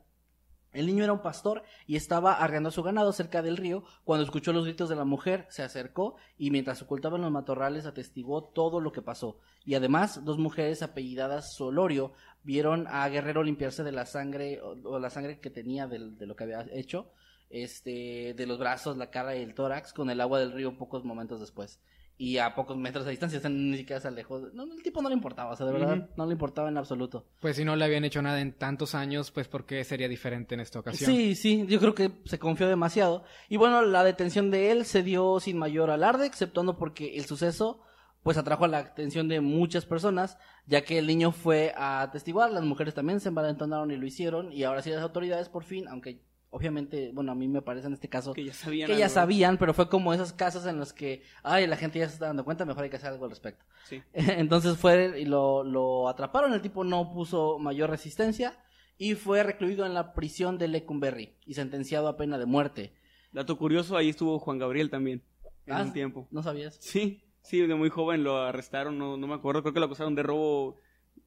El 0.76 0.88
niño 0.88 1.04
era 1.04 1.14
un 1.14 1.22
pastor 1.22 1.64
y 1.88 1.96
estaba 1.96 2.34
arreando 2.34 2.72
su 2.72 2.84
ganado 2.84 3.12
cerca 3.14 3.42
del 3.42 3.58
río 3.58 3.84
cuando 4.04 4.24
escuchó 4.24 4.54
los 4.54 4.66
gritos 4.66 4.90
de 4.90 4.96
la 4.96 5.06
mujer, 5.06 5.46
se 5.50 5.64
acercó 5.64 6.16
y 6.38 6.52
mientras 6.52 6.82
ocultaba 6.82 7.16
en 7.18 7.24
los 7.24 7.32
matorrales 7.32 7.86
atestiguó 7.86 8.44
todo 8.44 8.80
lo 8.82 8.92
que 8.92 9.02
pasó. 9.02 9.40
Y 9.66 9.76
además, 9.76 10.24
dos 10.26 10.38
mujeres 10.38 10.84
apellidadas 10.84 11.54
Solorio 11.56 12.14
vieron 12.44 12.86
a 12.88 13.08
Guerrero 13.10 13.42
limpiarse 13.44 13.84
de 13.84 13.92
la 13.92 14.06
sangre 14.06 14.62
o, 14.62 15.00
la 15.00 15.10
sangre 15.10 15.40
que 15.40 15.50
tenía 15.50 15.88
del- 15.88 16.18
de, 16.18 16.26
lo 16.28 16.36
que 16.36 16.44
había 16.44 16.66
hecho, 16.72 17.12
este, 17.50 18.34
de 18.36 18.46
los 18.46 18.60
brazos, 18.60 18.98
la 18.98 19.10
cara 19.10 19.36
y 19.36 19.42
el 19.42 19.54
tórax 19.56 19.94
con 19.94 20.10
el 20.10 20.22
agua 20.22 20.40
del 20.40 20.52
río 20.52 20.78
pocos 20.78 21.04
momentos 21.04 21.40
después. 21.40 21.80
Y 22.18 22.38
a 22.38 22.56
pocos 22.56 22.78
metros 22.78 23.04
de 23.04 23.12
distancia, 23.12 23.40
o 23.40 23.42
sea, 23.42 23.50
ni 23.50 23.78
siquiera 23.78 24.00
se 24.00 24.08
alejó. 24.08 24.40
No, 24.54 24.64
el 24.64 24.82
tipo 24.82 25.02
no 25.02 25.10
le 25.10 25.16
importaba, 25.16 25.52
o 25.52 25.56
sea, 25.56 25.66
de 25.66 25.74
verdad, 25.74 26.10
no 26.16 26.26
le 26.26 26.32
importaba 26.32 26.70
en 26.70 26.78
absoluto. 26.78 27.26
Pues 27.42 27.58
si 27.58 27.66
no 27.66 27.76
le 27.76 27.84
habían 27.84 28.06
hecho 28.06 28.22
nada 28.22 28.40
en 28.40 28.54
tantos 28.54 28.96
años, 28.96 29.32
pues 29.32 29.50
¿por 29.50 29.66
qué 29.66 29.84
sería 29.84 30.08
diferente 30.08 30.56
en 30.56 30.62
esta 30.62 30.80
ocasión? 30.80 31.12
Sí, 31.12 31.36
sí, 31.36 31.66
yo 31.68 31.80
creo 31.80 31.94
que 31.94 32.12
se 32.24 32.40
confió 32.40 32.70
demasiado. 32.70 33.24
Y 33.50 33.58
bueno, 33.58 33.82
la 33.82 34.04
detención 34.06 34.50
de 34.50 34.72
él 34.72 34.86
se 34.86 35.04
dio 35.04 35.42
sin 35.42 35.58
mayor 35.58 35.90
alarde, 35.90 36.26
exceptuando 36.26 36.78
porque 36.78 37.18
el 37.18 37.26
suceso 37.26 37.82
pues 38.26 38.38
atrajo 38.38 38.66
la 38.66 38.80
atención 38.80 39.28
de 39.28 39.40
muchas 39.40 39.86
personas, 39.86 40.40
ya 40.66 40.84
que 40.84 40.98
el 40.98 41.06
niño 41.06 41.32
fue 41.32 41.74
a 41.78 42.02
atestiguar, 42.02 42.50
las 42.50 42.64
mujeres 42.64 42.96
también 42.96 43.20
se 43.20 43.30
envalentonaron 43.30 43.92
y 43.92 43.98
lo 43.98 44.08
hicieron, 44.08 44.52
y 44.52 44.64
ahora 44.64 44.82
sí 44.82 44.90
las 44.90 45.04
autoridades 45.04 45.48
por 45.48 45.64
fin, 45.64 45.88
aunque 45.88 46.24
obviamente, 46.56 47.12
bueno, 47.14 47.34
a 47.34 47.36
mí 47.36 47.48
me 47.48 47.62
parece 47.62 47.88
en 47.88 47.94
este 47.94 48.08
caso 48.08 48.34
Que 48.34 48.46
ya 48.46 48.54
sabían. 48.54 48.88
que 48.88 48.98
ya 48.98 49.06
algo. 49.06 49.14
sabían, 49.14 49.58
pero 49.58 49.74
fue 49.74 49.90
como 49.90 50.14
esos 50.14 50.32
casos 50.32 50.66
en 50.66 50.78
los 50.80 50.94
que, 50.94 51.22
ay, 51.44 51.68
la 51.68 51.76
gente 51.76 52.00
ya 52.00 52.08
se 52.08 52.14
está 52.14 52.28
dando 52.28 52.46
cuenta, 52.46 52.64
mejor 52.66 52.84
hay 52.84 52.90
que 52.90 52.96
hacer 52.96 53.10
algo 53.10 53.26
al 53.26 53.32
respecto. 53.32 53.66
Sí. 53.84 54.02
Entonces 54.14 54.78
fue 54.78 55.20
y 55.20 55.26
lo, 55.26 55.64
lo 55.64 56.08
atraparon, 56.08 56.54
el 56.54 56.62
tipo 56.62 56.84
no 56.84 57.12
puso 57.14 57.60
mayor 57.60 57.90
resistencia 57.90 58.58
y 58.98 59.16
fue 59.16 59.44
recluido 59.44 59.86
en 59.86 59.94
la 59.94 60.14
prisión 60.14 60.58
de 60.58 60.70
Lecumberri 60.70 61.36
y 61.46 61.54
sentenciado 61.56 62.08
a 62.08 62.16
pena 62.16 62.38
de 62.38 62.46
muerte. 62.46 62.94
Dato 63.34 63.58
curioso, 63.58 63.98
ahí 63.98 64.08
estuvo 64.10 64.40
Juan 64.40 64.58
Gabriel 64.58 64.90
también. 64.90 65.22
En 65.66 65.74
Ah, 65.74 65.82
un 65.82 65.92
tiempo. 65.92 66.28
¿No 66.32 66.42
sabías? 66.42 66.78
Sí, 66.80 67.22
sí, 67.42 67.60
de 67.68 67.76
muy 67.76 67.90
joven 67.90 68.24
lo 68.24 68.38
arrestaron, 68.38 68.98
no, 68.98 69.18
no 69.18 69.28
me 69.28 69.34
acuerdo, 69.34 69.62
creo 69.62 69.74
que 69.74 69.80
lo 69.82 69.88
acusaron 69.88 70.16
de 70.16 70.24
robo 70.24 70.78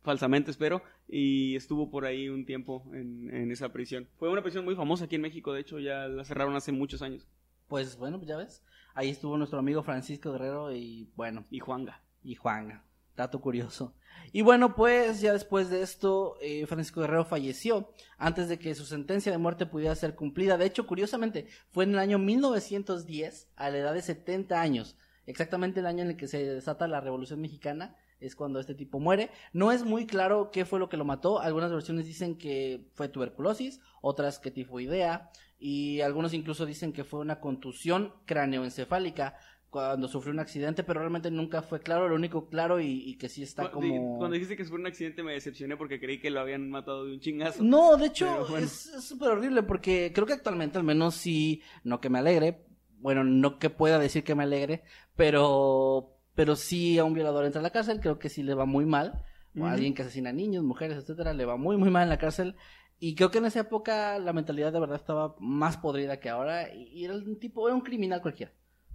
falsamente, 0.03 0.51
espero, 0.51 0.83
y 1.09 1.57
estuvo 1.57 1.91
por 1.91 2.05
ahí 2.07 2.29
un 2.29 2.45
tiempo 2.47 2.85
en, 2.95 3.35
en 3.35 3.51
esa 3.51 3.73
prisión. 3.73 4.09
Fue 4.17 4.29
una 4.29 4.43
prisión 4.43 4.65
muy 4.65 4.75
famosa 4.75 5.05
aquí 5.05 5.17
en 5.17 5.23
México, 5.23 5.53
de 5.53 5.61
hecho 5.61 5.79
ya 5.79 6.09
la 6.09 6.25
cerraron 6.25 6.57
hace 6.57 6.73
muchos 6.73 7.03
años. 7.03 7.27
Pues 7.69 7.97
bueno, 7.97 8.19
pues 8.19 8.29
ya 8.29 8.37
ves. 8.37 8.65
Ahí 8.95 9.11
estuvo 9.11 9.37
nuestro 9.37 9.59
amigo 9.59 9.83
Francisco 9.83 10.33
Guerrero 10.33 10.73
y 10.73 11.11
bueno, 11.15 11.45
Y 11.51 11.61
Juanga. 11.61 12.03
y 12.23 12.35
Juan. 12.35 12.83
Dato 13.15 13.41
curioso. 13.41 13.95
Y 14.33 14.43
bueno, 14.43 14.75
pues 14.75 15.21
ya 15.21 15.33
después 15.33 15.71
de 15.71 15.83
esto, 15.83 16.37
eh, 16.41 16.67
Francisco 16.67 17.01
Guerrero 17.01 17.25
falleció 17.25 17.93
antes 18.17 18.49
de 18.49 18.59
que 18.59 18.75
su 18.75 18.85
sentencia 18.85 19.33
de 19.33 19.39
muerte 19.39 19.67
pudiera 19.67 19.95
ser 19.97 20.15
cumplida. 20.15 20.57
De 20.57 20.67
hecho, 20.67 20.87
curiosamente, 20.87 21.49
fue 21.71 21.85
en 21.85 21.91
el 21.91 21.99
año 21.99 22.19
1910, 22.19 23.49
a 23.57 23.71
la 23.71 23.79
edad 23.79 23.95
de 23.95 24.03
70 24.03 24.61
años, 24.61 24.97
exactamente 25.27 25.81
el 25.81 25.87
año 25.87 26.03
en 26.05 26.11
el 26.11 26.17
que 26.17 26.29
se 26.29 26.45
desata 26.45 26.87
la 26.89 27.01
Revolución 27.01 27.41
Mexicana, 27.41 27.97
es 28.21 28.37
cuando 28.37 28.61
este 28.61 28.75
tipo 28.75 29.01
muere. 29.01 29.31
No 29.53 29.73
es 29.73 29.85
muy 29.85 30.07
claro 30.07 30.51
qué 30.51 30.65
fue 30.65 30.79
lo 30.79 30.89
que 30.89 30.97
lo 30.97 31.05
mató. 31.05 31.41
Algunas 31.41 31.73
versiones 31.73 32.07
dicen 32.07 32.37
que 32.37 32.89
fue 32.95 33.09
tuberculosis, 33.09 33.81
otras 34.01 34.39
que 34.39 34.51
tifoidea, 34.51 35.31
y 35.59 36.01
algunos 36.01 36.35
incluso 36.35 36.67
dicen 36.67 36.93
que 36.93 37.05
fue 37.05 37.21
una 37.21 37.41
contusión 37.41 38.15
cráneoencefálica 38.27 39.37
cuando 39.71 40.09
sufrió 40.09 40.33
un 40.33 40.41
accidente, 40.41 40.83
pero 40.83 41.01
realmente 41.01 41.31
nunca 41.31 41.63
fue 41.63 41.81
claro. 41.81 42.09
Lo 42.09 42.15
único 42.15 42.49
claro 42.49 42.81
y, 42.81 43.03
y 43.05 43.19
que 43.19 43.29
sí 43.29 43.43
está 43.43 43.71
como... 43.71 44.19
Cuando 44.19 44.35
dijiste 44.35 44.57
que 44.57 44.65
fue 44.65 44.79
un 44.79 44.87
accidente 44.87 45.23
me 45.23 45.33
decepcioné 45.33 45.77
porque 45.77 46.01
creí 46.01 46.21
que 46.21 46.31
lo 46.31 46.41
habían 46.41 46.71
matado 46.71 47.05
de 47.05 47.13
un 47.13 47.21
chingazo. 47.21 47.63
No, 47.63 47.97
de 47.97 48.07
hecho, 48.07 48.47
bueno. 48.49 48.65
es 48.67 49.05
súper 49.05 49.31
horrible 49.31 49.63
porque 49.63 50.13
creo 50.15 50.27
que 50.27 50.33
actualmente, 50.33 50.79
al 50.79 50.85
menos 50.85 51.17
sí, 51.17 51.63
no 51.85 52.01
que 52.01 52.09
me 52.09 52.19
alegre, 52.19 52.65
bueno, 53.01 53.25
no 53.25 53.59
que 53.59 53.71
pueda 53.71 53.99
decir 53.99 54.25
que 54.25 54.35
me 54.35 54.45
alegre, 54.45 54.83
pero, 55.17 56.18
pero 56.39 56.55
sí 56.55 56.97
a 57.01 57.05
un 57.05 57.15
violador 57.15 57.45
entra 57.47 57.59
a 57.59 57.65
la 57.65 57.71
cárcel, 57.71 57.99
creo 57.99 58.21
que 58.21 58.29
sí 58.29 58.45
le 58.45 58.55
va 58.55 58.65
muy 58.65 58.85
mal, 58.87 59.25
o 59.59 59.67
a 59.67 59.73
alguien 59.73 59.93
que 59.93 60.03
asesina 60.03 60.31
niños, 60.33 60.63
mujeres, 60.63 60.97
etcétera, 60.97 61.35
le 61.35 61.45
va 61.45 61.57
muy, 61.57 61.77
muy 61.77 61.91
mal 61.91 62.05
en 62.05 62.11
la 62.11 62.19
cárcel. 62.19 62.55
Y 63.01 63.17
creo 63.17 63.33
que 63.33 63.39
en 63.39 63.47
esa 63.47 63.59
época 63.59 64.21
la 64.21 64.33
mentalidad 64.33 64.73
de 64.73 64.79
verdad 64.79 65.01
estaba 65.01 65.35
más 65.41 65.79
podrida 65.79 66.21
que 66.21 66.29
ahora, 66.29 66.73
y, 66.73 67.05
era 67.05 67.15
un 67.15 67.41
tipo, 67.41 67.67
era 67.67 67.75
un 67.75 67.81
criminal 67.81 68.23
cualquiera. 68.23 68.53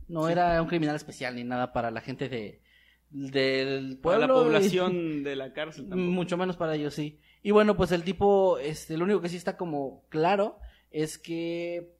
No 0.07 0.29
era 0.29 0.61
un 0.61 0.69
criminal 0.69 0.95
especial 0.95 1.35
ni 1.35 1.43
nada 1.43 1.73
para 1.73 1.91
la 1.91 1.99
gente 1.99 2.29
de, 2.29 2.61
del 3.09 3.99
Para 4.01 4.25
pueblo. 4.25 4.27
la 4.27 4.41
y- 4.41 4.43
población 4.45 5.23
de 5.25 5.35
la 5.35 5.51
cárcel 5.51 5.89
tampoco. 5.89 6.11
mucho 6.11 6.37
menos 6.37 6.55
para 6.55 6.75
ellos, 6.75 6.93
sí. 6.93 7.19
Y 7.41 7.51
bueno, 7.51 7.75
pues 7.75 7.91
el 7.91 8.05
tipo, 8.05 8.57
este, 8.57 8.95
lo 8.95 9.03
único 9.03 9.19
que 9.19 9.27
sí 9.27 9.35
está 9.35 9.57
como 9.57 10.05
claro 10.07 10.59
es 10.91 11.17
que 11.17 11.97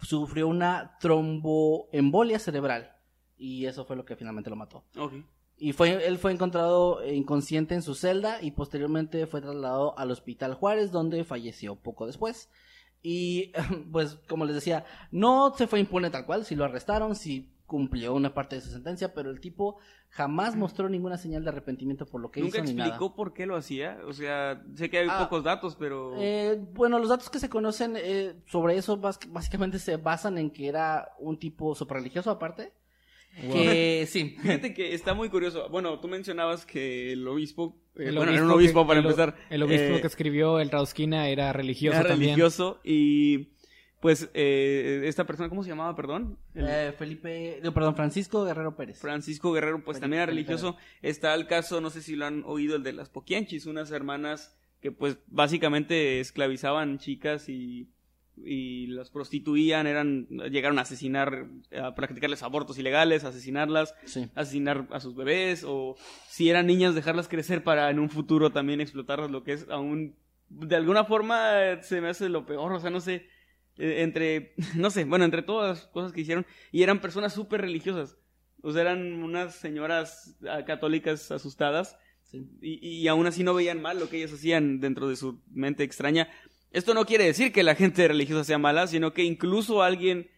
sufrió 0.00 0.46
una 0.46 0.98
tromboembolia 1.00 2.38
cerebral. 2.38 2.91
Y 3.42 3.66
eso 3.66 3.84
fue 3.84 3.96
lo 3.96 4.04
que 4.04 4.14
finalmente 4.14 4.50
lo 4.50 4.54
mató. 4.56 4.84
Y 5.56 5.72
fue, 5.72 6.06
él 6.06 6.18
fue 6.18 6.30
encontrado 6.32 7.04
inconsciente 7.04 7.74
en 7.74 7.82
su 7.82 7.96
celda 7.96 8.40
y 8.40 8.52
posteriormente 8.52 9.26
fue 9.26 9.40
trasladado 9.40 9.98
al 9.98 10.12
Hospital 10.12 10.54
Juárez, 10.54 10.92
donde 10.92 11.24
falleció 11.24 11.74
poco 11.74 12.06
después. 12.06 12.48
Y 13.02 13.50
pues, 13.90 14.20
como 14.28 14.44
les 14.44 14.54
decía, 14.54 14.84
no 15.10 15.54
se 15.56 15.66
fue 15.66 15.80
impune 15.80 16.10
tal 16.10 16.24
cual, 16.24 16.44
si 16.44 16.54
lo 16.54 16.64
arrestaron, 16.64 17.16
si 17.16 17.50
cumplió 17.66 18.14
una 18.14 18.32
parte 18.32 18.54
de 18.56 18.60
su 18.62 18.70
sentencia, 18.70 19.12
pero 19.12 19.30
el 19.30 19.40
tipo 19.40 19.78
jamás 20.10 20.54
mostró 20.54 20.88
ninguna 20.88 21.16
señal 21.16 21.42
de 21.42 21.48
arrepentimiento 21.50 22.06
por 22.06 22.20
lo 22.20 22.30
que 22.30 22.42
Nunca 22.42 22.58
hizo 22.58 22.66
ni 22.66 22.74
nada. 22.74 22.90
explicó 22.90 23.16
por 23.16 23.32
qué 23.32 23.46
lo 23.46 23.56
hacía. 23.56 23.98
O 24.06 24.12
sea, 24.12 24.62
sé 24.76 24.88
que 24.88 24.98
hay 24.98 25.08
Ah, 25.10 25.18
pocos 25.20 25.42
datos, 25.42 25.74
pero... 25.74 26.12
Eh, 26.18 26.60
bueno, 26.74 26.98
los 27.00 27.08
datos 27.08 27.28
que 27.30 27.38
se 27.40 27.48
conocen 27.48 27.94
eh, 27.96 28.36
sobre 28.46 28.76
eso 28.76 28.98
básicamente 28.98 29.78
se 29.80 29.96
basan 29.96 30.38
en 30.38 30.50
que 30.50 30.68
era 30.68 31.08
un 31.18 31.38
tipo 31.38 31.74
super 31.74 31.96
religioso 31.96 32.30
Que 33.40 34.06
sí. 34.10 34.36
Fíjate 34.40 34.74
que 34.74 34.94
está 34.94 35.14
muy 35.14 35.28
curioso. 35.28 35.68
Bueno, 35.70 35.98
tú 36.00 36.08
mencionabas 36.08 36.66
que 36.66 37.12
el 37.12 37.26
obispo... 37.26 37.76
eh, 37.96 38.04
El 38.08 38.16
bueno, 38.16 38.32
era 38.32 38.44
un 38.44 38.50
obispo 38.50 38.82
que- 38.82 38.88
para 38.88 39.00
el 39.00 39.06
empezar. 39.06 39.34
El 39.50 39.62
obispo 39.62 39.96
eh, 39.96 40.00
que 40.00 40.06
escribió 40.06 40.60
el 40.60 40.70
Rausquina 40.70 41.28
era 41.28 41.52
religioso 41.52 41.98
era 41.98 42.08
también. 42.10 42.30
religioso 42.32 42.80
y... 42.84 43.48
Pues 44.00 44.28
eh, 44.34 45.02
esta 45.04 45.24
persona, 45.28 45.48
¿cómo 45.48 45.62
se 45.62 45.68
llamaba, 45.70 45.94
perdón? 45.94 46.36
El- 46.56 46.66
Eh, 46.68 46.92
Felipe, 46.98 47.60
no, 47.62 47.72
perdón, 47.72 47.94
Francisco 47.94 48.44
Guerrero 48.44 48.74
Pérez. 48.74 48.98
Francisco 48.98 49.52
Guerrero, 49.52 49.76
pues 49.84 49.98
Felipe 49.98 50.00
también 50.00 50.22
era 50.24 50.26
religioso. 50.26 50.76
Está 51.02 51.32
el 51.34 51.46
caso, 51.46 51.80
no 51.80 51.88
sé 51.88 52.02
si 52.02 52.16
lo 52.16 52.26
han 52.26 52.42
oído, 52.44 52.74
el 52.74 52.82
de 52.82 52.92
las 52.94 53.10
Poquianchis, 53.10 53.64
unas 53.66 53.92
hermanas 53.92 54.58
que 54.80 54.90
pues 54.90 55.18
básicamente 55.28 56.18
esclavizaban 56.18 56.98
chicas 56.98 57.48
y, 57.48 57.90
y 58.36 58.86
las 58.88 59.10
prostituían, 59.10 59.86
eran, 59.86 60.26
llegaron 60.50 60.78
a 60.78 60.82
asesinar, 60.82 61.46
a 61.78 61.94
practicarles 61.94 62.42
abortos 62.42 62.78
ilegales, 62.78 63.24
asesinarlas, 63.24 63.94
Sí. 64.04 64.28
asesinar 64.34 64.88
a 64.90 65.00
sus 65.00 65.14
bebés, 65.14 65.64
o 65.66 65.96
si 66.28 66.48
eran 66.48 66.66
niñas, 66.66 66.94
dejarlas 66.94 67.28
crecer 67.28 67.62
para 67.62 67.90
en 67.90 67.98
un 67.98 68.08
futuro 68.10 68.50
también 68.50 68.80
explotarlas, 68.80 69.30
lo 69.30 69.44
que 69.44 69.52
es 69.52 69.66
aún, 69.68 70.16
de 70.48 70.76
alguna 70.76 71.04
forma 71.04 71.82
se 71.82 72.00
me 72.00 72.08
hace 72.08 72.28
lo 72.28 72.46
peor, 72.46 72.72
o 72.72 72.80
sea, 72.80 72.90
no 72.90 73.00
sé, 73.00 73.26
eh, 73.76 74.02
entre, 74.02 74.54
no 74.76 74.90
sé, 74.90 75.04
bueno, 75.04 75.24
entre 75.24 75.42
todas 75.42 75.78
las 75.78 75.86
cosas 75.88 76.12
que 76.12 76.22
hicieron, 76.22 76.46
y 76.70 76.82
eran 76.82 77.00
personas 77.00 77.34
súper 77.34 77.60
religiosas, 77.60 78.16
o 78.62 78.72
sea, 78.72 78.82
eran 78.82 79.22
unas 79.22 79.56
señoras 79.56 80.36
ah, 80.48 80.64
católicas 80.64 81.30
asustadas, 81.30 81.98
Sí. 82.24 82.48
y, 82.62 82.78
y 83.02 83.08
aún 83.08 83.26
así 83.26 83.42
no 83.44 83.52
veían 83.52 83.82
mal 83.82 83.98
lo 83.98 84.08
que 84.08 84.16
ellas 84.16 84.32
hacían 84.32 84.80
dentro 84.80 85.06
de 85.08 85.16
su 85.16 85.42
mente 85.52 85.82
extraña. 85.84 86.28
Esto 86.72 86.94
no 86.94 87.04
quiere 87.04 87.24
decir 87.24 87.52
que 87.52 87.62
la 87.62 87.74
gente 87.74 88.08
religiosa 88.08 88.44
sea 88.44 88.58
mala, 88.58 88.86
sino 88.86 89.12
que 89.12 89.24
incluso 89.24 89.82
alguien 89.82 90.30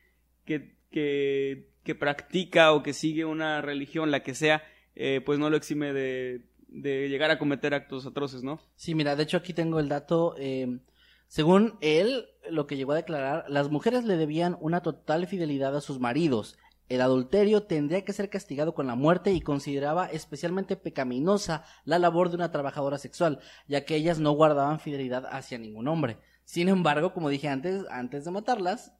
que, 0.45 0.76
que, 0.91 1.95
practica 1.95 2.72
o 2.72 2.82
que 2.82 2.93
sigue 2.93 3.24
una 3.24 3.61
religión, 3.62 4.11
la 4.11 4.22
que 4.22 4.35
sea, 4.35 4.62
eh, 4.97 5.20
pues 5.24 5.39
no 5.39 5.49
lo 5.49 5.57
exime 5.57 5.93
de, 5.93 6.43
de 6.68 7.09
llegar 7.09 7.30
a 7.30 7.39
cometer 7.39 7.72
actos 7.74 8.05
atroces, 8.05 8.43
¿no? 8.43 8.61
Sí, 8.74 8.95
mira, 8.95 9.16
de 9.16 9.22
hecho 9.22 9.37
aquí 9.37 9.53
tengo 9.53 9.78
el 9.78 9.89
dato. 9.89 10.35
eh, 10.39 10.80
según 11.28 11.78
él, 11.80 12.26
lo 12.49 12.66
que 12.66 12.76
llegó 12.76 12.93
a 12.93 12.97
declarar, 12.97 13.45
las 13.49 13.70
mujeres 13.70 14.05
le 14.05 14.16
debían 14.16 14.57
una 14.61 14.82
total 14.82 15.26
fidelidad 15.26 15.76
a 15.76 15.80
sus 15.80 15.99
maridos. 15.99 16.57
El 16.89 17.01
adulterio 17.01 17.62
tendría 17.62 18.05
que 18.05 18.12
ser 18.12 18.28
castigado 18.28 18.74
con 18.74 18.87
la 18.87 18.95
muerte 18.95 19.32
y 19.32 19.41
consideraba 19.41 20.07
especialmente 20.07 20.76
pecaminosa 20.76 21.64
la 21.85 21.99
labor 21.99 22.28
de 22.28 22.37
una 22.37 22.51
trabajadora 22.51 22.99
sexual, 22.99 23.41
ya 23.66 23.85
que 23.85 23.97
ellas 23.97 24.18
no 24.18 24.32
guardaban 24.32 24.80
fidelidad 24.80 25.24
hacia 25.30 25.59
ningún 25.59 25.89
hombre. 25.89 26.18
Sin 26.45 26.68
embargo, 26.68 27.14
como 27.14 27.30
dije 27.30 27.49
antes, 27.49 27.85
antes 27.91 28.26
de 28.26 28.30
matarlas, 28.30 28.93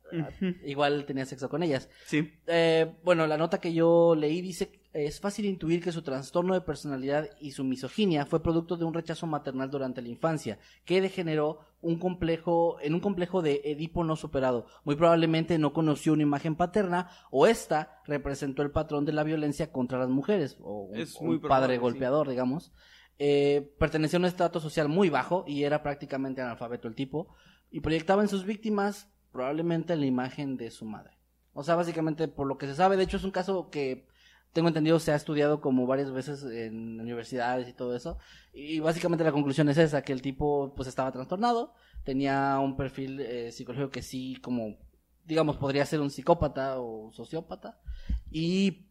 igual 0.64 1.05
tenía 1.05 1.26
sexo 1.26 1.51
con 1.51 1.62
ellas. 1.62 1.91
Sí. 2.07 2.32
Eh, 2.47 2.95
bueno, 3.05 3.26
la 3.26 3.37
nota 3.37 3.61
que 3.61 3.74
yo 3.74 4.14
leí 4.14 4.41
dice 4.41 4.84
es 4.95 5.20
fácil 5.20 5.45
intuir 5.47 5.82
que 5.82 5.90
su 5.90 6.03
trastorno 6.03 6.55
de 6.55 6.61
personalidad 6.61 7.28
y 7.40 7.51
su 7.51 7.64
misoginia 7.64 8.26
fue 8.26 8.42
producto 8.42 8.76
de 8.76 8.84
un 8.84 8.95
rechazo 8.95 9.26
maternal 9.26 9.68
durante 9.68 10.01
la 10.01 10.09
infancia, 10.09 10.59
que 10.84 11.03
degeneró 11.03 11.59
un 11.80 11.99
complejo, 11.99 12.78
en 12.80 12.95
un 12.95 13.01
complejo 13.01 13.42
de 13.42 13.61
Edipo 13.64 14.05
no 14.05 14.14
superado. 14.14 14.66
Muy 14.84 14.95
probablemente 14.95 15.59
no 15.59 15.72
conoció 15.72 16.12
una 16.12 16.22
imagen 16.22 16.55
paterna 16.55 17.11
o 17.32 17.47
esta 17.49 18.01
representó 18.07 18.62
el 18.62 18.70
patrón 18.70 19.05
de 19.05 19.12
la 19.12 19.24
violencia 19.24 19.72
contra 19.72 19.99
las 19.99 20.09
mujeres, 20.09 20.57
o 20.61 20.84
un, 20.84 20.97
Es 20.97 21.16
un 21.16 21.26
muy 21.26 21.38
probable, 21.38 21.62
padre 21.62 21.74
sí. 21.74 21.80
golpeador, 21.80 22.28
digamos. 22.28 22.72
Eh, 23.18 23.74
pertenecía 23.78 24.18
a 24.18 24.20
un 24.20 24.26
estrato 24.26 24.61
social 24.61 24.88
muy 24.88 25.11
bajo 25.11 25.45
y 25.47 25.64
era 25.64 25.82
prácticamente 25.82 26.40
analfabeto 26.40 26.86
el 26.86 26.95
tipo, 26.95 27.34
y 27.70 27.80
proyectaba 27.80 28.22
en 28.22 28.28
sus 28.28 28.45
víctimas 28.45 29.11
probablemente 29.32 29.97
la 29.97 30.07
imagen 30.07 30.57
de 30.57 30.70
su 30.70 30.84
madre. 30.84 31.18
O 31.53 31.64
sea, 31.64 31.74
básicamente 31.74 32.28
por 32.28 32.47
lo 32.47 32.59
que 32.59 32.66
se 32.66 32.74
sabe, 32.76 32.97
de 32.97 33.03
hecho 33.03 33.16
es 33.16 33.24
un 33.24 33.32
caso 33.32 33.68
que 33.70 34.07
tengo 34.55 34.68
entendido 34.68 34.98
se 35.00 35.12
ha 35.12 35.16
estudiado 35.16 35.61
como 35.61 35.86
varias 35.86 36.12
veces 36.12 36.44
en 36.44 37.00
universidades 37.00 37.68
y 37.68 37.72
todo 37.74 37.94
eso, 37.94 38.18
y 38.52 38.78
básicamente 38.78 39.24
la 39.24 39.32
conclusión 39.32 39.68
es 39.68 39.76
esa, 39.76 40.02
que 40.02 40.12
el 40.12 40.22
tipo 40.22 40.72
pues 40.76 40.88
estaba 40.88 41.12
trastornado, 41.12 41.74
tenía 42.05 42.59
un 42.61 42.76
perfil 42.76 43.20
eh, 43.20 43.50
psicológico 43.50 43.90
que 43.90 44.02
sí 44.02 44.36
como, 44.40 44.78
digamos, 45.24 45.57
podría 45.57 45.84
ser 45.84 46.00
un 46.00 46.11
psicópata 46.11 46.78
o 46.78 47.11
sociópata, 47.12 47.80
y, 48.30 48.86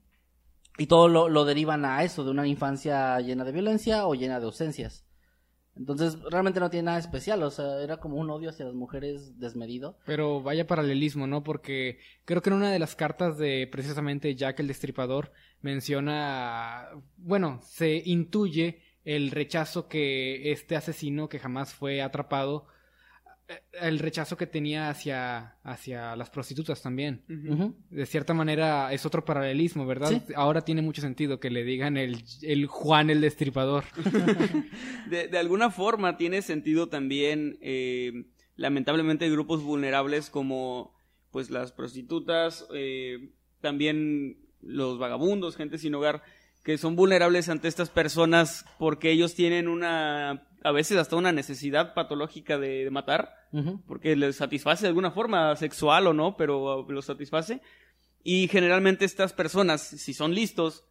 y 0.78 0.88
todo 0.88 1.08
lo, 1.08 1.30
lo 1.30 1.46
derivan 1.46 1.86
a 1.86 2.04
eso, 2.04 2.26
de 2.26 2.32
una 2.32 2.46
infancia 2.46 3.20
llena 3.22 3.46
de 3.46 3.54
violencia 3.54 4.06
o 4.06 4.16
llena 4.16 4.40
de 4.42 4.46
ausencias. 4.46 5.06
Entonces, 5.76 6.20
realmente 6.30 6.60
no 6.60 6.70
tiene 6.70 6.86
nada 6.86 7.00
especial, 7.00 7.42
o 7.42 7.50
sea, 7.50 7.82
era 7.82 7.98
como 7.98 8.18
un 8.18 8.30
odio 8.30 8.50
hacia 8.50 8.66
las 8.66 8.76
mujeres 8.76 9.40
desmedido. 9.40 9.98
Pero 10.06 10.42
vaya 10.42 10.68
paralelismo, 10.68 11.26
¿no? 11.26 11.44
Porque 11.44 12.00
creo 12.26 12.42
que 12.42 12.50
en 12.52 12.58
una 12.58 12.72
de 12.72 12.80
las 12.80 12.96
cartas 12.96 13.38
de 13.38 13.68
precisamente 13.72 14.36
Jack 14.36 14.60
el 14.60 14.68
Destripador 14.68 15.32
menciona, 15.62 16.90
bueno, 17.18 17.60
se 17.64 18.04
intuye 18.06 18.82
el 19.04 19.32
rechazo 19.32 19.88
que 19.88 20.52
este 20.52 20.76
asesino 20.76 21.28
que 21.28 21.40
jamás 21.40 21.74
fue 21.74 22.02
atrapado, 22.02 22.68
el 23.74 24.00
rechazo 24.00 24.38
que 24.38 24.48
tenía 24.48 24.90
hacia, 24.90 25.58
hacia 25.64 26.16
las 26.16 26.30
prostitutas 26.30 26.82
también. 26.82 27.24
De 27.90 28.06
cierta 28.06 28.34
manera 28.34 28.92
es 28.94 29.06
otro 29.06 29.26
paralelismo, 29.26 29.86
¿verdad? 29.86 30.10
Sí. 30.10 30.34
Ahora 30.36 30.62
tiene 30.62 30.82
mucho 30.82 31.02
sentido 31.02 31.40
que 31.40 31.50
le 31.50 31.64
digan 31.64 31.98
el, 31.98 32.24
el 32.42 32.68
Juan 32.68 33.10
el 33.10 33.22
Destripador. 33.22 33.84
De, 35.10 35.28
de 35.28 35.38
alguna 35.38 35.70
forma 35.70 36.18
tiene 36.18 36.42
sentido 36.42 36.88
también, 36.88 37.58
eh, 37.62 38.26
lamentablemente, 38.56 39.30
grupos 39.30 39.62
vulnerables 39.62 40.30
como 40.30 40.96
pues 41.32 41.50
las 41.50 41.72
prostitutas, 41.72 42.68
eh, 42.74 43.32
también 43.60 44.38
los 44.62 44.98
vagabundos, 44.98 45.58
gente 45.58 45.78
sin 45.78 45.94
hogar, 45.96 46.24
que 46.64 46.78
son 46.78 46.96
vulnerables 46.96 47.50
ante 47.50 47.68
estas 47.68 47.90
personas 47.90 48.66
porque 48.80 49.12
ellos 49.12 49.36
tienen 49.36 49.68
una, 49.68 50.48
a 50.64 50.72
veces 50.72 50.98
hasta 50.98 51.16
una 51.16 51.32
necesidad 51.32 51.94
patológica 51.94 52.58
de, 52.58 52.84
de 52.84 52.90
matar, 52.92 53.34
Ujú. 53.52 53.82
porque 53.88 54.16
les 54.16 54.36
satisface 54.38 54.84
de 54.84 54.90
alguna 54.90 55.12
forma, 55.12 55.56
sexual 55.56 56.08
o 56.08 56.14
no, 56.14 56.36
pero 56.38 56.86
los 56.90 57.06
satisface. 57.06 57.62
Y 58.24 58.48
generalmente 58.48 59.06
estas 59.06 59.34
personas, 59.34 59.82
si 59.82 60.14
son 60.14 60.34
listos, 60.34 60.86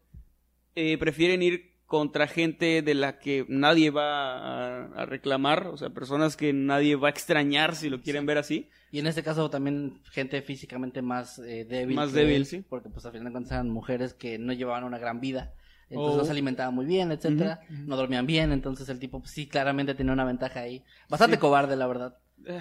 eh, 0.74 0.98
prefieren 0.98 1.42
ir 1.42 1.72
contra 1.86 2.26
gente 2.26 2.80
de 2.80 2.94
la 2.94 3.18
que 3.18 3.44
nadie 3.48 3.90
va 3.90 4.38
a, 4.38 4.84
a 5.02 5.06
reclamar, 5.06 5.66
o 5.66 5.76
sea, 5.76 5.90
personas 5.90 6.36
que 6.38 6.52
nadie 6.54 6.96
va 6.96 7.08
a 7.08 7.10
extrañar 7.10 7.74
si 7.76 7.90
lo 7.90 8.00
quieren 8.00 8.24
ver 8.24 8.38
así. 8.38 8.68
Y 8.90 8.98
en 8.98 9.06
este 9.06 9.22
caso 9.22 9.50
también 9.50 10.00
gente 10.10 10.40
físicamente 10.42 11.02
más 11.02 11.38
eh, 11.38 11.64
débil. 11.68 11.96
Más 11.96 12.12
débil, 12.12 12.36
él, 12.36 12.46
sí. 12.46 12.64
Porque 12.68 12.88
pues 12.88 13.04
al 13.04 13.12
final 13.12 13.26
de 13.26 13.32
cuentas 13.32 13.52
eran 13.52 13.68
mujeres 13.70 14.14
que 14.14 14.38
no 14.38 14.52
llevaban 14.54 14.84
una 14.84 14.98
gran 14.98 15.20
vida. 15.20 15.52
Entonces 15.92 16.14
Oh. 16.14 16.18
no 16.18 16.24
se 16.24 16.30
alimentaban 16.30 16.74
muy 16.74 16.86
bien, 16.86 17.12
etcétera. 17.12 17.60
No 17.68 17.96
dormían 17.96 18.26
bien, 18.26 18.50
entonces 18.52 18.88
el 18.88 18.98
tipo 18.98 19.20
pues, 19.20 19.30
sí 19.30 19.46
claramente 19.46 19.94
tenía 19.94 20.12
una 20.12 20.24
ventaja 20.24 20.60
ahí. 20.60 20.82
Bastante 21.08 21.36
Sí. 21.36 21.40
cobarde, 21.40 21.76
la 21.76 21.86
verdad. 21.86 22.16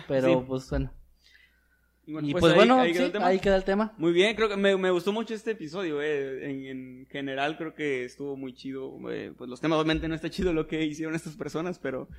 Pero 0.07 0.27
Sí. 0.41 0.45
pues 0.47 0.69
bueno. 0.69 0.91
Y 2.05 2.13
bueno, 2.13 2.27
y 2.27 2.31
pues 2.31 2.41
pues, 2.41 2.53
ahí- 2.53 2.57
bueno, 2.57 2.79
ahí 2.79 2.93
sí, 2.95 3.09
tema. 3.11 3.27
ahí 3.27 3.39
queda 3.39 3.55
el 3.55 3.63
tema. 3.63 3.93
Muy 3.97 4.11
bien, 4.11 4.35
creo 4.35 4.49
que 4.49 4.57
me, 4.57 4.75
me 4.75 4.89
gustó 4.89 5.13
mucho 5.13 5.33
este 5.33 5.51
episodio, 5.51 6.01
eh. 6.01 6.49
en, 6.49 6.65
en 6.65 7.07
general 7.09 7.57
creo 7.57 7.73
que 7.75 8.03
estuvo 8.05 8.35
muy 8.35 8.53
chido, 8.53 8.97
eh, 9.11 9.31
pues 9.37 9.49
los 9.49 9.61
temas 9.61 9.77
obviamente 9.77 10.07
no 10.07 10.15
está 10.15 10.29
chido 10.29 10.51
lo 10.51 10.67
que 10.67 10.83
hicieron 10.83 11.13
estas 11.15 11.35
personas, 11.37 11.77
pero, 11.79 12.09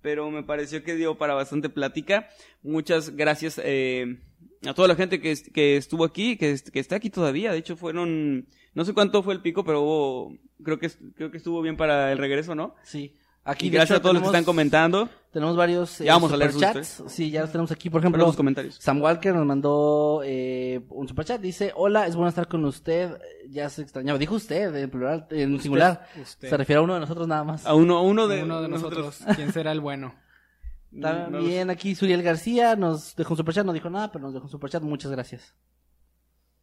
pero 0.00 0.30
me 0.30 0.42
pareció 0.42 0.82
que 0.82 0.96
dio 0.96 1.18
para 1.18 1.34
bastante 1.34 1.68
plática. 1.68 2.28
Muchas 2.62 3.14
gracias 3.14 3.60
eh, 3.62 4.18
a 4.66 4.72
toda 4.74 4.88
la 4.88 4.96
gente 4.96 5.20
que, 5.20 5.34
que 5.52 5.76
estuvo 5.76 6.04
aquí, 6.04 6.36
que, 6.38 6.56
que 6.72 6.80
está 6.80 6.96
aquí 6.96 7.10
todavía, 7.10 7.52
de 7.52 7.58
hecho 7.58 7.76
fueron, 7.76 8.48
no 8.74 8.84
sé 8.84 8.94
cuánto 8.94 9.22
fue 9.22 9.34
el 9.34 9.40
pico, 9.40 9.64
pero 9.64 9.82
hubo, 9.82 10.36
creo 10.62 10.78
que, 10.78 10.90
creo 11.14 11.30
que 11.30 11.36
estuvo 11.36 11.60
bien 11.62 11.76
para 11.76 12.12
el 12.12 12.18
regreso, 12.18 12.54
¿no? 12.54 12.74
Sí. 12.82 13.16
Aquí 13.44 13.66
Y 13.66 13.70
gracias 13.70 13.96
hecho, 13.96 13.98
a 13.98 14.02
todos 14.02 14.14
los 14.14 14.22
que 14.22 14.28
están 14.28 14.44
comentando, 14.44 15.08
Tenemos 15.32 15.56
varios 15.56 16.00
eh, 16.00 16.04
Ya 16.04 16.12
vamos 16.12 16.32
a 16.32 16.36
leer 16.36 16.52
sus 16.52 16.60
superchats. 16.60 17.02
Sí, 17.08 17.30
ya 17.32 17.40
los 17.40 17.50
tenemos 17.50 17.72
aquí. 17.72 17.90
Por 17.90 18.00
ejemplo, 18.00 18.24
los 18.24 18.36
comentarios. 18.36 18.76
Sam 18.76 19.02
Walker 19.02 19.34
nos 19.34 19.44
mandó 19.44 20.22
eh, 20.24 20.80
un 20.90 21.08
superchat. 21.08 21.40
Dice: 21.40 21.72
Hola, 21.74 22.06
es 22.06 22.14
bueno 22.14 22.28
estar 22.28 22.46
con 22.46 22.64
usted. 22.64 23.18
Ya 23.48 23.68
se 23.68 23.82
extrañaba. 23.82 24.16
Dijo 24.16 24.36
usted 24.36 24.74
en 24.76 24.90
plural, 24.90 25.26
en 25.30 25.60
singular. 25.60 26.06
usted. 26.20 26.50
Se 26.50 26.56
refiere 26.56 26.78
a 26.78 26.82
uno 26.82 26.94
de 26.94 27.00
nosotros 27.00 27.26
nada 27.26 27.42
más. 27.42 27.66
A 27.66 27.74
uno, 27.74 27.98
a 27.98 28.02
uno 28.02 28.28
de, 28.28 28.44
Uno 28.44 28.62
de 28.62 28.68
nosotros, 28.68 29.18
¿quién 29.34 29.52
será 29.52 29.72
el 29.72 29.80
bueno? 29.80 30.14
También 31.00 31.70
aquí 31.70 31.96
Suriel 31.96 32.22
García 32.22 32.76
nos 32.76 33.16
dejó 33.16 33.34
un 33.34 33.38
superchat. 33.38 33.66
No 33.66 33.72
dijo 33.72 33.90
nada, 33.90 34.12
pero 34.12 34.22
nos 34.22 34.34
dejó 34.34 34.44
un 34.44 34.50
superchat. 34.52 34.84
Muchas 34.84 35.10
gracias. 35.10 35.56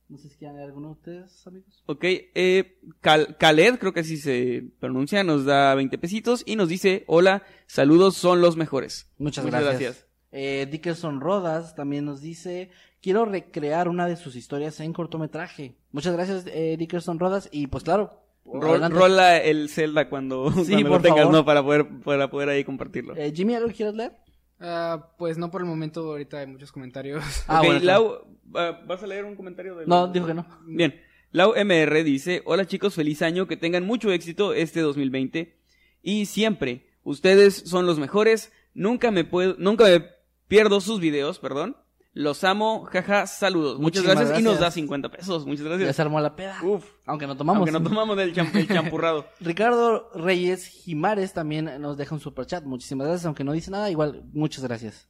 No 0.10 0.18
sé 0.18 0.28
si 0.30 0.38
quieren 0.38 0.56
leer 0.58 0.68
alguno 0.70 0.88
de 0.88 0.94
ustedes, 0.94 1.46
amigos. 1.48 1.84
Ok, 1.86 2.04
eh, 2.04 2.80
Cal- 3.00 3.38
Khaled, 3.40 3.78
creo 3.78 3.94
que 3.94 4.00
así 4.00 4.18
se 4.18 4.64
pronuncia, 4.80 5.24
nos 5.24 5.46
da 5.46 5.76
20 5.76 5.98
pesitos 6.00 6.42
y 6.48 6.56
nos 6.56 6.68
dice, 6.68 7.04
hola, 7.08 7.44
saludos, 7.68 8.16
son 8.16 8.42
los 8.42 8.58
mejores. 8.58 9.08
Muchas, 9.20 9.46
Muchas 9.46 9.62
gracias. 9.62 9.82
gracias. 9.82 10.06
Eh, 10.32 10.68
Dickerson 10.72 11.22
Rodas 11.22 11.76
también 11.76 12.06
nos 12.06 12.22
dice, 12.22 12.72
quiero 13.02 13.26
recrear 13.26 13.88
una 13.88 14.08
de 14.08 14.16
sus 14.16 14.36
historias 14.36 14.80
en 14.80 14.94
cortometraje. 14.94 15.76
Muchas 15.92 16.14
gracias, 16.14 16.46
eh, 16.48 16.76
Dickerson 16.80 17.20
Rodas. 17.20 17.48
Y 17.52 17.68
pues 17.68 17.84
claro, 17.84 18.24
Rol- 18.46 18.90
rola 18.92 19.38
el 19.38 19.70
Zelda 19.70 20.10
cuando, 20.10 20.52
Sí, 20.52 20.72
cuando 20.72 20.90
lo 20.90 20.90
por 20.96 21.02
tengas, 21.04 21.20
favor. 21.20 21.34
¿no? 21.34 21.46
Para 21.46 21.62
poder, 21.64 21.88
para 22.04 22.30
poder 22.32 22.50
ahí 22.50 22.64
compartirlo. 22.64 23.16
Eh, 23.16 23.32
Jimmy, 23.36 23.54
¿algo 23.54 23.68
que 23.70 23.76
quieras 23.76 23.94
leer? 23.94 24.14
Ah, 24.60 25.14
pues 25.18 25.38
no 25.38 25.52
por 25.52 25.62
el 25.62 25.68
momento, 25.68 26.02
ahorita 26.02 26.40
hay 26.40 26.48
muchos 26.48 26.72
comentarios. 26.72 27.24
Ah, 27.48 27.60
Ok, 27.62 27.66
bueno, 27.68 27.86
Lau, 27.86 28.26
¿va- 28.56 28.72
¿vas 28.86 29.02
a 29.04 29.08
leer 29.08 29.26
un 29.26 29.36
comentario? 29.36 29.76
De 29.76 29.86
No, 29.88 30.08
dijo 30.08 30.28
que 30.28 30.34
no. 30.34 30.46
Bien. 30.66 31.00
Lau 31.32 31.54
MR 31.56 32.04
dice, 32.04 32.42
hola 32.46 32.66
chicos, 32.66 32.96
feliz 32.96 33.22
año, 33.22 33.48
que 33.48 33.56
tengan 33.56 33.86
mucho 33.86 34.12
éxito 34.12 34.54
este 34.54 34.80
2020 34.82 35.56
y 36.02 36.26
siempre, 36.26 36.88
ustedes 37.04 37.54
son 37.56 37.86
los 37.86 38.00
mejores, 38.00 38.52
nunca 38.74 39.12
me 39.12 39.24
puedo, 39.26 39.56
nunca 39.60 39.84
me 39.86 40.06
pierdo 40.48 40.82
sus 40.82 41.00
videos, 41.00 41.38
perdón. 41.40 41.78
Los 42.20 42.44
amo, 42.44 42.84
jaja, 42.84 43.28
saludos. 43.28 43.80
Muchas 43.80 44.04
gracias, 44.04 44.38
y 44.38 44.44
nos 44.44 44.56
da 44.56 44.60
gracias. 44.60 44.74
50 44.74 45.10
pesos. 45.10 45.46
Muchas 45.46 45.64
Ya 45.64 45.70
gracias. 45.70 45.96
se 45.96 46.02
armó 46.02 46.20
la 46.20 46.36
peda. 46.36 46.58
Uf, 46.62 46.84
Aunque 47.06 47.26
no 47.26 47.38
tomamos. 47.38 47.60
aunque 47.60 47.72
no 47.72 47.82
tomamos 47.82 48.18
del 48.18 48.38
el 48.38 48.68
champurrado. 48.68 49.26
Ricardo 49.40 50.10
Reyes 50.14 50.66
Jimares 50.66 51.32
también 51.32 51.80
nos 51.80 51.96
deja 51.96 52.14
un 52.14 52.20
superchat. 52.20 52.66
Muchísimas 52.66 53.08
gracias, 53.08 53.26
aunque 53.26 53.46
no 53.46 53.54
dice 53.54 53.72
nada, 53.72 53.90
igual, 53.90 54.26
muchas 54.34 54.66
gracias. 54.66 55.08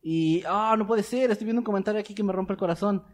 Y, 0.00 0.42
ah, 0.48 0.76
no 0.78 0.86
puede 0.86 1.02
ser, 1.02 1.30
estoy 1.30 1.44
viendo 1.44 1.60
un 1.60 1.64
comentario 1.66 2.00
aquí 2.00 2.14
que 2.14 2.22
me 2.22 2.32
rompe 2.32 2.54
el 2.54 2.58
corazón. 2.58 3.04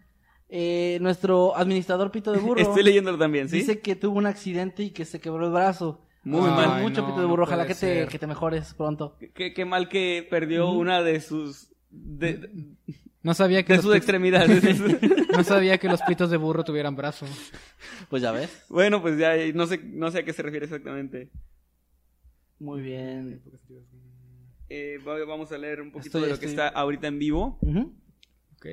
Eh, 0.49 0.99
nuestro 1.01 1.57
administrador 1.57 2.13
Pito 2.13 2.31
de 2.31 2.39
Burro 2.39 2.61
Estoy 2.61 2.85
leyéndolo 2.85 3.19
también, 3.19 3.49
¿sí? 3.49 3.57
dice 3.57 3.81
que 3.81 3.97
tuvo 3.97 4.19
un 4.19 4.27
accidente 4.27 4.85
y 4.85 4.91
que 4.91 5.05
se 5.05 5.21
quebró 5.21 5.47
el 5.47 5.53
brazo. 5.53 6.07
Muy 6.23 6.49
Ay, 6.49 6.69
mal. 6.69 6.83
Mucho 6.83 7.01
no, 7.01 7.09
Pito 7.09 7.17
de 7.17 7.25
no 7.25 7.29
Burro, 7.29 7.43
ojalá 7.43 7.67
que 7.67 7.75
te, 7.75 8.07
que 8.07 8.21
te 8.21 8.29
mejores 8.29 8.73
pronto. 8.75 9.17
Qué, 9.35 9.53
qué 9.53 9.65
mal 9.65 9.89
que 9.89 10.25
perdió 10.31 10.71
una 10.71 11.03
de 11.03 11.21
sus... 11.21 11.74
De, 11.97 12.35
de- 12.35 12.77
No 13.23 13.35
sabía 13.35 13.63
que 13.65 13.75
de 13.75 13.83
sus 13.83 13.95
extremidades. 13.95 14.63
no 15.33 15.45
sabía 15.45 15.79
que 15.79 15.89
los 15.89 16.03
pitos 16.03 16.31
de 16.31 16.37
burro 16.37 16.65
tuvieran 16.65 16.97
brazos. 16.97 17.31
Pues 18.11 18.23
ya 18.23 18.33
ves. 18.33 18.65
bueno, 18.69 19.01
pues 19.01 19.19
ya 19.19 19.35
no 19.55 19.67
sé, 19.67 19.79
no 19.85 20.11
sé 20.11 20.19
a 20.21 20.25
qué 20.25 20.33
se 20.33 20.43
refiere 20.43 20.65
exactamente. 20.67 21.31
Muy 22.59 22.83
bien. 22.83 23.41
Eh, 24.69 24.99
va- 25.07 25.25
vamos 25.25 25.53
a 25.53 25.59
leer 25.59 25.81
un 25.83 25.91
poquito 25.93 26.19
Estoy- 26.19 26.29
de 26.29 26.35
lo 26.35 26.41
que 26.41 26.47
está 26.47 26.69
ahorita 26.69 27.07
en 27.07 27.19
vivo. 27.19 27.59
Ujú. 27.61 27.95
Ok. 28.57 28.67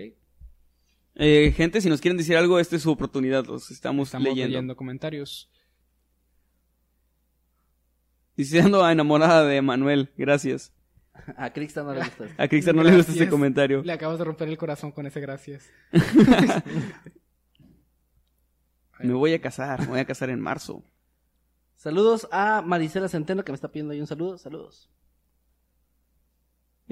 Eh, 1.16 1.54
gente, 1.58 1.82
si 1.82 1.90
nos 1.90 2.00
quieren 2.00 2.18
decir 2.18 2.38
algo, 2.38 2.60
esta 2.60 2.76
es 2.78 2.82
su 2.84 2.92
oportunidad. 2.92 3.46
Los 3.46 3.70
estamos, 3.72 4.08
Estamos 4.10 4.26
leyendo. 4.30 4.48
leyendo. 4.48 4.76
comentarios. 4.76 5.50
Dice 8.38 8.62
ando 8.62 8.88
enamorada 8.90 9.46
de 9.46 9.62
Manuel. 9.62 10.10
Gracias. 10.18 10.74
A 11.38 11.52
Crixta 11.52 11.84
no 11.84 11.94
le 11.94 12.00
gusta 12.02 12.26
esto. 12.26 12.42
A 12.42 12.48
Cristian 12.48 12.76
no 12.76 12.84
le 12.84 12.96
gusta 12.96 13.12
ese 13.12 13.30
comentario. 13.30 13.84
Le 13.84 13.94
acabas 13.94 14.18
de 14.18 14.26
romper 14.26 14.48
el 14.48 14.58
corazón 14.58 14.92
con 14.92 15.06
ese 15.06 15.20
gracias. 15.20 15.70
Me 19.00 19.14
voy 19.14 19.34
a 19.34 19.42
casar. 19.42 19.82
Me 19.82 19.88
voy 19.88 20.00
a 20.00 20.06
casar 20.06 20.30
en 20.30 20.40
marzo. 20.40 20.84
Saludos 21.76 22.28
a 22.32 22.62
Marisela 22.62 23.10
Centeno 23.10 23.44
que 23.44 23.52
me 23.52 23.56
está 23.56 23.72
pidiendo 23.72 23.94
ahí 23.94 24.00
un 24.00 24.08
saludo. 24.08 24.38
Saludos. 24.38 24.90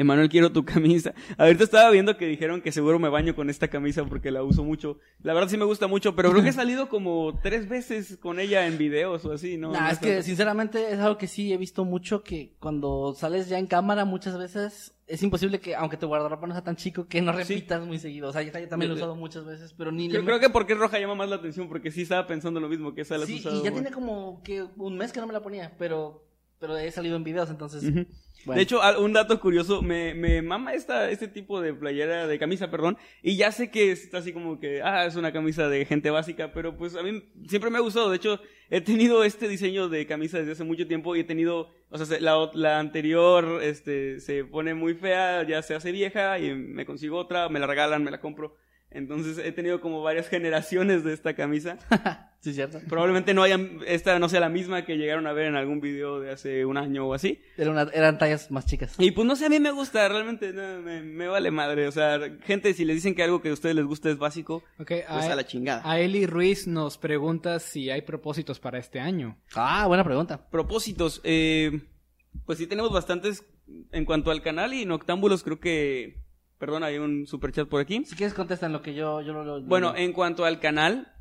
Emanuel, 0.02 0.30
quiero 0.30 0.52
tu 0.52 0.64
camisa. 0.66 1.14
Ahorita 1.38 1.64
estaba 1.66 1.90
viendo 1.92 2.16
que 2.16 2.26
dijeron 2.26 2.62
que 2.62 2.72
seguro 2.72 3.00
me 3.00 3.10
baño 3.10 3.36
con 3.36 3.50
esta 3.50 3.68
camisa 3.68 4.06
porque 4.06 4.32
la 4.32 4.42
uso 4.44 4.64
mucho. 4.64 4.98
La 5.22 5.34
verdad 5.34 5.50
sí 5.50 5.58
me 5.58 5.66
gusta 5.66 5.88
mucho, 5.88 6.16
pero 6.16 6.32
creo 6.32 6.42
que 6.42 6.50
he 6.50 6.54
salido 6.64 6.88
como 6.88 7.38
tres 7.44 7.68
veces 7.68 8.18
con 8.18 8.40
ella 8.40 8.66
en 8.66 8.78
videos 8.78 9.26
o 9.26 9.34
así, 9.34 9.58
¿no? 9.58 9.72
Nah, 9.74 9.82
No 9.82 9.90
es 9.92 10.00
que 10.00 10.24
sinceramente 10.24 10.94
es 10.94 11.00
algo 11.00 11.18
que 11.18 11.28
sí 11.28 11.52
he 11.52 11.58
visto 11.58 11.84
mucho 11.84 12.24
que 12.24 12.56
cuando 12.60 13.14
sales 13.14 13.50
ya 13.50 13.60
en 13.60 13.68
cámara 13.68 14.06
muchas 14.06 14.38
veces 14.38 14.94
es 15.06 15.22
imposible 15.24 15.60
que 15.60 15.76
aunque 15.76 15.98
tu 15.98 16.08
guardarropa 16.08 16.46
no 16.48 16.54
sea 16.54 16.64
tan 16.64 16.76
chico 16.76 17.08
que 17.08 17.22
no 17.22 17.34
Sí. 17.34 17.40
repitas 17.56 17.86
muy 17.86 18.00
seguido. 18.00 18.30
O 18.30 18.32
sea, 18.32 18.42
yo 18.42 18.52
también 18.70 18.90
lo 18.92 18.96
he 18.96 19.00
usado 19.00 19.16
muchas 19.16 19.44
veces, 19.44 19.74
pero 19.78 19.92
ni 19.92 20.08
le- 20.08 20.24
creo 20.24 20.40
que 20.40 20.50
porque 20.50 20.74
es 20.74 20.80
roja 20.80 20.98
llama 21.00 21.16
más 21.16 21.30
la 21.30 21.36
atención, 21.38 21.68
porque 21.68 21.92
sí 21.92 22.04
estaba 22.04 22.26
pensando 22.26 22.60
lo 22.62 22.70
mismo, 22.70 22.94
que 22.94 23.02
esa 23.02 23.18
la 23.18 23.24
has 23.24 23.30
Sí, 23.30 23.40
usado. 23.40 23.60
y 23.60 23.64
ya 23.66 23.72
tiene 23.74 23.92
como 23.92 24.42
que 24.44 24.64
un 24.78 24.98
mes 24.98 25.12
que 25.12 25.20
no 25.20 25.28
me 25.28 25.34
la 25.34 25.42
ponía, 25.42 25.74
pero 25.78 26.24
pero 26.60 26.78
he 26.78 26.92
salido 26.92 27.16
en 27.16 27.24
videos, 27.24 27.50
entonces. 27.50 27.84
De 28.56 28.62
hecho, 28.62 28.80
un 29.00 29.14
dato 29.14 29.40
curioso, 29.40 29.82
me, 29.82 30.14
me 30.14 30.42
mama 30.42 30.74
esta, 30.74 31.10
este 31.12 31.28
tipo 31.28 31.60
de 31.62 31.74
playera, 31.74 32.26
de 32.26 32.40
camisa, 32.40 32.72
perdón, 32.72 32.98
y 33.22 33.36
ya 33.36 33.52
sé 33.52 33.70
que 33.70 33.92
está 33.92 34.20
así 34.20 34.32
como 34.34 34.60
que, 34.60 34.82
ah, 34.82 35.06
es 35.06 35.16
una 35.16 35.34
camisa 35.34 35.68
de 35.70 35.86
gente 35.86 36.10
básica, 36.10 36.52
pero 36.54 36.78
pues 36.78 36.96
a 36.96 37.04
mí 37.04 37.24
siempre 37.48 37.70
me 37.70 37.78
ha 37.78 37.82
gustado, 37.82 38.10
de 38.10 38.16
hecho, 38.16 38.40
he 38.70 38.82
tenido 38.82 39.24
este 39.24 39.48
diseño 39.48 39.90
de 39.90 40.06
camisa 40.08 40.40
desde 40.40 40.54
hace 40.54 40.64
mucho 40.64 40.88
tiempo 40.88 41.16
y 41.16 41.20
he 41.20 41.24
tenido, 41.26 41.70
o 41.90 41.98
sea, 41.98 42.06
se- 42.06 42.22
la, 42.22 42.50
la 42.54 42.80
anterior, 42.80 43.62
este, 43.62 44.20
se 44.20 44.46
pone 44.46 44.74
muy 44.74 44.94
fea, 44.94 45.44
ya 45.44 45.62
se 45.62 45.76
hace 45.76 45.92
vieja 45.92 46.40
y 46.40 46.54
me 46.56 46.86
consigo 46.86 47.18
otra, 47.18 47.50
me 47.50 47.60
la 47.60 47.68
regalan, 47.68 48.04
me 48.04 48.12
la 48.12 48.22
compro. 48.22 48.56
Entonces 48.92 49.38
he 49.38 49.52
tenido 49.52 49.82
como 49.82 50.02
varias 50.02 50.28
generaciones 50.30 51.04
de 51.04 51.14
esta 51.14 51.34
camisa. 51.36 51.78
Sí, 52.42 52.54
cierto. 52.54 52.80
Probablemente 52.88 53.34
no 53.34 53.44
hayan, 53.44 53.80
esta 53.86 54.18
no 54.18 54.30
sea 54.30 54.40
la 54.40 54.48
misma 54.48 54.86
que 54.86 54.96
llegaron 54.96 55.28
a 55.28 55.34
ver 55.34 55.48
en 55.48 55.58
algún 55.58 55.82
video 55.82 56.22
de 56.22 56.32
hace 56.32 56.64
un 56.66 56.78
año 56.78 57.06
o 57.06 57.14
así. 57.14 57.42
Era 57.58 57.70
una- 57.70 57.90
eran 57.94 58.18
tallas 58.18 58.50
más 58.50 58.66
chicas. 58.66 58.96
Y 58.98 59.12
pues 59.12 59.28
no 59.28 59.36
sé, 59.36 59.48
a 59.48 59.50
mí 59.50 59.60
me 59.60 59.72
gusta, 59.72 60.08
realmente 60.08 60.54
no, 60.54 60.80
me, 60.82 61.02
me 61.02 61.28
vale 61.28 61.52
madre. 61.52 61.86
O 61.90 61.92
sea, 61.92 62.18
gente, 62.46 62.74
si 62.74 62.86
les 62.86 62.96
dicen 62.96 63.14
que 63.14 63.24
algo 63.24 63.42
que 63.42 63.50
a 63.50 63.52
ustedes 63.52 63.76
les 63.76 63.84
gusta 63.84 64.10
es 64.10 64.18
básico, 64.18 64.64
pues 64.78 65.04
a 65.10 65.36
la 65.36 65.46
chingada. 65.46 65.82
a 65.84 66.00
Eli 66.00 66.26
Ruiz 66.28 66.66
nos 66.66 66.98
pregunta 66.98 67.60
si 67.60 67.90
hay 67.90 68.04
propósitos 68.04 68.58
para 68.62 68.80
este 68.80 69.02
año. 69.02 69.38
Ah, 69.54 69.86
buena 69.88 70.06
pregunta. 70.06 70.50
Propósitos, 70.50 71.20
eh, 71.26 71.82
pues 72.46 72.58
sí 72.58 72.68
tenemos 72.68 72.94
bastantes 72.94 73.44
en 73.92 74.06
cuanto 74.06 74.32
al 74.32 74.42
canal 74.42 74.74
y 74.74 74.86
Noctámbulos 74.86 75.44
creo 75.44 75.60
que... 75.60 76.16
Perdón, 76.60 76.84
hay 76.84 76.98
un 76.98 77.26
superchat 77.26 77.68
por 77.68 77.82
aquí. 77.82 78.04
Si 78.06 78.16
quieres 78.16 78.34
contestan 78.36 78.72
lo 78.74 78.82
que 78.82 78.94
yo, 78.94 79.22
yo 79.22 79.34
lo, 79.34 79.44
lo- 79.44 79.62
Bueno, 79.62 79.94
en 79.96 80.14
cuanto 80.14 80.46
al 80.46 80.60
canal, 80.60 81.12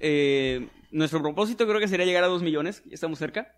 eh, 0.00 0.68
nuestro 0.90 1.20
propósito 1.20 1.66
creo 1.68 1.78
que 1.78 1.88
sería 1.88 2.06
llegar 2.06 2.24
a 2.24 2.28
2 2.28 2.42
millones. 2.42 2.82
Ya 2.86 2.94
estamos 2.94 3.18
cerca. 3.18 3.54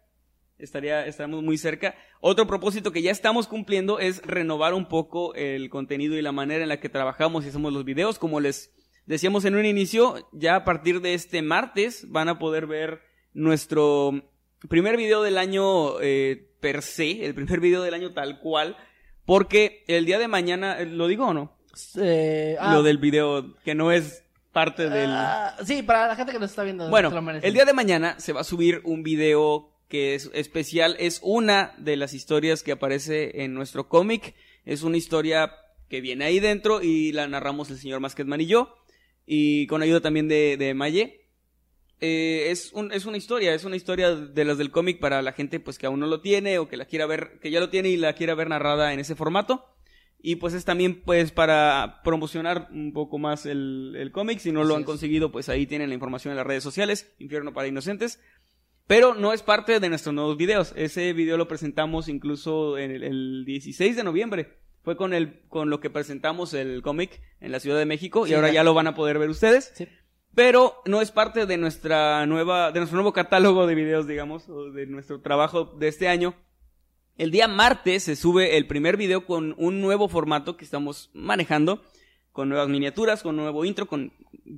Estaría, 0.59 1.07
estamos 1.07 1.43
muy 1.43 1.57
cerca. 1.57 1.95
Otro 2.21 2.47
propósito 2.47 2.93
que 2.93 3.01
ya 3.01 3.11
estamos 3.13 3.47
cumpliendo 3.47 3.99
es 3.99 4.21
renovar 4.27 4.75
un 4.75 4.89
poco 4.89 5.33
el 5.35 5.71
contenido 5.71 6.17
y 6.19 6.23
la 6.23 6.33
manera 6.33 6.63
en 6.63 6.69
la 6.69 6.81
que 6.81 6.89
trabajamos 6.91 7.45
y 7.45 7.49
hacemos 7.49 7.73
los 7.73 7.85
videos. 7.85 8.19
Como 8.19 8.41
les 8.41 8.75
decíamos 9.07 9.45
en 9.47 9.55
un 9.55 9.65
inicio, 9.65 10.29
ya 10.33 10.57
a 10.57 10.65
partir 10.65 11.01
de 11.01 11.15
este 11.15 11.41
martes 11.43 12.07
van 12.11 12.29
a 12.29 12.39
poder 12.39 12.67
ver 12.67 13.01
nuestro 13.33 14.13
primer 14.69 14.97
video 14.99 15.23
del 15.23 15.39
año 15.39 15.99
eh, 16.03 16.51
per 16.61 16.83
se, 16.83 17.25
el 17.25 17.35
primer 17.35 17.61
video 17.61 17.83
del 17.83 17.95
año 17.95 18.13
tal 18.13 18.41
cual. 18.41 18.77
Porque 19.31 19.85
el 19.87 20.07
día 20.07 20.19
de 20.19 20.27
mañana, 20.27 20.81
¿lo 20.81 21.07
digo 21.07 21.29
o 21.29 21.33
no? 21.33 21.57
Eh, 22.01 22.57
ah, 22.59 22.75
Lo 22.75 22.83
del 22.83 22.99
video 22.99 23.55
que 23.63 23.77
no 23.77 23.93
es 23.93 24.25
parte 24.51 24.91
del... 24.91 25.09
ah, 25.09 25.57
sí, 25.65 25.85
para 25.85 26.09
la 26.09 26.17
gente 26.17 26.33
que 26.33 26.41
nos 26.41 26.51
está 26.51 26.65
viendo. 26.65 26.91
Bueno, 26.91 27.13
el 27.41 27.55
día 27.55 27.65
de 27.65 27.73
mañana 27.73 28.19
se 28.19 28.33
va 28.33 28.41
a 28.41 28.45
subir 28.45 28.81
un 28.83 29.05
video 29.05 29.71
que 29.87 30.17
es 30.17 30.33
especial. 30.35 30.97
Es 30.99 31.21
una 31.23 31.75
de 31.79 31.97
las 31.97 32.13
historias 32.13 32.65
que 32.65 32.73
aparece 32.73 33.45
en 33.45 33.55
nuestro 33.55 33.89
cómic. 33.89 34.35
Es 34.65 34.83
una 34.83 34.97
historia 34.97 35.53
que 35.89 36.01
viene 36.01 36.25
ahí 36.25 36.41
dentro 36.41 36.83
y 36.83 37.13
la 37.13 37.29
narramos 37.29 37.71
el 37.71 37.79
señor 37.79 38.01
Masketman 38.01 38.41
y 38.41 38.47
yo. 38.47 38.75
Y 39.27 39.69
con 39.69 39.81
ayuda 39.81 40.01
también 40.01 40.27
de, 40.27 40.57
de 40.57 40.75
Maye. 40.75 41.20
Eh, 42.01 42.51
es, 42.51 42.73
un, 42.73 42.93
es 42.93 43.05
una 43.05 43.19
historia, 43.19 43.55
es 43.55 43.65
una 43.65 43.77
historia 43.77 44.15
de 44.15 44.45
las 44.45 44.57
del 44.57 44.71
cómic 44.71 45.01
para 45.01 45.21
la 45.21 45.33
gente 45.33 45.61
pues 45.61 45.79
que 45.79 45.87
aún 45.87 46.01
no 46.01 46.07
lo 46.07 46.23
tiene 46.23 46.59
o 46.59 46.67
que 46.67 46.79
la 46.79 46.87
quiera 46.87 47.05
ver, 47.05 47.39
que 47.41 47.51
ya 47.51 47.61
lo 47.61 47.69
tiene 47.69 47.91
y 47.91 47.99
la 47.99 48.15
quiera 48.15 48.35
ver 48.35 48.49
narrada 48.49 48.93
en 48.93 49.01
ese 49.01 49.15
formato. 49.15 49.67
Y 50.23 50.37
pues 50.37 50.53
es 50.55 50.65
también 50.65 51.03
pues 51.03 51.33
para 51.33 52.01
promocionar 52.05 52.69
un 52.73 52.93
poco 52.93 53.19
más 53.19 53.47
el, 53.47 53.95
el 53.97 54.13
cómic. 54.13 54.39
Si 54.39 54.53
no 54.53 54.65
lo 54.65 54.75
han 54.75 54.83
es. 54.83 54.87
conseguido, 54.87 55.33
pues 55.33 55.49
ahí 55.49 55.67
tienen 55.67 55.89
la 55.89 55.95
información 55.95 56.33
en 56.33 56.37
las 56.37 56.47
redes 56.47 56.63
sociales. 56.63 57.15
Infierno 57.19 57.55
para 57.55 57.69
Inocentes. 57.69 58.21
Pero 58.87 59.15
no 59.15 59.33
es 59.33 59.43
parte 59.43 59.79
de 59.81 59.89
nuestros 59.89 60.15
nuevos 60.15 60.37
videos. 60.37 60.73
Ese 60.77 61.13
video 61.13 61.37
lo 61.37 61.49
presentamos 61.49 62.09
incluso 62.09 62.77
en 62.77 62.91
el, 62.91 63.03
el 63.05 63.45
16 63.47 63.97
de 63.97 64.05
noviembre. 64.05 64.59
Fue 64.83 64.97
con 64.97 65.15
el, 65.15 65.43
con 65.49 65.71
lo 65.71 65.81
que 65.81 65.91
presentamos 65.91 66.55
el 66.55 66.83
cómic 66.83 67.21
en 67.41 67.53
la 67.53 67.61
Ciudad 67.61 67.79
de 67.79 67.87
México. 67.87 68.27
Sí, 68.27 68.33
y 68.33 68.35
ahora 68.35 68.49
ya. 68.49 68.55
ya 68.55 68.65
lo 68.65 68.75
van 68.75 68.89
a 68.89 68.95
poder 68.95 69.19
ver 69.19 69.31
ustedes. 69.31 69.73
Sí. 69.75 69.87
Pero 70.35 70.81
no 70.87 71.01
es 71.01 71.11
parte 71.11 71.47
de 71.47 71.57
nuestra 71.57 72.25
nueva, 72.27 72.71
de 72.71 72.81
nuestro 72.81 72.97
nuevo 72.97 73.13
catálogo 73.13 73.67
de 73.67 73.75
videos, 73.75 74.07
digamos, 74.07 74.49
o 74.49 74.71
de 74.71 74.87
nuestro 74.87 75.21
trabajo 75.21 75.65
de 75.65 75.89
este 75.89 76.09
año. 76.09 76.35
El 77.17 77.31
día 77.31 77.49
martes 77.49 78.05
se 78.05 78.17
sube 78.17 78.57
el 78.57 78.67
primer 78.67 78.97
video 78.97 79.27
con 79.27 79.55
un 79.59 79.81
nuevo 79.81 80.09
formato 80.09 80.57
que 80.57 80.65
estamos 80.65 81.11
manejando, 81.13 81.83
con 82.33 82.49
nuevas 82.49 82.69
miniaturas, 82.69 83.23
con 83.23 83.37
nuevo 83.37 83.65
intro, 83.65 83.87
con 83.87 84.13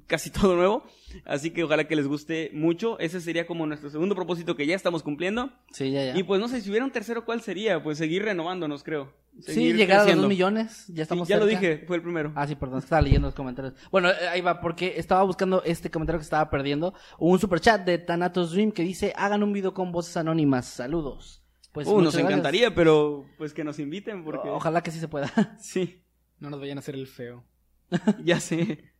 casi 0.06 0.30
todo 0.32 0.56
nuevo. 0.56 0.84
Así 1.24 1.50
que 1.50 1.64
ojalá 1.64 1.88
que 1.88 1.96
les 1.96 2.06
guste 2.06 2.50
mucho. 2.52 2.98
Ese 2.98 3.20
sería 3.20 3.46
como 3.46 3.66
nuestro 3.66 3.90
segundo 3.90 4.14
propósito 4.14 4.56
que 4.56 4.66
ya 4.66 4.74
estamos 4.74 5.02
cumpliendo. 5.02 5.50
Sí, 5.72 5.90
ya, 5.90 6.04
ya. 6.12 6.18
Y 6.18 6.22
pues 6.22 6.40
no 6.40 6.48
sé 6.48 6.60
si 6.60 6.70
hubiera 6.70 6.84
un 6.84 6.92
tercero, 6.92 7.24
¿cuál 7.24 7.40
sería? 7.40 7.82
Pues 7.82 7.98
seguir 7.98 8.22
renovándonos, 8.24 8.82
creo. 8.82 9.12
sí, 9.40 9.72
llegar 9.72 9.96
a 9.96 10.00
los 10.00 10.04
creciendo. 10.04 10.22
dos 10.22 10.28
millones. 10.28 10.84
Ya 10.88 10.94
Sí, 10.96 11.00
estamos 11.02 11.28
ya 11.28 11.38
lo 11.38 11.46
dije, 11.46 11.84
fue 11.86 11.96
el 11.96 12.02
primero. 12.02 12.32
Ah, 12.34 12.46
sí, 12.46 12.54
perdón, 12.54 12.78
estaba 12.80 13.02
leyendo 13.02 13.28
los 13.28 13.34
comentarios. 13.34 13.74
Bueno, 13.90 14.10
eh, 14.10 14.28
ahí 14.30 14.40
va, 14.40 14.60
porque 14.60 14.94
estaba 14.96 15.22
buscando 15.22 15.62
este 15.64 15.90
comentario 15.90 16.18
que 16.18 16.24
estaba 16.24 16.48
perdiendo. 16.50 16.94
Un 17.18 17.38
superchat 17.38 17.84
de 17.84 17.98
Thanatos 17.98 18.52
Dream 18.52 18.72
que 18.72 18.82
dice, 18.82 19.12
hagan 19.16 19.42
un 19.42 19.52
video 19.52 19.72
con 19.74 19.92
voces 19.92 20.16
anónimas. 20.16 20.66
Saludos. 20.66 21.42
Pues 21.72 21.88
Uh, 21.88 22.02
nos 22.02 22.12
gracias. 22.12 22.30
encantaría, 22.30 22.74
pero 22.74 23.24
pues 23.38 23.54
que 23.54 23.64
nos 23.64 23.78
inviten 23.78 24.24
porque... 24.24 24.50
Ojalá 24.50 24.82
que 24.82 24.90
sí 24.90 24.98
se 25.00 25.08
pueda. 25.08 25.30
Sí, 25.58 26.02
No 26.38 26.50
nos 26.50 26.60
vayan 26.60 26.76
a 26.76 26.80
hacer 26.80 26.94
el 26.94 27.06
feo. 27.06 27.44
ya 28.24 28.40
sé. 28.40 28.92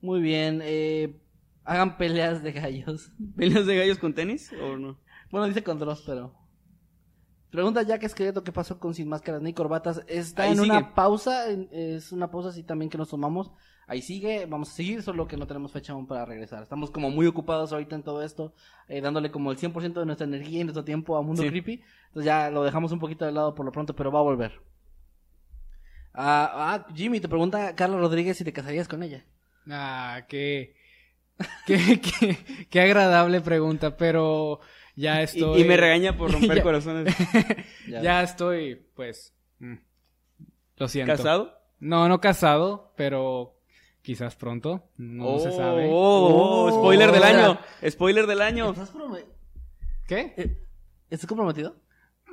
Muy 0.00 0.20
bien. 0.20 0.60
Eh, 0.64 1.14
hagan 1.64 1.96
peleas 1.96 2.42
de 2.42 2.52
gallos. 2.52 3.12
¿Peleas 3.36 3.66
de 3.66 3.76
gallos 3.76 3.98
con 3.98 4.14
tenis 4.14 4.52
o 4.60 4.76
no? 4.76 4.98
Bueno, 5.30 5.46
dice 5.46 5.62
con 5.62 5.78
Dross, 5.78 6.02
pero... 6.06 6.34
Pregunta 7.50 7.82
Jack 7.82 8.04
Esqueleto 8.04 8.44
qué 8.44 8.52
pasó 8.52 8.78
con 8.78 8.94
Sin 8.94 9.08
Máscaras 9.08 9.42
ni 9.42 9.52
Corbatas. 9.52 10.02
Está 10.06 10.44
Ahí 10.44 10.52
en 10.52 10.58
sigue. 10.58 10.70
una 10.70 10.94
pausa, 10.94 11.46
es 11.48 12.12
una 12.12 12.30
pausa 12.30 12.50
así 12.50 12.62
también 12.62 12.88
que 12.90 12.96
nos 12.98 13.08
tomamos. 13.08 13.50
Ahí 13.88 14.02
sigue, 14.02 14.46
vamos 14.46 14.70
a 14.70 14.72
seguir, 14.72 15.02
solo 15.02 15.26
que 15.26 15.36
no 15.36 15.48
tenemos 15.48 15.72
fecha 15.72 15.92
aún 15.92 16.06
para 16.06 16.24
regresar. 16.24 16.62
Estamos 16.62 16.92
como 16.92 17.10
muy 17.10 17.26
ocupados 17.26 17.72
ahorita 17.72 17.96
en 17.96 18.04
todo 18.04 18.22
esto, 18.22 18.54
eh, 18.86 19.00
dándole 19.00 19.32
como 19.32 19.50
el 19.50 19.58
100% 19.58 19.98
de 19.98 20.06
nuestra 20.06 20.28
energía 20.28 20.60
y 20.60 20.64
nuestro 20.64 20.84
tiempo 20.84 21.16
a 21.16 21.22
Mundo 21.22 21.42
Sí. 21.42 21.48
Creepy. 21.48 21.82
Entonces 22.06 22.24
ya 22.26 22.50
lo 22.50 22.62
dejamos 22.62 22.92
un 22.92 23.00
poquito 23.00 23.24
de 23.24 23.32
lado 23.32 23.52
por 23.56 23.66
lo 23.66 23.72
pronto, 23.72 23.96
pero 23.96 24.12
va 24.12 24.20
a 24.20 24.22
volver. 24.22 24.62
Ah, 26.14 26.50
ah, 26.54 26.86
Jimmy, 26.94 27.18
te 27.20 27.28
pregunta 27.28 27.74
Carla 27.74 27.96
Rodríguez 27.98 28.36
si 28.36 28.44
te 28.44 28.52
casarías 28.52 28.86
con 28.86 29.02
ella. 29.02 29.24
Ah, 29.68 30.22
qué, 30.28 30.74
qué, 31.66 32.00
qué, 32.00 32.66
qué 32.68 32.80
agradable 32.80 33.40
pregunta, 33.40 33.96
pero 33.96 34.60
ya 34.96 35.22
estoy... 35.22 35.62
y 35.62 35.64
me 35.64 35.76
regaña 35.76 36.16
por 36.16 36.32
romper 36.32 36.56
Ya. 36.58 36.62
corazones. 36.62 37.14
Ya. 37.88 38.02
Ya 38.02 38.22
estoy, 38.22 38.76
pues... 38.94 39.34
mm, 39.58 39.74
Lo 40.76 40.88
siento. 40.88 41.12
¿Casado? 41.16 41.54
No, 41.80 42.08
no 42.08 42.20
casado, 42.20 42.92
pero 42.96 43.56
quizás 44.02 44.36
pronto. 44.36 44.90
No 44.98 45.38
se 45.38 45.50
sabe. 45.52 45.88
Oh, 45.90 46.66
Oh. 46.66 46.70
spoiler 46.72 47.10
del 47.12 47.22
año. 47.22 47.58
Spoiler 47.88 48.26
del 48.26 48.42
año. 48.42 48.70
¿Estás, 48.70 48.92
¿Qué? 50.06 50.34
eh, 50.36 50.58
¿Estás 51.08 51.26
comprometido? 51.28 51.76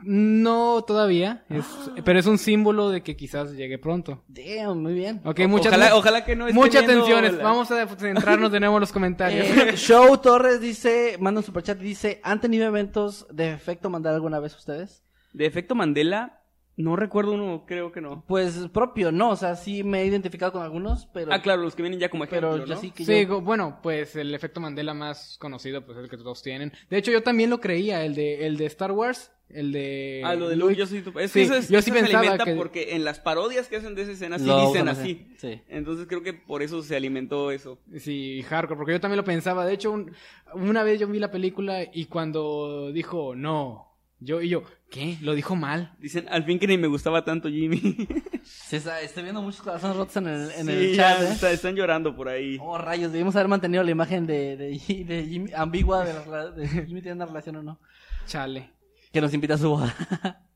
No 0.04 0.84
todavía, 0.86 1.44
es- 1.50 1.66
pero 2.06 2.20
es 2.20 2.26
un 2.28 2.38
símbolo 2.38 2.90
de 2.90 3.02
que 3.02 3.16
quizás 3.16 3.54
llegue 3.54 3.78
pronto. 3.80 4.24
Damn, 4.28 4.82
muy 4.82 4.94
bien. 4.94 5.22
Ok, 5.26 5.42
O- 5.44 5.48
muchas, 5.48 5.68
ojalá, 5.74 5.96
ojalá 5.96 6.26
que 6.26 6.36
no 6.36 6.48
esté 6.48 6.60
muchas 6.60 6.86
viendo 6.86 7.04
atenciones. 7.04 7.34
la- 7.34 7.44
Vamos 7.44 7.72
a 7.72 7.88
centrarnos 7.88 8.52
de 8.52 8.60
nuevo 8.60 8.76
en 8.78 8.82
los 8.82 8.92
comentarios. 8.92 9.46
Eh, 9.74 9.76
Show 9.76 10.18
Torres 10.18 10.62
dice, 10.62 11.18
manda 11.20 11.40
un 11.40 11.46
superchat 11.46 11.80
y 11.82 11.84
dice, 11.84 12.22
¿han 12.24 12.40
tenido 12.42 12.66
eventos 12.68 13.26
de 13.32 13.52
efecto 13.52 13.90
mandar 13.90 14.14
alguna 14.14 14.40
vez 14.40 14.56
ustedes? 14.56 15.04
De 15.34 15.46
efecto 15.46 15.76
Mandela, 15.76 16.42
no 16.78 16.96
recuerdo 16.96 17.34
uno, 17.34 17.66
creo 17.68 17.92
que 17.92 18.02
no. 18.02 18.24
Pues 18.28 18.56
propio, 18.72 19.12
no, 19.12 19.32
o 19.32 19.36
sea, 19.36 19.56
sí 19.56 19.84
me 19.84 20.02
he 20.02 20.06
identificado 20.06 20.52
con 20.52 20.62
algunos, 20.62 21.08
pero... 21.12 21.34
Ah, 21.34 21.42
claro, 21.42 21.64
los 21.64 21.76
que 21.76 21.82
vienen 21.82 22.00
ya 22.00 22.10
como 22.10 22.24
ejemplo, 22.24 22.52
Pero 22.54 22.66
¿no? 22.68 22.78
sí 22.80 22.92
que 22.92 23.04
Sí, 23.04 23.26
yo... 23.26 23.42
bueno, 23.42 23.80
pues 23.82 24.16
el 24.16 24.34
efecto 24.36 24.60
Mandela 24.60 24.94
más 24.94 25.38
conocido, 25.40 25.84
pues 25.86 25.98
es 25.98 26.04
el 26.04 26.10
que 26.10 26.18
todos 26.18 26.44
tienen. 26.44 26.72
De 26.90 26.98
hecho, 26.98 27.12
yo 27.12 27.24
también 27.24 27.50
lo 27.50 27.60
creía, 27.60 28.06
el 28.06 28.14
de, 28.14 28.46
el 28.46 28.58
de 28.58 28.68
Star 28.68 28.92
Wars, 28.92 29.32
el 29.50 29.72
de... 29.72 30.22
Ah, 30.26 30.36
lo 30.36 30.50
de 30.50 30.56
Luke. 30.56 30.72
Luke, 30.72 30.80
yo 30.80 30.86
soy 30.88 31.02
tu... 31.02 31.18
Es 31.20 31.32
Sí, 31.32 31.40
que 31.40 31.46
eso 31.46 31.56
es, 31.56 31.70
yo 31.70 31.80
eso 31.80 31.86
sí 31.86 31.92
se 32.00 32.16
alimenta 32.16 32.44
que- 32.46 32.56
porque 32.56 32.96
en 32.96 33.04
las 33.04 33.20
parodias 33.20 33.68
que 33.68 33.78
hacen 33.78 33.96
de 33.96 34.02
esa 34.04 34.12
escena 34.12 34.38
sí 34.40 34.46
Lo 34.46 34.68
dicen 34.68 34.88
así. 34.90 35.28
Sí. 35.38 35.62
Entonces 35.70 36.06
creo 36.08 36.22
que 36.22 36.34
por 36.34 36.62
eso 36.64 36.84
se 36.84 36.96
alimentó 36.96 37.52
eso. 37.52 37.80
Sí, 37.98 38.44
hardcore, 38.44 38.78
porque 38.78 38.92
yo 38.94 39.00
también 39.00 39.18
lo 39.18 39.24
pensaba. 39.24 39.66
De 39.66 39.74
hecho, 39.74 39.92
un- 39.92 40.12
una 40.54 40.84
vez 40.84 41.00
yo 41.00 41.08
vi 41.08 41.20
la 41.20 41.32
película 41.32 41.84
y 41.92 42.06
cuando 42.06 42.92
dijo 42.92 43.36
no, 43.36 43.86
yo 44.20 44.42
y 44.42 44.50
yo, 44.50 44.64
¿qué? 44.90 45.18
Lo 45.22 45.34
dijo 45.36 45.56
mal. 45.56 45.94
Dicen, 46.00 46.26
al 46.30 46.44
fin 46.44 46.58
que 46.60 46.68
ni 46.68 46.78
me 46.78 46.88
gustaba 46.88 47.24
tanto 47.24 47.50
Jimmy. 47.50 48.08
Se 48.44 48.78
está, 48.78 49.02
estoy 49.02 49.24
viendo 49.24 49.42
muchos 49.42 49.62
corazones 49.62 49.96
rotos 49.98 50.16
en 50.18 50.28
el, 50.28 50.52
en 50.52 50.66
Sí, 50.66 50.72
el 50.72 50.96
ya 50.96 51.14
chat, 51.18 51.22
¿eh? 51.22 51.32
está- 51.34 51.52
están 51.52 51.76
llorando 51.76 52.16
por 52.16 52.28
ahí. 52.30 52.58
Oh, 52.62 52.78
rayos, 52.78 53.12
debimos 53.12 53.36
haber 53.36 53.48
mantenido 53.50 53.84
la 53.84 53.92
imagen 53.92 54.26
de, 54.26 54.56
de, 54.58 54.70
de 55.06 55.26
Jimmy, 55.26 55.52
ambigua 55.54 56.04
de, 56.06 56.14
la 56.30 56.50
de 56.52 56.68
Jimmy 56.68 57.02
tiene 57.02 57.14
una 57.16 57.26
relación 57.26 57.58
o 57.58 57.64
no. 57.64 57.80
Chale. 58.26 58.72
Que 59.12 59.22
nos 59.22 59.34
invita 59.34 59.56
a 59.56 59.58
su 59.58 59.70
boda. 59.70 59.96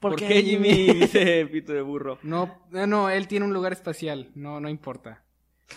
¿Por, 0.00 0.16
qué 0.16 0.42
Jimmy? 0.42 0.92
Dice 0.94 1.46
Pito 1.46 1.72
de 1.72 1.82
Burro. 1.82 2.18
No, 2.22 2.62
no, 2.70 2.86
no, 2.86 3.10
él 3.10 3.26
tiene 3.26 3.46
un 3.46 3.52
lugar 3.52 3.72
especial. 3.72 4.30
No, 4.34 4.60
no 4.60 4.68
importa. 4.68 5.24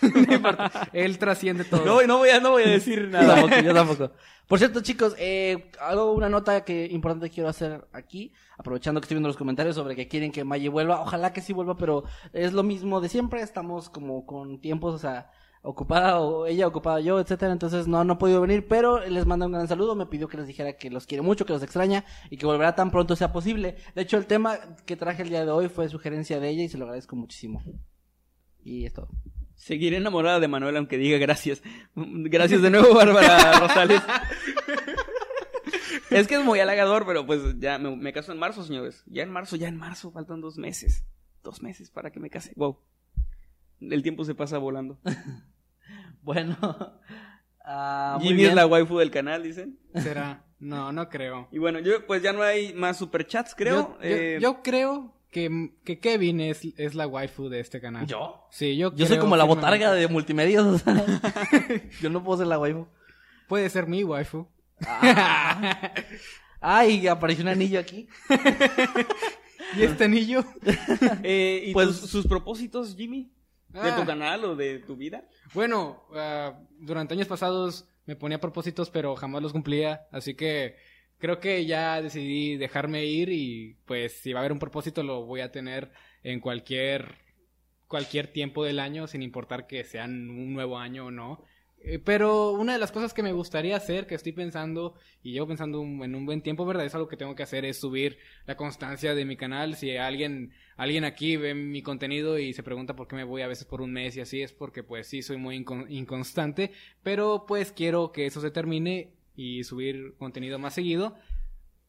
no 0.00 0.34
importa. 0.34 0.88
Él 0.92 1.18
trasciende 1.18 1.64
todo. 1.64 1.84
No, 1.84 2.06
no 2.06 2.18
voy 2.18 2.30
a, 2.30 2.40
no 2.40 2.50
voy 2.50 2.62
a 2.62 2.68
decir 2.68 3.02
Yo 3.02 3.08
nada. 3.08 3.34
tampoco, 3.34 3.60
yo 3.60 3.74
tampoco. 3.74 4.12
Por 4.46 4.58
cierto, 4.58 4.80
chicos, 4.80 5.14
eh, 5.18 5.70
algo, 5.80 6.12
una 6.12 6.28
nota 6.28 6.64
que 6.64 6.86
importante 6.86 7.30
quiero 7.30 7.48
hacer 7.48 7.86
aquí, 7.92 8.32
aprovechando 8.56 9.00
que 9.00 9.06
estoy 9.06 9.16
viendo 9.16 9.28
los 9.28 9.36
comentarios 9.36 9.76
sobre 9.76 9.96
que 9.96 10.08
quieren 10.08 10.30
que 10.30 10.44
Maye 10.44 10.68
vuelva. 10.68 11.00
Ojalá 11.00 11.32
que 11.32 11.40
sí 11.40 11.52
vuelva, 11.52 11.76
pero 11.76 12.04
es 12.32 12.52
lo 12.52 12.62
mismo 12.62 13.00
de 13.00 13.08
siempre. 13.08 13.40
Estamos 13.42 13.90
como 13.90 14.24
con 14.24 14.60
tiempos, 14.60 14.94
o 14.94 14.98
sea, 14.98 15.30
ocupada 15.62 16.20
o 16.20 16.46
ella 16.46 16.66
ocupada 16.66 17.00
yo, 17.00 17.20
etcétera. 17.20 17.52
Entonces 17.52 17.86
no, 17.86 18.04
no 18.04 18.14
ha 18.14 18.18
podido 18.18 18.40
venir, 18.40 18.66
pero 18.68 19.00
les 19.06 19.26
manda 19.26 19.46
un 19.46 19.52
gran 19.52 19.68
saludo. 19.68 19.94
Me 19.94 20.06
pidió 20.06 20.28
que 20.28 20.36
les 20.36 20.46
dijera 20.46 20.74
que 20.74 20.90
los 20.90 21.06
quiere 21.06 21.22
mucho, 21.22 21.46
que 21.46 21.52
los 21.52 21.62
extraña 21.62 22.04
y 22.30 22.36
que 22.36 22.46
volverá 22.46 22.74
tan 22.74 22.90
pronto 22.90 23.16
sea 23.16 23.32
posible. 23.32 23.76
De 23.94 24.02
hecho, 24.02 24.18
el 24.18 24.26
tema 24.26 24.58
que 24.84 24.96
traje 24.96 25.22
el 25.22 25.30
día 25.30 25.44
de 25.44 25.50
hoy 25.50 25.68
fue 25.68 25.88
sugerencia 25.88 26.40
de 26.40 26.48
ella 26.50 26.64
y 26.64 26.68
se 26.68 26.78
lo 26.78 26.84
agradezco 26.84 27.16
muchísimo. 27.16 27.62
Y 28.62 28.84
es 28.84 28.92
todo. 28.92 29.08
Seguiré 29.54 29.98
enamorada 29.98 30.40
de 30.40 30.48
Manuel 30.48 30.76
aunque 30.76 30.98
diga 30.98 31.18
gracias. 31.18 31.62
Gracias 31.94 32.62
de 32.62 32.70
nuevo, 32.70 32.94
Bárbara 32.94 33.52
Rosales. 33.60 34.02
es 36.10 36.26
que 36.26 36.34
es 36.34 36.44
muy 36.44 36.58
halagador, 36.58 37.06
pero 37.06 37.24
pues 37.24 37.40
ya 37.60 37.78
me, 37.78 37.94
me 37.94 38.12
caso 38.12 38.32
en 38.32 38.38
marzo, 38.38 38.64
señores. 38.64 39.04
Ya 39.06 39.22
en 39.22 39.30
marzo, 39.30 39.54
ya 39.56 39.68
en 39.68 39.76
marzo, 39.76 40.10
faltan 40.10 40.40
dos 40.40 40.58
meses. 40.58 41.04
Dos 41.44 41.62
meses 41.62 41.90
para 41.90 42.10
que 42.10 42.18
me 42.18 42.30
case. 42.30 42.52
Wow. 42.56 42.78
El 43.80 44.02
tiempo 44.02 44.24
se 44.24 44.34
pasa 44.34 44.58
volando. 44.58 44.98
Bueno. 46.22 46.56
ah, 47.64 48.16
muy 48.20 48.28
Jimmy 48.28 48.44
es 48.44 48.54
la 48.54 48.66
waifu 48.66 48.98
del 48.98 49.10
canal, 49.10 49.42
dicen. 49.42 49.78
¿Será? 49.94 50.44
No, 50.62 50.92
no 50.92 51.08
creo. 51.08 51.48
Y 51.50 51.58
bueno, 51.58 51.80
yo 51.80 52.06
pues 52.06 52.22
ya 52.22 52.32
no 52.32 52.40
hay 52.44 52.72
más 52.72 52.96
superchats, 52.96 53.52
creo. 53.56 53.74
Yo, 53.74 53.98
Eh, 54.00 54.38
yo 54.40 54.62
creo 54.62 55.12
que, 55.32 55.72
que 55.84 55.98
Kevin 55.98 56.40
es, 56.40 56.60
es 56.76 56.94
la 56.94 57.08
waifu 57.08 57.48
de 57.48 57.58
este 57.58 57.80
canal. 57.80 58.06
¿Yo? 58.06 58.46
Sí, 58.52 58.76
yo 58.76 58.94
Yo 58.94 59.06
soy 59.06 59.18
como 59.18 59.36
la 59.36 59.42
botarga 59.42 59.90
de 59.92 60.06
multimedia. 60.06 60.62
o 60.64 60.78
sea, 60.78 61.04
yo 62.00 62.10
no 62.10 62.22
puedo 62.22 62.38
ser 62.38 62.46
la 62.46 62.60
waifu. 62.60 62.86
Puede 63.48 63.68
ser 63.70 63.88
mi 63.88 64.04
waifu. 64.04 64.46
Ay, 66.60 67.08
apareció 67.08 67.42
un 67.42 67.48
anillo 67.48 67.80
aquí. 67.80 68.08
¿Y 69.76 69.82
este 69.82 70.04
anillo? 70.04 70.44
eh, 71.24 71.64
¿Y 71.66 71.72
Pues- 71.72 72.00
tus- 72.00 72.08
sus 72.10 72.26
propósitos, 72.28 72.94
Jimmy? 72.96 73.32
¿De 73.72 73.80
Ah. 73.80 73.96
tu 73.96 74.04
canal 74.06 74.44
o 74.44 74.56
de 74.56 74.78
tu 74.80 74.96
vida? 74.96 75.24
Bueno, 75.54 76.02
ah, 76.14 76.58
durante 76.78 77.14
años 77.14 77.26
pasados 77.28 77.88
me 78.06 78.16
ponía 78.16 78.40
propósitos, 78.40 78.90
pero 78.90 79.16
jamás 79.16 79.42
los 79.42 79.52
cumplía. 79.52 80.02
Así 80.10 80.34
que 80.34 80.76
creo 81.18 81.38
que 81.40 81.64
ya 81.66 82.02
decidí 82.02 82.56
dejarme 82.56 83.04
ir 83.06 83.28
y 83.30 83.76
pues 83.86 84.12
si 84.14 84.32
va 84.32 84.40
a 84.40 84.42
haber 84.42 84.52
un 84.52 84.58
propósito 84.58 85.02
lo 85.02 85.24
voy 85.24 85.40
a 85.40 85.52
tener 85.52 85.90
en 86.22 86.40
cualquier 86.40 87.14
cualquier 87.86 88.26
tiempo 88.26 88.64
del 88.64 88.80
año, 88.80 89.06
sin 89.06 89.22
importar 89.22 89.66
que 89.66 89.84
sean 89.84 90.30
un 90.30 90.54
nuevo 90.54 90.78
año 90.78 91.06
o 91.06 91.10
no. 91.10 91.44
Eh, 91.84 91.98
pero 91.98 92.52
una 92.52 92.74
de 92.74 92.78
las 92.78 92.92
cosas 92.92 93.12
que 93.12 93.24
me 93.24 93.32
gustaría 93.32 93.76
hacer, 93.76 94.06
que 94.06 94.14
estoy 94.14 94.30
pensando 94.32 94.94
y 95.22 95.32
llevo 95.32 95.48
pensando 95.48 95.82
en 95.82 96.14
un 96.14 96.26
buen 96.26 96.40
tiempo, 96.40 96.64
¿verdad? 96.64 96.86
Es 96.86 96.94
algo 96.94 97.08
que 97.08 97.16
tengo 97.16 97.34
que 97.34 97.42
hacer, 97.42 97.64
es 97.64 97.80
subir 97.80 98.18
la 98.46 98.56
constancia 98.56 99.16
de 99.16 99.24
mi 99.24 99.36
canal. 99.36 99.74
Si 99.74 99.96
alguien, 99.96 100.52
alguien 100.76 101.04
aquí 101.04 101.36
ve 101.36 101.54
mi 101.54 101.82
contenido 101.82 102.38
y 102.38 102.52
se 102.52 102.62
pregunta 102.62 102.94
por 102.94 103.08
qué 103.08 103.16
me 103.16 103.24
voy 103.24 103.42
a 103.42 103.48
veces 103.48 103.64
por 103.66 103.80
un 103.82 103.92
mes 103.92 104.16
y 104.16 104.20
así, 104.20 104.42
es 104.42 104.52
porque 104.52 104.84
pues 104.84 105.08
sí, 105.08 105.22
soy 105.22 105.38
muy 105.38 105.58
incon- 105.58 105.86
inconstante, 105.90 106.70
pero 107.02 107.46
pues 107.48 107.72
quiero 107.72 108.12
que 108.12 108.26
eso 108.26 108.40
se 108.40 108.52
termine 108.52 109.14
y 109.34 109.64
subir 109.64 110.14
contenido 110.18 110.60
más 110.60 110.74
seguido. 110.74 111.16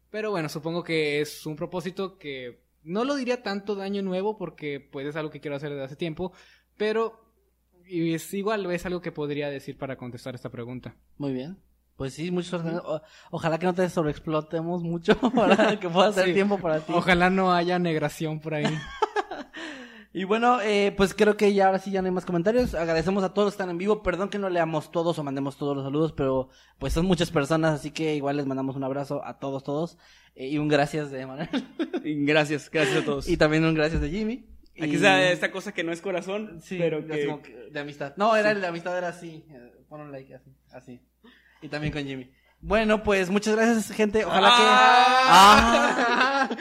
Pero 0.10 0.32
bueno, 0.32 0.50
supongo 0.50 0.84
que 0.84 1.22
es 1.22 1.46
un 1.46 1.56
propósito 1.56 2.18
que 2.18 2.64
no 2.84 3.04
lo 3.04 3.16
diría 3.16 3.44
tanto 3.44 3.76
de 3.76 3.84
año 3.84 4.02
nuevo 4.02 4.38
porque 4.38 4.80
pues 4.80 5.06
es 5.08 5.16
algo 5.16 5.30
que 5.30 5.40
quiero 5.40 5.56
hacer 5.56 5.70
desde 5.70 5.84
hace 5.84 5.96
tiempo, 5.96 6.34
pero 6.78 7.23
y 7.88 8.14
es 8.14 8.34
igual 8.34 8.66
es 8.72 8.86
algo 8.86 9.02
que 9.02 9.12
podría 9.12 9.50
decir 9.50 9.78
para 9.78 9.96
contestar 9.98 10.36
esta 10.36 10.50
pregunta. 10.50 10.96
Muy 11.18 11.34
bien. 11.34 11.58
Pues 11.96 12.14
sí, 12.16 12.32
muchas 12.32 12.64
gracias. 12.64 12.82
O- 12.86 13.02
ojalá 13.32 13.60
que 13.60 13.66
no 13.68 13.74
te 13.74 13.88
sobreexplotemos 13.90 14.82
mucho 14.84 15.16
para 15.36 15.80
que 15.80 15.88
pueda 15.90 16.08
hacer 16.10 16.26
Sí. 16.26 16.34
tiempo 16.34 16.58
para 16.58 16.80
ti. 16.80 16.92
Ojalá 16.96 17.30
no 17.30 17.54
haya 17.54 17.78
negración 17.80 18.40
por 18.40 18.54
ahí. 18.56 18.66
Y 20.16 20.26
bueno, 20.26 20.62
eh, 20.62 20.94
pues 20.96 21.16
creo 21.16 21.36
que 21.38 21.56
ya 21.56 21.66
ahora 21.66 21.80
sí 21.80 21.90
ya 21.90 22.04
no 22.04 22.06
hay 22.06 22.12
más 22.12 22.24
comentarios. 22.26 22.76
Agradecemos 22.76 23.24
a 23.24 23.34
todos 23.34 23.48
que 23.52 23.54
están 23.56 23.72
en 23.72 23.80
vivo. 23.80 24.04
Perdón 24.04 24.30
que 24.30 24.38
no 24.38 24.48
leamos 24.48 24.92
todos 24.92 25.18
o 25.18 25.24
mandemos 25.24 25.58
todos 25.58 25.76
los 25.76 25.84
saludos, 25.84 26.12
pero 26.12 26.50
pues 26.78 26.94
son 26.94 27.08
muchas 27.08 27.32
personas, 27.32 27.74
así 27.74 27.90
que 27.90 28.16
igual 28.16 28.38
les 28.38 28.46
mandamos 28.46 28.76
un 28.76 28.84
abrazo 28.84 29.26
a 29.26 29.40
todos, 29.40 29.64
todos. 29.64 29.98
Eh, 30.36 30.50
y 30.50 30.60
un 30.60 30.68
gracias 30.68 31.10
de 31.10 31.26
Manuel. 31.26 31.50
Gracias, 32.04 32.70
gracias 32.70 33.02
a 33.02 33.06
todos. 33.06 33.28
y 33.28 33.38
también 33.38 33.66
un 33.66 33.74
gracias 33.74 34.02
de 34.02 34.12
Jimmy. 34.12 34.46
Aquí 34.82 34.92
Y- 34.92 34.96
está 34.96 35.22
esta 35.32 35.52
cosa 35.52 35.72
que 35.74 35.84
no 35.84 35.92
es 35.92 36.02
corazón, 36.02 36.60
Sí, 36.64 36.78
pero 36.80 37.06
que... 37.06 37.26
como 37.28 37.42
que 37.42 37.54
de 37.72 37.80
amistad. 37.80 38.14
No, 38.18 38.36
era 38.36 38.52
el 38.52 38.62
de 38.62 38.68
amistad, 38.68 38.98
era 38.98 39.10
así. 39.10 39.46
Eh, 39.50 39.72
Pon 39.88 40.02
un 40.02 40.12
like 40.12 40.34
así, 40.34 40.50
así. 40.72 41.00
Y 41.62 41.68
también 41.70 41.94
con 41.94 42.04
Jimmy. 42.04 42.32
Bueno, 42.60 43.04
pues 43.04 43.30
muchas 43.30 43.56
gracias, 43.56 43.92
gente. 43.96 44.26
Ojalá 44.26 44.50
Ah. 44.52 46.48
que. 46.50 46.56
¡Ah! 46.56 46.58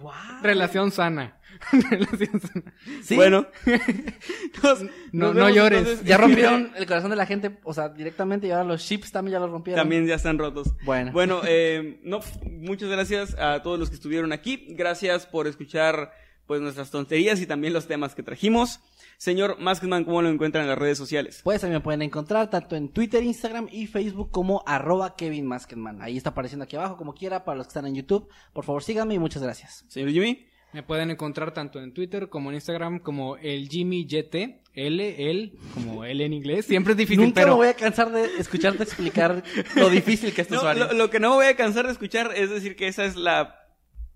¡Guau! 0.00 0.42
Relación 0.42 0.90
sana. 0.90 1.38
Relación 1.90 2.40
sana. 2.40 2.74
Sí, 3.02 3.14
Bueno. 3.14 3.46
Nos- 4.62 4.82
No- 4.82 4.88
nos 5.12 5.34
no 5.34 5.48
llores. 5.50 5.80
entonces. 5.80 6.04
ya 6.06 6.16
rompieron 6.16 6.72
el 6.76 6.86
corazón 6.86 7.10
de 7.10 7.16
la 7.16 7.26
gente, 7.26 7.58
o 7.62 7.72
sea, 7.72 7.88
directamente. 7.90 8.46
Y 8.48 8.50
ahora 8.50 8.64
los 8.64 8.84
chips 8.84 9.12
también 9.12 9.34
ya 9.34 9.40
los 9.40 9.50
rompieron. 9.50 9.80
También 9.80 10.06
ya 10.06 10.14
están 10.16 10.38
rotos. 10.38 10.74
Bueno. 10.84 11.12
Bueno, 11.12 11.42
eh, 11.46 12.00
no, 12.02 12.20
muchas 12.50 12.88
gracias 12.88 13.36
a 13.38 13.62
todos 13.62 13.78
los 13.78 13.88
que 13.90 13.96
estuvieron 13.96 14.32
aquí. 14.32 14.66
Gracias 14.70 15.26
por 15.26 15.46
escuchar 15.46 16.12
pues 16.46 16.60
nuestras 16.60 16.90
tonterías 16.90 17.40
y 17.40 17.46
también 17.46 17.72
los 17.72 17.86
temas 17.86 18.14
que 18.14 18.22
trajimos. 18.22 18.80
Señor 19.16 19.58
Maskman, 19.60 20.04
¿cómo 20.04 20.22
lo 20.22 20.28
encuentran 20.28 20.64
en 20.64 20.68
las 20.70 20.78
redes 20.78 20.98
sociales? 20.98 21.40
Pues 21.44 21.62
mí 21.64 21.70
me 21.70 21.80
pueden 21.80 22.02
encontrar 22.02 22.50
tanto 22.50 22.76
en 22.76 22.88
Twitter, 22.88 23.22
Instagram 23.22 23.68
y 23.70 23.86
Facebook 23.86 24.30
como 24.30 24.62
arroba 24.66 25.14
Kevin 25.16 25.46
Maskenman. 25.46 26.02
Ahí 26.02 26.16
está 26.16 26.30
apareciendo 26.30 26.64
aquí 26.64 26.76
abajo 26.76 26.96
como 26.96 27.14
quiera 27.14 27.44
para 27.44 27.56
los 27.58 27.66
que 27.66 27.70
están 27.70 27.86
en 27.86 27.94
YouTube. 27.94 28.28
Por 28.52 28.64
favor 28.64 28.82
síganme 28.82 29.14
y 29.14 29.18
muchas 29.18 29.42
gracias. 29.42 29.84
Señor 29.88 30.10
Jimmy. 30.10 30.46
Me 30.72 30.82
pueden 30.82 31.08
encontrar 31.12 31.54
tanto 31.54 31.80
en 31.80 31.94
Twitter 31.94 32.28
como 32.28 32.48
en 32.50 32.56
Instagram 32.56 32.98
como 32.98 33.36
el 33.36 33.68
Jimmy 33.68 34.06
YT, 34.08 34.34
L, 34.74 35.30
L, 35.30 35.52
como 35.72 36.04
L 36.04 36.24
en 36.24 36.32
inglés. 36.32 36.66
Siempre 36.66 36.94
es 36.94 36.96
difícil, 36.96 37.26
Nunca 37.26 37.42
pero 37.42 37.50
me 37.52 37.56
voy 37.58 37.68
a 37.68 37.74
cansar 37.74 38.10
de 38.10 38.24
escucharte 38.40 38.82
explicar 38.82 39.44
lo 39.76 39.88
difícil 39.88 40.34
que 40.34 40.40
es 40.42 40.48
tu 40.48 40.54
No, 40.54 40.60
usuario. 40.62 40.86
lo, 40.86 40.92
lo 40.94 41.10
que 41.10 41.20
no 41.20 41.30
me 41.30 41.36
voy 41.36 41.46
a 41.46 41.54
cansar 41.54 41.86
de 41.86 41.92
escuchar 41.92 42.32
es 42.34 42.50
decir 42.50 42.74
que 42.74 42.88
esa 42.88 43.04
es 43.04 43.14
la, 43.14 43.63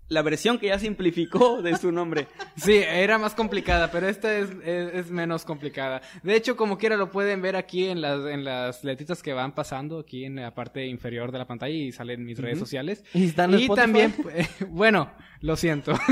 la 0.09 0.21
versión 0.23 0.57
que 0.57 0.67
ya 0.67 0.79
simplificó 0.79 1.61
de 1.61 1.77
su 1.77 1.91
nombre. 1.91 2.27
Sí, 2.59 2.73
era 2.75 3.17
más 3.17 3.35
complicada, 3.35 3.89
pero 3.89 4.09
esta 4.09 4.37
es, 4.37 4.49
es, 4.65 4.93
es 4.93 5.11
menos 5.11 5.45
complicada. 5.45 6.01
De 6.23 6.35
hecho, 6.35 6.57
como 6.57 6.77
quiera 6.77 6.97
lo 6.97 7.09
pueden 7.09 7.41
ver 7.41 7.55
aquí 7.55 7.87
en 7.87 8.01
las, 8.01 8.25
en 8.25 8.43
las 8.43 8.83
letritas 8.83 9.23
que 9.23 9.31
van 9.31 9.55
pasando 9.55 9.99
aquí 9.99 10.25
en 10.25 10.35
la 10.35 10.53
parte 10.53 10.85
inferior 10.85 11.31
de 11.31 11.37
la 11.37 11.47
pantalla 11.47 11.73
y 11.73 11.93
salen 11.93 12.25
mis 12.25 12.37
redes 12.37 12.59
sociales. 12.59 13.05
¿Y 13.13 13.27
están 13.27 13.53
Spotify? 13.53 13.75
también, 13.75 14.13
eh, 14.33 14.45
bueno, 14.67 15.11
lo 15.39 15.55
siento. 15.55 15.93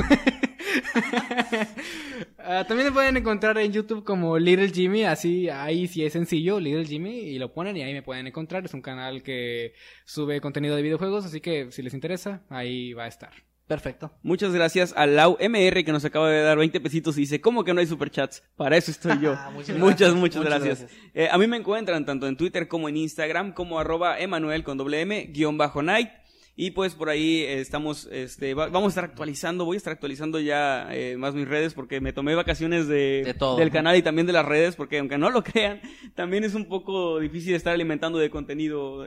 Ah, 2.39 2.63
también 2.65 2.87
me 2.87 2.93
pueden 2.93 3.17
encontrar 3.17 3.57
en 3.57 3.73
YouTube 3.73 4.05
como 4.05 4.37
Little 4.39 4.69
Jimmy, 4.69 5.03
así 5.03 5.49
ahí 5.49 5.85
sí 5.87 6.05
es 6.05 6.13
sencillo, 6.13 6.61
Little 6.61 6.85
Jimmy, 6.85 7.19
y 7.19 7.39
lo 7.39 7.51
ponen 7.51 7.75
y 7.75 7.81
ahí 7.81 7.93
me 7.93 8.03
pueden 8.03 8.25
encontrar. 8.25 8.63
Es 8.63 8.73
un 8.73 8.81
canal 8.81 9.21
que 9.21 9.73
sube 10.05 10.39
contenido 10.39 10.75
de 10.77 10.81
videojuegos, 10.81 11.25
así 11.25 11.41
que 11.41 11.71
si 11.71 11.81
les 11.81 11.93
interesa, 11.93 12.43
ahí 12.49 12.93
va 12.93 13.03
a 13.03 13.07
estar. 13.07 13.33
Perfecto. 13.67 14.11
Muchas 14.23 14.53
gracias 14.53 14.93
a 14.95 15.05
Lau 15.05 15.37
MR 15.41 15.83
que 15.83 15.91
nos 15.91 16.05
acaba 16.05 16.29
de 16.29 16.41
dar 16.41 16.57
20 16.57 16.79
pesitos 16.79 17.17
y 17.17 17.21
dice, 17.21 17.41
¿cómo 17.41 17.65
que 17.65 17.73
no 17.73 17.81
hay 17.81 17.87
superchats? 17.87 18.41
Para 18.55 18.77
eso 18.77 18.91
estoy 18.91 19.19
yo. 19.19 19.33
Ah, 19.37 19.49
muchas 19.53 19.77
muchas, 19.77 19.99
gracias. 19.99 20.15
muchas, 20.15 20.15
Muchas 20.15 20.43
gracias. 20.45 20.79
gracias. 20.79 21.01
Eh, 21.13 21.27
a 21.29 21.37
mí 21.37 21.47
me 21.47 21.57
encuentran 21.57 22.05
tanto 22.05 22.27
en 22.27 22.37
Twitter 22.37 22.67
como 22.69 22.87
en 22.87 22.95
Instagram 22.97 23.51
como 23.53 23.77
arroba 23.79 24.19
Emanuel 24.19 24.63
con 24.63 24.77
doble 24.77 25.01
M 25.01 25.25
guion 25.33 25.57
bajo 25.57 25.83
night. 25.83 26.09
Y 26.59 26.71
pues 26.71 26.95
por 26.95 27.07
ahí 27.09 27.41
eh, 27.41 27.59
estamos, 27.61 28.09
este, 28.11 28.55
va- 28.55 28.67
vamos 28.69 28.87
a 28.87 28.89
estar 28.89 29.03
actualizando, 29.05 29.63
voy 29.63 29.75
a 29.75 29.77
estar 29.77 29.93
actualizando 29.93 30.39
ya 30.39 30.87
eh, 30.91 31.15
más 31.15 31.35
mis 31.35 31.47
redes 31.47 31.75
porque 31.75 32.01
me 32.01 32.13
tomé 32.13 32.33
vacaciones 32.33 32.87
de, 32.87 33.21
De 33.25 33.33
todo, 33.35 33.57
del 33.57 33.67
¿no? 33.67 33.73
canal 33.73 33.95
y 33.95 34.01
también 34.01 34.25
de 34.25 34.33
las 34.33 34.43
redes 34.43 34.75
porque 34.75 34.97
aunque 34.97 35.19
no 35.19 35.29
lo 35.29 35.43
crean, 35.43 35.79
también 36.15 36.43
es 36.43 36.55
un 36.55 36.65
poco 36.65 37.19
difícil 37.19 37.53
estar 37.53 37.75
alimentando 37.75 38.17
de 38.17 38.31
contenido 38.31 39.05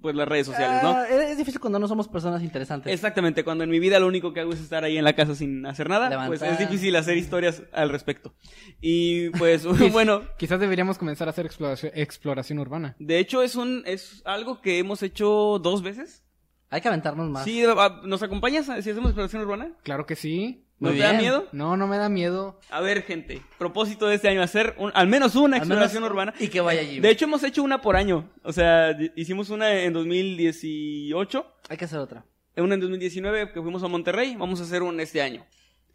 pues 0.00 0.14
las 0.14 0.28
redes 0.28 0.46
sociales, 0.46 0.80
¿no? 0.84 0.90
Ah, 0.90 1.08
es 1.08 1.36
difícil 1.36 1.60
cuando 1.60 1.80
no 1.80 1.88
somos 1.88 2.06
personas 2.06 2.40
interesantes. 2.44 2.92
Exactamente, 2.92 3.42
cuando 3.42 3.64
en 3.64 3.70
mi 3.70 3.80
vida 3.80 3.98
lo 3.98 4.06
único 4.06 4.32
que 4.32 4.38
hago 4.40 4.52
es 4.52 4.60
estar 4.60 4.84
ahí 4.84 4.96
en 4.96 5.02
la 5.02 5.14
casa 5.16 5.34
sin 5.34 5.66
hacer 5.66 5.88
nada, 5.88 6.08
Levantar. 6.08 6.38
pues 6.38 6.42
es 6.52 6.58
difícil 6.60 6.94
hacer 6.94 7.16
historias 7.16 7.64
al 7.72 7.90
respecto. 7.90 8.32
Y 8.80 9.30
pues 9.38 9.66
bueno, 9.92 10.22
Quizás 10.38 10.60
deberíamos 10.60 10.98
comenzar 10.98 11.26
a 11.26 11.30
hacer 11.32 11.46
exploración, 11.46 11.90
exploración 11.96 12.60
urbana. 12.60 12.94
de 13.00 13.18
hecho 13.18 13.42
es 13.42 13.56
un 13.56 13.82
es 13.86 14.22
algo 14.24 14.60
que 14.60 14.78
hemos 14.78 15.02
hecho 15.02 15.58
dos 15.60 15.82
veces. 15.82 16.22
Hay 16.76 16.82
que 16.82 16.88
aventarnos 16.88 17.30
más. 17.30 17.44
Sí, 17.44 17.64
ah, 17.66 18.02
¿nos 18.04 18.22
acompañas 18.22 18.66
si 18.66 18.72
hacemos 18.90 19.06
exploración 19.06 19.40
urbana? 19.40 19.70
Claro 19.82 20.04
que 20.04 20.14
sí. 20.14 20.62
¿No 20.78 20.90
Muy 20.90 20.98
te 20.98 21.04
da 21.04 21.14
miedo? 21.14 21.48
No, 21.52 21.74
no 21.78 21.86
me 21.86 21.96
da 21.96 22.10
miedo. 22.10 22.60
A 22.68 22.82
ver, 22.82 23.02
gente, 23.04 23.40
propósito 23.58 24.06
de 24.08 24.16
este 24.16 24.28
año 24.28 24.42
hacer 24.42 24.74
un- 24.76 24.92
al 24.94 25.06
menos 25.06 25.34
una 25.34 25.56
Al 25.56 25.62
menos- 25.62 25.68
exploración 25.68 26.04
urbana. 26.04 26.34
Y 26.38 26.48
que 26.48 26.60
vaya 26.60 26.82
allí. 26.82 27.00
De 27.00 27.08
hecho 27.08 27.24
hemos 27.24 27.42
hecho 27.44 27.62
una 27.62 27.80
por 27.80 27.96
año, 27.96 28.30
o 28.42 28.52
sea, 28.52 28.94
hicimos 29.16 29.48
una 29.48 29.72
en 29.72 29.94
2018, 29.94 31.46
Hay 31.70 31.78
que 31.78 31.86
hacer 31.86 31.98
otra. 31.98 32.26
una 32.58 32.74
en 32.74 32.80
2019 32.80 33.52
que 33.52 33.62
fuimos 33.62 33.82
a 33.82 33.88
Monterrey, 33.88 34.36
vamos 34.36 34.60
a 34.60 34.64
hacer 34.64 34.82
una 34.82 35.02
este 35.02 35.22
año. 35.22 35.46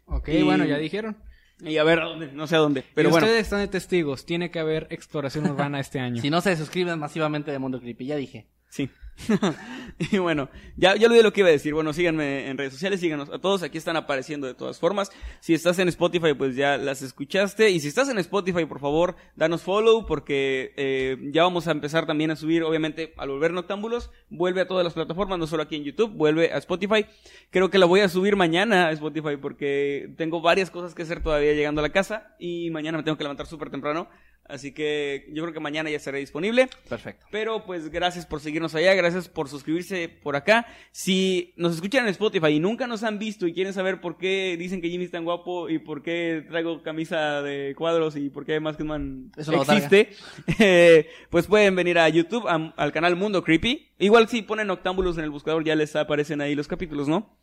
Ok, 0.06 0.30
Y- 0.30 0.42
bueno, 0.42 0.64
ya 0.64 0.78
dijeron. 0.78 1.16
Y 1.60 1.76
a 1.78 1.84
ver 1.84 2.00
a 2.00 2.06
dónde, 2.06 2.32
no 2.32 2.48
sé 2.48 2.56
a 2.56 2.58
dónde, 2.58 2.82
pero 2.94 3.08
y 3.08 3.12
bueno. 3.12 3.24
ustedes 3.26 3.42
están 3.44 3.60
de 3.60 3.68
testigos. 3.68 4.26
Tiene 4.26 4.50
que 4.50 4.58
haber 4.58 4.88
exploración 4.90 5.46
urbana 5.48 5.78
este 5.78 6.00
año. 6.00 6.20
Si 6.22 6.28
no 6.30 6.40
se 6.40 6.56
suscriben 6.56 6.98
masivamente 6.98 7.52
de 7.52 7.60
Mundo 7.60 7.78
Creepy, 7.80 8.06
ya 8.06 8.16
dije. 8.16 8.48
Sí. 8.68 8.90
y 9.98 10.18
bueno, 10.18 10.48
ya, 10.76 10.96
ya 10.96 11.06
olvidé 11.06 11.22
lo 11.22 11.32
que 11.32 11.40
iba 11.40 11.48
a 11.48 11.52
decir. 11.52 11.74
Bueno, 11.74 11.92
síganme 11.92 12.48
en 12.48 12.58
redes 12.58 12.72
sociales, 12.72 13.00
síganos 13.00 13.30
a 13.30 13.38
todos. 13.38 13.62
Aquí 13.62 13.78
están 13.78 13.96
apareciendo 13.96 14.46
de 14.46 14.54
todas 14.54 14.78
formas. 14.78 15.10
Si 15.40 15.54
estás 15.54 15.78
en 15.78 15.88
Spotify, 15.88 16.34
pues 16.34 16.56
ya 16.56 16.76
las 16.76 17.02
escuchaste. 17.02 17.70
Y 17.70 17.80
si 17.80 17.88
estás 17.88 18.08
en 18.08 18.18
Spotify, 18.18 18.64
por 18.64 18.80
favor, 18.80 19.16
danos 19.36 19.62
follow 19.62 20.06
porque 20.06 20.72
eh, 20.76 21.16
ya 21.32 21.42
vamos 21.42 21.68
a 21.68 21.72
empezar 21.72 22.06
también 22.06 22.30
a 22.30 22.36
subir, 22.36 22.62
obviamente, 22.62 23.14
al 23.16 23.28
volver 23.28 23.52
Noctámbulos. 23.52 24.10
Vuelve 24.30 24.62
a 24.62 24.66
todas 24.66 24.84
las 24.84 24.94
plataformas, 24.94 25.38
no 25.38 25.46
solo 25.46 25.62
aquí 25.62 25.76
en 25.76 25.84
YouTube, 25.84 26.12
vuelve 26.12 26.52
a 26.52 26.58
Spotify. 26.58 27.06
Creo 27.50 27.70
que 27.70 27.78
la 27.78 27.86
voy 27.86 28.00
a 28.00 28.08
subir 28.08 28.36
mañana 28.36 28.88
a 28.88 28.92
Spotify 28.92 29.36
porque 29.40 30.12
tengo 30.16 30.40
varias 30.40 30.70
cosas 30.70 30.94
que 30.94 31.02
hacer 31.02 31.22
todavía 31.22 31.52
llegando 31.52 31.80
a 31.80 31.82
la 31.82 31.92
casa. 31.92 32.34
Y 32.38 32.70
mañana 32.70 32.98
me 32.98 33.04
tengo 33.04 33.16
que 33.16 33.24
levantar 33.24 33.46
súper 33.46 33.70
temprano. 33.70 34.08
Así 34.52 34.72
que 34.72 35.26
yo 35.32 35.42
creo 35.42 35.54
que 35.54 35.60
mañana 35.60 35.88
ya 35.88 35.96
estará 35.96 36.18
disponible. 36.18 36.68
Perfecto. 36.88 37.24
Pero 37.30 37.64
pues 37.64 37.88
gracias 37.90 38.26
por 38.26 38.40
seguirnos 38.40 38.74
allá, 38.74 38.92
gracias 38.94 39.28
por 39.28 39.48
suscribirse 39.48 40.08
por 40.08 40.36
acá. 40.36 40.66
Si 40.90 41.54
nos 41.56 41.74
escuchan 41.74 42.04
en 42.04 42.10
Spotify 42.10 42.48
y 42.48 42.60
nunca 42.60 42.86
nos 42.86 43.02
han 43.02 43.18
visto 43.18 43.46
y 43.46 43.54
quieren 43.54 43.72
saber 43.72 44.00
por 44.02 44.18
qué 44.18 44.56
dicen 44.58 44.82
que 44.82 44.90
Jimmy 44.90 45.04
es 45.06 45.10
tan 45.10 45.24
guapo 45.24 45.70
y 45.70 45.78
por 45.78 46.02
qué 46.02 46.44
traigo 46.48 46.82
camisa 46.82 47.40
de 47.42 47.74
cuadros 47.76 48.14
y 48.16 48.28
por 48.28 48.44
qué 48.44 48.60
Maskman 48.60 49.32
lo 49.52 49.62
existe, 49.78 50.10
eh, 50.58 51.08
pues 51.30 51.46
pueden 51.46 51.74
venir 51.74 51.98
a 51.98 52.08
YouTube, 52.08 52.46
a- 52.46 52.74
al 52.76 52.92
canal 52.92 53.16
Mundo 53.16 53.42
Creepy. 53.42 53.88
Igual 53.98 54.28
si 54.28 54.42
ponen 54.42 54.68
Octámbulos 54.70 55.16
en 55.18 55.24
el 55.24 55.30
buscador 55.30 55.64
ya 55.64 55.74
les 55.74 55.96
aparecen 55.96 56.40
ahí 56.40 56.54
los 56.54 56.68
capítulos, 56.68 57.08
¿no? 57.08 57.38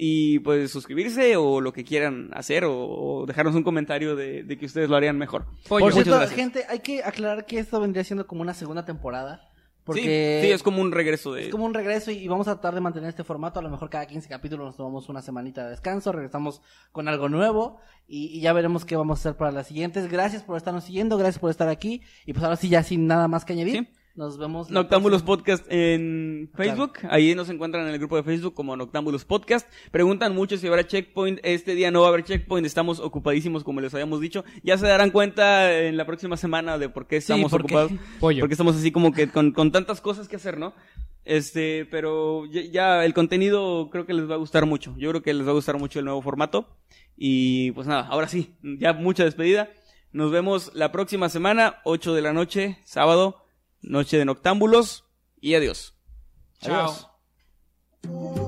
Y 0.00 0.38
pues 0.38 0.70
suscribirse 0.70 1.36
o 1.36 1.60
lo 1.60 1.72
que 1.72 1.82
quieran 1.84 2.30
hacer 2.32 2.64
o, 2.64 2.72
o 2.76 3.26
dejarnos 3.26 3.56
un 3.56 3.64
comentario 3.64 4.14
de, 4.14 4.44
de 4.44 4.56
que 4.56 4.66
ustedes 4.66 4.88
lo 4.88 4.94
harían 4.96 5.18
mejor. 5.18 5.46
Por 5.68 5.80
Muchas 5.80 5.94
cierto, 5.96 6.12
gracias. 6.12 6.34
gente, 6.36 6.64
hay 6.68 6.78
que 6.78 7.02
aclarar 7.02 7.46
que 7.46 7.58
esto 7.58 7.80
vendría 7.80 8.04
siendo 8.04 8.26
como 8.26 8.42
una 8.42 8.54
segunda 8.54 8.84
temporada. 8.84 9.42
Sí, 9.44 9.82
Porque 9.84 10.40
sí, 10.44 10.50
es 10.52 10.62
como 10.62 10.82
un 10.82 10.92
regreso 10.92 11.32
de... 11.32 11.44
Es 11.46 11.48
como 11.48 11.64
un 11.64 11.72
regreso 11.72 12.10
y 12.10 12.28
vamos 12.28 12.46
a 12.46 12.52
tratar 12.56 12.74
de 12.74 12.80
mantener 12.82 13.08
este 13.08 13.24
formato. 13.24 13.58
A 13.58 13.62
lo 13.62 13.70
mejor 13.70 13.88
cada 13.88 14.06
15 14.06 14.28
capítulos 14.28 14.66
nos 14.66 14.76
tomamos 14.76 15.08
una 15.08 15.22
semanita 15.22 15.64
de 15.64 15.70
descanso, 15.70 16.12
regresamos 16.12 16.60
con 16.92 17.08
algo 17.08 17.28
nuevo 17.30 17.80
y, 18.06 18.26
y 18.26 18.40
ya 18.42 18.52
veremos 18.52 18.84
qué 18.84 18.96
vamos 18.96 19.18
a 19.18 19.20
hacer 19.30 19.38
para 19.38 19.50
las 19.50 19.66
siguientes. 19.66 20.08
Gracias 20.08 20.42
por 20.42 20.58
estarnos 20.58 20.84
siguiendo, 20.84 21.16
gracias 21.16 21.38
por 21.40 21.50
estar 21.50 21.70
aquí 21.70 22.02
y 22.26 22.34
pues 22.34 22.44
ahora 22.44 22.56
sí 22.56 22.68
ya 22.68 22.82
sin 22.82 23.06
nada 23.06 23.28
más 23.28 23.44
que 23.46 23.54
añadir. 23.54 23.78
Sí. 23.78 23.88
Nos 24.18 24.36
vemos. 24.36 24.68
Noctámbulos 24.68 25.22
Podcast 25.22 25.64
en 25.68 26.50
Facebook. 26.56 26.94
Ahí 27.08 27.36
nos 27.36 27.50
encuentran 27.50 27.86
en 27.86 27.92
el 27.92 28.00
grupo 28.00 28.16
de 28.16 28.24
Facebook 28.24 28.52
como 28.52 28.76
Noctámbulos 28.76 29.24
Podcast. 29.24 29.70
Preguntan 29.92 30.34
mucho 30.34 30.56
si 30.56 30.66
habrá 30.66 30.84
checkpoint. 30.84 31.38
Este 31.44 31.76
día 31.76 31.92
no 31.92 32.00
va 32.00 32.06
a 32.06 32.08
haber 32.08 32.24
checkpoint. 32.24 32.66
Estamos 32.66 32.98
ocupadísimos, 32.98 33.62
como 33.62 33.80
les 33.80 33.94
habíamos 33.94 34.20
dicho. 34.20 34.44
Ya 34.64 34.76
se 34.76 34.88
darán 34.88 35.12
cuenta 35.12 35.72
en 35.72 35.96
la 35.96 36.04
próxima 36.04 36.36
semana 36.36 36.78
de 36.78 36.88
por 36.88 37.06
qué 37.06 37.18
estamos 37.18 37.52
ocupados. 37.52 37.92
Porque 38.18 38.54
estamos 38.54 38.74
así 38.74 38.90
como 38.90 39.12
que 39.12 39.28
con, 39.28 39.52
con 39.52 39.70
tantas 39.70 40.00
cosas 40.00 40.26
que 40.26 40.34
hacer, 40.34 40.58
¿no? 40.58 40.74
Este, 41.24 41.86
pero 41.88 42.44
ya, 42.46 42.62
ya 42.62 43.04
el 43.04 43.14
contenido 43.14 43.88
creo 43.88 44.04
que 44.04 44.14
les 44.14 44.28
va 44.28 44.34
a 44.34 44.38
gustar 44.38 44.66
mucho. 44.66 44.96
Yo 44.98 45.10
creo 45.10 45.22
que 45.22 45.32
les 45.32 45.46
va 45.46 45.52
a 45.52 45.54
gustar 45.54 45.78
mucho 45.78 46.00
el 46.00 46.06
nuevo 46.06 46.22
formato. 46.22 46.66
Y 47.16 47.70
pues 47.70 47.86
nada, 47.86 48.08
ahora 48.08 48.26
sí, 48.26 48.56
ya 48.64 48.94
mucha 48.94 49.22
despedida. 49.22 49.70
Nos 50.10 50.32
vemos 50.32 50.72
la 50.74 50.90
próxima 50.90 51.28
semana, 51.28 51.76
8 51.84 52.14
de 52.14 52.22
la 52.22 52.32
noche, 52.32 52.78
sábado, 52.82 53.44
noche 53.80 54.18
de 54.18 54.24
noctámbulos. 54.24 55.04
Y 55.40 55.54
adiós. 55.54 55.94
Chao. 56.60 57.10
Adiós. 58.02 58.47